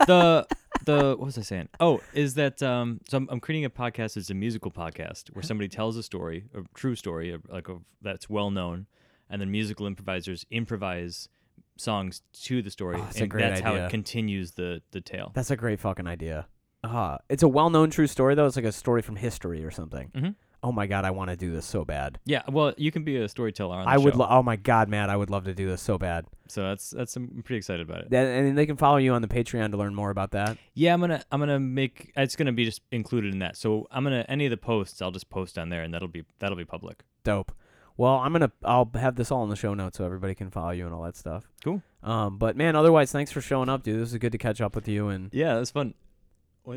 the 0.07 0.47
the 0.85 1.17
what 1.19 1.27
was 1.27 1.39
I 1.39 1.43
saying? 1.43 1.69
Oh, 1.79 2.01
is 2.15 2.35
that 2.35 2.63
um? 2.63 3.01
So 3.09 3.17
I'm, 3.19 3.29
I'm 3.31 3.41
creating 3.41 3.65
a 3.65 3.71
podcast. 3.71 4.17
It's 4.17 4.31
a 4.31 4.35
musical 4.35 4.71
podcast 4.71 5.29
where 5.35 5.43
somebody 5.43 5.69
tells 5.69 5.97
a 5.97 6.03
story, 6.03 6.45
a 6.55 6.61
true 6.75 6.95
story, 6.97 7.37
like 7.49 7.69
of 7.69 7.83
that's 8.03 8.29
well 8.31 8.51
known, 8.51 8.87
and 9.29 9.41
then 9.41 9.51
musical 9.51 9.87
improvisers 9.87 10.45
improvise 10.51 11.29
songs 11.77 12.23
to 12.43 12.61
the 12.63 12.71
story, 12.71 12.97
Oh, 12.99 13.03
that's 13.05 13.19
a 13.21 13.23
and 13.23 13.33
that's 13.33 13.61
how 13.61 13.75
it 13.75 13.91
continues 13.91 14.53
the 14.53 14.83
the 14.91 15.01
tale. 15.01 15.33
That's 15.35 15.51
a 15.51 15.57
great 15.57 15.81
fucking 15.81 16.07
idea. 16.07 16.47
Uh, 16.83 17.19
it's 17.29 17.43
a 17.43 17.49
well-known 17.49 17.91
true 17.91 18.07
story 18.07 18.35
though. 18.35 18.47
It's 18.47 18.57
like 18.57 18.65
a 18.65 18.73
story 18.73 19.03
from 19.03 19.17
history 19.17 19.63
or 19.65 19.71
something. 19.71 20.11
Mhm. 20.15 20.35
Oh 20.63 20.73
my 20.73 20.87
god, 20.87 21.05
I 21.05 21.11
want 21.11 21.31
to 21.31 21.37
do 21.37 21.51
this 21.51 21.65
so 21.65 21.85
bad. 21.85 22.19
Yeah, 22.25 22.43
well, 22.49 22.75
you 22.77 22.91
can 22.93 23.03
be 23.03 23.17
a 23.17 23.29
storyteller 23.29 23.77
on 23.77 23.85
the 23.85 23.91
I 23.91 23.97
would. 23.97 24.15
Lo- 24.15 24.27
oh 24.29 24.43
my 24.43 24.57
god, 24.57 24.89
Matt, 24.89 25.09
I 25.11 25.17
would 25.17 25.31
love 25.31 25.45
to 25.45 25.55
do 25.55 25.69
this 25.69 25.81
so 25.81 25.97
bad. 25.99 26.27
so 26.49 26.63
that's 26.63 26.91
that's 26.91 27.17
I'm 27.17 27.43
pretty 27.45 27.59
excited 27.59 27.89
about 27.89 28.05
it. 28.05 28.13
And 28.13 28.57
they 28.59 28.67
can 28.67 28.77
follow 28.77 28.99
you 28.99 29.13
on 29.13 29.23
the 29.23 29.29
Patreon 29.29 29.71
to 29.71 29.77
learn 29.77 29.95
more 29.95 30.11
about 30.11 30.33
that. 30.33 30.59
Yeah, 30.75 30.93
I'm 30.93 31.01
gonna 31.01 31.23
I'm 31.33 31.41
gonna 31.41 31.61
make 31.61 32.13
it's 32.17 32.37
gonna 32.37 32.53
be 32.53 32.65
just 32.65 32.83
included 32.93 33.33
in 33.33 33.39
that. 33.41 33.57
So 33.57 33.87
I'm 33.91 34.05
gonna 34.05 34.25
any 34.29 34.47
of 34.47 34.51
the 34.51 34.57
posts 34.57 35.01
I'll 35.01 35.11
just 35.11 35.31
post 35.31 35.59
on 35.59 35.71
there, 35.71 35.83
and 35.83 35.95
that'll 35.95 36.09
be 36.09 36.25
that'll 36.39 36.57
be 36.59 36.65
public. 36.65 37.05
Dope. 37.25 37.53
Well, 37.97 38.15
I'm 38.17 38.33
gonna 38.33 38.53
I'll 38.65 38.91
have 38.95 39.17
this 39.17 39.31
all 39.31 39.43
in 39.45 39.51
the 39.51 39.57
show 39.57 39.75
notes 39.75 39.99
so 39.99 40.05
everybody 40.05 40.35
can 40.35 40.51
follow 40.51 40.71
you 40.71 40.85
and 40.87 40.95
all 40.95 41.03
that 41.03 41.17
stuff. 41.17 41.49
Cool. 41.65 41.83
Um, 42.03 42.39
but 42.39 42.57
man, 42.57 42.77
otherwise, 42.77 43.13
thanks 43.13 43.31
for 43.31 43.41
showing 43.41 43.69
up, 43.69 43.83
dude. 43.83 44.01
This 44.01 44.13
is 44.13 44.19
good 44.19 44.33
to 44.33 44.39
catch 44.39 44.61
up 44.61 44.75
with 44.75 44.89
you 44.89 45.09
and 45.09 45.29
Yeah, 45.33 45.55
that's 45.57 45.71
fun. 45.71 45.95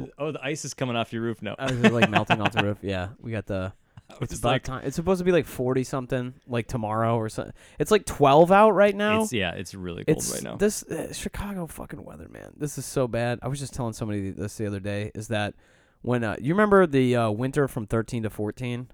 What- 0.01 0.11
Oh, 0.17 0.31
the 0.31 0.43
ice 0.43 0.65
is 0.65 0.73
coming 0.73 0.95
off 0.95 1.13
your 1.13 1.21
roof 1.21 1.41
now. 1.41 1.55
I 1.59 1.71
was 1.71 1.91
like 1.91 2.09
melting 2.09 2.41
off 2.41 2.51
the 2.53 2.63
roof. 2.67 2.77
Yeah, 2.81 3.09
we 3.21 3.31
got 3.31 3.45
the. 3.45 3.73
It's 4.21 4.37
about 4.37 4.49
like, 4.51 4.63
time. 4.63 4.81
It's 4.85 4.95
supposed 4.95 5.19
to 5.19 5.23
be 5.25 5.31
like 5.31 5.45
forty 5.45 5.83
something, 5.83 6.33
like 6.47 6.67
tomorrow 6.67 7.15
or 7.15 7.29
something. 7.29 7.53
It's 7.79 7.89
like 7.89 8.05
twelve 8.05 8.51
out 8.51 8.71
right 8.71 8.95
now. 8.95 9.23
it's 9.23 9.33
yeah, 9.33 9.51
it's 9.53 9.73
really 9.73 10.03
cold 10.03 10.17
It's 10.17 10.31
right 10.31 10.43
now. 10.43 10.55
this 10.57 10.83
uh, 10.83 11.11
Chicago 11.13 11.65
fucking 11.67 12.03
weather, 12.03 12.27
man. 12.29 12.51
This 12.57 12.77
is 12.77 12.85
so 12.85 13.07
bad. 13.07 13.39
I 13.41 13.47
was 13.47 13.59
just 13.59 13.73
telling 13.73 13.93
somebody 13.93 14.29
this 14.31 14.55
the 14.57 14.67
other 14.67 14.79
day. 14.79 15.11
Is 15.15 15.29
that 15.29 15.55
when 16.01 16.23
uh, 16.23 16.35
you 16.39 16.53
remember 16.53 16.85
the 16.85 17.15
uh, 17.15 17.31
winter 17.31 17.67
from 17.67 17.87
thirteen 17.87 18.23
to 18.23 18.29
fourteen 18.29 18.89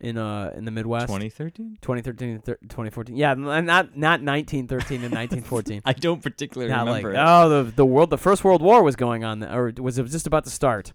in 0.00 0.16
uh 0.18 0.52
in 0.56 0.64
the 0.64 0.70
Midwest? 0.70 1.06
2013. 1.06 1.78
2013 1.80 2.40
thir- 2.40 2.58
2014. 2.68 3.16
Yeah, 3.16 3.32
n- 3.32 3.42
not 3.42 3.96
not 3.96 4.20
1913 4.22 5.02
and 5.04 5.12
1914. 5.14 5.82
I 5.84 5.92
don't 5.92 6.22
particularly 6.22 6.72
not 6.72 6.86
like 6.86 7.04
remember. 7.04 7.12
it. 7.14 7.24
oh 7.26 7.48
the 7.64 7.70
the 7.72 7.86
world 7.86 8.10
the 8.10 8.18
first 8.18 8.44
world 8.44 8.62
war 8.62 8.82
was 8.82 8.96
going 8.96 9.24
on 9.24 9.40
th- 9.40 9.50
or 9.52 9.72
was 9.78 9.98
it 9.98 10.02
was 10.02 10.12
just 10.12 10.26
about 10.26 10.44
to 10.44 10.50
start. 10.50 10.92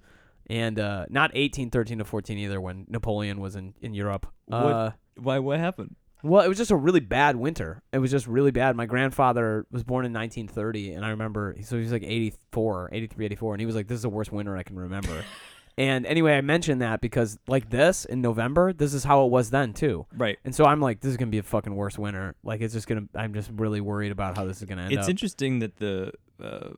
And 0.49 0.77
uh, 0.77 1.05
not 1.09 1.31
1813 1.33 1.99
to 1.99 2.03
14 2.05 2.37
either 2.37 2.59
when 2.59 2.85
Napoleon 2.89 3.39
was 3.39 3.55
in 3.55 3.73
in 3.81 3.93
Europe. 3.93 4.25
What- 4.45 4.57
Uh, 4.63 4.91
Why? 5.15 5.39
What 5.39 5.59
happened? 5.59 5.95
well, 6.25 6.41
it 6.43 6.47
was 6.47 6.57
just 6.57 6.71
a 6.71 6.75
really 6.75 7.01
bad 7.01 7.35
winter. 7.35 7.81
It 7.91 7.99
was 7.99 8.09
just 8.09 8.27
really 8.27 8.51
bad. 8.51 8.75
My 8.77 8.85
grandfather 8.85 9.65
was 9.71 9.83
born 9.83 10.05
in 10.05 10.13
1930, 10.13 10.93
and 10.93 11.03
I 11.05 11.09
remember, 11.09 11.53
so 11.63 11.75
he 11.75 11.81
was 11.83 11.91
like 11.91 12.03
84, 12.03 12.89
83, 12.93 13.25
84, 13.25 13.53
and 13.55 13.59
he 13.59 13.65
was 13.65 13.75
like, 13.75 13.87
this 13.87 13.97
is 13.97 14.03
the 14.03 14.09
worst 14.09 14.31
winter 14.31 14.55
I 14.55 14.63
can 14.63 14.77
remember. 14.79 15.25
and 15.77 16.05
anyway, 16.05 16.33
I 16.37 16.41
mentioned 16.41 16.81
that 16.81 17.01
because, 17.01 17.37
like 17.47 17.69
this 17.69 18.05
in 18.05 18.21
November, 18.21 18.73
this 18.73 18.93
is 18.93 19.03
how 19.03 19.25
it 19.25 19.31
was 19.31 19.49
then, 19.49 19.73
too. 19.73 20.05
Right. 20.15 20.37
And 20.45 20.53
so 20.53 20.65
I'm 20.65 20.79
like, 20.79 20.99
this 20.99 21.11
is 21.11 21.17
going 21.17 21.29
to 21.29 21.31
be 21.31 21.39
a 21.39 21.43
fucking 21.43 21.75
worse 21.75 21.97
winter. 21.97 22.35
Like, 22.43 22.61
it's 22.61 22.73
just 22.73 22.87
going 22.87 23.07
to, 23.07 23.19
I'm 23.19 23.33
just 23.33 23.49
really 23.55 23.81
worried 23.81 24.11
about 24.11 24.37
how 24.37 24.45
this 24.45 24.61
is 24.61 24.65
going 24.65 24.77
to 24.77 24.83
end 24.85 24.93
It's 24.93 25.03
up. 25.03 25.09
interesting 25.09 25.59
that 25.59 25.77
the 25.77 26.11
uh, 26.41 26.69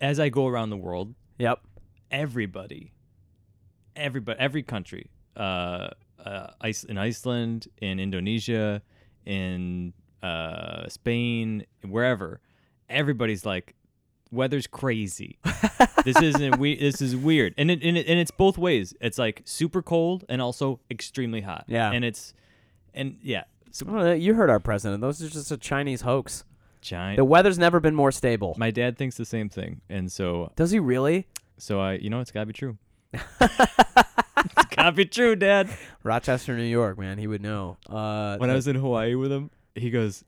as 0.00 0.20
I 0.20 0.28
go 0.28 0.46
around 0.46 0.70
the 0.70 0.76
world, 0.76 1.14
yep. 1.38 1.60
everybody, 2.10 2.92
everybody, 3.94 4.38
every 4.38 4.62
country, 4.62 5.10
uh, 5.36 5.88
uh, 6.24 6.48
Ice, 6.60 6.84
in 6.84 6.98
Iceland, 6.98 7.68
in 7.80 7.98
Indonesia, 7.98 8.82
in 9.24 9.92
uh, 10.22 10.88
Spain, 10.88 11.64
wherever, 11.82 12.40
everybody's 12.88 13.46
like, 13.46 13.74
weather's 14.30 14.66
crazy. 14.66 15.38
this 16.04 16.20
isn't 16.20 16.58
we. 16.58 16.76
This 16.80 17.00
is 17.00 17.14
weird, 17.16 17.54
and 17.58 17.70
it, 17.70 17.82
and 17.82 17.96
it 17.96 18.06
and 18.06 18.18
it's 18.18 18.30
both 18.30 18.58
ways. 18.58 18.94
It's 19.00 19.18
like 19.18 19.42
super 19.44 19.82
cold 19.82 20.24
and 20.28 20.40
also 20.42 20.80
extremely 20.90 21.40
hot. 21.42 21.64
Yeah. 21.68 21.90
and 21.92 22.04
it's 22.04 22.34
and 22.94 23.18
yeah. 23.22 23.44
So 23.70 23.86
Well, 23.86 24.14
you 24.14 24.34
heard 24.34 24.50
our 24.50 24.60
president. 24.60 25.00
Those 25.00 25.22
are 25.22 25.28
just 25.28 25.50
a 25.50 25.56
Chinese 25.56 26.00
hoax. 26.02 26.44
giant. 26.80 27.16
The 27.18 27.24
weather's 27.24 27.58
never 27.58 27.80
been 27.80 27.94
more 27.94 28.12
stable. 28.12 28.54
My 28.58 28.70
dad 28.70 28.96
thinks 28.96 29.16
the 29.16 29.24
same 29.24 29.48
thing, 29.48 29.80
and 29.88 30.10
so 30.10 30.50
Does 30.56 30.70
he 30.70 30.78
really? 30.78 31.26
so 31.58 31.80
I 31.80 31.94
you 31.94 32.10
know 32.10 32.20
it's 32.20 32.30
gotta 32.30 32.46
be 32.46 32.52
true. 32.52 32.76
it's 33.12 34.64
gotta 34.76 34.92
be 34.92 35.04
true, 35.06 35.36
Dad. 35.36 35.68
Rochester, 36.02 36.56
New 36.56 36.64
York, 36.64 36.98
man. 36.98 37.18
He 37.18 37.26
would 37.26 37.42
know. 37.42 37.76
Uh, 37.88 38.36
When 38.38 38.50
I 38.50 38.54
was 38.54 38.68
in 38.68 38.76
Hawaii 38.76 39.14
with 39.14 39.32
him, 39.32 39.50
he 39.74 39.90
goes, 39.90 40.24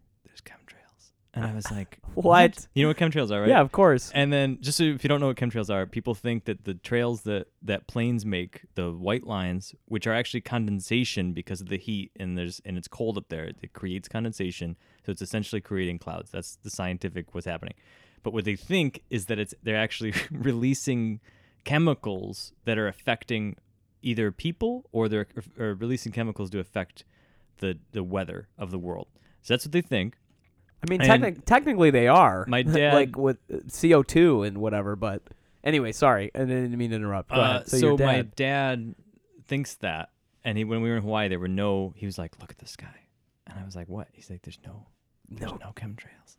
and 1.35 1.45
I 1.45 1.55
was 1.55 1.71
like, 1.71 1.99
What? 2.15 2.67
You 2.75 2.83
know 2.83 2.89
what 2.89 2.97
chemtrails 2.97 3.31
are, 3.31 3.41
right? 3.41 3.49
Yeah, 3.49 3.61
of 3.61 3.73
course. 3.73 4.11
And 4.15 4.33
then, 4.33 4.59
just 4.61 4.79
so 4.79 4.85
if 4.85 5.05
you 5.05 5.09
don't 5.09 5.21
know 5.21 5.29
what 5.29 5.37
chemtrails 5.37 5.73
are, 5.73 5.87
people 5.87 6.15
think 6.15 6.45
that 6.45 6.65
the 6.65 6.75
trails 6.75 7.23
that 7.23 7.47
that 7.63 7.87
planes 7.87 8.25
make, 8.25 8.63
the 8.75 8.91
white 8.93 9.27
lines, 9.27 9.75
which 9.87 10.07
are 10.07 10.15
actually 10.15 10.41
condensation 10.41 11.33
because 11.33 11.61
of 11.61 11.69
the 11.69 11.79
heat, 11.79 12.11
and 12.17 12.37
there's 12.37 12.61
and 12.65 12.77
it's 12.77 12.89
cold 12.89 13.19
up 13.19 13.29
there, 13.29 13.45
it 13.45 13.73
creates 13.73 14.09
condensation. 14.09 14.77
So 15.05 15.13
it's 15.13 15.23
essentially 15.23 15.61
creating 15.61 15.99
clouds. 15.99 16.31
That's 16.31 16.57
the 16.57 16.71
scientific 16.71 17.35
what's 17.35 17.47
happening. 17.47 17.75
But 18.23 18.33
what 18.33 18.45
they 18.45 18.57
think 18.57 19.05
is 19.11 19.27
that 19.27 19.39
it's 19.39 19.55
they're 19.63 19.77
actually 19.77 20.15
releasing 20.31 21.21
chemicals 21.65 22.53
that 22.65 22.79
are 22.79 22.89
affecting 22.89 23.57
either 24.03 24.31
people 24.31 24.89
or 24.93 25.09
they're 25.09 25.27
or 25.59 25.75
releasing 25.75 26.13
chemicals 26.13 26.51
to 26.51 26.59
affect 26.59 27.05
the 27.59 27.79
the 27.93 28.03
weather 28.03 28.49
of 28.59 28.71
the 28.71 28.79
world. 28.79 29.09
So 29.43 29.55
that's 29.55 29.65
what 29.65 29.73
they 29.73 29.81
think. 29.81 30.17
I 30.87 30.91
mean, 30.91 31.01
technic- 31.01 31.45
technically 31.45 31.91
they 31.91 32.09
are. 32.09 32.45
My 32.49 32.63
dad- 32.63 32.95
like 32.95 33.17
with 33.17 33.39
CO 33.81 34.03
two 34.03 34.43
and 34.43 34.59
whatever. 34.59 34.97
But 34.97 35.23
anyway, 35.65 35.93
sorry, 35.93 36.31
I 36.35 36.41
didn't 36.41 36.77
mean 36.77 36.91
to 36.91 36.97
interrupt. 36.97 37.33
Uh. 37.33 37.65
So, 37.65 37.79
so 37.79 37.87
your 37.89 37.99
my 37.99 38.17
dad. 38.23 38.35
dad 38.37 38.95
thinks 39.47 39.75
that, 39.77 40.11
and 40.45 40.57
he 40.59 40.65
when 40.65 40.83
we 40.83 40.89
were 40.91 40.97
in 40.97 41.03
Hawaii, 41.03 41.29
there 41.29 41.39
were 41.39 41.49
no. 41.49 41.93
He 41.97 42.07
was 42.07 42.19
like, 42.19 42.33
"Look 42.41 42.51
at 42.51 42.59
the 42.59 42.69
sky," 42.69 43.07
and 43.47 43.59
I 43.59 43.65
was 43.65 43.75
like, 43.77 43.89
"What?" 43.89 44.09
He's 44.13 44.31
like, 44.31 44.43
"There's 44.43 44.59
no, 44.65 44.87
there's 45.29 45.51
No. 45.53 45.59
no, 45.59 45.73
chemtrails." 45.73 46.37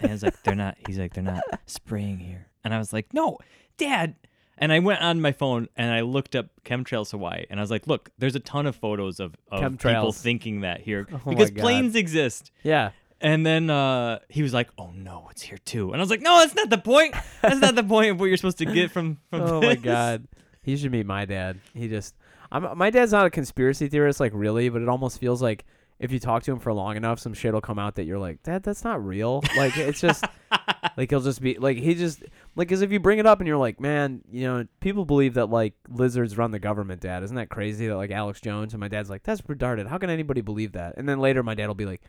and 0.00 0.10
I 0.10 0.12
was 0.12 0.22
like, 0.22 0.42
"They're 0.42 0.54
not." 0.54 0.76
He's 0.86 0.98
like, 0.98 1.14
"They're 1.14 1.24
not 1.24 1.42
spraying 1.66 2.18
here," 2.18 2.48
and 2.64 2.74
I 2.74 2.78
was 2.78 2.92
like, 2.92 3.12
"No, 3.14 3.38
Dad." 3.76 4.14
And 4.60 4.72
I 4.72 4.80
went 4.80 5.00
on 5.02 5.20
my 5.20 5.30
phone 5.30 5.68
and 5.76 5.92
I 5.92 6.00
looked 6.00 6.34
up 6.34 6.46
chemtrails 6.64 7.12
Hawaii, 7.12 7.44
and 7.48 7.60
I 7.60 7.62
was 7.62 7.70
like, 7.70 7.86
"Look, 7.86 8.10
there's 8.18 8.34
a 8.34 8.40
ton 8.40 8.66
of 8.66 8.74
photos 8.74 9.20
of, 9.20 9.36
of 9.52 9.78
people 9.78 10.10
thinking 10.10 10.62
that 10.62 10.80
here 10.80 11.06
Oh 11.12 11.30
because 11.30 11.52
planes 11.52 11.94
exist." 11.94 12.50
yeah. 12.64 12.90
And 13.20 13.44
then 13.44 13.68
uh, 13.68 14.20
he 14.28 14.42
was 14.42 14.54
like, 14.54 14.68
"Oh 14.78 14.90
no, 14.92 15.26
it's 15.30 15.42
here 15.42 15.58
too." 15.58 15.92
And 15.92 15.96
I 15.96 16.02
was 16.02 16.10
like, 16.10 16.20
"No, 16.20 16.38
that's 16.38 16.54
not 16.54 16.70
the 16.70 16.78
point. 16.78 17.16
That's 17.42 17.60
not 17.60 17.74
the 17.74 17.82
point 17.84 18.12
of 18.12 18.20
what 18.20 18.26
you're 18.26 18.36
supposed 18.36 18.58
to 18.58 18.66
get 18.66 18.90
from 18.90 19.18
from." 19.30 19.40
Oh 19.40 19.60
my 19.60 19.74
god. 19.74 20.28
He 20.62 20.76
should 20.76 20.92
meet 20.92 21.06
my 21.06 21.24
dad. 21.24 21.58
He 21.74 21.88
just 21.88 22.14
I'm 22.52 22.76
my 22.76 22.90
dad's 22.90 23.12
not 23.12 23.26
a 23.26 23.30
conspiracy 23.30 23.88
theorist 23.88 24.20
like 24.20 24.32
really, 24.34 24.68
but 24.68 24.82
it 24.82 24.88
almost 24.88 25.18
feels 25.18 25.42
like 25.42 25.64
if 25.98 26.12
you 26.12 26.20
talk 26.20 26.44
to 26.44 26.52
him 26.52 26.60
for 26.60 26.72
long 26.72 26.96
enough, 26.96 27.18
some 27.18 27.34
shit 27.34 27.52
will 27.52 27.60
come 27.60 27.78
out 27.78 27.96
that 27.96 28.04
you're 28.04 28.18
like, 28.18 28.42
Dad, 28.42 28.62
that's 28.62 28.84
not 28.84 29.04
real. 29.04 29.42
Like 29.56 29.76
it's 29.76 30.00
just 30.00 30.24
like 30.96 31.10
he'll 31.10 31.20
just 31.20 31.42
be 31.42 31.58
like 31.58 31.76
he 31.76 31.94
just 31.94 32.22
like 32.54 32.70
as 32.70 32.82
if 32.82 32.92
you 32.92 33.00
bring 33.00 33.18
it 33.18 33.26
up 33.26 33.40
and 33.40 33.48
you're 33.48 33.56
like, 33.56 33.80
man, 33.80 34.22
you 34.30 34.46
know, 34.46 34.66
people 34.80 35.04
believe 35.04 35.34
that 35.34 35.46
like 35.46 35.74
lizards 35.88 36.38
run 36.38 36.52
the 36.52 36.58
government, 36.58 37.00
Dad. 37.00 37.22
Isn't 37.24 37.36
that 37.36 37.48
crazy 37.48 37.88
that 37.88 37.96
like 37.96 38.10
Alex 38.10 38.40
Jones 38.40 38.74
and 38.74 38.80
my 38.80 38.88
dad's 38.88 39.10
like, 39.10 39.24
that's 39.24 39.40
retarded. 39.42 39.88
How 39.88 39.98
can 39.98 40.10
anybody 40.10 40.40
believe 40.40 40.72
that? 40.72 40.94
And 40.96 41.08
then 41.08 41.18
later 41.18 41.42
my 41.42 41.54
dad 41.54 41.66
will 41.66 41.74
be 41.74 41.86
like, 41.86 42.02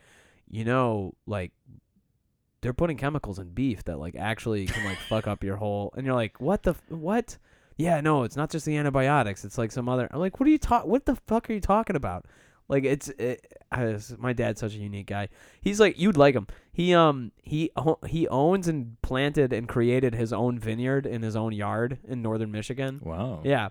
you 0.50 0.64
know, 0.66 1.14
like 1.26 1.52
they're 2.62 2.74
putting 2.74 2.98
chemicals 2.98 3.40
in 3.40 3.50
beef 3.50 3.84
that 3.86 4.00
like 4.00 4.16
actually 4.16 4.66
can 4.66 4.84
like 4.86 4.98
fuck 4.98 5.28
up 5.28 5.44
your 5.44 5.56
whole 5.58 5.94
and 5.96 6.06
you're 6.06 6.16
like 6.16 6.40
what 6.42 6.64
the 6.64 6.72
f- 6.72 6.82
what? 6.90 7.38
Yeah 7.78 8.02
no 8.02 8.24
it's 8.24 8.36
not 8.36 8.50
just 8.52 8.66
the 8.66 8.76
antibiotics 8.76 9.46
it's 9.46 9.58
like 9.58 9.72
some 9.72 9.88
other 9.88 10.10
i'm 10.12 10.20
like 10.20 10.38
what 10.42 10.48
are 10.48 10.52
you 10.52 10.58
talk 10.58 10.86
what 10.86 11.06
the 11.06 11.16
fuck 11.16 11.50
are 11.50 11.54
you 11.54 11.62
talking 11.62 11.96
about? 11.96 12.26
Like 12.68 12.84
it's 12.84 13.08
it, 13.18 13.48
was- 13.76 14.16
my 14.20 14.34
dad's 14.34 14.60
such 14.60 14.76
a 14.76 14.78
unique 14.78 15.08
guy. 15.08 15.30
He's 15.62 15.80
like 15.80 15.98
you'd 15.98 16.18
like 16.18 16.36
him. 16.36 16.48
He 16.74 16.94
um 16.94 17.32
he 17.42 17.72
he 18.08 18.28
owns 18.28 18.68
and 18.68 19.02
planted 19.02 19.54
and 19.54 19.68
created 19.68 20.14
his 20.14 20.34
own 20.34 20.60
vineyard 20.60 21.06
in 21.06 21.22
his 21.22 21.36
own 21.36 21.54
yard 21.54 21.98
in 22.08 22.22
northern 22.22 22.52
michigan. 22.52 23.00
Wow. 23.04 23.42
yeah. 23.46 23.70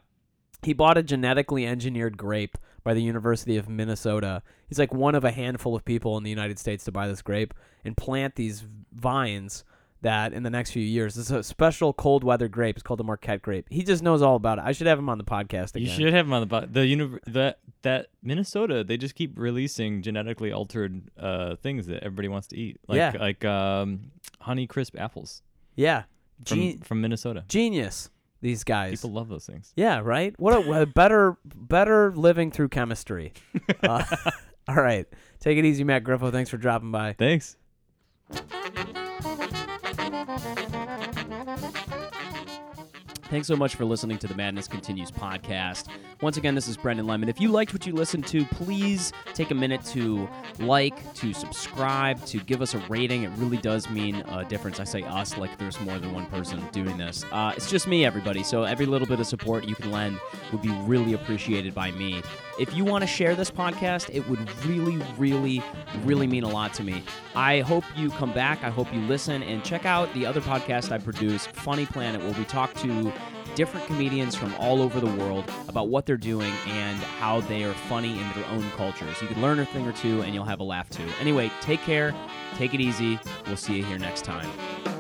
He 0.62 0.72
bought 0.72 0.99
a 0.99 1.03
genetically 1.05 1.64
engineered 1.66 2.16
grape 2.16 2.59
by 2.89 2.95
the 2.95 3.03
University 3.03 3.59
of 3.59 3.68
Minnesota. 3.68 4.43
He's 4.66 4.78
like 4.78 4.95
one 4.95 5.14
of 5.14 5.22
a 5.22 5.30
handful 5.30 5.76
of 5.76 5.84
people 5.84 6.16
in 6.16 6.24
the 6.24 6.30
United 6.30 6.59
States 6.59 6.84
to 6.84 6.91
buy 6.91 7.07
this 7.07 7.20
grape 7.20 7.53
and 7.84 7.95
plant 7.95 8.34
these 8.36 8.64
vines 8.95 9.62
that 10.01 10.32
in 10.32 10.43
the 10.43 10.49
next 10.49 10.70
few 10.70 10.82
years. 10.82 11.18
It's 11.18 11.30
a 11.30 11.43
special 11.43 11.93
cold 11.93 12.24
weather 12.24 12.49
grape. 12.49 12.76
It's 12.76 12.82
called 12.82 12.99
the 13.01 13.05
Marquette 13.05 13.43
grape. 13.43 13.66
He 13.68 13.82
just 13.82 14.03
knows 14.03 14.22
all 14.22 14.36
about 14.36 14.57
it. 14.57 14.64
I 14.64 14.72
should 14.72 14.86
have 14.86 14.99
him 14.99 15.11
on 15.11 15.18
the 15.18 15.24
podcast 15.24 15.74
again. 15.76 15.82
You 15.82 15.89
should 15.93 16.14
have 16.14 16.24
him 16.24 16.32
on 16.32 16.41
the 16.41 16.47
po- 16.47 16.66
the 16.66 16.80
univ- 16.80 17.20
that 17.26 17.59
that 17.82 18.07
Minnesota. 18.22 18.82
They 18.84 18.97
just 18.97 19.14
keep 19.14 19.39
releasing 19.39 20.01
genetically 20.01 20.51
altered 20.51 21.11
uh, 21.20 21.57
things 21.57 21.89
that 21.89 22.03
everybody 22.03 22.28
wants 22.28 22.47
to 22.49 22.57
eat, 22.57 22.78
like 22.89 22.97
Yeah. 22.97 23.12
like 23.20 23.45
um, 23.45 24.12
honey 24.41 24.66
crisp 24.66 24.97
apples 24.99 25.43
Yeah. 25.76 26.05
from 26.47 26.59
Gen- 26.59 26.78
from 26.78 27.03
Minnesota. 27.03 27.45
genius. 27.49 28.09
These 28.41 28.64
guys. 28.64 29.01
People 29.01 29.12
love 29.12 29.28
those 29.28 29.47
things. 29.47 29.72
Yeah, 29.76 30.01
right. 30.01 30.39
What 30.39 30.55
a, 30.55 30.82
a 30.82 30.86
better 30.86 31.36
better 31.45 32.12
living 32.14 32.51
through 32.51 32.68
chemistry. 32.68 33.32
Uh, 33.82 34.05
all 34.68 34.76
right, 34.76 35.07
take 35.41 35.59
it 35.59 35.64
easy, 35.64 35.84
Matt 35.84 36.03
Griffo. 36.03 36.32
Thanks 36.32 36.51
for 36.51 36.57
dropping 36.57 36.91
by. 36.91 37.12
Thanks. 37.12 37.57
Thanks 43.31 43.47
so 43.47 43.57
much 43.57 43.74
for 43.74 43.85
listening 43.85 44.16
to 44.18 44.26
the 44.26 44.35
Madness 44.35 44.66
Continues 44.66 45.11
podcast. 45.11 45.89
Once 46.22 46.39
again, 46.39 46.55
this 46.55 46.66
is 46.66 46.79
Brendan 46.79 47.07
Lemon. 47.07 47.29
If 47.29 47.43
you 47.43 47.51
liked 47.51 47.74
what 47.74 47.87
you 47.87 47.93
listened 47.93 48.26
to, 48.29 48.43
please 48.47 49.12
take 49.35 49.51
a 49.51 49.55
minute 49.55 49.85
to 49.87 50.26
like, 50.59 51.12
to 51.16 51.35
subscribe, 51.35 52.24
to 52.24 52.39
give 52.41 52.62
us 52.62 52.72
a 52.72 52.79
rating. 52.89 53.24
It 53.24 53.31
really 53.37 53.59
does 53.59 53.89
mean 53.91 54.16
a 54.29 54.47
difference. 54.47 54.81
I 54.81 54.85
say 54.85 55.03
us 55.03 55.37
like 55.37 55.59
there's 55.59 55.79
more 55.83 55.99
than 55.99 56.14
one 56.14 56.24
person 56.26 56.66
doing 56.72 56.97
this. 56.97 57.22
Uh, 57.31 57.53
it's 57.55 57.70
just 57.70 57.87
me, 57.87 58.07
everybody. 58.07 58.43
So 58.43 58.62
every 58.62 58.87
little 58.87 59.07
bit 59.07 59.20
of 59.20 59.26
support 59.26 59.64
you 59.64 59.74
can 59.74 59.93
lend 59.93 60.18
would 60.51 60.62
be 60.62 60.72
really 60.85 61.12
appreciated 61.12 61.74
by 61.74 61.91
me. 61.91 62.22
If 62.59 62.74
you 62.74 62.85
want 62.85 63.03
to 63.03 63.07
share 63.07 63.37
this 63.37 63.51
podcast, 63.51 64.09
it 64.12 64.26
would 64.29 64.41
really, 64.64 64.97
really, 65.18 65.62
really 66.03 66.26
mean 66.26 66.45
a 66.45 66.49
lot 66.49 66.72
to 66.74 66.83
me. 66.83 67.05
I 67.37 67.61
hope 67.61 67.85
you 67.95 68.11
come 68.11 68.33
back. 68.33 68.64
I 68.64 68.70
hope 68.70 68.93
you 68.93 69.01
listen 69.03 69.45
and 69.45 69.62
check 69.62 69.85
out 69.85 70.12
the 70.14 70.26
other 70.26 70.41
podcast 70.41 70.91
I 70.91 70.99
produce, 70.99 71.47
Funny 71.47 71.87
Planet, 71.87 72.20
where 72.22 72.33
we 72.33 72.45
talk 72.47 72.74
to 72.76 73.12
different 73.55 73.86
comedians 73.86 74.34
from 74.34 74.55
all 74.57 74.82
over 74.82 75.01
the 75.01 75.07
world 75.07 75.51
about 75.68 75.88
what 75.88 76.07
they're 76.07 76.16
doing 76.16 76.53
and 76.66 76.99
how 76.99 77.40
they 77.42 77.64
are 77.64 77.74
funny 77.74 78.12
in 78.12 78.32
their 78.34 78.46
own 78.51 78.68
cultures. 78.72 79.20
You 79.20 79.28
can 79.28 79.40
learn 79.40 79.59
a 79.59 79.66
thing 79.66 79.86
or 79.86 79.92
two 79.92 80.22
and 80.22 80.34
you'll 80.34 80.44
have 80.44 80.61
a 80.61 80.64
laugh 80.64 80.88
too. 80.90 81.07
Anyway, 81.20 81.51
take 81.61 81.80
care, 81.80 82.14
take 82.57 82.74
it 82.74 82.80
easy. 82.80 83.18
We'll 83.46 83.57
see 83.57 83.76
you 83.76 83.84
here 83.84 83.99
next 83.99 84.24
time. 84.24 84.97